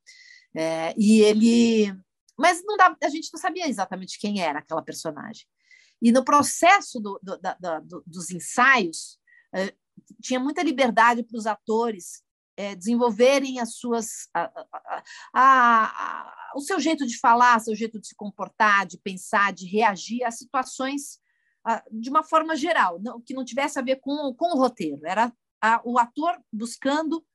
é, 0.55 0.93
e 0.97 1.21
ele. 1.21 1.93
Mas 2.37 2.63
não 2.63 2.77
dava, 2.77 2.95
a 3.03 3.09
gente 3.09 3.29
não 3.33 3.39
sabia 3.39 3.67
exatamente 3.67 4.19
quem 4.19 4.41
era 4.41 4.59
aquela 4.59 4.81
personagem. 4.81 5.45
E 6.01 6.11
no 6.11 6.23
processo 6.23 6.99
do, 6.99 7.19
do, 7.21 7.37
da, 7.37 7.79
do, 7.79 8.03
dos 8.05 8.29
ensaios, 8.31 9.17
é, 9.53 9.73
tinha 10.21 10.39
muita 10.39 10.63
liberdade 10.63 11.23
para 11.23 11.37
os 11.37 11.47
atores 11.47 12.23
é, 12.55 12.75
desenvolverem 12.75 13.59
as 13.59 13.75
suas 13.75 14.29
a, 14.33 14.51
a, 15.33 15.43
a, 15.85 16.53
o 16.55 16.61
seu 16.61 16.79
jeito 16.79 17.05
de 17.05 17.19
falar, 17.19 17.59
seu 17.59 17.75
jeito 17.75 17.99
de 17.99 18.07
se 18.07 18.15
comportar, 18.15 18.85
de 18.85 18.97
pensar, 18.97 19.53
de 19.53 19.67
reagir 19.67 20.23
a 20.23 20.31
situações 20.31 21.19
de 21.91 22.09
uma 22.09 22.23
forma 22.23 22.55
geral, 22.55 22.97
não, 23.01 23.21
que 23.21 23.33
não 23.33 23.43
tivesse 23.43 23.77
a 23.77 23.81
ver 23.81 23.97
com, 23.97 24.33
com 24.33 24.55
o 24.55 24.57
roteiro. 24.57 25.05
Era 25.05 25.33
o 25.83 25.99
ator 25.99 26.41
buscando 26.51 27.25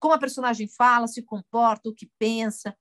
como 0.00 0.14
a 0.14 0.18
personagem 0.18 0.66
fala, 0.66 1.06
se 1.06 1.22
comporta, 1.22 1.88
o 1.88 1.94
que 1.94 2.10
pensa. 2.18 2.76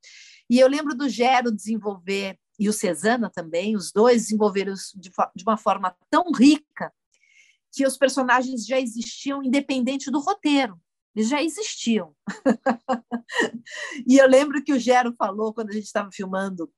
E 0.49 0.59
eu 0.59 0.67
lembro 0.67 0.95
do 0.95 1.07
Gero 1.07 1.55
desenvolver 1.55 2.39
e 2.61 2.69
o 2.69 2.73
Cesana 2.73 3.27
também, 3.27 3.75
os 3.75 3.91
dois 3.91 4.21
desenvolveram 4.21 4.75
de, 4.93 5.09
de 5.35 5.43
uma 5.43 5.57
forma 5.57 5.97
tão 6.11 6.31
rica 6.31 6.93
que 7.73 7.87
os 7.87 7.97
personagens 7.97 8.67
já 8.67 8.79
existiam 8.79 9.41
independente 9.41 10.11
do 10.11 10.19
roteiro. 10.19 10.79
Eles 11.15 11.27
já 11.27 11.41
existiam. 11.41 12.15
e 14.07 14.15
eu 14.15 14.27
lembro 14.27 14.63
que 14.63 14.71
o 14.71 14.79
Gero 14.79 15.11
falou, 15.13 15.51
quando 15.55 15.71
a 15.71 15.73
gente 15.73 15.85
estava 15.85 16.11
filmando 16.11 16.71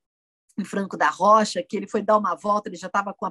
em 0.57 0.63
Franco 0.63 0.95
da 0.95 1.09
Rocha, 1.09 1.61
que 1.61 1.75
ele 1.75 1.89
foi 1.89 2.01
dar 2.01 2.17
uma 2.17 2.33
volta, 2.33 2.69
ele 2.69 2.77
já 2.77 2.87
estava 2.87 3.13
com, 3.13 3.29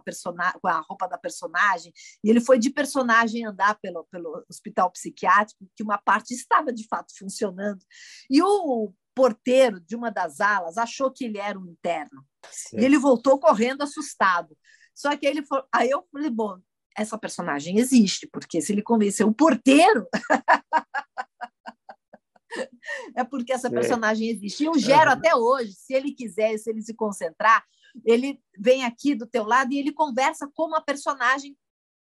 com 0.60 0.68
a 0.68 0.80
roupa 0.80 1.08
da 1.08 1.16
personagem, 1.16 1.90
e 2.22 2.28
ele 2.28 2.40
foi 2.42 2.58
de 2.58 2.68
personagem 2.68 3.46
andar 3.46 3.78
pelo, 3.80 4.04
pelo 4.10 4.44
hospital 4.46 4.90
psiquiátrico, 4.90 5.66
que 5.74 5.82
uma 5.82 5.96
parte 5.96 6.34
estava 6.34 6.70
de 6.70 6.86
fato 6.86 7.16
funcionando. 7.16 7.82
E 8.28 8.42
o 8.42 8.92
porteiro 9.14 9.80
de 9.80 9.96
uma 9.96 10.10
das 10.10 10.40
alas 10.40 10.78
achou 10.78 11.10
que 11.10 11.24
ele 11.24 11.38
era 11.38 11.58
um 11.58 11.66
interno. 11.66 12.24
E 12.72 12.84
ele 12.84 12.98
voltou 12.98 13.38
correndo 13.38 13.82
assustado. 13.82 14.56
Só 14.94 15.16
que 15.16 15.26
ele 15.26 15.44
foi... 15.44 15.62
aí 15.72 15.90
eu 15.90 16.06
falei, 16.12 16.30
bom, 16.30 16.58
essa 16.96 17.18
personagem 17.18 17.78
existe, 17.78 18.26
porque 18.26 18.60
se 18.60 18.72
ele 18.72 18.82
convenceu 18.82 19.28
o 19.28 19.34
porteiro, 19.34 20.06
é 23.16 23.24
porque 23.24 23.52
essa 23.52 23.70
personagem 23.70 24.28
existe. 24.28 24.64
E 24.64 24.68
o 24.68 24.78
Gero, 24.78 25.10
uhum. 25.10 25.16
até 25.16 25.34
hoje, 25.34 25.72
se 25.72 25.94
ele 25.94 26.12
quiser, 26.12 26.56
se 26.58 26.70
ele 26.70 26.82
se 26.82 26.94
concentrar, 26.94 27.64
ele 28.04 28.40
vem 28.58 28.84
aqui 28.84 29.14
do 29.14 29.26
teu 29.26 29.44
lado 29.44 29.72
e 29.72 29.78
ele 29.78 29.92
conversa 29.92 30.50
como 30.54 30.76
a 30.76 30.80
personagem, 30.80 31.56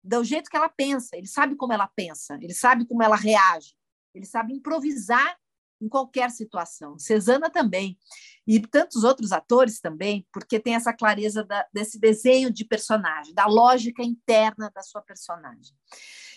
do 0.03 0.25
jeito 0.25 0.49
que 0.49 0.57
ela 0.57 0.69
pensa. 0.69 1.17
Ele 1.17 1.27
sabe 1.27 1.57
como 1.57 1.73
ela 1.73 1.91
pensa, 1.95 2.39
ele 2.41 2.55
sabe 2.55 2.87
como 2.87 3.03
ela 3.03 3.17
reage, 3.17 3.75
ele 4.15 4.25
sabe 4.25 4.55
improvisar 4.55 5.37
em 5.81 5.89
qualquer 5.89 6.31
situação. 6.31 6.99
Cesana 6.99 7.51
também. 7.51 7.99
E 8.47 8.61
tantos 8.61 9.05
outros 9.05 9.33
atores 9.33 9.81
também, 9.81 10.27
porque 10.33 10.59
tem 10.59 10.75
essa 10.75 10.93
clareza 10.93 11.45
da, 11.45 11.67
desse 11.73 11.99
desenho 11.99 12.51
de 12.51 12.65
personagem, 12.65 13.35
da 13.35 13.47
lógica 13.47 14.03
interna 14.03 14.71
da 14.75 14.83
sua 14.83 15.03
personagem. 15.03 15.75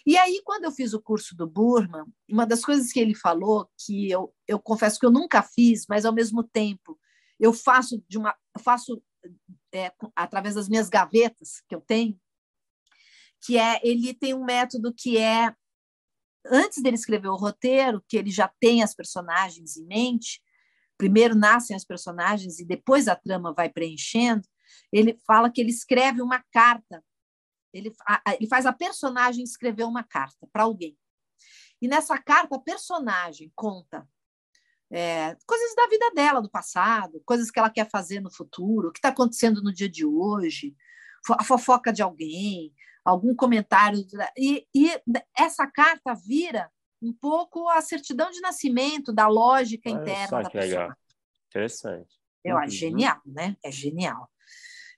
E 0.05 0.18
aí, 0.18 0.41
quando 0.43 0.65
eu 0.65 0.72
fiz 0.72 0.93
o 0.93 1.01
curso 1.01 1.35
do 1.35 1.47
Burman, 1.47 2.05
uma 2.30 2.45
das 2.45 2.65
coisas 2.65 2.91
que 2.91 2.99
ele 2.99 3.15
falou, 3.15 3.69
que 3.77 4.09
eu, 4.09 4.34
eu 4.47 4.59
confesso 4.59 4.99
que 4.99 5.05
eu 5.05 5.11
nunca 5.11 5.41
fiz, 5.41 5.85
mas 5.88 6.05
ao 6.05 6.13
mesmo 6.13 6.43
tempo 6.43 6.99
eu 7.39 7.53
faço 7.53 8.03
de 8.07 8.18
uma 8.18 8.35
faço 8.59 9.01
é, 9.73 9.91
através 10.15 10.55
das 10.55 10.68
minhas 10.68 10.89
gavetas 10.89 11.61
que 11.68 11.73
eu 11.73 11.81
tenho, 11.81 12.19
que 13.43 13.57
é 13.57 13.80
ele 13.84 14.13
tem 14.13 14.34
um 14.34 14.43
método 14.43 14.93
que 14.93 15.18
é 15.18 15.53
antes 16.45 16.81
dele 16.81 16.95
escrever 16.95 17.27
o 17.27 17.35
roteiro, 17.35 18.03
que 18.07 18.18
ele 18.18 18.31
já 18.31 18.51
tem 18.59 18.84
as 18.84 18.93
personagens 18.93 19.77
em 19.77 19.85
mente, 19.85 20.41
primeiro 20.97 21.35
nascem 21.35 21.76
as 21.76 21.85
personagens 21.85 22.59
e 22.59 22.65
depois 22.65 23.07
a 23.07 23.15
trama 23.15 23.53
vai 23.53 23.69
preenchendo, 23.69 24.47
ele 24.91 25.18
fala 25.26 25.49
que 25.49 25.61
ele 25.61 25.72
escreve 25.72 26.22
uma 26.22 26.43
carta, 26.51 27.03
ele, 27.73 27.93
ele 28.38 28.47
faz 28.47 28.65
a 28.65 28.73
personagem 28.73 29.43
escrever 29.43 29.84
uma 29.84 30.03
carta 30.03 30.47
para 30.51 30.63
alguém. 30.63 30.97
E 31.81 31.88
nessa 31.88 32.18
carta, 32.18 32.55
a 32.55 32.59
personagem 32.59 33.51
conta 33.55 34.07
é, 34.91 35.35
coisas 35.47 35.73
da 35.76 35.88
vida 35.88 36.11
dela, 36.11 36.41
do 36.41 36.49
passado, 36.49 37.22
coisas 37.26 37.49
que 37.49 37.57
ela 37.57 37.69
quer 37.69 37.89
fazer 37.89 38.19
no 38.19 38.31
futuro, 38.31 38.89
o 38.89 38.91
que 38.91 38.99
está 38.99 39.09
acontecendo 39.09 39.63
no 39.63 39.73
dia 39.73 39.89
de 39.89 40.05
hoje, 40.05 40.76
a 41.30 41.43
fofoca 41.43 41.93
de 41.93 42.01
alguém, 42.01 42.73
algum 43.03 43.36
comentário. 43.36 44.06
E, 44.38 44.68
e 44.73 44.91
essa 45.38 45.68
carta 45.68 46.14
vira 46.14 46.69
um 47.02 47.14
pouco 47.14 47.68
a 47.69 47.82
certidão 47.82 48.30
de 48.30 48.40
nascimento 48.41 49.11
da 49.11 49.28
lógica 49.28 49.90
Olha 49.90 50.02
interna 50.02 50.44
da 50.44 50.49
pessoa. 50.49 50.64
Legal. 50.64 50.94
Interessante. 51.49 52.22
Eu 52.44 52.57
acho 52.57 52.73
uhum. 52.73 52.80
genial, 52.80 53.22
né? 53.26 53.57
É 53.64 53.72
genial. 53.72 54.30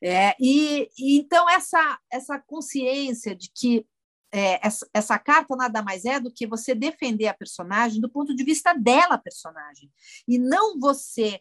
É, 0.02 0.36
e, 0.40 0.90
e, 0.98 1.18
então 1.18 1.50
essa 1.50 1.98
essa 2.12 2.38
consciência 2.38 3.34
de 3.34 3.50
que 3.56 3.88
é, 4.34 4.66
essa, 4.66 4.90
essa, 4.94 5.18
carta 5.18 5.56
nada 5.56 5.82
mais 5.82 6.04
é 6.06 6.20
do 6.20 6.34
que 6.34 6.48
você 6.48 6.74
defender 6.76 7.28
a 7.28 7.34
personagem 7.34 8.02
do 8.02 8.10
ponto 8.10 8.36
de 8.36 8.44
vista 8.44 8.74
dela, 8.74 9.18
personagem, 9.18 9.92
e 10.28 10.40
não 10.40 10.80
você 10.80 11.40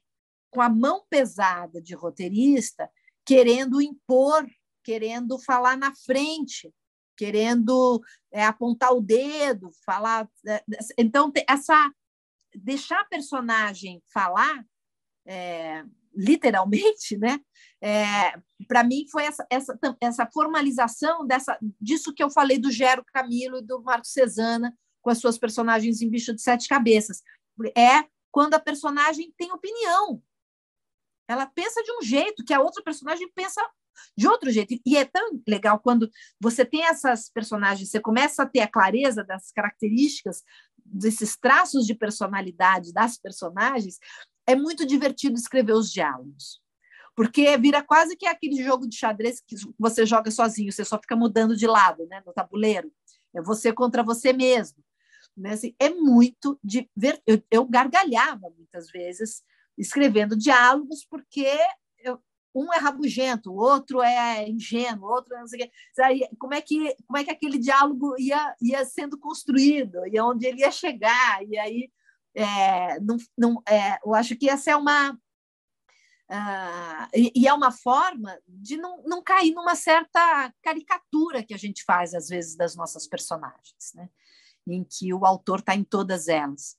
com 0.51 0.61
a 0.61 0.69
mão 0.69 1.03
pesada 1.09 1.81
de 1.81 1.95
roteirista 1.95 2.89
querendo 3.25 3.81
impor 3.81 4.47
querendo 4.83 5.39
falar 5.39 5.77
na 5.77 5.95
frente, 5.95 6.73
querendo 7.17 8.01
é, 8.31 8.45
apontar 8.45 8.93
o 8.93 9.01
dedo, 9.01 9.71
falar. 9.85 10.29
É, 10.47 10.63
então, 10.99 11.33
essa 11.49 11.93
deixar 12.55 13.01
a 13.01 13.07
personagem 13.07 14.03
falar, 14.13 14.65
é, 15.27 15.85
literalmente, 16.15 17.17
né? 17.19 17.41
É, 17.81 18.35
para 18.69 18.85
mim 18.85 19.07
foi 19.11 19.25
essa, 19.25 19.47
essa, 19.51 19.79
essa 20.01 20.31
formalização 20.33 21.27
dessa, 21.27 21.59
disso 21.81 22.13
que 22.15 22.23
eu 22.23 22.31
falei 22.31 22.59
do 22.59 22.71
Gero 22.71 23.05
Camilo 23.13 23.59
e 23.59 23.63
do 23.63 23.83
Marco 23.83 24.07
Cesana 24.07 24.73
com 25.01 25.11
as 25.11 25.19
suas 25.19 25.37
personagens 25.37 26.01
em 26.01 26.09
Bicho 26.09 26.33
de 26.33 26.41
Sete 26.41 26.69
Cabeças. 26.69 27.23
É 27.77 28.05
quando 28.31 28.55
a 28.55 28.61
personagem 28.61 29.33
tem 29.37 29.53
opinião. 29.53 30.23
Ela 31.29 31.47
pensa 31.47 31.83
de 31.83 31.93
um 31.93 32.03
jeito 32.03 32.45
que 32.45 32.55
a 32.55 32.61
outra 32.61 32.83
personagem 32.83 33.31
pensa 33.33 33.61
de 34.17 34.27
outro 34.27 34.51
jeito. 34.51 34.75
E 34.85 34.97
é 34.97 35.05
tão 35.05 35.41
legal 35.47 35.79
quando 35.81 36.11
você 36.41 36.65
tem 36.65 36.85
essas 36.85 37.29
personagens, 37.31 37.91
você 37.91 38.01
começa 38.01 38.43
a 38.43 38.47
ter 38.47 38.61
a 38.61 38.71
clareza 38.71 39.25
das 39.25 39.51
características, 39.53 40.43
desses 40.85 41.37
traços 41.37 41.87
de 41.87 41.95
personalidade 41.95 42.93
das 42.93 43.19
personagens, 43.19 43.99
é 44.47 44.55
muito 44.55 44.87
divertido 44.87 45.37
escrever 45.37 45.73
os 45.73 45.91
diálogos. 45.91 46.61
Porque 47.15 47.57
vira 47.59 47.83
quase 47.83 48.17
que 48.17 48.27
aquele 48.27 48.63
jogo 48.63 48.89
de 48.89 48.97
xadrez 48.97 49.41
que 49.41 49.55
você 49.79 50.07
joga 50.07 50.31
sozinho, 50.31 50.73
você 50.73 50.85
só 50.85 50.99
fica 50.99 51.15
mudando 51.15 51.57
de 51.57 51.67
lado 51.67 52.07
né, 52.07 52.23
no 52.27 52.33
tabuleiro. 52.33 52.91
É 53.35 53.43
você 53.43 53.73
contra 53.73 54.03
você 54.03 54.33
mesmo. 54.33 54.83
Né? 55.37 55.53
Assim, 55.53 55.75
é 55.79 55.91
muito 55.91 56.59
divertido. 56.65 57.23
Eu, 57.27 57.43
eu 57.51 57.65
gargalhava 57.67 58.51
muitas 58.57 58.91
vezes 58.91 59.43
escrevendo 59.77 60.37
diálogos, 60.37 61.07
porque 61.09 61.49
um 62.55 62.73
é 62.73 62.79
rabugento, 62.79 63.51
o 63.51 63.57
outro 63.57 64.03
é 64.03 64.49
ingênuo, 64.49 65.09
o 65.09 65.13
outro 65.13 65.35
é 65.35 65.41
não 65.41 65.47
sei 65.47 65.61
o 65.61 65.63
quê. 65.63 66.29
Como 66.39 66.55
é 66.55 66.61
que, 66.61 66.95
como 67.07 67.17
é 67.17 67.25
que 67.25 67.31
aquele 67.31 67.59
diálogo 67.59 68.15
ia, 68.19 68.55
ia 68.61 68.85
sendo 68.85 69.19
construído 69.19 70.07
e 70.07 70.21
onde 70.21 70.47
ele 70.47 70.61
ia 70.61 70.71
chegar? 70.71 71.43
E 71.47 71.59
aí, 71.59 71.91
é, 72.35 73.01
não, 73.01 73.17
não, 73.37 73.63
é, 73.69 73.99
eu 74.05 74.15
acho 74.15 74.37
que 74.37 74.49
essa 74.49 74.71
é 74.71 74.77
uma. 74.77 75.13
Uh, 76.31 77.09
e, 77.15 77.33
e, 77.35 77.47
é 77.47 77.53
uma 77.53 77.71
forma 77.71 78.39
de 78.49 78.79
não, 78.79 79.03
não 79.05 79.23
cair 79.23 79.53
numa 79.53 79.75
certa 79.75 80.51
caricatura 80.63 81.43
que 81.43 81.53
a 81.53 81.59
gente 81.59 81.85
faz, 81.85 82.15
às 82.15 82.29
vezes, 82.29 82.57
das 82.57 82.75
nossas 82.75 83.07
personagens, 83.07 83.93
né? 83.95 84.09
em 84.67 84.83
que 84.83 85.13
o 85.13 85.27
autor 85.27 85.59
está 85.59 85.75
em 85.75 85.85
todas 85.85 86.29
elas. 86.29 86.77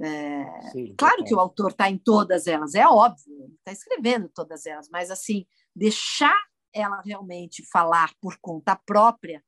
É, 0.00 0.70
Sim, 0.72 0.94
claro 0.98 1.22
que 1.24 1.34
o 1.34 1.38
autor 1.38 1.70
está 1.70 1.88
em 1.88 1.96
todas 1.96 2.48
elas, 2.48 2.74
é 2.74 2.86
óbvio, 2.86 3.44
ele 3.44 3.54
está 3.54 3.70
escrevendo 3.70 4.28
todas 4.28 4.66
elas, 4.66 4.88
mas 4.90 5.08
assim, 5.08 5.46
deixar 5.74 6.36
ela 6.72 7.00
realmente 7.02 7.64
falar 7.70 8.12
por 8.20 8.36
conta 8.40 8.74
própria 8.74 9.42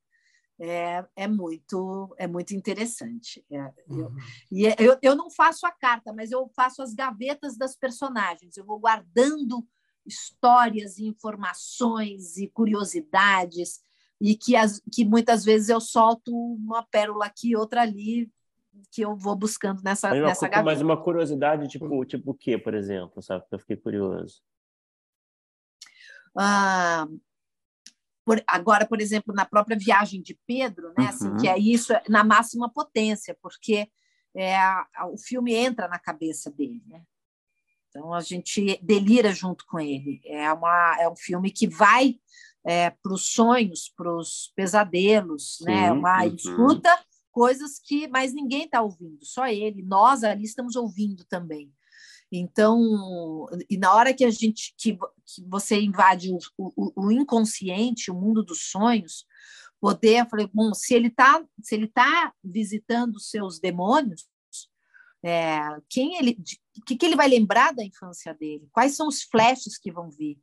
é, 0.58 1.04
é 1.14 1.28
muito 1.28 2.14
é 2.16 2.26
muito 2.26 2.54
interessante. 2.54 3.44
É, 3.50 3.60
uhum. 3.88 3.98
eu, 3.98 4.12
e 4.50 4.66
é, 4.66 4.76
eu, 4.78 4.96
eu 5.02 5.14
não 5.14 5.30
faço 5.30 5.66
a 5.66 5.70
carta, 5.70 6.12
mas 6.12 6.30
eu 6.30 6.48
faço 6.54 6.82
as 6.82 6.94
gavetas 6.94 7.56
das 7.56 7.76
personagens, 7.76 8.56
eu 8.56 8.64
vou 8.64 8.78
guardando 8.78 9.66
histórias, 10.06 10.98
informações 10.98 12.36
e 12.36 12.48
curiosidades 12.48 13.80
e 14.20 14.36
que, 14.36 14.56
as, 14.56 14.80
que 14.92 15.04
muitas 15.04 15.44
vezes 15.44 15.68
eu 15.68 15.80
solto 15.80 16.32
uma 16.34 16.82
pérola 16.84 17.26
aqui, 17.26 17.56
outra 17.56 17.82
ali, 17.82 18.30
que 18.90 19.02
eu 19.02 19.16
vou 19.16 19.36
buscando 19.36 19.82
nessa, 19.82 20.10
mas 20.10 20.22
nessa 20.22 20.48
gaveta. 20.48 20.64
Mas 20.64 20.80
uma 20.80 21.00
curiosidade, 21.00 21.68
tipo, 21.68 22.04
tipo 22.04 22.30
o 22.30 22.34
quê, 22.34 22.58
por 22.58 22.74
exemplo, 22.74 23.22
sabe? 23.22 23.44
Eu 23.50 23.58
fiquei 23.58 23.76
curioso. 23.76 24.42
Ah, 26.38 27.06
por, 28.24 28.42
agora, 28.46 28.86
por 28.86 29.00
exemplo, 29.00 29.32
na 29.34 29.46
própria 29.46 29.78
viagem 29.78 30.20
de 30.20 30.38
Pedro, 30.46 30.92
né, 30.98 31.06
assim, 31.06 31.28
uhum. 31.28 31.36
que 31.36 31.48
é 31.48 31.56
isso 31.56 31.92
na 32.08 32.24
máxima 32.24 32.68
potência, 32.68 33.36
porque 33.40 33.88
é, 34.36 34.58
o 35.10 35.16
filme 35.16 35.54
entra 35.54 35.88
na 35.88 35.98
cabeça 35.98 36.50
dele, 36.50 36.82
né? 36.86 37.02
Então 37.88 38.12
a 38.12 38.20
gente 38.20 38.78
delira 38.82 39.32
junto 39.32 39.64
com 39.66 39.80
ele. 39.80 40.20
É, 40.26 40.52
uma, 40.52 40.96
é 41.00 41.08
um 41.08 41.16
filme 41.16 41.50
que 41.50 41.66
vai 41.66 42.16
é, 42.66 42.90
para 42.90 43.14
os 43.14 43.32
sonhos, 43.32 43.92
para 43.96 44.14
os 44.14 44.52
pesadelos, 44.54 45.58
né? 45.62 45.74
Sim, 45.74 45.80
né? 45.82 45.92
Uma 45.92 46.24
uhum. 46.24 46.34
escuta 46.34 47.04
coisas 47.36 47.78
que 47.78 48.08
mais 48.08 48.32
ninguém 48.32 48.64
está 48.64 48.80
ouvindo, 48.80 49.22
só 49.22 49.46
ele. 49.46 49.82
Nós 49.82 50.24
ali 50.24 50.44
estamos 50.44 50.74
ouvindo 50.74 51.22
também. 51.26 51.70
Então, 52.32 53.46
e 53.68 53.76
na 53.76 53.94
hora 53.94 54.14
que 54.14 54.24
a 54.24 54.30
gente 54.30 54.74
que, 54.78 54.94
que 54.96 55.44
você 55.46 55.78
invade 55.78 56.32
o, 56.32 56.38
o, 56.56 56.92
o 56.96 57.12
inconsciente, 57.12 58.10
o 58.10 58.14
mundo 58.14 58.42
dos 58.42 58.70
sonhos, 58.70 59.26
poder, 59.78 60.22
eu 60.22 60.26
falei, 60.30 60.48
bom, 60.50 60.72
se 60.72 60.94
ele 60.94 61.08
está 61.08 61.44
se 61.60 61.74
ele 61.74 61.88
tá 61.88 62.32
visitando 62.42 63.20
seus 63.20 63.60
demônios, 63.60 64.26
é, 65.22 65.60
quem 65.90 66.16
ele, 66.16 66.38
o 66.78 66.84
que, 66.86 66.96
que 66.96 67.04
ele 67.04 67.16
vai 67.16 67.28
lembrar 67.28 67.74
da 67.74 67.84
infância 67.84 68.32
dele? 68.32 68.66
Quais 68.72 68.96
são 68.96 69.08
os 69.08 69.22
flashes 69.22 69.76
que 69.76 69.92
vão 69.92 70.10
vir? 70.10 70.38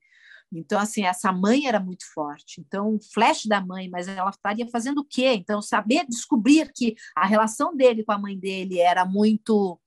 Então, 0.53 0.79
assim, 0.79 1.05
essa 1.05 1.31
mãe 1.31 1.67
era 1.67 1.79
muito 1.79 2.05
forte. 2.13 2.61
Então, 2.61 2.95
o 2.95 2.99
flash 3.13 3.45
da 3.45 3.59
mãe, 3.59 3.89
mas 3.89 4.07
ela 4.07 4.29
estaria 4.29 4.67
fazendo 4.69 4.99
o 4.99 5.05
quê? 5.05 5.33
Então, 5.33 5.61
saber 5.61 6.05
descobrir 6.07 6.71
que 6.73 6.95
a 7.15 7.25
relação 7.25 7.75
dele 7.75 8.03
com 8.03 8.11
a 8.11 8.17
mãe 8.17 8.37
dele 8.37 8.79
era 8.79 9.05
muito 9.05 9.79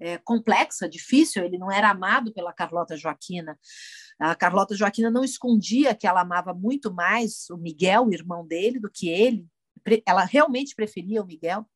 é, 0.00 0.18
complexa, 0.18 0.88
difícil, 0.88 1.44
ele 1.44 1.58
não 1.58 1.70
era 1.70 1.90
amado 1.90 2.32
pela 2.32 2.52
Carlota 2.52 2.96
Joaquina. 2.96 3.58
A 4.18 4.34
Carlota 4.34 4.76
Joaquina 4.76 5.10
não 5.10 5.24
escondia 5.24 5.94
que 5.94 6.06
ela 6.06 6.20
amava 6.20 6.54
muito 6.54 6.92
mais 6.92 7.48
o 7.50 7.56
Miguel, 7.56 8.06
o 8.06 8.14
irmão 8.14 8.46
dele, 8.46 8.78
do 8.78 8.90
que 8.90 9.08
ele. 9.08 9.46
Ela 10.06 10.24
realmente 10.24 10.74
preferia 10.74 11.22
o 11.22 11.26
Miguel. 11.26 11.66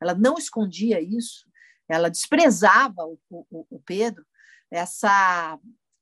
Ela 0.00 0.14
não 0.14 0.36
escondia 0.36 1.00
isso. 1.00 1.46
Ela 1.88 2.10
desprezava 2.10 3.04
o, 3.04 3.18
o, 3.30 3.66
o 3.70 3.80
Pedro. 3.80 4.24
Essa 4.70 5.58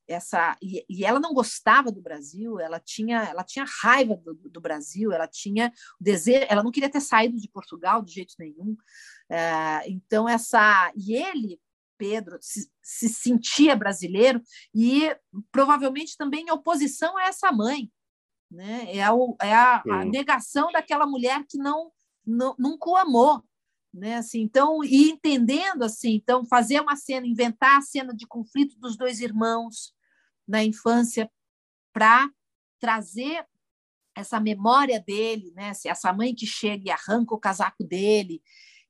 essa 0.07 0.57
e, 0.61 0.85
e, 0.89 1.05
ela 1.05 1.19
não 1.19 1.33
gostava 1.33 1.91
do 1.91 2.01
Brasil, 2.01 2.59
ela 2.59 2.79
tinha 2.79 3.23
ela 3.23 3.43
tinha 3.43 3.65
raiva 3.81 4.15
do, 4.17 4.33
do, 4.35 4.61
Brasil, 4.61 5.11
ela 5.11 5.27
tinha 5.27 5.71
desejo, 5.99 6.45
ela 6.49 6.63
não 6.63 6.71
queria 6.71 6.89
ter 6.89 7.01
saído 7.01 7.37
de 7.37 7.47
Portugal 7.47 8.01
de 8.01 8.13
jeito 8.13 8.33
nenhum. 8.37 8.75
É, 9.29 9.89
então 9.89 10.27
essa 10.27 10.91
e 10.95 11.15
ele 11.15 11.59
Pedro 11.97 12.37
se, 12.41 12.69
se, 12.81 13.07
sentia 13.07 13.75
brasileiro 13.75 14.41
e 14.73 15.15
provavelmente 15.51 16.17
também 16.17 16.45
em 16.45 16.51
oposição 16.51 17.17
a 17.17 17.27
essa 17.27 17.51
mãe, 17.51 17.89
né? 18.51 18.95
É, 18.95 19.09
o, 19.11 19.35
é 19.41 19.53
a, 19.53 19.81
a, 19.89 20.05
negação 20.05 20.71
daquela 20.71 21.05
mulher 21.05 21.45
que 21.47 21.57
não, 21.57 21.91
não 22.25 22.55
nunca 22.59 22.89
o 22.89 22.97
amou, 22.97 23.43
né? 23.93 24.17
Assim, 24.17 24.41
então, 24.41 24.83
e 24.83 25.09
entendendo 25.11 25.83
assim, 25.83 26.15
então 26.15 26.45
fazer 26.45 26.81
uma 26.81 26.95
cena, 26.95 27.27
inventar 27.27 27.77
a 27.77 27.81
cena 27.81 28.13
de 28.13 28.27
conflito 28.27 28.77
dos 28.79 28.97
dois 28.97 29.21
irmãos 29.21 29.92
na 30.47 30.63
infância 30.63 31.29
para 31.93 32.29
trazer 32.79 33.45
essa 34.15 34.39
memória 34.39 34.99
dele, 34.99 35.51
né? 35.55 35.71
Essa 35.85 36.13
mãe 36.13 36.35
que 36.35 36.45
chega 36.45 36.83
e 36.85 36.91
arranca 36.91 37.33
o 37.33 37.39
casaco 37.39 37.83
dele 37.83 38.41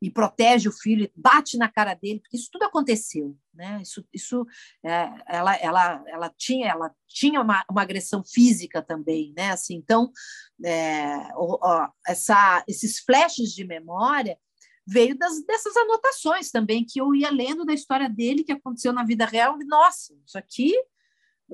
e 0.01 0.11
protege 0.11 0.67
o 0.67 0.71
filho, 0.71 1.09
bate 1.15 1.57
na 1.57 1.71
cara 1.71 1.93
dele, 1.93 2.19
porque 2.19 2.35
isso 2.35 2.49
tudo 2.51 2.63
aconteceu, 2.63 3.37
né? 3.53 3.81
Isso, 3.81 4.05
isso 4.13 4.45
é, 4.83 5.09
ela, 5.25 5.55
ela, 5.55 6.03
ela 6.07 6.33
tinha, 6.37 6.67
ela 6.67 6.93
tinha 7.07 7.39
uma, 7.39 7.63
uma 7.71 7.81
agressão 7.81 8.21
física 8.21 8.81
também, 8.81 9.33
né? 9.37 9.51
Assim, 9.51 9.75
então, 9.75 10.11
é, 10.65 11.29
ó, 11.35 11.87
essa, 12.05 12.65
esses 12.67 12.99
flashes 12.99 13.51
de 13.53 13.63
memória 13.63 14.37
veio 14.85 15.17
das, 15.17 15.41
dessas 15.45 15.77
anotações 15.77 16.51
também 16.51 16.85
que 16.85 16.99
eu 16.99 17.15
ia 17.15 17.31
lendo 17.31 17.63
da 17.63 17.73
história 17.73 18.09
dele 18.09 18.43
que 18.43 18.51
aconteceu 18.51 18.91
na 18.91 19.05
vida 19.05 19.25
real. 19.25 19.57
E, 19.61 19.65
nossa, 19.65 20.13
isso 20.25 20.37
aqui 20.37 20.73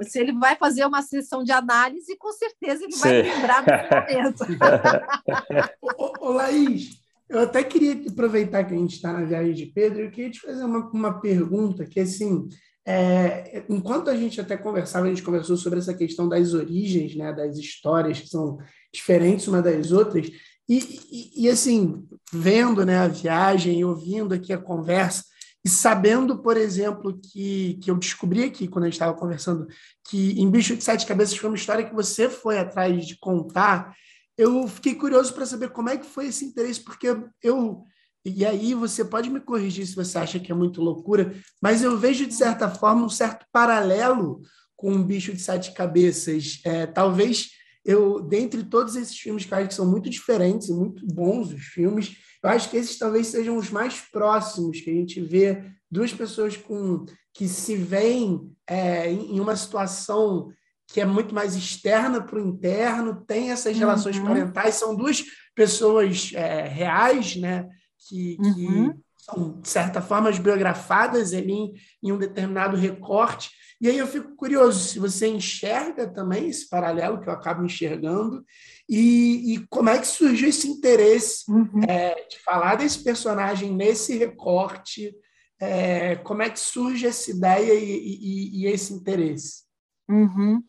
se 0.02 0.20
ele 0.20 0.34
vai 0.34 0.56
fazer 0.56 0.86
uma 0.86 1.02
sessão 1.02 1.44
de 1.44 1.52
análise, 1.52 2.18
com 2.18 2.32
certeza 2.32 2.84
ele 2.84 2.96
vai 2.96 3.24
Sim. 3.24 3.30
lembrar 3.30 3.62
desse 3.62 4.16
momento. 4.16 4.44
ô, 5.98 6.28
ô, 6.28 6.32
Laís, 6.32 7.00
eu 7.30 7.40
até 7.42 7.64
queria 7.64 8.10
aproveitar 8.10 8.64
que 8.64 8.74
a 8.74 8.78
gente 8.78 8.96
está 8.96 9.14
na 9.14 9.24
viagem 9.24 9.54
de 9.54 9.66
Pedro, 9.68 10.02
eu 10.02 10.12
queria 10.12 10.32
te 10.32 10.40
fazer 10.40 10.64
uma, 10.64 10.90
uma 10.92 11.20
pergunta 11.20 11.86
que, 11.86 12.00
assim, 12.00 12.48
é, 12.86 13.64
enquanto 13.70 14.10
a 14.10 14.16
gente 14.16 14.42
até 14.42 14.58
conversava, 14.58 15.06
a 15.06 15.10
gente 15.10 15.22
conversou 15.22 15.56
sobre 15.58 15.80
essa 15.80 15.94
questão 15.94 16.28
das 16.28 16.54
origens, 16.54 17.16
né, 17.16 17.32
das 17.32 17.58
histórias 17.58 18.20
que 18.20 18.28
são 18.28 18.58
diferentes 18.92 19.48
uma 19.48 19.62
das 19.62 19.92
outras, 19.92 20.28
e, 20.68 20.78
e, 21.12 21.44
e 21.44 21.50
assim, 21.50 22.04
vendo 22.32 22.86
né, 22.86 22.98
a 22.98 23.08
viagem 23.08 23.80
e 23.80 23.86
ouvindo 23.86 24.34
aqui 24.34 24.54
a 24.54 24.58
conversa, 24.58 25.24
e 25.64 25.70
sabendo, 25.70 26.42
por 26.42 26.56
exemplo, 26.56 27.20
que, 27.22 27.78
que 27.82 27.92
eu 27.92 27.98
descobri 27.98 28.44
aqui, 28.44 28.68
quando 28.68 28.86
a 28.86 28.88
gente 28.88 28.94
estava 28.94 29.18
conversando, 29.18 29.68
que 30.08 30.40
em 30.40 30.50
Bicho 30.50 30.76
de 30.76 30.84
Sete 30.84 31.06
Cabeças 31.06 31.36
foi 31.36 31.50
uma 31.50 31.58
história 31.58 31.86
que 31.86 31.94
você 31.94 32.30
foi 32.30 32.58
atrás 32.58 33.06
de 33.06 33.18
contar, 33.20 33.94
eu 34.38 34.66
fiquei 34.70 34.96
curioso 34.96 35.34
para 35.34 35.46
saber 35.46 35.70
como 35.72 35.90
é 35.90 35.98
que 35.98 36.06
foi 36.06 36.28
esse 36.28 36.46
interesse, 36.46 36.80
porque 36.80 37.08
eu. 37.44 37.84
E 38.24 38.46
aí 38.46 38.74
você 38.74 39.04
pode 39.04 39.30
me 39.30 39.40
corrigir 39.40 39.86
se 39.86 39.96
você 39.96 40.18
acha 40.18 40.40
que 40.40 40.52
é 40.52 40.56
muito 40.56 40.82
loucura, 40.82 41.34
mas 41.62 41.84
eu 41.84 41.98
vejo, 41.98 42.26
de 42.26 42.34
certa 42.34 42.70
forma, 42.70 43.06
um 43.06 43.10
certo 43.10 43.46
paralelo 43.52 44.42
com 44.78 44.94
um 44.94 45.04
bicho 45.04 45.34
de 45.34 45.42
sete 45.42 45.74
cabeças. 45.74 46.62
É, 46.64 46.86
talvez 46.86 47.50
eu, 47.84 48.22
dentre 48.22 48.64
todos 48.64 48.96
esses 48.96 49.18
filmes 49.18 49.46
que, 49.46 49.68
que 49.68 49.74
são 49.74 49.86
muito 49.86 50.10
diferentes 50.10 50.70
e 50.70 50.74
muito 50.74 51.06
bons 51.06 51.52
os 51.52 51.64
filmes, 51.64 52.18
eu 52.42 52.50
acho 52.50 52.70
que 52.70 52.78
esses 52.78 52.98
talvez 52.98 53.28
sejam 53.28 53.58
os 53.58 53.70
mais 53.70 54.00
próximos 54.00 54.82
que 54.82 54.90
a 54.90 54.94
gente 54.94 55.20
vê 55.20 55.64
duas 55.92 56.14
pessoas 56.14 56.56
com 56.56 57.06
que 57.34 57.48
se 57.48 57.76
veem 57.76 58.52
é, 58.68 59.12
em 59.12 59.40
uma 59.40 59.56
situação 59.56 60.52
que 60.92 61.00
é 61.00 61.06
muito 61.06 61.36
mais 61.36 61.56
externa 61.56 62.22
para 62.22 62.40
o 62.40 62.48
interno, 62.48 63.24
tem 63.26 63.52
essas 63.52 63.78
relações 63.78 64.18
uhum. 64.18 64.26
parentais, 64.26 64.76
são 64.76 64.96
duas 64.96 65.24
pessoas 65.54 66.32
é, 66.34 66.68
reais, 66.68 67.36
né? 67.36 67.68
Que, 68.08 68.38
que 68.38 68.66
uhum. 68.66 69.00
são, 69.18 69.60
de 69.62 69.70
certa 69.70 70.02
forma, 70.02 70.32
biografadas 70.32 71.32
ali 71.34 71.52
em, 71.52 71.74
em, 72.04 72.12
um 72.12 72.18
determinado 72.18 72.76
recorte. 72.76 73.52
E 73.82 73.88
aí 73.88 73.98
eu 73.98 74.08
fico 74.08 74.36
curioso 74.36 74.80
se 74.80 75.00
você 75.00 75.28
enxerga 75.28 76.08
também 76.08 76.50
esse 76.50 76.68
paralelo 76.68 77.22
que 77.22 77.30
eu 77.30 77.34
acabo 77.34 77.64
enxergando, 77.64 78.44
e, 78.88 79.54
e 79.54 79.68
como 79.68 79.90
é 79.90 79.98
que 79.98 80.08
surgiu 80.08 80.50
esse 80.50 80.68
interesse 80.68 81.50
uhum. 81.50 81.82
é, 81.88 82.28
de 82.28 82.40
falar 82.40 82.76
desse 82.76 83.02
personagem 83.04 83.72
nesse 83.72 84.18
recorte, 84.18 85.16
é, 85.60 86.16
como 86.18 86.42
é 86.42 86.50
que 86.50 86.60
surge 86.60 87.06
essa 87.06 87.32
ideia 87.32 87.74
e, 87.74 87.86
e, 87.86 88.62
e 88.62 88.66
esse 88.68 88.94
interesse? 88.94 89.64
Uhum. 90.10 90.64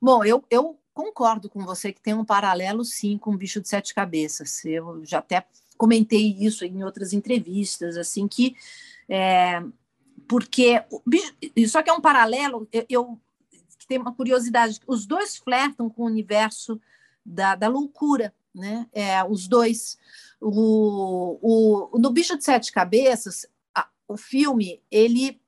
Bom, 0.00 0.24
eu, 0.24 0.44
eu 0.50 0.78
concordo 0.92 1.48
com 1.48 1.64
você 1.64 1.92
que 1.92 2.00
tem 2.00 2.14
um 2.14 2.24
paralelo, 2.24 2.84
sim, 2.84 3.16
com 3.16 3.32
o 3.32 3.36
bicho 3.36 3.60
de 3.60 3.68
sete 3.68 3.94
cabeças. 3.94 4.64
Eu 4.64 5.04
já 5.04 5.18
até 5.18 5.44
comentei 5.78 6.36
isso 6.38 6.64
em 6.64 6.84
outras 6.84 7.12
entrevistas, 7.12 7.96
assim, 7.96 8.28
que. 8.28 8.54
É, 9.08 9.62
porque. 10.30 10.80
Só 11.68 11.82
que 11.82 11.90
é 11.90 11.92
um 11.92 12.00
paralelo, 12.00 12.68
eu, 12.72 12.86
eu 12.88 13.20
tenho 13.88 14.00
uma 14.00 14.14
curiosidade: 14.14 14.78
os 14.86 15.04
dois 15.04 15.36
flertam 15.36 15.90
com 15.90 16.04
o 16.04 16.06
universo 16.06 16.80
da, 17.26 17.56
da 17.56 17.66
loucura, 17.66 18.32
né? 18.54 18.86
É, 18.92 19.24
os 19.24 19.48
dois. 19.48 19.98
O, 20.40 21.38
o, 21.42 21.98
no 21.98 22.10
Bicho 22.10 22.38
de 22.38 22.44
Sete 22.44 22.70
Cabeças, 22.70 23.44
a, 23.74 23.88
o 24.06 24.16
filme, 24.16 24.80
ele 24.88 25.42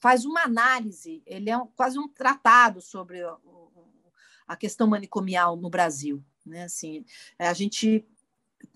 faz 0.00 0.24
uma 0.24 0.42
análise, 0.42 1.22
ele 1.24 1.48
é 1.48 1.56
um, 1.56 1.68
quase 1.68 1.96
um 1.96 2.08
tratado 2.08 2.82
sobre 2.82 3.24
o, 3.24 3.38
a 4.46 4.56
questão 4.56 4.88
manicomial 4.88 5.56
no 5.56 5.70
Brasil. 5.70 6.22
Né? 6.44 6.64
Assim, 6.64 7.04
a 7.38 7.54
gente 7.54 8.04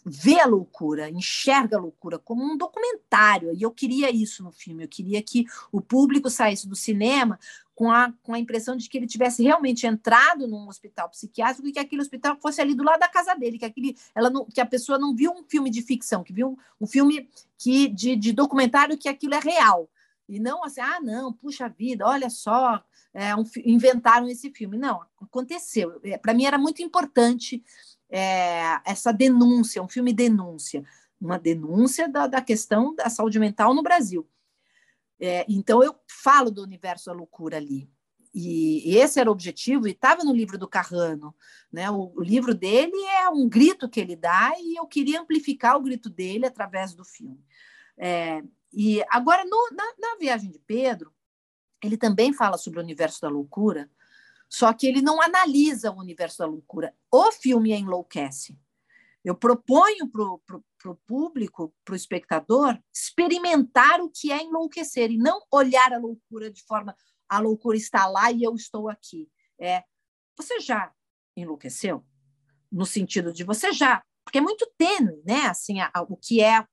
vê 0.05 0.41
a 0.41 0.47
loucura, 0.47 1.11
enxerga 1.11 1.77
a 1.77 1.81
loucura 1.81 2.19
como 2.19 2.45
um 2.45 2.57
documentário, 2.57 3.53
e 3.55 3.63
eu 3.63 3.71
queria 3.71 4.11
isso 4.11 4.43
no 4.43 4.53
filme, 4.53 4.85
eu 4.85 4.89
queria 4.89 5.23
que 5.23 5.47
o 5.73 5.81
público 5.81 6.31
saísse 6.31 6.69
do 6.69 6.77
cinema 6.77 7.39
com 7.75 7.91
a, 7.91 8.13
com 8.23 8.35
a 8.35 8.39
impressão 8.39 8.77
de 8.77 8.89
que 8.89 8.99
ele 8.99 9.07
tivesse 9.07 9.43
realmente 9.43 9.87
entrado 9.87 10.49
num 10.49 10.69
hospital 10.69 11.09
psiquiátrico 11.09 11.69
e 11.69 11.73
que 11.73 11.79
aquele 11.79 12.03
hospital 12.03 12.37
fosse 12.41 12.61
ali 12.61 12.75
do 12.75 12.83
lado 12.83 13.01
da 13.01 13.09
casa 13.09 13.35
dele, 13.35 13.59
que, 13.59 13.65
aquele, 13.65 13.97
ela 14.15 14.29
não, 14.31 14.45
que 14.45 14.61
a 14.61 14.67
pessoa 14.67 14.99
não 14.99 15.15
viu 15.15 15.31
um 15.33 15.45
filme 15.45 15.71
de 15.71 15.83
ficção, 15.83 16.25
que 16.25 16.33
viu 16.33 16.59
um, 16.81 16.87
filme 16.87 17.29
que, 17.57 17.89
de, 17.89 18.17
de 18.17 18.33
documentário 18.33 18.99
que 18.99 19.09
aquilo 19.09 19.35
é 19.35 19.41
real, 19.41 19.89
e 20.29 20.39
não 20.39 20.63
assim, 20.65 20.81
ah, 20.81 21.01
não, 21.01 21.33
puxa 21.33 21.69
vida, 21.69 22.07
olha 22.07 22.29
só, 22.29 22.83
é, 23.15 23.35
um, 23.35 23.45
inventaram 23.65 24.29
esse 24.29 24.51
filme. 24.51 24.77
Não, 24.77 25.01
aconteceu. 25.21 25.99
É, 26.05 26.19
Para 26.19 26.35
mim 26.35 26.45
era 26.45 26.59
muito 26.59 26.83
importante 26.83 27.63
é, 28.11 28.81
essa 28.85 29.13
denúncia, 29.13 29.83
um 29.83 29.89
filme 29.89 30.13
denúncia, 30.13 30.85
uma 31.21 31.39
denúncia 31.39 32.09
da, 32.09 32.27
da 32.27 32.41
questão 32.41 32.95
da 32.95 33.09
saúde 33.09 33.39
mental 33.39 33.75
no 33.75 33.83
Brasil. 33.83 34.29
É, 35.21 35.45
então, 35.49 35.83
eu 35.83 35.95
falo 36.23 36.51
do 36.51 36.63
universo 36.63 37.07
da 37.07 37.13
loucura 37.13 37.57
ali. 37.57 37.91
E, 38.33 38.93
e 38.93 38.97
esse 38.97 39.19
era 39.19 39.29
o 39.29 39.33
objetivo, 39.33 39.89
e 39.89 39.91
estava 39.91 40.23
no 40.23 40.33
livro 40.33 40.57
do 40.57 40.69
Carrano. 40.69 41.35
Né? 41.73 41.91
O, 41.91 42.13
o, 42.15 42.23
livro 42.23 42.55
dele 42.55 42.97
é 43.21 43.29
um 43.29 43.49
grito 43.49 43.89
que 43.89 44.01
ele 44.01 44.15
dá, 44.15 44.53
e 44.59 44.79
eu 44.79 44.87
queria 44.87 45.21
amplificar 45.21 45.77
o 45.77 45.83
grito 45.83 46.09
dele 46.09 46.47
através 46.47 46.95
do 46.95 47.05
filme. 47.05 47.43
É, 47.97 48.43
e 48.73 49.03
agora, 49.11 49.45
no, 49.45 49.71
na, 49.73 49.85
na 49.99 50.17
Viagem 50.19 50.51
de 50.51 50.59
Pedro, 50.61 51.13
ele 51.83 51.97
também 51.97 52.33
fala 52.33 52.57
sobre 52.57 52.79
o 52.79 52.83
universo 52.83 53.21
da 53.21 53.29
loucura, 53.29 53.91
só 54.49 54.73
que 54.73 54.87
ele 54.87 55.03
não 55.03 55.21
analisa 55.21 55.91
o 55.91 55.99
universo 55.99 56.39
da 56.39 56.47
loucura. 56.47 56.95
O 57.11 57.31
filme 57.33 57.73
enlouquece. 57.73 58.59
Eu 59.25 59.35
proponho 59.35 60.09
para 60.09 60.91
o 60.91 60.95
público, 61.07 61.75
para 61.85 61.93
o 61.93 61.97
espectador, 61.97 62.79
experimentar 62.95 64.01
o 64.01 64.11
que 64.11 64.33
é 64.33 64.43
enlouquecer 64.43 65.11
e 65.11 65.19
não 65.19 65.43
olhar 65.53 65.93
a 65.93 65.99
loucura 65.99 66.51
de 66.51 66.63
forma 66.63 66.97
a 67.29 67.39
loucura 67.39 67.77
está 67.77 68.07
lá 68.07 68.33
e 68.33 68.43
eu 68.43 68.55
estou 68.55 68.89
aqui. 68.89 69.31
É, 69.61 69.85
você 70.37 70.61
já 70.61 70.93
enlouqueceu? 71.37 72.05
No 72.71 72.87
sentido 72.87 73.33
de 73.33 73.45
você 73.45 73.73
já, 73.73 74.03
porque 74.25 74.39
é 74.39 74.43
muito 74.43 74.71
tênue, 74.77 75.23
né? 75.25 75.47
Assim, 75.47 75.81
a, 75.81 75.91
a, 75.93 76.03
o 76.03 76.17
que 76.17 76.43
é 76.43 76.65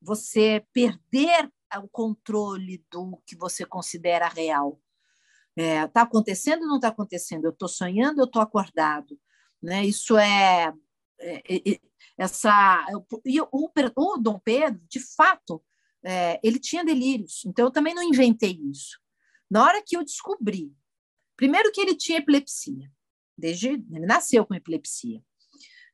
você 0.00 0.64
perder 0.72 1.50
o 1.78 1.88
controle 1.88 2.84
do 2.90 3.20
que 3.26 3.36
você 3.36 3.64
considera 3.64 4.28
real. 4.28 4.80
Está 5.56 5.62
é, 5.62 5.86
tá 5.86 6.02
acontecendo 6.02 6.62
ou 6.62 6.68
não 6.68 6.76
está 6.76 6.88
acontecendo? 6.88 7.44
Eu 7.44 7.50
estou 7.50 7.68
sonhando, 7.68 8.20
eu 8.20 8.24
estou 8.24 8.42
acordado. 8.42 9.18
Né? 9.62 9.84
Isso 9.84 10.18
é, 10.18 10.72
é, 11.20 11.70
é 11.70 11.80
essa 12.18 12.86
e 13.24 13.40
o, 13.40 13.48
o, 13.50 14.18
Dom 14.18 14.38
Pedro, 14.38 14.80
de 14.88 15.00
fato, 15.00 15.62
é, 16.04 16.40
ele 16.42 16.58
tinha 16.58 16.84
delírios. 16.84 17.44
Então 17.44 17.66
eu 17.66 17.70
também 17.70 17.94
não 17.94 18.02
inventei 18.02 18.60
isso. 18.70 18.98
Na 19.50 19.64
hora 19.64 19.82
que 19.84 19.96
eu 19.96 20.04
descobri, 20.04 20.72
primeiro 21.36 21.70
que 21.72 21.80
ele 21.80 21.94
tinha 21.94 22.18
epilepsia, 22.18 22.90
desde 23.36 23.68
ele 23.68 24.06
nasceu 24.06 24.44
com 24.44 24.54
epilepsia. 24.54 25.22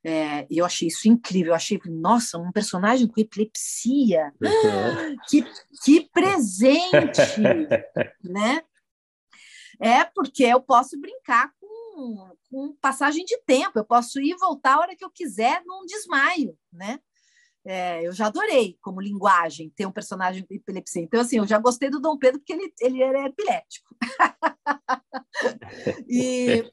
É, 0.02 0.46
eu 0.50 0.64
achei 0.64 0.88
isso 0.88 1.08
incrível. 1.08 1.50
Eu 1.50 1.56
achei, 1.56 1.78
nossa, 1.86 2.38
um 2.38 2.50
personagem 2.50 3.06
com 3.06 3.20
epilepsia. 3.20 4.32
Uhum. 4.40 5.16
Que, 5.28 5.44
que 5.84 6.08
presente, 6.10 7.20
né? 8.24 8.62
É 9.80 10.04
porque 10.04 10.44
eu 10.44 10.60
posso 10.60 11.00
brincar 11.00 11.50
com, 11.58 12.36
com 12.50 12.76
passagem 12.76 13.24
de 13.24 13.38
tempo. 13.46 13.78
Eu 13.78 13.84
posso 13.84 14.20
ir 14.20 14.32
e 14.32 14.36
voltar 14.36 14.74
a 14.74 14.80
hora 14.80 14.96
que 14.96 15.04
eu 15.04 15.10
quiser 15.10 15.62
num 15.64 15.86
desmaio, 15.86 16.56
né? 16.70 17.00
É, 17.64 18.06
eu 18.06 18.12
já 18.12 18.26
adorei 18.26 18.78
como 18.80 19.00
linguagem 19.00 19.72
ter 19.76 19.86
um 19.86 19.92
personagem 19.92 20.46
com 20.46 20.54
epilepsia. 20.54 21.02
Então, 21.02 21.20
assim, 21.20 21.38
eu 21.38 21.46
já 21.46 21.58
gostei 21.58 21.90
do 21.90 22.00
Dom 22.00 22.18
Pedro 22.18 22.40
porque 22.40 22.52
ele, 22.52 22.72
ele 22.80 23.02
era 23.02 23.26
epilético. 23.26 23.94
e, 26.08 26.70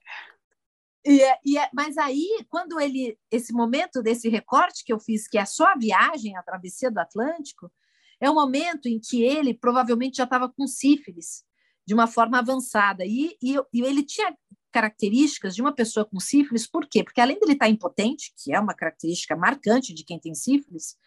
e, 1.06 1.22
é, 1.22 1.40
e 1.46 1.58
é, 1.58 1.70
mas 1.74 1.98
aí, 1.98 2.46
quando 2.50 2.80
ele, 2.80 3.18
esse 3.30 3.54
momento 3.54 4.02
desse 4.02 4.30
recorte 4.30 4.84
que 4.86 4.94
eu 4.94 5.00
fiz, 5.00 5.28
que 5.28 5.38
é 5.38 5.46
só 5.46 5.68
a 5.68 5.78
viagem, 5.78 6.38
a 6.38 6.44
travessia 6.44 6.90
do 6.90 7.00
Atlântico, 7.00 7.72
é 8.20 8.30
um 8.30 8.36
momento 8.36 8.88
em 8.88 9.00
que 9.00 9.24
ele 9.24 9.54
provavelmente 9.54 10.18
já 10.18 10.24
estava 10.24 10.50
com 10.50 10.68
sífilis 10.68 11.46
de 11.88 11.94
uma 11.94 12.06
forma 12.06 12.38
avançada. 12.38 13.06
E, 13.06 13.38
e, 13.42 13.56
e 13.74 13.82
ele 13.82 14.04
tinha 14.04 14.36
características 14.72 15.56
de 15.56 15.62
uma 15.62 15.74
pessoa 15.74 16.06
com 16.06 16.20
sífilis, 16.20 16.68
por 16.68 16.86
quê? 16.86 17.04
Porque 17.04 17.22
além 17.22 17.40
dele 17.40 17.54
estar 17.54 17.70
impotente, 17.70 18.34
que 18.38 18.54
é 18.54 18.60
uma 18.60 18.76
característica 18.76 19.36
marcante 19.36 19.94
de 19.94 20.04
quem 20.04 20.20
tem 20.20 20.36
sífilis, 20.36 20.98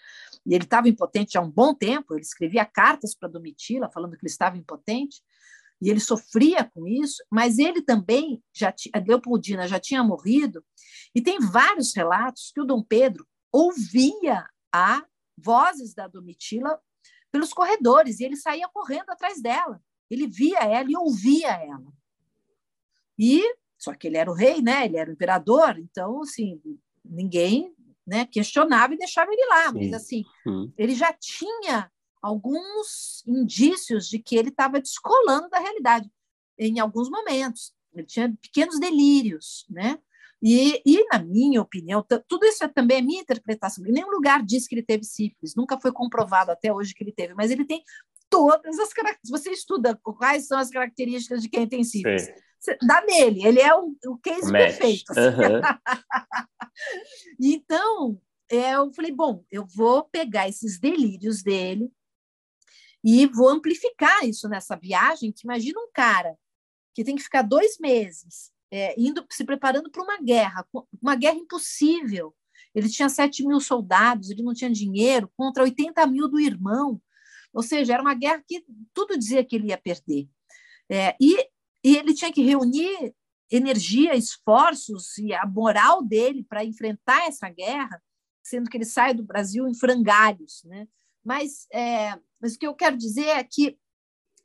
e 0.45 0.55
ele 0.55 0.65
estava 0.65 0.89
impotente 0.89 1.37
há 1.37 1.41
um 1.41 1.51
bom 1.51 1.75
tempo, 1.75 2.15
ele 2.15 2.23
escrevia 2.23 2.65
cartas 2.65 3.15
para 3.15 3.29
Domitila 3.29 3.91
falando 3.91 4.17
que 4.17 4.25
ele 4.25 4.33
estava 4.33 4.57
impotente, 4.57 5.23
e 5.83 5.89
ele 5.89 6.01
sofria 6.01 6.65
com 6.65 6.87
isso, 6.87 7.23
mas 7.31 7.59
ele 7.59 7.83
também, 7.83 8.43
já 8.53 8.75
a 8.93 8.99
Leopoldina 8.99 9.69
já 9.69 9.79
tinha 9.79 10.03
morrido, 10.03 10.65
e 11.15 11.21
tem 11.21 11.39
vários 11.39 11.95
relatos 11.95 12.51
que 12.53 12.61
o 12.61 12.67
Dom 12.67 12.83
Pedro 12.83 13.27
ouvia 13.53 14.47
a 14.73 15.05
vozes 15.37 15.95
da 15.95 16.09
Domitila 16.09 16.79
pelos 17.31 17.53
corredores, 17.53 18.19
e 18.19 18.25
ele 18.25 18.37
saía 18.37 18.69
correndo 18.69 19.11
atrás 19.11 19.41
dela. 19.41 19.81
Ele 20.11 20.27
via 20.27 20.59
ela 20.59 20.91
e 20.91 20.97
ouvia 20.97 21.51
ela. 21.53 21.93
E 23.19 23.43
só 23.79 23.95
que 23.95 24.07
ele 24.07 24.17
era 24.17 24.31
o 24.31 24.35
rei, 24.35 24.61
né? 24.61 24.85
Ele 24.85 24.97
era 24.97 25.11
o 25.11 25.13
imperador, 25.13 25.79
então 25.79 26.23
assim 26.23 26.61
ninguém, 27.05 27.75
né? 28.07 28.27
Questionava 28.27 28.95
e 28.95 28.99
deixava 28.99 29.33
ele 29.33 29.47
lá. 29.47 29.73
Mas 29.73 29.93
assim, 29.93 30.25
hum. 30.47 30.71
ele 30.77 30.95
já 30.95 31.13
tinha 31.13 31.91
alguns 32.21 33.25
indícios 33.27 34.07
de 34.09 34.19
que 34.19 34.37
ele 34.37 34.51
estava 34.51 34.81
descolando 34.81 35.49
da 35.49 35.59
realidade 35.59 36.11
em 36.59 36.79
alguns 36.79 37.09
momentos. 37.09 37.73
Ele 37.95 38.07
tinha 38.07 38.37
pequenos 38.41 38.79
delírios, 38.79 39.67
né? 39.69 39.99
E, 40.43 40.81
e, 40.87 41.05
na 41.13 41.19
minha 41.19 41.61
opinião, 41.61 42.05
tudo 42.27 42.47
isso 42.47 42.65
é 42.65 42.69
também 42.69 42.99
é 42.99 43.03
minha 43.03 43.21
interpretação. 43.21 43.85
Em 43.87 43.93
nenhum 43.93 44.11
lugar 44.11 44.43
diz 44.43 44.67
que 44.67 44.75
ele 44.75 44.83
teve 44.83 45.05
sífilis, 45.05 45.55
nunca 45.55 45.79
foi 45.79 45.93
comprovado 45.93 46.51
até 46.51 46.73
hoje 46.73 46.95
que 46.95 47.05
ele 47.05 47.13
teve, 47.13 47.35
mas 47.35 47.51
ele 47.51 47.65
tem 47.65 47.83
todas 48.31 48.79
as 48.79 48.93
características. 48.93 49.43
Você 49.43 49.51
estuda 49.51 49.99
quais 50.03 50.47
são 50.47 50.59
as 50.59 50.71
características 50.71 51.43
de 51.43 51.49
quem 51.49 51.67
tem 51.69 51.85
sífilis. 51.85 52.23
Sim 52.23 52.33
dá 52.87 53.03
nele, 53.07 53.47
ele 53.47 53.61
é 53.61 53.75
o, 53.75 53.97
o 54.07 54.19
case 54.19 54.53
Match. 54.53 54.79
perfeito. 54.79 55.13
Uhum. 55.13 55.61
então, 57.41 58.21
é, 58.51 58.75
eu 58.75 58.93
falei, 58.93 59.13
bom, 59.13 59.45
eu 59.51 59.67
vou 59.75 60.05
pegar 60.05 60.49
esses 60.49 60.79
delírios 60.79 61.43
dele 61.43 61.91
e 63.03 63.27
vou 63.27 63.49
amplificar 63.49 64.29
isso 64.29 64.49
nessa 64.49 64.77
viagem, 64.77 65.33
que 65.33 65.45
imagina 65.45 65.81
um 65.81 65.91
cara 65.93 66.37
que 66.95 67.03
tem 67.03 67.17
que 67.17 67.23
ficar 67.23 67.43
dois 67.43 67.79
meses 67.79 68.53
é, 68.71 68.95
indo 69.01 69.25
se 69.31 69.45
preparando 69.45 69.91
para 69.91 70.03
uma 70.03 70.19
guerra, 70.21 70.67
uma 71.01 71.17
guerra 71.17 71.37
impossível. 71.37 72.35
Ele 72.75 72.89
tinha 72.89 73.09
7 73.09 73.45
mil 73.45 73.59
soldados, 73.59 74.31
ele 74.31 74.43
não 74.43 74.53
tinha 74.53 74.71
dinheiro, 74.71 75.31
contra 75.37 75.63
80 75.63 76.07
mil 76.07 76.29
do 76.29 76.39
irmão. 76.39 77.01
Ou 77.53 77.63
seja, 77.63 77.95
era 77.95 78.03
uma 78.03 78.15
guerra 78.15 78.43
que 78.47 78.65
tudo 78.95 79.19
dizia 79.19 79.45
que 79.45 79.57
ele 79.57 79.69
ia 79.69 79.79
perder. 79.79 80.29
É, 80.89 81.17
e 81.21 81.49
e 81.83 81.97
ele 81.97 82.15
tinha 82.15 82.33
que 82.33 82.43
reunir 82.43 83.15
energia, 83.51 84.15
esforços 84.15 85.19
e 85.19 85.33
a 85.33 85.47
moral 85.47 86.03
dele 86.03 86.45
para 86.45 86.65
enfrentar 86.65 87.27
essa 87.27 87.49
guerra, 87.49 88.01
sendo 88.43 88.71
que 88.71 88.77
ele 88.77 88.85
sai 88.85 89.13
do 89.13 89.25
Brasil 89.25 89.67
em 89.67 89.75
frangalhos, 89.75 90.63
né? 90.65 90.87
Mas, 91.25 91.67
é, 91.73 92.19
mas 92.41 92.55
o 92.55 92.59
que 92.59 92.67
eu 92.67 92.75
quero 92.75 92.97
dizer 92.97 93.27
é 93.27 93.45
que 93.45 93.77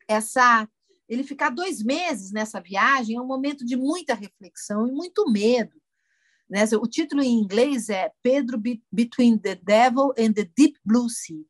essa 0.07 0.67
ele 1.07 1.23
ficar 1.23 1.51
dois 1.51 1.83
meses 1.83 2.31
nessa 2.31 2.59
viagem 2.59 3.15
é 3.15 3.21
um 3.21 3.27
momento 3.27 3.63
de 3.63 3.75
muita 3.75 4.15
reflexão 4.15 4.87
e 4.87 4.91
muito 4.91 5.31
medo. 5.31 5.79
Né? 6.49 6.63
O 6.81 6.87
título 6.87 7.21
em 7.21 7.39
inglês 7.39 7.89
é 7.89 8.11
Pedro 8.23 8.59
Between 8.91 9.37
the 9.37 9.53
Devil 9.53 10.13
and 10.17 10.33
the 10.33 10.49
Deep 10.57 10.79
Blue 10.83 11.07
Sea. 11.07 11.45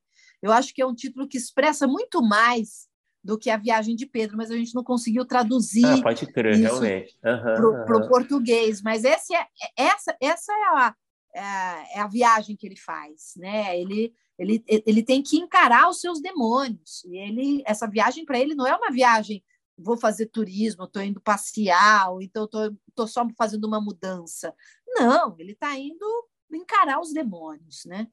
Eu 0.45 0.51
acho 0.51 0.73
que 0.73 0.81
é 0.81 0.85
um 0.85 0.93
título 0.93 1.27
que 1.27 1.37
expressa 1.37 1.87
muito 1.87 2.21
mais 2.21 2.87
do 3.23 3.35
que 3.35 3.49
a 3.49 3.57
viagem 3.57 3.95
de 3.95 4.05
Pedro, 4.05 4.37
mas 4.37 4.51
a 4.51 4.55
gente 4.55 4.75
não 4.75 4.83
conseguiu 4.83 5.25
traduzir 5.25 5.83
ah, 5.83 6.03
pode 6.03 6.27
crer, 6.27 6.55
realmente. 6.55 7.17
para 7.19 7.97
o 7.97 8.07
português. 8.07 8.79
Mas 8.83 9.03
esse 9.03 9.33
é, 9.33 9.47
essa, 9.75 10.15
essa 10.21 10.53
é 10.53 10.65
a, 10.77 10.95
é, 11.33 11.97
é 11.97 11.99
a 11.99 12.07
viagem 12.07 12.55
que 12.55 12.67
ele 12.67 12.77
faz, 12.77 13.33
né? 13.37 13.79
Ele, 13.79 14.13
ele, 14.37 14.63
ele 14.67 15.01
tem 15.01 15.23
que 15.23 15.37
encarar 15.37 15.89
os 15.89 15.99
seus 15.99 16.21
demônios. 16.21 17.03
E 17.05 17.17
ele, 17.17 17.63
essa 17.65 17.87
viagem 17.87 18.23
para 18.23 18.39
ele 18.39 18.53
não 18.53 18.67
é 18.67 18.75
uma 18.75 18.91
viagem 18.91 19.43
vou 19.77 19.97
fazer 19.97 20.27
turismo, 20.27 20.85
estou 20.85 21.01
indo 21.01 21.19
passear, 21.19 22.11
ou 22.11 22.21
então 22.21 22.45
estou 22.87 23.07
só 23.07 23.27
fazendo 23.37 23.65
uma 23.65 23.81
mudança. 23.81 24.53
Não, 24.87 25.35
ele 25.37 25.51
está 25.51 25.77
indo 25.77 26.05
encarar 26.51 26.99
os 26.99 27.11
demônios, 27.13 27.83
né? 27.85 28.07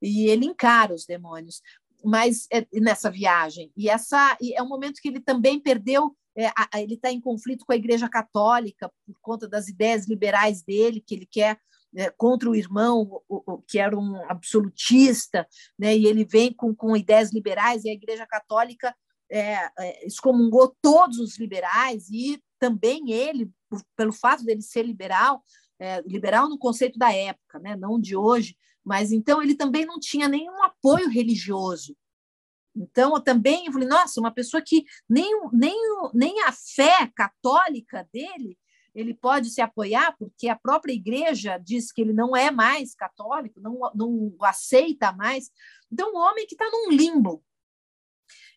E 0.00 0.26
ele 0.28 0.46
encara 0.46 0.94
os 0.94 1.04
demônios 1.04 1.62
mas 2.04 2.46
é, 2.52 2.66
nessa 2.74 3.10
viagem. 3.10 3.72
E 3.76 3.88
essa 3.88 4.36
e 4.40 4.54
é 4.54 4.62
um 4.62 4.68
momento 4.68 5.00
que 5.00 5.08
ele 5.08 5.20
também 5.20 5.60
perdeu, 5.60 6.16
é, 6.36 6.46
a, 6.48 6.80
ele 6.80 6.94
está 6.94 7.10
em 7.10 7.20
conflito 7.20 7.64
com 7.66 7.72
a 7.72 7.76
Igreja 7.76 8.08
Católica 8.08 8.90
por 9.06 9.16
conta 9.20 9.48
das 9.48 9.68
ideias 9.68 10.06
liberais 10.06 10.62
dele, 10.62 11.02
que 11.04 11.14
ele 11.14 11.26
quer 11.26 11.58
é, 11.96 12.10
contra 12.10 12.48
o 12.48 12.54
irmão, 12.54 13.20
o, 13.28 13.54
o, 13.54 13.58
que 13.62 13.78
era 13.78 13.98
um 13.98 14.16
absolutista, 14.30 15.46
né? 15.78 15.96
e 15.96 16.06
ele 16.06 16.24
vem 16.24 16.52
com, 16.52 16.74
com 16.74 16.96
ideias 16.96 17.32
liberais, 17.32 17.84
e 17.84 17.90
a 17.90 17.94
Igreja 17.94 18.26
Católica 18.26 18.94
é, 19.30 19.70
é, 19.78 20.06
excomungou 20.06 20.76
todos 20.82 21.18
os 21.18 21.38
liberais, 21.38 22.08
e 22.10 22.42
também 22.58 23.10
ele, 23.10 23.50
pelo 23.96 24.12
fato 24.12 24.44
dele 24.44 24.62
ser 24.62 24.82
liberal, 24.82 25.42
é, 25.78 26.02
liberal 26.02 26.48
no 26.48 26.58
conceito 26.58 26.98
da 26.98 27.12
época, 27.12 27.58
né? 27.58 27.76
não 27.76 28.00
de 28.00 28.16
hoje, 28.16 28.56
mas 28.84 29.12
então 29.12 29.42
ele 29.42 29.54
também 29.54 29.84
não 29.84 29.98
tinha 29.98 30.28
nenhum 30.28 30.62
apoio 30.62 31.08
religioso. 31.08 31.96
Então, 32.74 33.14
eu 33.14 33.20
também 33.20 33.66
eu 33.66 33.72
falei, 33.72 33.88
nossa, 33.88 34.20
uma 34.20 34.30
pessoa 34.30 34.62
que 34.64 34.84
nem, 35.08 35.40
nem, 35.52 35.76
nem 36.14 36.42
a 36.44 36.52
fé 36.52 37.10
católica 37.14 38.08
dele 38.12 38.56
ele 38.94 39.14
pode 39.14 39.50
se 39.50 39.60
apoiar, 39.60 40.16
porque 40.18 40.48
a 40.48 40.56
própria 40.56 40.92
igreja 40.92 41.56
diz 41.58 41.92
que 41.92 42.00
ele 42.00 42.12
não 42.12 42.36
é 42.36 42.50
mais 42.50 42.94
católico, 42.94 43.60
não, 43.60 43.78
não 43.94 44.34
aceita 44.42 45.12
mais. 45.12 45.50
Então, 45.92 46.12
um 46.12 46.16
homem 46.16 46.46
que 46.46 46.54
está 46.54 46.68
num 46.70 46.90
limbo. 46.90 47.42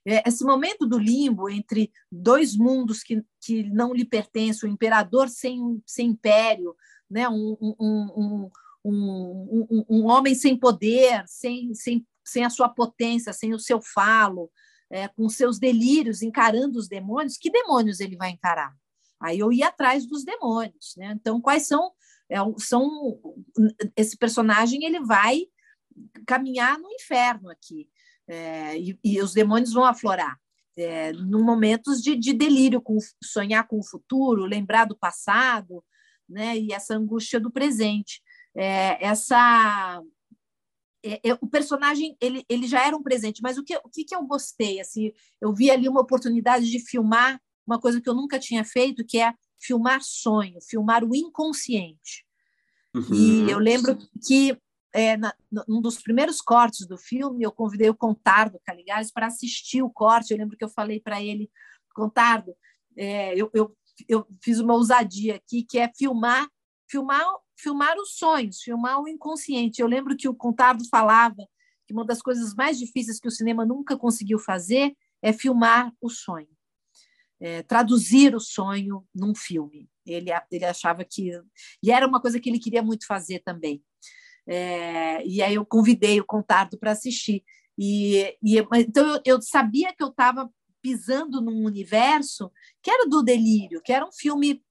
É, 0.04 0.28
esse 0.28 0.44
momento 0.44 0.88
do 0.88 0.98
limbo 0.98 1.48
entre 1.48 1.92
dois 2.12 2.56
mundos 2.56 3.04
que, 3.04 3.24
que 3.40 3.64
não 3.70 3.94
lhe 3.94 4.04
pertencem, 4.04 4.68
o 4.68 4.74
imperador 4.74 5.30
sem, 5.30 5.82
sem 5.86 6.08
império, 6.08 6.76
né? 7.12 7.28
um, 7.30 7.58
um, 7.62 8.50
um, 8.84 9.86
um, 9.90 10.06
homem 10.06 10.34
sem 10.34 10.58
poder, 10.58 11.24
sem, 11.28 11.74
sem, 11.74 12.06
sem 12.26 12.46
a 12.46 12.50
sua 12.50 12.70
potência, 12.70 13.34
sem 13.34 13.54
o 13.54 13.60
seu 13.60 13.82
falo, 13.82 14.50
é, 14.90 15.08
com 15.08 15.30
seus 15.30 15.60
delírios, 15.60 16.22
encarando 16.22 16.80
os 16.80 16.88
demônios, 16.88 17.38
que 17.38 17.52
demônios 17.52 18.00
ele 18.00 18.16
vai 18.16 18.30
encarar? 18.30 18.74
Aí 19.20 19.38
eu 19.38 19.52
ia 19.52 19.68
atrás 19.68 20.06
dos 20.06 20.24
demônios, 20.24 20.96
né? 20.98 21.14
Então, 21.16 21.40
quais 21.40 21.68
são, 21.68 21.92
é, 22.30 22.38
são 22.58 23.20
esse 23.96 24.18
personagem 24.18 24.84
ele 24.84 25.00
vai 25.00 25.44
caminhar 26.26 26.80
no 26.80 26.90
inferno 26.90 27.50
aqui 27.50 27.88
é, 28.28 28.78
e, 28.78 29.00
e, 29.04 29.22
os 29.22 29.34
demônios 29.34 29.74
vão 29.74 29.86
aflorar 29.86 30.40
é, 30.78 31.12
num 31.14 31.44
momentos 31.44 32.02
de, 32.02 32.16
de 32.16 32.34
delírio, 32.34 32.82
com 32.82 32.98
sonhar 33.24 33.68
com 33.68 33.80
o 33.80 33.86
futuro, 33.86 34.46
lembrar 34.46 34.86
do 34.86 34.98
passado, 34.98 35.84
né? 36.32 36.58
E 36.58 36.72
essa 36.72 36.96
angústia 36.96 37.40
do 37.40 37.52
presente, 37.52 38.22
é, 38.56 39.06
essa 39.06 40.02
é, 41.04 41.30
é, 41.30 41.34
o 41.42 41.48
personagem 41.48 42.16
ele, 42.22 42.46
ele 42.48 42.68
já 42.68 42.86
era 42.86 42.96
um 42.96 43.04
presente, 43.04 43.42
mas 43.42 43.58
o 43.58 43.64
que, 43.64 43.76
o 43.78 43.90
que, 43.90 44.04
que 44.04 44.16
eu 44.16 44.24
gostei? 44.24 44.80
Assim, 44.80 45.12
eu 45.40 45.54
vi 45.54 45.72
ali 45.72 45.88
uma 45.90 46.02
oportunidade 46.02 46.70
de 46.70 46.80
filmar 46.80 47.42
uma 47.66 47.80
coisa 47.80 48.02
que 48.02 48.10
eu 48.10 48.16
nunca 48.16 48.40
tinha 48.40 48.64
feito, 48.64 49.06
que 49.06 49.20
é 49.20 49.34
filmar 49.60 50.02
sonho, 50.02 50.60
filmar 50.62 51.04
o 51.04 51.16
inconsciente. 51.16 52.26
Uhum. 52.96 53.14
E 53.14 53.52
eu 53.52 53.60
lembro 53.60 53.98
que 54.26 54.58
é, 54.94 55.16
na, 55.16 55.34
num 55.68 55.82
dos 55.82 56.02
primeiros 56.02 56.42
cortes 56.42 56.86
do 56.86 56.98
filme, 56.98 57.44
eu 57.44 57.52
convidei 57.52 57.90
o 57.90 57.96
Contardo 57.96 58.60
Caligares 58.64 59.12
para 59.12 59.28
assistir 59.28 59.82
o 59.82 59.90
corte. 59.90 60.32
Eu 60.32 60.38
lembro 60.38 60.58
que 60.58 60.64
eu 60.64 60.70
falei 60.70 61.00
para 61.00 61.22
ele, 61.22 61.50
Contardo, 61.94 62.54
é, 62.98 63.34
eu, 63.36 63.50
eu, 63.54 63.76
eu 64.08 64.26
fiz 64.42 64.60
uma 64.60 64.74
ousadia 64.74 65.36
aqui, 65.36 65.64
que 65.64 65.80
é 65.80 65.92
filmar, 65.96 66.48
filmar, 66.90 67.26
filmar 67.58 67.98
os 67.98 68.18
sonhos, 68.18 68.62
filmar 68.62 69.02
o 69.02 69.08
inconsciente. 69.08 69.82
Eu 69.82 69.88
lembro 69.88 70.16
que 70.16 70.28
o 70.28 70.36
Contardo 70.36 70.84
falava 70.90 71.48
que 71.88 71.94
uma 71.94 72.06
das 72.06 72.22
coisas 72.22 72.54
mais 72.54 72.78
difíceis 72.78 73.20
que 73.20 73.28
o 73.28 73.32
cinema 73.32 73.66
nunca 73.66 73.98
conseguiu 73.98 74.40
fazer 74.40 74.96
é 75.22 75.32
filmar 75.32 75.92
o 76.02 76.10
sonho 76.10 76.50
é, 77.42 77.64
traduzir 77.64 78.36
o 78.36 78.40
sonho 78.40 79.04
num 79.14 79.34
filme. 79.34 79.90
Ele, 80.06 80.30
ele 80.52 80.66
achava 80.66 81.04
que. 81.04 81.32
E 81.84 81.92
era 81.92 82.08
uma 82.08 82.22
coisa 82.22 82.40
que 82.40 82.48
ele 82.48 82.60
queria 82.60 82.84
muito 82.84 83.08
fazer 83.08 83.40
também. 83.40 83.84
É, 84.48 85.26
e 85.26 85.42
aí 85.42 85.56
eu 85.56 85.66
convidei 85.66 86.20
o 86.20 86.26
Contardo 86.26 86.78
para 86.78 86.92
assistir. 86.92 87.44
E, 87.78 88.38
e, 88.44 88.58
então 88.76 89.16
eu, 89.16 89.22
eu 89.26 89.42
sabia 89.42 89.94
que 89.94 90.04
eu 90.04 90.10
estava 90.10 90.50
pisando 90.82 91.42
num 91.42 91.66
universo 91.66 92.52
que 92.82 92.90
era 92.90 93.08
do 93.08 93.22
delírio, 93.22 93.82
que 93.82 93.94
era 93.94 94.06
um 94.06 94.12
filme 94.12 94.64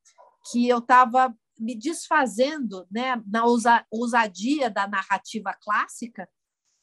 que 0.51 0.69
eu 0.69 0.79
estava 0.79 1.35
me 1.59 1.75
desfazendo 1.75 2.87
né, 2.91 3.23
na 3.27 3.45
ousa, 3.45 3.85
ousadia 3.91 4.71
da 4.71 4.89
narrativa 4.89 5.55
clássica 5.63 6.29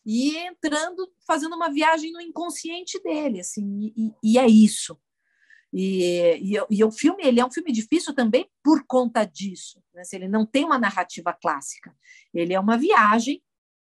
e 0.06 0.38
entrando, 0.38 1.12
fazendo 1.26 1.56
uma 1.56 1.70
viagem 1.70 2.12
no 2.14 2.22
inconsciente 2.22 3.02
dele, 3.02 3.42
assim, 3.42 3.94
e, 3.98 4.14
e 4.24 4.38
é 4.38 4.48
isso. 4.48 4.98
E, 5.74 6.56
e, 6.56 6.66
e, 6.70 6.84
o 6.84 6.92
filme 6.92 7.24
ele 7.26 7.42
é 7.42 7.46
um 7.46 7.52
filme 7.52 7.74
difícil 7.74 8.14
também 8.14 8.50
por 8.64 8.86
conta 8.88 9.26
disso. 9.26 9.84
Né? 9.94 10.02
Ele 10.14 10.30
não 10.30 10.46
tem 10.46 10.64
uma 10.64 10.80
narrativa 10.80 11.34
clássica. 11.34 11.94
Ele 12.34 12.54
é 12.54 12.60
uma 12.60 12.78
viagem, 12.78 13.44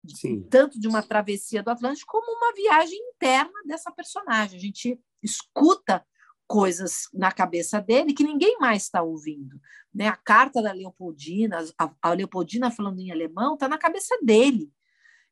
Sim. 0.08 0.42
tanto 0.50 0.80
de 0.80 0.88
uma 0.88 1.04
travessia 1.04 1.62
do 1.62 1.70
Atlântico, 1.70 2.12
como 2.12 2.36
uma 2.36 2.52
viagem 2.54 2.98
interna 3.14 3.54
dessa 3.66 3.92
personagem. 3.92 4.58
A 4.58 4.62
gente 4.62 5.00
escuta 5.22 6.06
coisas 6.48 7.10
na 7.14 7.32
cabeça 7.32 7.82
dele 7.82 8.14
que 8.14 8.24
ninguém 8.24 8.58
mais 8.60 8.84
está 8.84 9.02
ouvindo. 9.02 9.60
Né? 9.94 10.08
A 10.08 10.16
carta 10.16 10.62
da 10.62 10.72
Leopoldina, 10.72 11.66
a, 11.78 11.92
a 12.02 12.14
Leopoldina 12.14 12.72
falando 12.72 13.00
em 13.00 13.12
alemão, 13.12 13.56
está 13.56 13.68
na 13.68 13.78
cabeça 13.78 14.18
dele. 14.24 14.72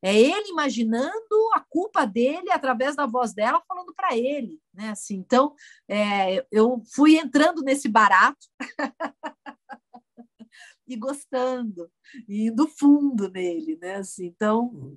É 0.01 0.13
ele 0.13 0.49
imaginando 0.49 1.49
a 1.53 1.61
culpa 1.61 2.05
dele 2.05 2.51
através 2.51 2.95
da 2.95 3.07
voz 3.07 3.33
dela 3.33 3.63
falando 3.67 3.93
para 3.95 4.15
ele, 4.15 4.61
né? 4.71 4.89
Assim, 4.89 5.15
então, 5.15 5.55
é, 5.87 6.45
eu 6.51 6.83
fui 6.93 7.17
entrando 7.17 7.63
nesse 7.63 7.87
barato 7.87 8.45
e 10.87 10.95
gostando, 10.95 11.89
e 12.27 12.47
indo 12.49 12.67
fundo 12.67 13.29
nele, 13.31 13.77
né? 13.81 13.95
Assim, 13.95 14.27
então, 14.27 14.95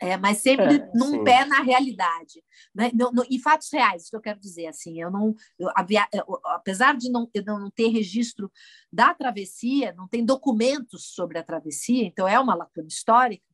é, 0.00 0.16
mas 0.16 0.38
sempre 0.38 0.76
é, 0.76 0.90
num 0.94 1.10
sim. 1.10 1.24
pé 1.24 1.44
na 1.44 1.60
realidade, 1.60 2.42
né? 2.74 2.90
No, 2.94 3.12
no, 3.12 3.24
em 3.30 3.38
fatos 3.38 3.68
reais, 3.70 4.02
isso 4.02 4.10
que 4.10 4.16
eu 4.16 4.20
quero 4.20 4.40
dizer, 4.40 4.66
assim, 4.66 5.00
eu 5.00 5.10
não, 5.10 5.34
eu, 5.58 5.68
eu, 6.12 6.40
apesar 6.46 6.96
de 6.96 7.10
não, 7.10 7.28
eu 7.34 7.44
não 7.44 7.70
ter 7.70 7.88
registro 7.88 8.50
da 8.90 9.12
travessia, 9.12 9.92
não 9.96 10.08
tem 10.08 10.24
documentos 10.24 11.12
sobre 11.14 11.38
a 11.38 11.42
travessia, 11.42 12.06
então 12.06 12.26
é 12.26 12.40
uma 12.40 12.54
lacuna 12.54 12.88
histórica, 12.88 13.44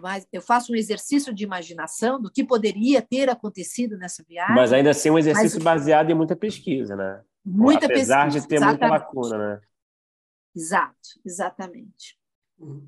mas 0.00 0.26
eu 0.32 0.40
faço 0.40 0.72
um 0.72 0.76
exercício 0.76 1.32
de 1.32 1.44
imaginação 1.44 2.20
do 2.20 2.30
que 2.30 2.42
poderia 2.42 3.02
ter 3.02 3.28
acontecido 3.28 3.98
nessa 3.98 4.24
viagem. 4.26 4.54
Mas 4.54 4.72
ainda 4.72 4.90
assim 4.90 5.10
um 5.10 5.18
exercício 5.18 5.58
mas... 5.58 5.64
baseado 5.64 6.10
em 6.10 6.14
muita 6.14 6.34
pesquisa, 6.34 6.96
né? 6.96 7.22
Muita 7.44 7.86
Apesar 7.86 8.24
pesquisa. 8.24 8.40
de 8.40 8.48
ter 8.48 8.56
exatamente. 8.56 8.80
muita 8.80 8.94
lacuna, 8.94 9.38
né? 9.38 9.60
Exato, 10.54 11.08
exatamente. 11.24 12.18
Olá, 12.58 12.80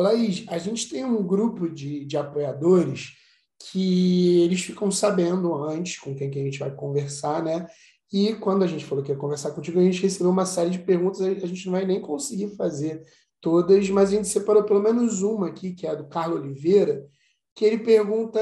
Laís, 0.00 0.44
a 0.48 0.58
gente 0.58 0.88
tem 0.88 1.04
um 1.04 1.22
grupo 1.22 1.68
de, 1.68 2.04
de 2.04 2.16
apoiadores 2.16 3.12
que 3.70 4.42
eles 4.42 4.60
ficam 4.62 4.90
sabendo 4.90 5.54
antes 5.64 5.98
com 5.98 6.14
quem 6.14 6.30
que 6.30 6.38
a 6.38 6.42
gente 6.42 6.58
vai 6.58 6.70
conversar, 6.74 7.42
né? 7.42 7.66
E 8.12 8.34
quando 8.34 8.62
a 8.62 8.66
gente 8.66 8.84
falou 8.84 9.02
que 9.02 9.10
ia 9.10 9.18
conversar 9.18 9.52
contigo, 9.52 9.80
a 9.80 9.82
gente 9.82 10.02
recebeu 10.02 10.30
uma 10.30 10.46
série 10.46 10.70
de 10.70 10.78
perguntas, 10.80 11.20
a 11.20 11.46
gente 11.46 11.66
não 11.66 11.72
vai 11.72 11.84
nem 11.84 12.00
conseguir 12.00 12.54
fazer 12.56 13.02
todas, 13.40 13.88
mas 13.90 14.10
a 14.10 14.12
gente 14.12 14.28
separou 14.28 14.64
pelo 14.64 14.82
menos 14.82 15.22
uma 15.22 15.48
aqui, 15.48 15.72
que 15.72 15.86
é 15.86 15.90
a 15.90 15.94
do 15.94 16.08
Carlos 16.08 16.40
Oliveira, 16.40 17.04
que 17.54 17.64
ele 17.64 17.78
pergunta, 17.78 18.40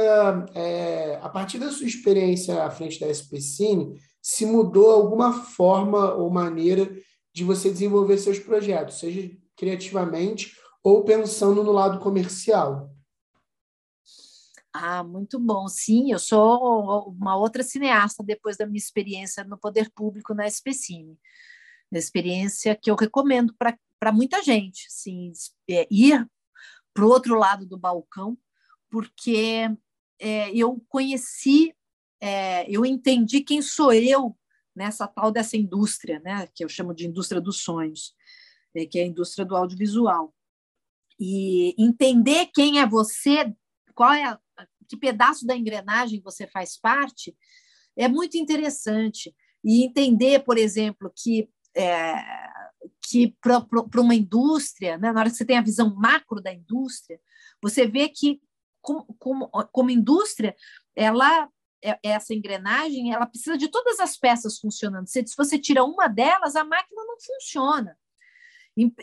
é, 0.54 1.18
a 1.22 1.28
partir 1.28 1.58
da 1.58 1.70
sua 1.70 1.86
experiência 1.86 2.64
à 2.64 2.70
frente 2.70 2.98
da 2.98 3.08
SP 3.12 3.40
Cine, 3.40 3.94
se 4.22 4.46
mudou 4.46 4.90
alguma 4.90 5.32
forma 5.32 6.14
ou 6.14 6.30
maneira 6.30 6.90
de 7.34 7.44
você 7.44 7.70
desenvolver 7.70 8.18
seus 8.18 8.38
projetos, 8.38 8.98
seja 8.98 9.30
criativamente 9.56 10.54
ou 10.82 11.04
pensando 11.04 11.62
no 11.62 11.72
lado 11.72 12.00
comercial. 12.00 12.92
Ah, 14.72 15.04
muito 15.04 15.38
bom. 15.38 15.68
Sim, 15.68 16.12
eu 16.12 16.18
sou 16.18 17.10
uma 17.10 17.36
outra 17.36 17.62
cineasta 17.62 18.22
depois 18.22 18.56
da 18.56 18.66
minha 18.66 18.78
experiência 18.78 19.44
no 19.44 19.58
poder 19.58 19.90
público 19.90 20.34
na 20.34 20.46
SPCine. 20.46 21.18
Experiência 21.92 22.74
que 22.74 22.90
eu 22.90 22.94
recomendo 22.94 23.54
para 23.54 24.12
muita 24.12 24.42
gente, 24.42 24.86
assim, 24.86 25.30
é, 25.68 25.86
ir 25.90 26.26
para 26.94 27.04
o 27.04 27.08
outro 27.08 27.34
lado 27.34 27.66
do 27.66 27.78
balcão, 27.78 28.36
porque 28.90 29.68
é, 30.18 30.50
eu 30.56 30.82
conheci, 30.88 31.74
é, 32.18 32.64
eu 32.70 32.86
entendi 32.86 33.42
quem 33.42 33.60
sou 33.60 33.92
eu 33.92 34.34
nessa 34.74 35.06
tal 35.06 35.30
dessa 35.30 35.56
indústria, 35.56 36.18
né, 36.20 36.48
que 36.54 36.64
eu 36.64 36.68
chamo 36.68 36.94
de 36.94 37.06
indústria 37.06 37.40
dos 37.40 37.62
sonhos, 37.62 38.14
é, 38.74 38.86
que 38.86 38.98
é 38.98 39.02
a 39.02 39.06
indústria 39.06 39.44
do 39.44 39.54
audiovisual. 39.54 40.34
E 41.24 41.72
entender 41.78 42.46
quem 42.52 42.80
é 42.80 42.86
você, 42.86 43.54
qual 43.94 44.12
é 44.12 44.24
a, 44.24 44.40
que 44.88 44.96
pedaço 44.96 45.46
da 45.46 45.56
engrenagem 45.56 46.20
você 46.20 46.48
faz 46.48 46.76
parte, 46.76 47.36
é 47.96 48.08
muito 48.08 48.36
interessante. 48.36 49.32
E 49.64 49.84
entender, 49.84 50.42
por 50.42 50.58
exemplo, 50.58 51.12
que 51.14 51.48
é, 51.76 52.14
que 53.08 53.36
para 53.40 54.00
uma 54.00 54.16
indústria, 54.16 54.98
né, 54.98 55.12
na 55.12 55.20
hora 55.20 55.30
que 55.30 55.36
você 55.36 55.44
tem 55.44 55.56
a 55.56 55.62
visão 55.62 55.94
macro 55.94 56.42
da 56.42 56.52
indústria, 56.52 57.20
você 57.62 57.86
vê 57.86 58.08
que 58.08 58.42
como, 58.80 59.04
como, 59.16 59.48
como 59.70 59.90
indústria, 59.90 60.56
ela 60.96 61.48
é, 61.80 61.96
essa 62.02 62.34
engrenagem, 62.34 63.12
ela 63.12 63.26
precisa 63.26 63.56
de 63.56 63.68
todas 63.68 64.00
as 64.00 64.16
peças 64.16 64.58
funcionando. 64.58 65.06
Se 65.06 65.24
você 65.36 65.56
tira 65.56 65.84
uma 65.84 66.08
delas, 66.08 66.56
a 66.56 66.64
máquina 66.64 67.04
não 67.04 67.16
funciona. 67.20 67.96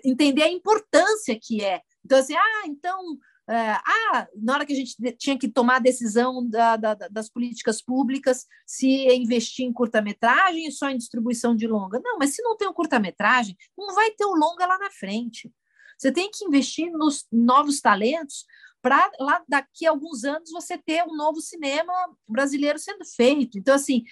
Entender 0.04 0.44
a 0.44 0.52
importância 0.52 1.40
que 1.42 1.64
é. 1.64 1.82
Então, 2.04 2.18
assim, 2.20 2.36
ah, 2.36 2.64
então 2.66 3.20
é, 3.50 3.72
ah, 3.72 4.28
na 4.36 4.54
hora 4.54 4.66
que 4.66 4.74
a 4.74 4.76
gente 4.76 4.96
tinha 5.18 5.36
que 5.36 5.50
tomar 5.50 5.78
a 5.78 5.80
decisão 5.80 6.48
da, 6.48 6.76
da, 6.76 6.94
das 6.94 7.32
políticas 7.32 7.82
públicas, 7.82 8.46
se 8.64 8.88
investir 9.16 9.66
em 9.66 9.74
curta-metragem 9.74 10.68
e 10.68 10.72
só 10.72 10.88
em 10.88 10.98
distribuição 10.98 11.56
de 11.56 11.66
longa. 11.66 12.00
Não, 12.00 12.20
mas 12.20 12.36
se 12.36 12.44
não 12.44 12.56
tem 12.56 12.68
o 12.68 12.72
um 12.72 12.74
curta-metragem, 12.76 13.58
não 13.76 13.96
vai 13.96 14.12
ter 14.12 14.26
o 14.26 14.36
longa 14.36 14.68
lá 14.68 14.78
na 14.78 14.92
frente. 14.92 15.52
Você 15.98 16.12
tem 16.12 16.30
que 16.30 16.46
investir 16.46 16.92
nos 16.92 17.26
novos 17.32 17.82
talentos 17.82 18.46
para 18.84 19.12
lá 19.20 19.44
daqui 19.48 19.88
a 19.88 19.90
alguns 19.90 20.24
anos 20.24 20.52
você 20.52 20.78
ter 20.78 21.04
um 21.04 21.16
novo 21.16 21.42
cinema 21.42 21.92
brasileiro 22.28 22.78
sendo 22.78 23.04
feito. 23.04 23.58
Então, 23.58 23.74
assim, 23.74 24.04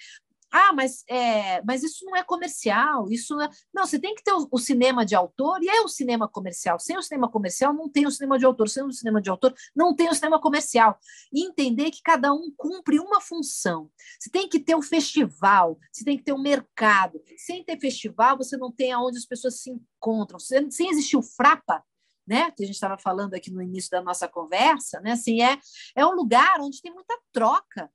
ah, 0.50 0.72
mas, 0.72 1.04
é, 1.08 1.62
mas 1.62 1.82
isso 1.82 2.04
não 2.04 2.16
é 2.16 2.22
comercial, 2.22 3.10
isso 3.10 3.36
não, 3.36 3.44
é... 3.44 3.50
não 3.72 3.86
você 3.86 3.98
tem 3.98 4.14
que 4.14 4.22
ter 4.22 4.32
o, 4.32 4.48
o, 4.50 4.58
cinema 4.58 5.04
de 5.04 5.14
autor 5.14 5.62
e 5.62 5.68
é 5.68 5.80
o 5.82 5.88
cinema 5.88 6.26
comercial. 6.26 6.78
Sem 6.78 6.96
o 6.96 7.02
cinema 7.02 7.30
comercial 7.30 7.74
não 7.74 7.88
tem 7.88 8.06
o 8.06 8.10
cinema 8.10 8.38
de 8.38 8.46
autor, 8.46 8.68
sem 8.68 8.82
o 8.82 8.92
cinema 8.92 9.20
de 9.20 9.28
autor 9.28 9.54
não 9.76 9.94
tem 9.94 10.08
o 10.08 10.14
cinema 10.14 10.40
comercial. 10.40 10.98
E 11.32 11.46
entender 11.46 11.90
que 11.90 12.00
cada 12.02 12.32
um 12.32 12.50
cumpre 12.56 12.98
uma 12.98 13.20
função. 13.20 13.90
Você 14.18 14.30
tem 14.30 14.48
que 14.48 14.58
ter 14.58 14.74
o 14.74 14.82
festival, 14.82 15.78
você 15.92 16.04
tem 16.04 16.16
que 16.16 16.24
ter 16.24 16.32
o 16.32 16.38
mercado. 16.38 17.20
Sem 17.36 17.62
ter 17.62 17.78
festival, 17.78 18.36
você 18.36 18.56
não 18.56 18.72
tem 18.72 18.92
aonde 18.92 19.18
as 19.18 19.26
pessoas 19.26 19.60
se 19.60 19.70
encontram. 19.70 20.38
Sem, 20.38 20.70
sem 20.70 20.90
existir 20.90 21.16
o 21.16 21.22
Frapa, 21.22 21.84
né, 22.26 22.50
que 22.50 22.62
a 22.62 22.66
gente 22.66 22.74
estava 22.74 22.98
falando 22.98 23.34
aqui 23.34 23.50
no 23.50 23.62
início 23.62 23.90
da 23.90 24.02
nossa 24.02 24.28
conversa, 24.28 25.00
né, 25.00 25.12
assim, 25.12 25.42
é, 25.42 25.58
é 25.96 26.06
um 26.06 26.12
lugar 26.12 26.60
onde 26.60 26.82
tem 26.82 26.92
muita 26.92 27.18
troca. 27.32 27.90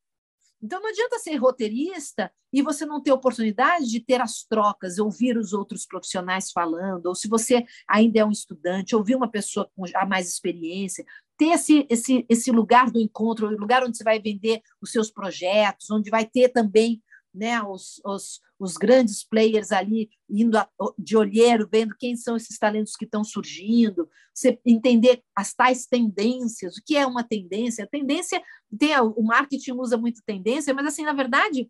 Então 0.64 0.80
não 0.80 0.90
adianta 0.90 1.20
ser 1.20 1.36
roteirista 1.36 2.32
e 2.52 2.62
você 2.62 2.86
não 2.86 3.02
ter 3.02 3.12
oportunidade 3.12 3.86
de 3.90 4.00
ter 4.00 4.22
as 4.22 4.46
trocas, 4.46 4.98
ouvir 4.98 5.38
os 5.38 5.52
outros 5.52 5.86
profissionais 5.86 6.52
falando, 6.52 7.08
ou 7.08 7.16
se 7.16 7.28
você 7.28 7.66
ainda 7.86 8.20
é 8.20 8.26
um 8.26 8.32
estudante, 8.32 8.96
ouvir 8.96 9.16
uma 9.16 9.30
pessoa 9.30 9.70
com 9.76 9.84
a 9.94 10.06
mais 10.06 10.30
experiência, 10.30 11.04
ter 11.38 11.48
esse, 11.48 11.86
esse, 11.90 12.26
esse 12.30 12.50
lugar 12.50 12.90
do 12.90 13.00
encontro, 13.02 13.48
o 13.48 13.60
lugar 13.60 13.84
onde 13.84 13.98
você 13.98 14.06
vai 14.06 14.22
vender 14.22 14.62
os 14.82 14.90
seus 14.90 15.12
projetos, 15.12 15.92
onde 15.92 16.10
vai 16.10 16.26
ter 16.26 16.48
também 16.48 17.04
né, 17.34 17.62
os, 17.64 18.00
os, 18.06 18.40
os 18.60 18.78
grandes 18.78 19.24
players 19.24 19.72
ali 19.72 20.10
indo 20.30 20.58
de 20.98 21.18
olheiro, 21.18 21.68
vendo 21.72 21.96
quem 21.98 22.16
são 22.16 22.36
esses 22.36 22.58
talentos 22.58 22.96
que 22.96 23.06
estão 23.06 23.24
surgindo, 23.24 24.08
você 24.34 24.60
entender 24.66 25.24
as 25.36 25.54
tais 25.54 25.86
tendências, 25.86 26.78
o 26.78 26.84
que 26.86 26.96
é 26.96 27.06
uma 27.06 27.24
tendência. 27.24 27.84
A 27.84 27.88
tendência, 27.88 28.42
tem, 28.78 28.98
o 29.00 29.24
marketing 29.24 29.74
usa 29.74 29.98
muito 29.98 30.22
tendência, 30.26 30.74
mas, 30.74 30.88
assim, 30.88 31.04
na 31.04 31.14
verdade, 31.14 31.70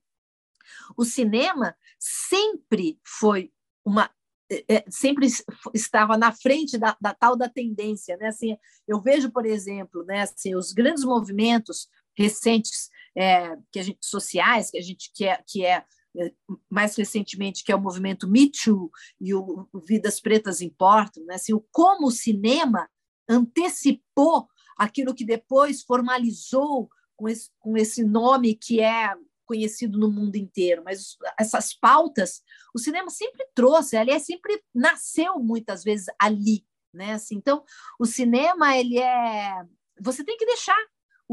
o 0.98 1.06
cinema 1.06 1.76
sempre 2.00 3.00
foi 3.06 3.52
uma 3.86 4.10
é, 4.52 4.76
é 4.76 4.86
sempre 4.90 5.28
estava 5.74 6.18
na 6.18 6.32
frente 6.32 6.78
da, 6.78 6.96
da, 7.00 7.14
tal 7.14 7.36
da 7.36 7.50
tendência, 7.50 8.18
né? 8.18 8.28
Assim, 8.28 8.58
eu 8.88 9.02
vejo, 9.02 9.32
por 9.32 9.46
exemplo, 9.46 10.04
né, 10.04 10.22
assim, 10.22 10.56
os 10.56 10.74
grandes 10.74 11.04
movimentos 11.04 11.88
recentes 12.16 12.90
é, 13.16 13.56
que 13.72 13.80
a 13.80 13.84
gente, 13.84 14.00
sociais 14.02 14.70
que 14.72 14.78
a 14.78 14.82
gente 14.82 15.12
quer 15.14 15.44
que 15.48 15.66
é, 15.66 15.84
é 16.18 16.32
mais 16.70 16.96
recentemente 16.96 17.64
que 17.64 17.72
é 17.72 17.76
o 17.76 17.82
movimento 17.82 18.28
Me 18.28 18.52
Too 18.52 18.92
e 19.20 19.34
o, 19.34 19.68
Vidas 19.86 20.20
Pretas 20.20 20.62
Importam, 20.62 21.24
né? 21.26 21.36
assim, 21.36 21.54
o 21.54 21.66
como 21.72 22.08
o 22.08 22.12
cinema 22.12 22.90
antecipou 23.28 24.48
aquilo 24.78 25.14
que 25.14 25.26
depois 25.26 25.84
formalizou 25.84 26.90
com 27.16 27.30
esse, 27.30 27.50
com 27.60 27.78
esse 27.78 28.04
nome 28.04 28.56
que 28.56 28.82
é 28.82 29.14
conhecido 29.46 30.00
no 30.00 30.10
mundo 30.10 30.36
inteiro, 30.36 30.82
mas 30.84 31.18
essas 31.40 31.74
pautas 31.74 32.42
o 32.74 32.80
cinema 32.80 33.10
sempre 33.10 33.46
trouxe, 33.54 33.96
aliás, 33.96 34.26
sempre 34.26 34.62
nasceu 34.74 35.38
muitas 35.40 35.84
vezes 35.84 36.08
ali, 36.20 36.66
né? 36.94 37.14
Assim, 37.14 37.36
então, 37.36 37.64
o 38.00 38.06
cinema 38.06 38.78
ele 38.78 38.98
é 38.98 39.64
você 40.02 40.24
tem 40.24 40.38
que 40.38 40.46
deixar 40.46 40.78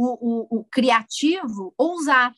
o, 0.00 0.56
o, 0.56 0.60
o 0.60 0.64
criativo 0.64 1.74
ousar. 1.76 2.34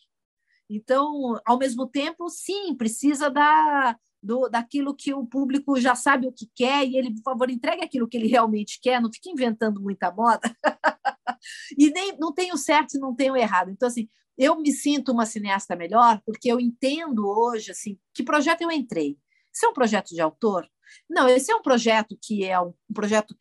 Então, 0.69 1.41
ao 1.47 1.57
mesmo 1.57 1.87
tempo, 1.87 2.29
sim, 2.29 2.75
precisa 2.75 3.31
da, 3.31 3.97
do, 4.21 4.49
daquilo 4.49 4.97
que 4.97 5.15
o 5.15 5.25
público 5.25 5.79
já 5.79 5.95
sabe 5.95 6.27
o 6.27 6.33
que 6.33 6.51
quer 6.57 6.85
e 6.85 6.97
ele, 6.97 7.15
por 7.15 7.23
favor, 7.23 7.51
entregue 7.51 7.85
aquilo 7.85 8.09
que 8.09 8.17
ele 8.17 8.27
realmente 8.27 8.81
quer, 8.83 9.01
não 9.01 9.13
fique 9.13 9.31
inventando 9.31 9.81
muita 9.81 10.11
moda. 10.11 10.57
e 11.79 11.89
nem 11.91 12.17
não 12.19 12.33
tem 12.33 12.53
o 12.53 12.57
certo 12.57 12.97
e 12.97 13.01
não 13.01 13.15
tem 13.15 13.31
o 13.31 13.37
errado. 13.37 13.71
Então, 13.71 13.87
assim, 13.87 14.09
eu 14.37 14.59
me 14.59 14.73
sinto 14.73 15.13
uma 15.13 15.27
cineasta 15.27 15.77
melhor 15.77 16.21
porque 16.27 16.51
eu 16.51 16.59
entendo 16.59 17.29
hoje 17.29 17.71
assim 17.71 17.97
que 18.13 18.25
projeto 18.25 18.63
eu 18.63 18.73
entrei. 18.73 19.17
Se 19.53 19.67
é 19.67 19.69
um 19.69 19.75
projeto 19.75 20.09
de 20.09 20.21
autor, 20.21 20.69
não, 21.09 21.29
esse 21.29 21.51
é 21.51 21.57
um 21.57 21.63
projeto 21.63 22.17
que 22.21 22.45
é 22.45 22.61
um 22.61 22.73
projeto 22.93 23.35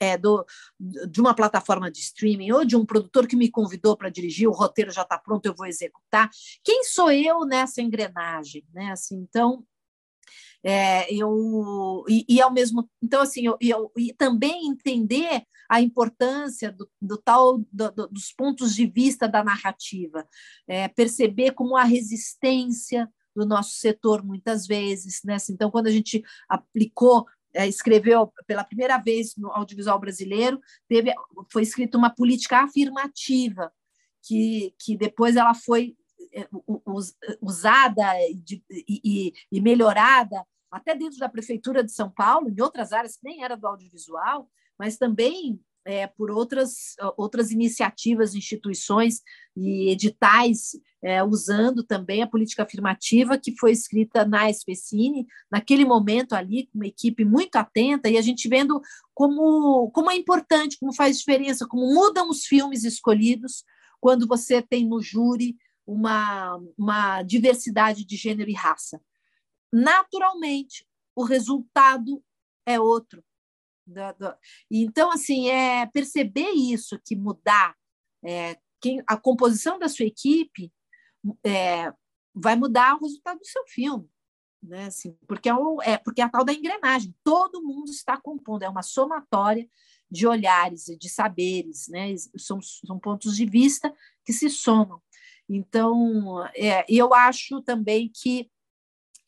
é, 0.00 0.16
do, 0.16 0.44
de 0.78 1.20
uma 1.20 1.34
plataforma 1.34 1.90
de 1.90 2.00
streaming 2.00 2.52
ou 2.52 2.64
de 2.64 2.76
um 2.76 2.84
produtor 2.84 3.26
que 3.26 3.36
me 3.36 3.50
convidou 3.50 3.96
para 3.96 4.10
dirigir, 4.10 4.48
o 4.48 4.52
roteiro 4.52 4.90
já 4.90 5.02
está 5.02 5.18
pronto, 5.18 5.46
eu 5.46 5.54
vou 5.54 5.66
executar. 5.66 6.30
Quem 6.64 6.84
sou 6.84 7.10
eu 7.10 7.44
nessa 7.46 7.80
engrenagem? 7.80 8.64
Né? 8.72 8.90
Assim, 8.92 9.16
então, 9.16 9.64
é, 10.64 11.12
eu 11.12 12.04
e, 12.08 12.24
e, 12.28 12.40
ao 12.40 12.52
mesmo 12.52 12.88
então 13.02 13.20
assim 13.20 13.44
eu, 13.44 13.56
eu 13.60 13.90
e 13.96 14.12
também 14.12 14.68
entender 14.68 15.42
a 15.68 15.80
importância 15.80 16.70
do, 16.70 16.88
do 17.00 17.18
tal 17.18 17.58
do, 17.72 17.90
do, 17.90 18.08
dos 18.08 18.32
pontos 18.32 18.74
de 18.74 18.86
vista 18.86 19.26
da 19.26 19.42
narrativa 19.42 20.24
é, 20.68 20.86
perceber 20.86 21.52
como 21.52 21.76
a 21.76 21.82
resistência 21.82 23.10
do 23.34 23.46
nosso 23.46 23.72
setor 23.72 24.22
muitas 24.24 24.66
vezes. 24.66 25.22
Né? 25.24 25.34
Assim, 25.34 25.52
então, 25.52 25.70
quando 25.70 25.86
a 25.86 25.90
gente 25.90 26.22
aplicou 26.48 27.26
é, 27.54 27.68
escreveu 27.68 28.32
pela 28.46 28.64
primeira 28.64 28.98
vez 28.98 29.36
no 29.36 29.50
audiovisual 29.50 29.98
brasileiro, 29.98 30.58
teve, 30.88 31.12
foi 31.50 31.62
escrita 31.62 31.98
uma 31.98 32.08
política 32.08 32.62
afirmativa, 32.62 33.70
que, 34.22 34.74
que 34.78 34.96
depois 34.96 35.36
ela 35.36 35.54
foi 35.54 35.94
é, 36.34 36.48
usada 37.40 38.02
e, 38.30 38.62
e, 38.88 39.32
e, 39.50 39.60
melhorada 39.60 40.46
até 40.70 40.94
dentro 40.94 41.18
da 41.18 41.28
prefeitura 41.28 41.84
de 41.84 41.92
São 41.92 42.10
Paulo, 42.10 42.48
em 42.48 42.60
outras 42.62 42.92
áreas 42.92 43.16
que 43.16 43.24
nem 43.24 43.44
era 43.44 43.56
do 43.56 43.66
audiovisual, 43.66 44.48
mas 44.78 44.96
também 44.96 45.60
é, 45.84 46.06
por 46.06 46.30
outras, 46.30 46.94
outras 47.16 47.50
iniciativas, 47.50 48.34
instituições 48.34 49.20
e 49.56 49.90
editais, 49.90 50.72
é, 51.02 51.22
usando 51.22 51.82
também 51.82 52.22
a 52.22 52.26
política 52.26 52.62
afirmativa 52.62 53.38
que 53.38 53.56
foi 53.58 53.72
escrita 53.72 54.24
na 54.24 54.48
Especine, 54.48 55.26
naquele 55.50 55.84
momento 55.84 56.34
ali, 56.34 56.66
com 56.66 56.78
uma 56.78 56.86
equipe 56.86 57.24
muito 57.24 57.56
atenta, 57.56 58.08
e 58.08 58.16
a 58.16 58.22
gente 58.22 58.48
vendo 58.48 58.80
como, 59.12 59.90
como 59.90 60.10
é 60.10 60.16
importante, 60.16 60.78
como 60.78 60.94
faz 60.94 61.18
diferença, 61.18 61.66
como 61.66 61.92
mudam 61.92 62.30
os 62.30 62.44
filmes 62.44 62.84
escolhidos 62.84 63.64
quando 64.00 64.26
você 64.26 64.62
tem 64.62 64.86
no 64.86 65.00
júri 65.00 65.56
uma, 65.86 66.60
uma 66.78 67.22
diversidade 67.22 68.04
de 68.04 68.16
gênero 68.16 68.50
e 68.50 68.54
raça. 68.54 69.00
Naturalmente, 69.72 70.86
o 71.14 71.24
resultado 71.24 72.22
é 72.64 72.78
outro 72.78 73.22
Então, 74.70 75.10
assim, 75.10 75.48
é 75.48 75.86
perceber 75.86 76.50
isso, 76.50 77.00
que 77.04 77.16
mudar 77.16 77.74
é, 78.24 78.56
quem, 78.80 79.02
a 79.06 79.16
composição 79.16 79.78
da 79.78 79.88
sua 79.88 80.06
equipe 80.06 80.72
é, 81.44 81.92
vai 82.34 82.56
mudar 82.56 82.96
o 82.96 83.00
resultado 83.00 83.38
do 83.38 83.46
seu 83.46 83.64
filme. 83.66 84.08
Né? 84.62 84.86
Assim, 84.86 85.16
porque, 85.26 85.48
é, 85.48 85.54
o, 85.54 85.82
é, 85.82 85.98
porque 85.98 86.20
é 86.20 86.24
a 86.24 86.28
tal 86.28 86.44
da 86.44 86.52
engrenagem. 86.52 87.14
Todo 87.24 87.62
mundo 87.62 87.90
está 87.90 88.16
compondo, 88.16 88.62
é 88.62 88.68
uma 88.68 88.82
somatória 88.82 89.68
de 90.10 90.26
olhares 90.26 90.88
e 90.88 90.96
de 90.96 91.08
saberes, 91.08 91.88
né? 91.88 92.14
são, 92.36 92.60
são 92.60 92.98
pontos 92.98 93.36
de 93.36 93.46
vista 93.46 93.92
que 94.24 94.32
se 94.32 94.50
somam. 94.50 95.00
Então, 95.48 96.46
é, 96.54 96.84
eu 96.88 97.12
acho 97.12 97.60
também 97.62 98.10
que 98.14 98.50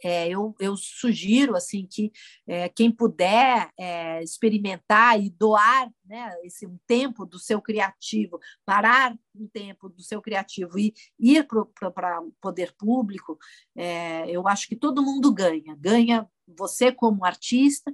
é, 0.04 0.28
eu, 0.28 0.54
eu, 0.60 0.76
sugiro 0.76 1.56
assim 1.56 1.86
que 1.90 2.12
é, 2.46 2.68
quem 2.68 2.92
puder 2.92 3.70
é, 3.78 4.22
experimentar 4.22 5.18
e 5.18 5.30
doar 5.30 5.90
né, 6.04 6.30
esse 6.44 6.66
um 6.66 6.78
tempo 6.86 7.24
do 7.24 7.38
seu 7.38 7.60
criativo, 7.62 8.38
parar 8.66 9.16
um 9.34 9.48
tempo 9.48 9.88
do 9.88 10.02
seu 10.02 10.20
criativo 10.20 10.78
e 10.78 10.92
ir 11.18 11.46
para 11.46 11.62
o 11.62 12.32
poder 12.38 12.74
público, 12.76 13.38
é, 13.74 14.30
eu 14.30 14.46
acho 14.46 14.68
que 14.68 14.76
todo 14.76 15.02
mundo 15.02 15.32
ganha. 15.32 15.74
Ganha 15.80 16.28
você 16.46 16.92
como 16.92 17.24
artista 17.24 17.90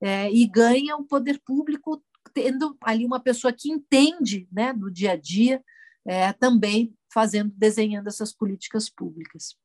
é, 0.00 0.28
e 0.32 0.44
ganha 0.48 0.96
o 0.96 1.04
poder 1.04 1.40
público 1.46 2.02
tendo 2.34 2.76
ali 2.82 3.06
uma 3.06 3.20
pessoa 3.20 3.52
que 3.52 3.70
entende 3.70 4.48
né, 4.50 4.72
no 4.72 4.90
dia 4.90 5.12
a 5.12 5.16
dia 5.16 5.62
é, 6.04 6.32
também 6.32 6.92
fazendo, 7.12 7.52
desenhando 7.56 8.08
essas 8.08 8.32
políticas 8.32 8.90
públicas. 8.90 9.56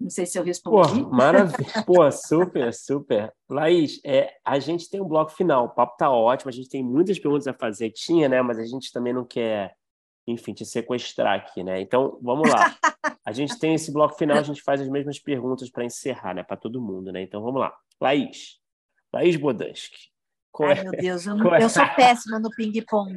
Não 0.00 0.08
sei 0.08 0.24
se 0.24 0.38
eu 0.38 0.42
respondi. 0.42 1.02
Pô, 1.02 1.10
maravilha. 1.10 1.58
Pô, 1.86 2.10
super, 2.10 2.72
super. 2.72 3.32
Laís, 3.48 4.00
é, 4.02 4.34
a 4.42 4.58
gente 4.58 4.88
tem 4.88 5.00
um 5.00 5.06
bloco 5.06 5.32
final. 5.32 5.66
O 5.66 5.68
papo 5.68 5.96
tá 5.98 6.10
ótimo, 6.10 6.48
a 6.48 6.52
gente 6.52 6.70
tem 6.70 6.82
muitas 6.82 7.18
perguntas 7.18 7.46
a 7.46 7.52
fazer. 7.52 7.90
Tinha, 7.90 8.28
né? 8.28 8.40
Mas 8.40 8.58
a 8.58 8.64
gente 8.64 8.90
também 8.92 9.12
não 9.12 9.26
quer, 9.26 9.76
enfim, 10.26 10.54
te 10.54 10.64
sequestrar 10.64 11.38
aqui, 11.38 11.62
né? 11.62 11.80
Então, 11.82 12.18
vamos 12.22 12.48
lá. 12.48 12.74
A 13.22 13.32
gente 13.32 13.58
tem 13.58 13.74
esse 13.74 13.92
bloco 13.92 14.16
final, 14.16 14.38
a 14.38 14.42
gente 14.42 14.62
faz 14.62 14.80
as 14.80 14.88
mesmas 14.88 15.18
perguntas 15.20 15.70
para 15.70 15.84
encerrar, 15.84 16.34
né? 16.34 16.42
Para 16.42 16.56
todo 16.56 16.80
mundo, 16.80 17.12
né? 17.12 17.22
Então, 17.22 17.42
vamos 17.42 17.60
lá. 17.60 17.72
Laís. 18.00 18.58
Laís 19.12 19.36
Bodansky. 19.36 20.10
Ai, 20.62 20.78
é? 20.78 20.82
meu 20.82 20.92
Deus, 20.92 21.26
eu, 21.26 21.36
não, 21.36 21.56
eu 21.56 21.68
sou 21.68 21.86
péssima 21.94 22.38
no 22.40 22.50
ping-pong. 22.50 23.14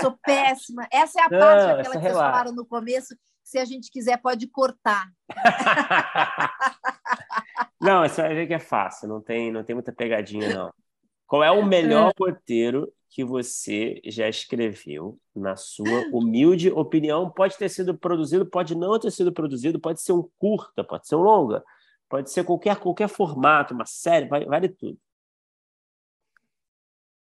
Sou 0.00 0.16
péssima. 0.24 0.86
Essa 0.90 1.20
é 1.20 1.24
a 1.24 1.28
parte, 1.28 1.66
não, 1.66 1.70
aquela 1.72 1.82
que 1.82 2.00
vocês 2.00 2.12
falaram 2.12 2.52
no 2.52 2.64
começo, 2.64 3.14
se 3.50 3.58
a 3.58 3.64
gente 3.64 3.90
quiser, 3.90 4.16
pode 4.16 4.46
cortar. 4.46 5.12
não, 7.82 8.08
você 8.08 8.22
vai 8.22 8.32
ver 8.32 8.46
que 8.46 8.54
é 8.54 8.60
fácil, 8.60 9.08
não 9.08 9.20
tem, 9.20 9.50
não 9.50 9.64
tem 9.64 9.74
muita 9.74 9.92
pegadinha, 9.92 10.54
não. 10.54 10.72
Qual 11.26 11.42
é 11.42 11.50
o 11.50 11.66
melhor 11.66 12.10
é. 12.10 12.12
roteiro 12.16 12.92
que 13.08 13.24
você 13.24 14.00
já 14.04 14.28
escreveu, 14.28 15.18
na 15.34 15.56
sua 15.56 16.06
humilde 16.12 16.70
opinião? 16.70 17.28
Pode 17.28 17.58
ter 17.58 17.68
sido 17.68 17.98
produzido, 17.98 18.46
pode 18.46 18.76
não 18.76 18.96
ter 19.00 19.10
sido 19.10 19.32
produzido, 19.32 19.80
pode 19.80 20.00
ser 20.00 20.12
um 20.12 20.30
curta, 20.38 20.84
pode 20.84 21.08
ser 21.08 21.16
um 21.16 21.22
longa, 21.22 21.64
pode 22.08 22.30
ser 22.30 22.44
qualquer, 22.44 22.76
qualquer 22.76 23.08
formato, 23.08 23.74
uma 23.74 23.86
série, 23.86 24.28
vale, 24.28 24.46
vale 24.46 24.68
tudo. 24.68 24.96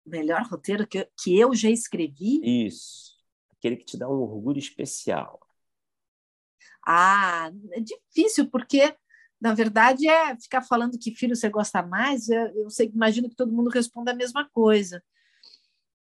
Melhor 0.04 0.42
roteiro 0.50 0.88
que, 0.88 1.08
que 1.22 1.38
eu 1.38 1.54
já 1.54 1.70
escrevi? 1.70 2.66
Isso. 2.66 3.14
Aquele 3.56 3.76
que 3.76 3.84
te 3.84 3.96
dá 3.96 4.08
um 4.08 4.22
orgulho 4.22 4.58
especial. 4.58 5.45
Ah, 6.86 7.50
é 7.72 7.80
difícil, 7.80 8.48
porque 8.48 8.94
na 9.40 9.52
verdade 9.52 10.08
é 10.08 10.36
ficar 10.36 10.62
falando 10.62 10.98
que 10.98 11.14
filho 11.14 11.34
você 11.34 11.48
gosta 11.48 11.82
mais. 11.82 12.28
Eu, 12.28 12.46
eu 12.54 12.70
sei, 12.70 12.90
imagino 12.94 13.28
que 13.28 13.36
todo 13.36 13.52
mundo 13.52 13.70
responda 13.70 14.12
a 14.12 14.14
mesma 14.14 14.48
coisa. 14.52 15.02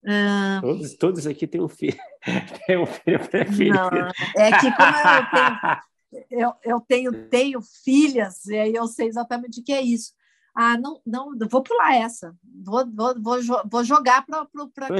Uh... 0.03 0.61
Todos, 0.61 0.95
todos 0.95 1.27
aqui 1.27 1.47
têm 1.47 1.61
um 1.61 1.67
filho, 1.67 1.97
têm 2.67 2.77
um 2.77 2.85
filho 2.85 3.27
preferido. 3.27 3.75
Não, 3.75 3.89
é 4.37 4.59
que 4.59 4.71
como 4.75 4.95
eu 4.95 5.31
tenho, 5.31 5.81
eu, 6.29 6.53
eu 6.63 6.81
tenho, 6.81 7.29
tenho 7.29 7.61
filhas, 7.83 8.45
e 8.45 8.55
aí 8.55 8.73
eu 8.73 8.87
sei 8.87 9.07
exatamente 9.07 9.59
o 9.59 9.63
que 9.63 9.73
é 9.73 9.81
isso. 9.81 10.13
Ah, 10.57 10.77
não, 10.77 11.01
não, 11.05 11.37
vou 11.49 11.61
pular 11.61 11.95
essa. 11.95 12.33
Vou, 12.63 12.89
vou, 12.89 13.21
vou, 13.21 13.39
vou 13.69 13.83
jogar 13.83 14.25
para 14.25 14.47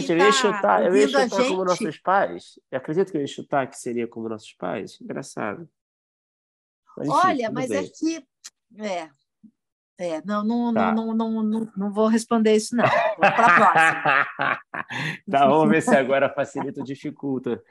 quem 0.02 0.10
eu 0.10 0.18
ia 0.18 0.26
tá 0.26 0.32
chutar, 0.34 0.86
eu 0.86 0.95
ia 0.95 1.07
chutar 1.07 1.48
como 1.48 1.64
nossos 1.64 1.98
pais. 1.99 2.60
Eu 2.69 2.77
acredito 2.77 3.10
que 3.10 3.18
eu 3.18 3.22
ia 3.22 3.27
chutar 3.27 3.65
que 3.68 3.77
seria 3.77 4.06
como 4.06 4.27
nossos 4.27 4.52
pais. 4.53 4.99
Engraçado. 5.02 5.69
Mas, 6.98 7.07
enfim, 7.07 7.18
Olha, 7.23 7.52
mas 7.52 7.69
bem. 7.69 7.77
é 7.77 7.84
que 7.88 8.27
é, 8.77 9.10
é, 9.98 10.22
não, 10.26 10.44
não, 10.44 10.73
tá. 10.73 10.91
não, 10.91 11.14
não, 11.14 11.41
não, 11.41 11.72
não, 11.76 11.91
vou 11.91 12.07
responder 12.07 12.53
isso, 12.53 12.76
não. 12.76 12.84
Vou 12.86 13.18
para 13.18 13.45
a 13.45 13.56
próxima. 13.56 14.60
tá, 15.32 15.48
vamos 15.48 15.69
ver 15.69 15.82
se 15.82 15.95
agora 15.95 16.34
facilita 16.34 16.82
ou 16.82 16.86
dificulta. 16.86 17.64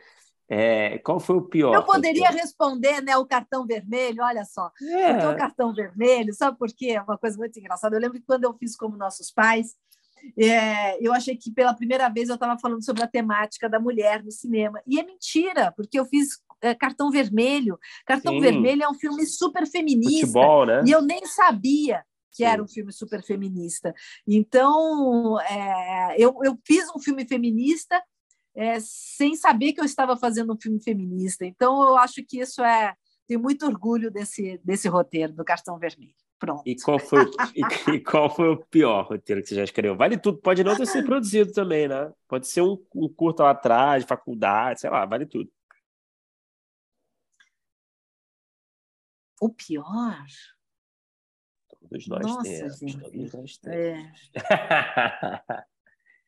É, 0.56 0.98
qual 0.98 1.18
foi 1.18 1.36
o 1.36 1.42
pior? 1.42 1.74
Eu 1.74 1.82
poderia 1.82 2.28
responder 2.30 3.02
né, 3.02 3.16
o 3.16 3.26
cartão 3.26 3.66
vermelho, 3.66 4.22
olha 4.22 4.44
só. 4.44 4.70
É. 4.80 5.28
O 5.28 5.36
cartão 5.36 5.74
vermelho, 5.74 6.32
sabe 6.32 6.56
por 6.56 6.68
quê? 6.68 6.90
É 6.90 7.02
uma 7.02 7.18
coisa 7.18 7.36
muito 7.36 7.58
engraçada. 7.58 7.96
Eu 7.96 8.00
lembro 8.00 8.20
que 8.20 8.26
quando 8.26 8.44
eu 8.44 8.54
fiz 8.54 8.76
como 8.76 8.96
nossos 8.96 9.32
pais, 9.32 9.74
é, 10.38 11.04
eu 11.04 11.12
achei 11.12 11.36
que 11.36 11.50
pela 11.50 11.74
primeira 11.74 12.08
vez 12.08 12.28
eu 12.28 12.36
estava 12.36 12.56
falando 12.56 12.84
sobre 12.84 13.02
a 13.02 13.08
temática 13.08 13.68
da 13.68 13.80
mulher 13.80 14.22
no 14.22 14.30
cinema. 14.30 14.80
E 14.86 15.00
é 15.00 15.02
mentira, 15.02 15.72
porque 15.76 15.98
eu 15.98 16.04
fiz 16.04 16.38
é, 16.62 16.72
Cartão 16.72 17.10
Vermelho. 17.10 17.76
Cartão 18.06 18.34
Sim. 18.34 18.40
Vermelho 18.40 18.84
é 18.84 18.88
um 18.88 18.94
filme 18.94 19.26
super 19.26 19.66
feminista. 19.66 20.26
Futebol, 20.26 20.66
né? 20.66 20.84
E 20.86 20.92
eu 20.92 21.02
nem 21.02 21.26
sabia 21.26 22.04
que 22.30 22.44
Sim. 22.44 22.44
era 22.44 22.62
um 22.62 22.68
filme 22.68 22.92
super 22.92 23.24
feminista. 23.24 23.92
Então, 24.24 25.40
é, 25.40 26.14
eu, 26.16 26.38
eu 26.44 26.56
fiz 26.64 26.88
um 26.94 27.00
filme 27.00 27.26
feminista 27.26 28.00
é, 28.54 28.78
sem 28.80 29.34
saber 29.34 29.72
que 29.72 29.80
eu 29.80 29.84
estava 29.84 30.16
fazendo 30.16 30.52
um 30.52 30.60
filme 30.60 30.82
feminista. 30.82 31.44
Então, 31.44 31.82
eu 31.82 31.96
acho 31.96 32.24
que 32.24 32.40
isso 32.40 32.62
é. 32.62 32.94
Tenho 33.26 33.40
muito 33.40 33.66
orgulho 33.66 34.10
desse, 34.10 34.60
desse 34.62 34.86
roteiro, 34.86 35.32
do 35.32 35.44
Cartão 35.44 35.78
Vermelho. 35.78 36.14
Pronto. 36.38 36.62
E 36.66 36.76
qual, 36.76 36.98
foi, 36.98 37.24
e, 37.54 37.90
e, 37.92 38.00
qual 38.00 38.28
foi 38.28 38.50
o 38.50 38.56
pior 38.66 39.06
roteiro 39.06 39.40
que 39.40 39.48
você 39.48 39.54
já 39.54 39.64
escreveu? 39.64 39.96
Vale 39.96 40.18
tudo, 40.18 40.38
pode 40.38 40.62
não 40.62 40.76
ter 40.76 40.86
sido 40.86 41.06
produzido 41.06 41.52
também, 41.52 41.88
né? 41.88 42.12
Pode 42.28 42.46
ser 42.46 42.60
um, 42.60 42.76
um 42.94 43.08
curto 43.08 43.42
lá 43.42 43.50
atrás, 43.50 44.04
faculdade, 44.04 44.80
sei 44.80 44.90
lá, 44.90 45.06
vale 45.06 45.24
tudo. 45.24 45.50
O 49.40 49.48
pior? 49.48 50.26
Todos 51.80 52.08
nós 52.08 52.26
Nossa, 52.26 52.42
temos. 52.42 52.78
Gente. 52.78 52.98
Todos 52.98 53.32
nós 53.32 53.58
temos. 53.58 54.30
É. 54.34 55.64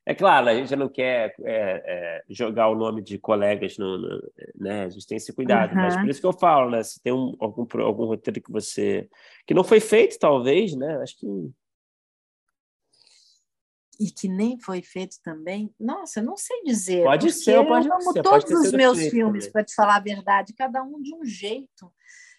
É 0.08 0.14
claro, 0.14 0.48
a 0.48 0.54
gente 0.54 0.76
não 0.76 0.88
quer 0.88 1.34
é, 1.40 1.82
é, 1.84 2.24
jogar 2.30 2.68
o 2.68 2.76
nome 2.76 3.02
de 3.02 3.18
colegas, 3.18 3.76
no, 3.76 3.98
no, 3.98 4.32
né? 4.54 4.84
A 4.84 4.88
gente 4.88 5.04
tem 5.04 5.16
esse 5.16 5.32
cuidado. 5.32 5.74
Uhum. 5.74 5.82
Mas 5.82 5.96
por 5.96 6.08
isso 6.08 6.20
que 6.20 6.26
eu 6.26 6.32
falo, 6.32 6.70
né? 6.70 6.80
Se 6.84 7.02
tem 7.02 7.12
um, 7.12 7.34
algum, 7.40 7.66
algum 7.82 8.04
roteiro 8.04 8.40
que 8.40 8.52
você... 8.52 9.08
Que 9.44 9.52
não 9.52 9.64
foi 9.64 9.80
feito, 9.80 10.16
talvez, 10.16 10.76
né? 10.76 11.02
Acho 11.02 11.18
que... 11.18 11.26
E 13.98 14.10
que 14.12 14.28
nem 14.28 14.60
foi 14.60 14.80
feito 14.80 15.16
também? 15.24 15.74
Nossa, 15.80 16.20
eu 16.20 16.24
não 16.24 16.36
sei 16.36 16.62
dizer. 16.62 17.02
Pode 17.02 17.32
ser, 17.32 17.66
pode 17.66 17.88
eu 17.88 17.94
amo 17.94 18.12
ser. 18.12 18.22
todos 18.22 18.50
os 18.50 18.72
meus 18.72 18.98
filmes, 19.08 19.48
para 19.48 19.64
te 19.64 19.74
falar 19.74 19.96
a 19.96 20.00
verdade, 20.00 20.52
cada 20.52 20.84
um 20.84 21.02
de 21.02 21.14
um 21.14 21.24
jeito. 21.24 21.92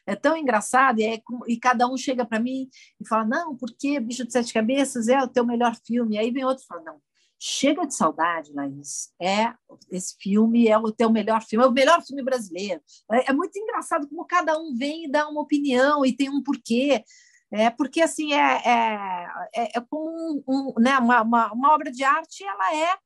É 0.05 0.15
tão 0.15 0.37
engraçado, 0.37 0.99
e, 0.99 1.03
é, 1.03 1.19
e 1.47 1.59
cada 1.59 1.85
um 1.91 1.97
chega 1.97 2.23
para 2.23 2.39
mim 2.39 2.69
e 3.01 3.07
fala: 3.07 3.25
Não, 3.25 3.57
porque 3.57 3.99
Bicho 3.99 4.23
de 4.23 4.31
Sete 4.31 4.53
Cabeças 4.53 5.07
é 5.07 5.19
o 5.21 5.27
teu 5.27 5.43
melhor 5.43 5.75
filme. 5.85 6.15
E 6.15 6.19
aí 6.19 6.31
vem 6.31 6.45
outro 6.45 6.63
e 6.63 6.67
fala: 6.67 6.83
Não, 6.83 7.01
Chega 7.39 7.85
de 7.85 7.93
saudade, 7.93 8.51
Laís. 8.51 9.13
É, 9.21 9.53
esse 9.91 10.15
filme 10.19 10.67
é 10.67 10.77
o 10.77 10.91
teu 10.91 11.11
melhor 11.11 11.41
filme, 11.43 11.63
é 11.63 11.67
o 11.67 11.71
melhor 11.71 12.01
filme 12.01 12.23
brasileiro. 12.23 12.81
É, 13.11 13.29
é 13.29 13.33
muito 13.33 13.57
engraçado 13.59 14.07
como 14.07 14.25
cada 14.25 14.57
um 14.57 14.75
vem 14.75 15.05
e 15.05 15.11
dá 15.11 15.27
uma 15.29 15.41
opinião 15.41 16.03
e 16.05 16.15
tem 16.15 16.29
um 16.29 16.41
porquê. 16.41 17.03
É 17.51 17.69
porque 17.69 18.01
assim 18.01 18.33
é, 18.33 18.61
é, 18.65 19.27
é, 19.55 19.77
é 19.77 19.81
como 19.87 20.09
um, 20.09 20.43
um, 20.47 20.73
né, 20.79 20.97
uma, 20.97 21.21
uma, 21.21 21.53
uma, 21.53 21.73
obra 21.73 21.91
de 21.91 22.03
arte, 22.03 22.43
ela 22.43 22.75
é, 22.75 22.97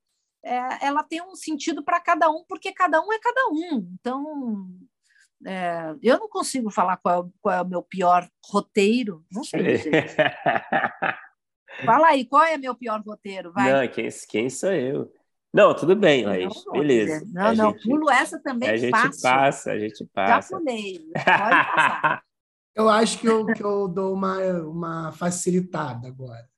é 0.44 0.86
ela 0.88 1.04
tem 1.04 1.22
um 1.22 1.36
sentido 1.36 1.84
para 1.84 2.00
cada 2.00 2.30
um, 2.30 2.44
porque 2.48 2.72
cada 2.72 3.02
um 3.02 3.14
é 3.14 3.20
cada 3.20 3.48
um. 3.50 3.88
Então 4.00 4.68
é, 5.46 5.94
eu 6.02 6.18
não 6.18 6.30
consigo 6.30 6.72
falar 6.72 6.98
qual, 6.98 7.30
qual 7.42 7.56
é 7.56 7.62
o 7.62 7.68
meu 7.68 7.84
pior 7.84 8.28
roteiro, 8.46 9.26
não 9.32 9.44
sei. 9.44 9.60
Fala 11.86 12.08
aí, 12.08 12.26
qual 12.26 12.44
é 12.44 12.58
meu 12.58 12.76
pior 12.76 13.02
roteiro? 13.02 13.52
Vai. 13.52 13.72
Não, 13.72 13.88
quem, 13.94 14.10
quem 14.30 14.50
sou 14.50 14.72
eu? 14.72 15.12
Não, 15.54 15.76
tudo 15.76 15.96
bem, 15.96 16.26
Laís. 16.26 16.64
Não, 16.66 16.74
Beleza. 16.74 17.26
Não, 17.32 17.46
a 17.46 17.54
não, 17.54 17.72
gente, 17.72 17.84
pulo 17.84 18.10
essa 18.10 18.40
também 18.40 18.70
A 18.70 18.78
gente 18.78 19.22
passa, 19.22 19.72
a 19.72 19.80
gente 19.80 20.06
passa. 20.14 20.50
Já 20.50 20.58
pulei. 20.58 21.00
Pode 21.14 21.26
passar. 21.26 22.24
eu 22.74 22.90
acho 22.90 23.20
que 23.20 23.28
eu, 23.28 23.46
que 23.48 23.64
eu 23.64 23.88
dou 23.88 24.14
uma, 24.14 24.38
uma 24.62 25.12
facilitada 25.12 26.08
agora. 26.08 26.50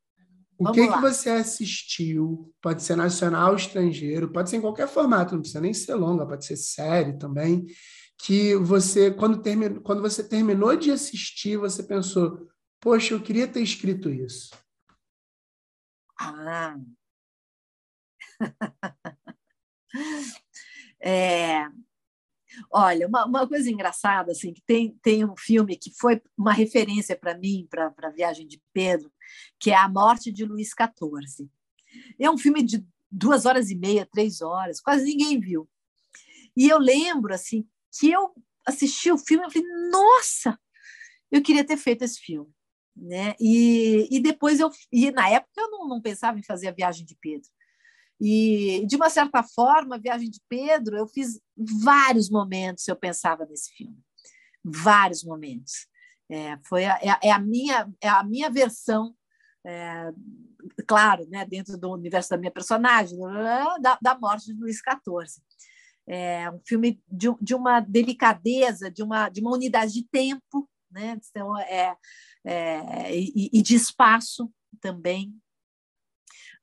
O 0.57 0.65
Vamos 0.65 0.80
que, 0.80 0.88
que 0.88 1.02
você 1.02 1.31
assistiu? 1.31 2.53
Pode 2.61 2.84
ser 2.84 2.95
nacional, 2.95 3.49
ou 3.49 3.56
estrangeiro, 3.56 4.31
pode 4.31 4.49
ser 4.49 4.57
em 4.57 4.61
qualquer 4.61 4.88
formato, 4.88 5.34
não 5.34 5.41
precisa 5.41 5.60
nem 5.60 5.73
ser 5.73 5.95
longa, 5.95 6.27
pode 6.27 6.45
ser 6.45 6.56
série 6.56 7.18
também. 7.18 7.65
Que 8.18 8.56
você, 8.56 9.10
quando, 9.10 9.41
terminou, 9.41 9.81
quando 9.81 10.02
você 10.02 10.23
terminou 10.23 10.76
de 10.76 10.91
assistir, 10.91 11.57
você 11.57 11.81
pensou: 11.81 12.48
Poxa, 12.80 13.15
eu 13.15 13.19
queria 13.19 13.48
ter 13.48 13.61
escrito 13.61 14.10
isso. 14.10 14.52
Ah. 16.26 16.80
é, 21.02 21.68
olha, 22.72 23.08
uma, 23.08 23.26
uma, 23.26 23.48
coisa 23.48 23.70
engraçada, 23.70 24.32
assim, 24.32 24.54
que 24.54 24.62
tem, 24.62 24.98
tem 25.02 25.26
um 25.26 25.36
filme 25.36 25.76
que 25.76 25.91
foi 26.00 26.22
uma 26.38 26.54
referência 26.54 27.18
para 27.18 27.38
mim, 27.38 27.68
para 27.70 27.94
a 28.04 28.10
Viagem 28.10 28.48
de 28.48 28.62
Pedro, 28.72 29.12
que 29.60 29.72
é 29.72 29.76
A 29.76 29.90
Morte 29.90 30.32
de 30.32 30.45
Luís 30.45 30.70
XIV. 30.70 31.50
É 32.18 32.32
um 32.32 32.38
filme 32.38 32.64
de 32.64 32.86
duas 33.12 33.45
horas 33.45 33.70
e 33.70 33.76
meia, 33.76 34.08
três 34.10 34.41
horas, 34.41 34.80
quase 34.80 35.04
ninguém 35.04 35.40
viu. 35.41 35.70
E 36.56 36.70
eu 36.70 36.80
lembro, 36.80 37.34
assim, 37.34 37.68
que 38.00 38.10
eu 38.10 38.34
assisti 38.66 39.12
o 39.12 39.18
filme 39.18 39.45
e 39.45 39.52
falei, 39.52 39.68
nossa, 39.91 40.58
eu 41.30 41.41
queria 41.41 41.66
ter 41.66 41.76
feito 41.76 42.04
esse 42.04 42.20
filme 42.20 42.52
né? 42.95 43.36
E, 43.40 44.07
e 44.11 44.20
depois 44.20 44.60
eu 44.60 44.70
e 44.91 45.11
na 45.11 45.30
época 45.30 45.52
eu 45.57 45.70
não, 45.72 45.88
não 45.88 46.02
pensava 46.02 46.38
em 46.38 46.44
fazer 46.44 46.68
a 46.68 46.74
viagem 46.74 47.06
de 47.06 47.15
Pedro. 47.20 47.49
E 48.22 48.86
de 48.86 48.95
uma 48.95 49.10
certa 49.10 49.44
forma, 49.44 49.95
a 49.95 49.99
viagem 49.99 50.30
de 50.30 50.40
Pedro, 50.48 50.95
eu 50.95 51.07
fiz 51.07 51.41
vários 51.57 52.30
momentos 52.30 52.88
eu 52.88 52.95
pensava 52.95 53.45
nesse 53.45 53.74
filme, 53.74 53.98
vários 54.64 55.24
momentos. 55.24 55.88
É, 56.30 56.57
foi 56.68 56.86
a, 56.86 56.98
é, 57.02 57.28
é, 57.28 57.32
a 57.32 57.40
minha 57.40 57.91
é 58.02 58.07
a 58.07 58.24
minha 58.24 58.49
versão, 58.49 59.15
é, 59.65 60.11
claro, 60.88 61.28
né, 61.30 61.45
dentro 61.45 61.78
do 61.78 61.91
universo 61.91 62.30
da 62.30 62.38
minha 62.38 62.52
personagem, 62.52 63.18
da, 63.82 63.98
da 64.02 64.18
morte 64.18 64.45
de 64.45 64.53
Luís 64.53 64.78
XIV. 64.78 65.41
É 66.07 66.49
um 66.52 66.60
filme 66.65 67.02
de, 67.07 67.28
de 67.41 67.56
uma 67.56 67.80
delicadeza, 67.80 68.91
de 68.91 69.02
uma, 69.02 69.30
de 69.30 69.41
uma 69.41 69.52
unidade 69.52 69.94
de 69.94 70.07
tempo, 70.10 70.70
né? 70.91 71.18
Então, 71.30 71.57
é, 71.60 71.95
é, 72.44 73.15
e, 73.18 73.49
e, 73.53 73.61
de 73.61 73.76
espaço 73.76 74.52
também. 74.82 75.34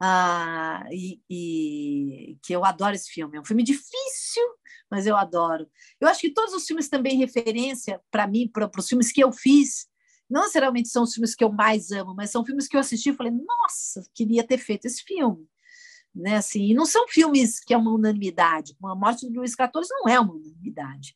Ah, 0.02 0.85
e, 0.90 1.20
e, 1.28 2.39
que 2.43 2.55
eu 2.55 2.65
adoro 2.65 2.94
esse 2.94 3.11
filme. 3.11 3.36
É 3.36 3.40
um 3.40 3.44
filme 3.44 3.62
difícil, 3.62 4.43
mas 4.90 5.07
eu 5.07 5.16
adoro. 5.16 5.69
Eu 6.01 6.09
acho 6.09 6.20
que 6.20 6.32
todos 6.32 6.55
os 6.55 6.66
filmes 6.66 6.89
também 6.89 7.19
referência 7.19 8.01
para 8.11 8.27
mim, 8.27 8.48
para 8.48 8.70
os 8.78 8.89
filmes 8.89 9.12
que 9.12 9.23
eu 9.23 9.32
fiz, 9.32 9.89
não 10.28 10.43
necessariamente 10.43 10.89
são 10.89 11.02
os 11.02 11.12
filmes 11.12 11.35
que 11.35 11.43
eu 11.43 11.52
mais 11.52 11.90
amo, 11.90 12.15
mas 12.15 12.31
são 12.31 12.44
filmes 12.44 12.69
que 12.69 12.77
eu 12.77 12.81
assisti 12.81 13.11
e 13.11 13.15
falei, 13.15 13.32
nossa, 13.32 14.02
queria 14.15 14.47
ter 14.47 14.59
feito 14.59 14.86
esse 14.86 15.02
filme. 15.02 15.47
Né, 16.12 16.36
assim, 16.36 16.65
e 16.65 16.74
não 16.74 16.86
são 16.86 17.07
filmes 17.07 17.61
que 17.61 17.73
é 17.73 17.77
uma 17.77 17.93
unanimidade. 17.93 18.77
A 18.82 18.97
morte 18.97 19.28
do 19.28 19.39
Luiz 19.39 19.52
XIV 19.52 19.86
não 19.90 20.09
é 20.09 20.19
uma 20.19 20.35
unanimidade. 20.35 21.15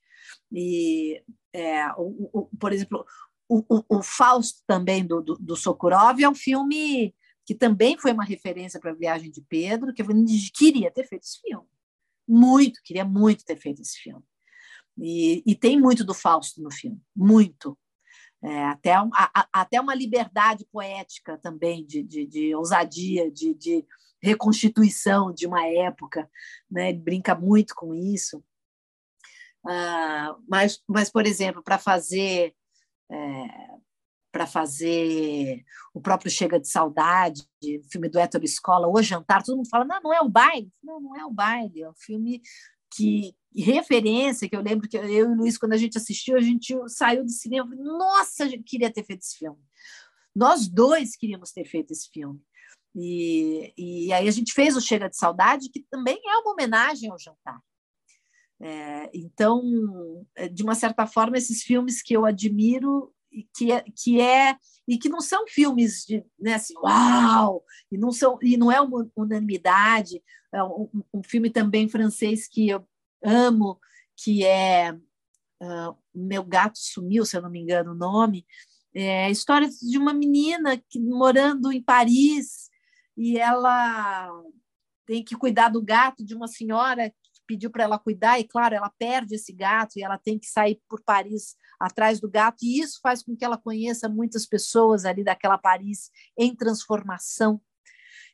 E, 0.52 1.20
é, 1.52 1.88
o, 1.96 2.30
o, 2.32 2.48
por 2.58 2.72
exemplo, 2.72 3.04
o, 3.48 3.64
o, 3.68 3.98
o, 3.98 4.02
Fausto 4.02 4.62
também 4.66 5.06
do, 5.06 5.20
do, 5.20 5.34
do 5.36 5.56
Sokurov 5.56 6.20
é 6.20 6.28
um 6.28 6.34
filme 6.34 7.14
que 7.44 7.54
também 7.54 7.98
foi 7.98 8.12
uma 8.12 8.24
referência 8.24 8.80
para 8.80 8.90
a 8.90 8.94
viagem 8.94 9.30
de 9.30 9.42
Pedro, 9.42 9.92
que 9.92 10.02
eu 10.02 10.06
queria 10.54 10.90
ter 10.90 11.06
feito 11.06 11.24
esse 11.24 11.40
filme. 11.40 11.66
Muito, 12.26 12.80
queria 12.82 13.04
muito 13.04 13.44
ter 13.44 13.56
feito 13.58 13.82
esse 13.82 13.98
filme. 13.98 14.24
E, 14.96 15.42
e 15.46 15.54
tem 15.54 15.78
muito 15.78 16.04
do 16.04 16.14
Fausto 16.14 16.62
no 16.62 16.72
filme, 16.72 17.00
muito. 17.14 17.78
É, 18.42 18.64
até, 18.64 18.92
a, 18.92 19.48
até 19.52 19.80
uma 19.80 19.94
liberdade 19.94 20.66
poética 20.70 21.38
também, 21.38 21.84
de, 21.84 22.02
de, 22.02 22.26
de 22.26 22.54
ousadia, 22.54 23.30
de, 23.30 23.54
de, 23.54 23.86
reconstituição 24.22 25.32
de 25.32 25.46
uma 25.46 25.66
época. 25.66 26.30
Né? 26.70 26.90
Ele 26.90 26.98
brinca 26.98 27.34
muito 27.34 27.74
com 27.74 27.94
isso. 27.94 28.42
Ah, 29.66 30.36
mas, 30.48 30.82
mas, 30.88 31.10
por 31.10 31.26
exemplo, 31.26 31.62
para 31.62 31.78
fazer 31.78 32.54
é, 33.10 33.74
para 34.32 34.46
fazer 34.46 35.64
o 35.94 36.00
próprio 36.00 36.30
Chega 36.30 36.58
de 36.58 36.68
Saudade, 36.68 37.42
o 37.62 37.90
filme 37.90 38.08
do 38.08 38.18
Héctor 38.18 38.42
Escola, 38.42 38.88
O 38.88 39.00
Jantar, 39.00 39.42
todo 39.42 39.56
mundo 39.56 39.68
fala, 39.68 39.84
não, 39.84 40.00
não 40.02 40.12
é 40.12 40.20
o 40.20 40.28
baile. 40.28 40.72
Não, 40.82 41.00
não 41.00 41.16
é 41.16 41.24
o 41.24 41.30
baile, 41.30 41.82
é 41.82 41.88
um 41.88 41.94
filme 41.94 42.42
que 42.92 43.34
referência, 43.54 44.48
que 44.48 44.56
eu 44.56 44.60
lembro 44.60 44.88
que 44.88 44.96
eu 44.96 45.08
e 45.08 45.22
o 45.22 45.34
Luiz, 45.34 45.56
quando 45.56 45.72
a 45.72 45.76
gente 45.76 45.96
assistiu, 45.96 46.36
a 46.36 46.40
gente 46.40 46.76
saiu 46.88 47.24
do 47.24 47.30
cinema 47.30 47.74
e 47.74 47.78
nossa, 47.78 48.48
gente 48.48 48.64
queria 48.64 48.92
ter 48.92 49.04
feito 49.04 49.20
esse 49.20 49.38
filme. 49.38 49.60
Nós 50.34 50.68
dois 50.68 51.16
queríamos 51.16 51.52
ter 51.52 51.64
feito 51.64 51.92
esse 51.92 52.10
filme. 52.10 52.40
E, 52.94 53.72
e 53.76 54.12
aí 54.12 54.26
a 54.28 54.30
gente 54.30 54.52
fez 54.52 54.76
o 54.76 54.80
Chega 54.80 55.08
de 55.08 55.16
Saudade, 55.16 55.68
que 55.68 55.80
também 55.90 56.20
é 56.24 56.36
uma 56.38 56.52
homenagem 56.52 57.10
ao 57.10 57.18
jantar. 57.18 57.60
É, 58.60 59.10
então, 59.12 59.62
de 60.52 60.62
uma 60.62 60.74
certa 60.74 61.06
forma, 61.06 61.36
esses 61.36 61.62
filmes 61.62 62.02
que 62.02 62.14
eu 62.14 62.24
admiro 62.24 63.12
que 63.56 63.72
é, 63.72 63.84
que 63.96 64.20
é 64.20 64.56
e 64.86 64.98
que 64.98 65.08
não 65.08 65.20
são 65.20 65.46
filmes 65.48 66.04
de 66.06 66.24
né, 66.38 66.54
assim, 66.54 66.74
uau! 66.78 67.64
E 67.90 67.98
não 67.98 68.12
são 68.12 68.38
e 68.42 68.56
não 68.56 68.70
é 68.70 68.80
uma 68.80 69.10
unanimidade. 69.16 70.22
É 70.52 70.62
um, 70.62 70.88
um 71.12 71.22
filme 71.22 71.50
também 71.50 71.88
francês 71.88 72.46
que 72.46 72.68
eu 72.68 72.86
amo 73.24 73.80
que 74.16 74.44
é 74.44 74.92
uh, 74.92 75.96
meu 76.14 76.44
gato 76.44 76.78
sumiu 76.78 77.24
se 77.24 77.36
eu 77.36 77.42
não 77.42 77.50
me 77.50 77.60
engano 77.60 77.92
o 77.92 77.96
nome. 77.96 78.46
É 78.94 79.26
a 79.26 79.30
história 79.30 79.68
de 79.68 79.98
uma 79.98 80.14
menina 80.14 80.80
que 80.88 81.00
morando 81.00 81.72
em 81.72 81.82
Paris 81.82 82.70
e 83.16 83.38
ela 83.38 84.30
tem 85.06 85.24
que 85.24 85.36
cuidar 85.36 85.68
do 85.68 85.82
gato 85.82 86.24
de 86.24 86.34
uma 86.34 86.46
senhora 86.46 87.12
pediu 87.46 87.70
para 87.70 87.84
ela 87.84 87.98
cuidar, 87.98 88.38
e 88.38 88.44
claro, 88.44 88.74
ela 88.74 88.90
perde 88.98 89.34
esse 89.34 89.52
gato 89.52 89.98
e 89.98 90.02
ela 90.02 90.18
tem 90.18 90.38
que 90.38 90.46
sair 90.46 90.80
por 90.88 91.02
Paris 91.02 91.56
atrás 91.78 92.20
do 92.20 92.30
gato, 92.30 92.64
e 92.64 92.80
isso 92.80 93.00
faz 93.02 93.22
com 93.22 93.36
que 93.36 93.44
ela 93.44 93.58
conheça 93.58 94.08
muitas 94.08 94.46
pessoas 94.46 95.04
ali 95.04 95.24
daquela 95.24 95.58
Paris 95.58 96.10
em 96.38 96.54
transformação. 96.54 97.60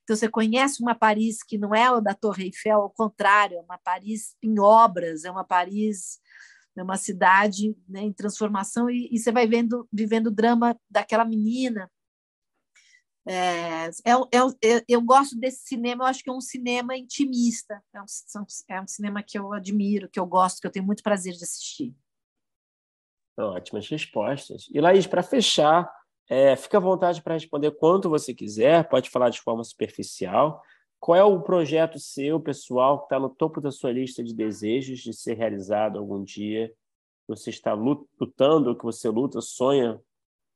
Então, 0.03 0.17
você 0.17 0.29
conhece 0.29 0.83
uma 0.83 0.95
Paris 0.95 1.43
que 1.43 1.57
não 1.57 1.75
é 1.75 1.85
a 1.85 2.01
da 2.01 2.15
Torre 2.15 2.45
Eiffel, 2.45 2.81
ao 2.81 2.91
contrário, 2.91 3.59
é 3.59 3.61
uma 3.61 3.79
Paris 3.79 4.35
em 4.43 4.59
obras, 4.59 5.25
é 5.25 5.31
uma 5.31 5.45
Paris, 5.45 6.19
é 6.77 6.83
uma 6.83 6.97
cidade 6.97 7.77
né, 7.89 8.01
em 8.01 8.13
transformação, 8.13 8.91
e, 8.91 9.09
e 9.13 9.19
você 9.19 9.31
vai 9.31 9.47
vendo, 9.47 9.89
vivendo 9.93 10.29
o 10.29 10.33
drama 10.33 10.77
daquela 10.91 11.25
menina 11.25 11.91
é, 13.27 13.87
é, 13.87 14.13
é, 14.65 14.85
eu 14.89 15.03
gosto 15.03 15.39
desse 15.39 15.67
cinema, 15.67 16.05
eu 16.05 16.09
acho 16.09 16.23
que 16.23 16.31
é 16.31 16.33
um 16.33 16.41
cinema 16.41 16.97
intimista, 16.97 17.83
é 17.93 18.01
um, 18.01 18.07
é 18.69 18.81
um 18.81 18.87
cinema 18.87 19.23
que 19.23 19.39
eu 19.39 19.53
admiro, 19.53 20.09
que 20.09 20.19
eu 20.19 20.27
gosto, 20.27 20.61
que 20.61 20.67
eu 20.67 20.71
tenho 20.71 20.87
muito 20.87 21.03
prazer 21.03 21.35
de 21.35 21.45
assistir. 21.45 21.95
Ótimas 23.39 23.89
respostas. 23.89 24.69
E 24.71 24.81
Laís, 24.81 25.07
para 25.07 25.23
fechar, 25.23 25.91
é, 26.29 26.55
fica 26.57 26.77
à 26.77 26.81
vontade 26.81 27.23
para 27.23 27.35
responder 27.35 27.71
quanto 27.73 28.11
você 28.11 28.35
quiser, 28.35 28.89
pode 28.89 29.11
falar 29.11 29.31
de 29.31 29.41
forma 29.41 29.65
superficial. 29.65 30.63
Qual 30.99 31.17
é 31.17 31.25
o 31.25 31.41
projeto 31.41 31.99
seu, 31.99 32.39
pessoal, 32.39 32.99
que 32.99 33.05
está 33.05 33.19
no 33.19 33.31
topo 33.31 33.61
da 33.61 33.71
sua 33.71 33.91
lista 33.91 34.23
de 34.23 34.35
desejos 34.35 35.01
de 35.01 35.15
ser 35.15 35.35
realizado 35.35 35.99
algum 35.99 36.23
dia? 36.23 36.73
Você 37.27 37.49
está 37.49 37.73
lutando, 37.73 38.77
que 38.77 38.85
você 38.85 39.09
luta, 39.09 39.41
sonha 39.41 39.99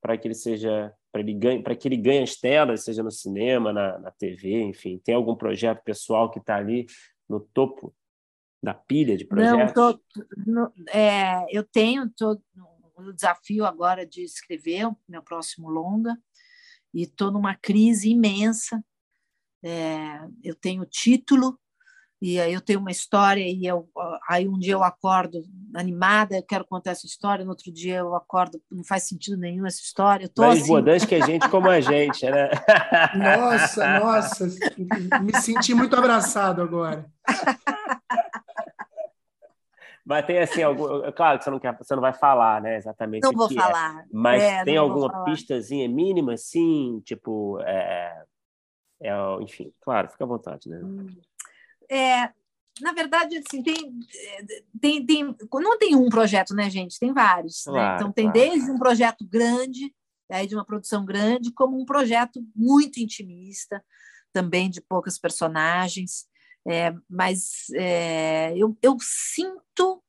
para 0.03 0.19
que 0.19 0.28
ele 0.28 0.35
seja 0.35 0.95
para 1.15 1.23
ele 1.23 1.32
ganhe, 1.32 1.62
para 1.62 1.77
que 1.77 1.86
ele 1.86 1.97
ganhe 1.97 2.24
as 2.24 2.35
telas, 2.35 2.82
seja 2.82 3.01
no 3.01 3.11
cinema, 3.11 3.73
na, 3.73 4.01
na 4.01 4.11
TV, 4.11 4.62
enfim, 4.62 4.99
tem 4.99 5.15
algum 5.15 5.36
projeto 5.36 5.81
pessoal 5.85 6.28
que 6.28 6.41
está 6.41 6.57
ali 6.57 6.86
no 7.28 7.39
topo 7.39 7.95
da 8.61 8.74
pilha 8.74 9.16
de 9.16 9.24
projetos? 9.24 9.73
Não, 9.77 9.93
tô, 9.93 10.01
no, 10.45 10.73
é, 10.89 11.47
eu 11.57 11.62
tenho 11.62 12.11
tô, 12.11 12.36
o 12.97 13.12
desafio 13.12 13.65
agora 13.65 14.05
de 14.05 14.24
escrever 14.24 14.89
o 14.89 14.97
meu 15.09 15.23
próximo 15.23 15.70
longa 15.70 16.19
e 16.93 17.03
estou 17.05 17.31
numa 17.31 17.55
crise 17.55 18.11
imensa. 18.11 18.85
É, 19.62 20.19
eu 20.43 20.57
tenho 20.57 20.85
título, 20.85 21.57
e 22.27 22.41
aí 22.41 22.55
eu 22.55 22.61
tenho 22.63 22.81
uma 22.81 22.91
história 22.91 23.43
e 23.47 23.67
eu, 23.67 23.87
aí 24.27 24.49
um 24.49 24.59
dia 24.59 24.73
eu 24.73 24.83
acordo 24.83 25.43
animada, 25.75 26.37
eu 26.37 26.43
quero 26.43 26.65
contar 26.65 26.93
essa 26.93 27.05
história, 27.05 27.45
no 27.45 27.51
outro 27.51 27.71
dia 27.71 27.97
eu 27.97 28.15
acordo, 28.15 28.59
não 28.73 28.83
faz 28.83 29.03
sentido 29.03 29.37
nenhum 29.37 29.67
essa 29.67 29.83
história. 29.83 30.25
Eu 30.25 30.31
tô 30.31 30.41
Mais 30.41 30.63
assim... 30.63 31.07
que 31.07 31.17
a 31.17 31.27
gente 31.27 31.47
como 31.51 31.69
a 31.69 31.83
gente, 31.83 32.25
né? 32.25 32.49
Nossa, 33.15 34.01
nossa, 34.01 34.47
me 35.21 35.37
senti 35.39 35.75
muito 35.75 35.95
abraçado 35.97 36.63
agora. 36.63 37.05
Mas 40.03 40.25
tem 40.25 40.39
assim, 40.39 40.63
algum, 40.63 41.13
claro 41.13 41.37
que 41.37 41.45
você 41.45 41.51
não 41.51 41.61
quer, 41.61 41.77
você 41.77 41.95
não 41.95 42.01
vai 42.01 42.15
falar, 42.15 42.63
né, 42.63 42.77
exatamente. 42.77 43.25
Não 43.25 43.33
vou 43.33 43.51
é. 43.51 43.55
falar. 43.55 44.01
É. 44.01 44.05
Mas 44.11 44.43
é, 44.43 44.65
tem 44.65 44.79
alguma 44.79 45.25
pistazinha 45.25 45.87
mínima, 45.91 46.33
assim, 46.33 47.03
tipo, 47.05 47.61
é, 47.61 48.25
é, 49.03 49.13
enfim, 49.43 49.71
claro, 49.83 50.09
fica 50.09 50.25
à 50.25 50.27
vontade, 50.27 50.71
né? 50.71 50.81
Hum 50.83 51.07
é, 51.90 52.31
na 52.81 52.93
verdade, 52.93 53.36
assim, 53.39 53.62
tem, 53.62 53.98
tem, 54.81 55.06
tem, 55.06 55.36
não 55.52 55.78
tem 55.78 55.94
um 55.94 56.09
projeto, 56.09 56.55
né, 56.55 56.69
gente? 56.69 56.98
Tem 56.98 57.12
vários. 57.12 57.65
Né? 57.66 57.73
Claro, 57.73 57.89
né? 57.89 57.97
Então, 57.97 58.12
tem 58.12 58.31
claro. 58.31 58.39
desde 58.40 58.70
um 58.70 58.78
projeto 58.78 59.24
grande, 59.27 59.94
aí 60.31 60.47
de 60.47 60.55
uma 60.55 60.65
produção 60.65 61.05
grande, 61.05 61.52
como 61.52 61.81
um 61.81 61.85
projeto 61.85 62.44
muito 62.55 62.98
intimista, 62.98 63.85
também 64.32 64.69
de 64.69 64.81
poucas 64.81 65.19
personagens. 65.19 66.27
É, 66.66 66.94
mas 67.09 67.66
é, 67.74 68.55
eu, 68.56 68.77
eu 68.82 68.97
sinto 69.01 70.02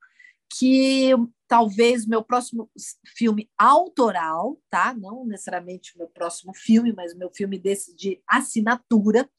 que 0.58 1.12
talvez 1.48 2.06
meu 2.06 2.24
próximo 2.24 2.72
filme 3.16 3.50
autoral, 3.58 4.58
tá? 4.70 4.94
Não 4.94 5.26
necessariamente 5.26 5.94
o 5.94 6.00
meu 6.00 6.08
próximo 6.08 6.54
filme, 6.56 6.94
mas 6.94 7.14
o 7.14 7.18
meu 7.18 7.30
filme 7.30 7.60
desse 7.60 7.96
de 7.96 8.22
assinatura, 8.28 9.30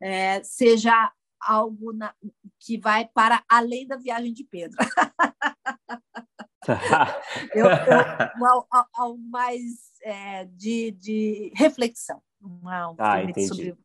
é, 0.00 0.42
seja 0.44 1.12
algo 1.40 1.92
na, 1.92 2.14
que 2.58 2.78
vai 2.78 3.06
para 3.06 3.44
além 3.48 3.86
da 3.86 3.96
viagem 3.96 4.32
de 4.32 4.44
Pedro. 4.44 4.78
eu, 7.54 7.66
eu, 7.66 8.46
algo, 8.46 8.66
algo 8.94 9.22
mais 9.30 9.62
é, 10.02 10.44
de, 10.46 10.90
de 10.92 11.52
reflexão. 11.54 12.22
Uma, 12.40 12.90
um 12.90 12.96
ah, 12.98 13.20
sobre 13.46 13.76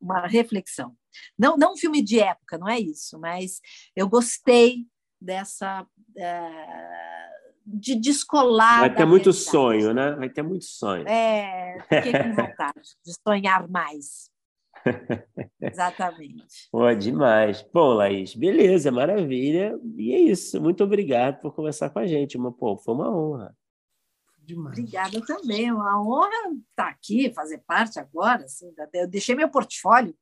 uma 0.00 0.26
reflexão. 0.26 0.96
Não, 1.38 1.56
não 1.56 1.74
um 1.74 1.76
filme 1.76 2.02
de 2.02 2.20
época, 2.20 2.56
não 2.56 2.68
é 2.68 2.78
isso, 2.78 3.18
mas 3.18 3.60
eu 3.94 4.08
gostei 4.08 4.86
dessa. 5.20 5.86
É, 6.16 7.30
de 7.66 7.94
descolar. 7.94 8.80
Vai 8.80 8.94
ter 8.94 9.04
muito 9.04 9.32
sonho, 9.32 9.94
né? 9.94 10.12
Vai 10.12 10.28
ter 10.28 10.42
muito 10.42 10.64
sonho. 10.64 11.06
É, 11.06 11.78
fiquei 11.88 12.12
com 12.12 12.34
vontade 12.34 12.96
de 13.04 13.12
sonhar 13.26 13.68
mais. 13.68 14.30
Exatamente. 15.60 16.68
Pô, 16.70 16.92
demais. 16.94 17.64
Bom, 17.72 17.94
Laís, 17.94 18.34
beleza, 18.34 18.90
maravilha. 18.90 19.78
E 19.96 20.12
é 20.12 20.18
isso. 20.18 20.60
Muito 20.60 20.82
obrigado 20.84 21.40
por 21.40 21.54
conversar 21.54 21.90
com 21.90 21.98
a 21.98 22.06
gente. 22.06 22.36
Uma, 22.36 22.52
pô, 22.52 22.76
foi 22.76 22.94
uma 22.94 23.14
honra. 23.14 23.54
Demais. 24.42 24.78
Obrigada 24.78 25.20
também. 25.24 25.70
Uma 25.72 26.02
honra 26.02 26.54
estar 26.70 26.88
aqui, 26.88 27.32
fazer 27.34 27.58
parte 27.66 27.98
agora. 27.98 28.44
Assim, 28.44 28.72
eu 28.94 29.08
deixei 29.08 29.34
meu 29.34 29.48
portfólio. 29.48 30.14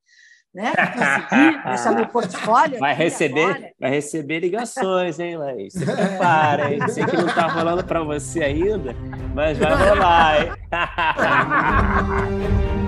Né? 0.52 0.72
Consegui 0.74 1.62
deixar 1.68 1.94
meu 1.94 2.08
portfólio. 2.08 2.78
Vai 2.78 2.94
receber, 2.94 3.74
vai 3.78 3.90
receber 3.90 4.40
ligações, 4.40 5.18
hein, 5.20 5.36
Laís? 5.36 5.72
Se 5.74 5.84
prepara, 5.84 6.72
hein? 6.72 6.80
Sei 6.88 7.04
que 7.04 7.16
não 7.16 7.26
está 7.26 7.46
rolando 7.46 7.84
para 7.84 8.02
você 8.02 8.42
ainda, 8.42 8.94
mas 9.34 9.58
vai 9.58 9.74
rolar, 9.74 10.42
hein? 10.42 10.52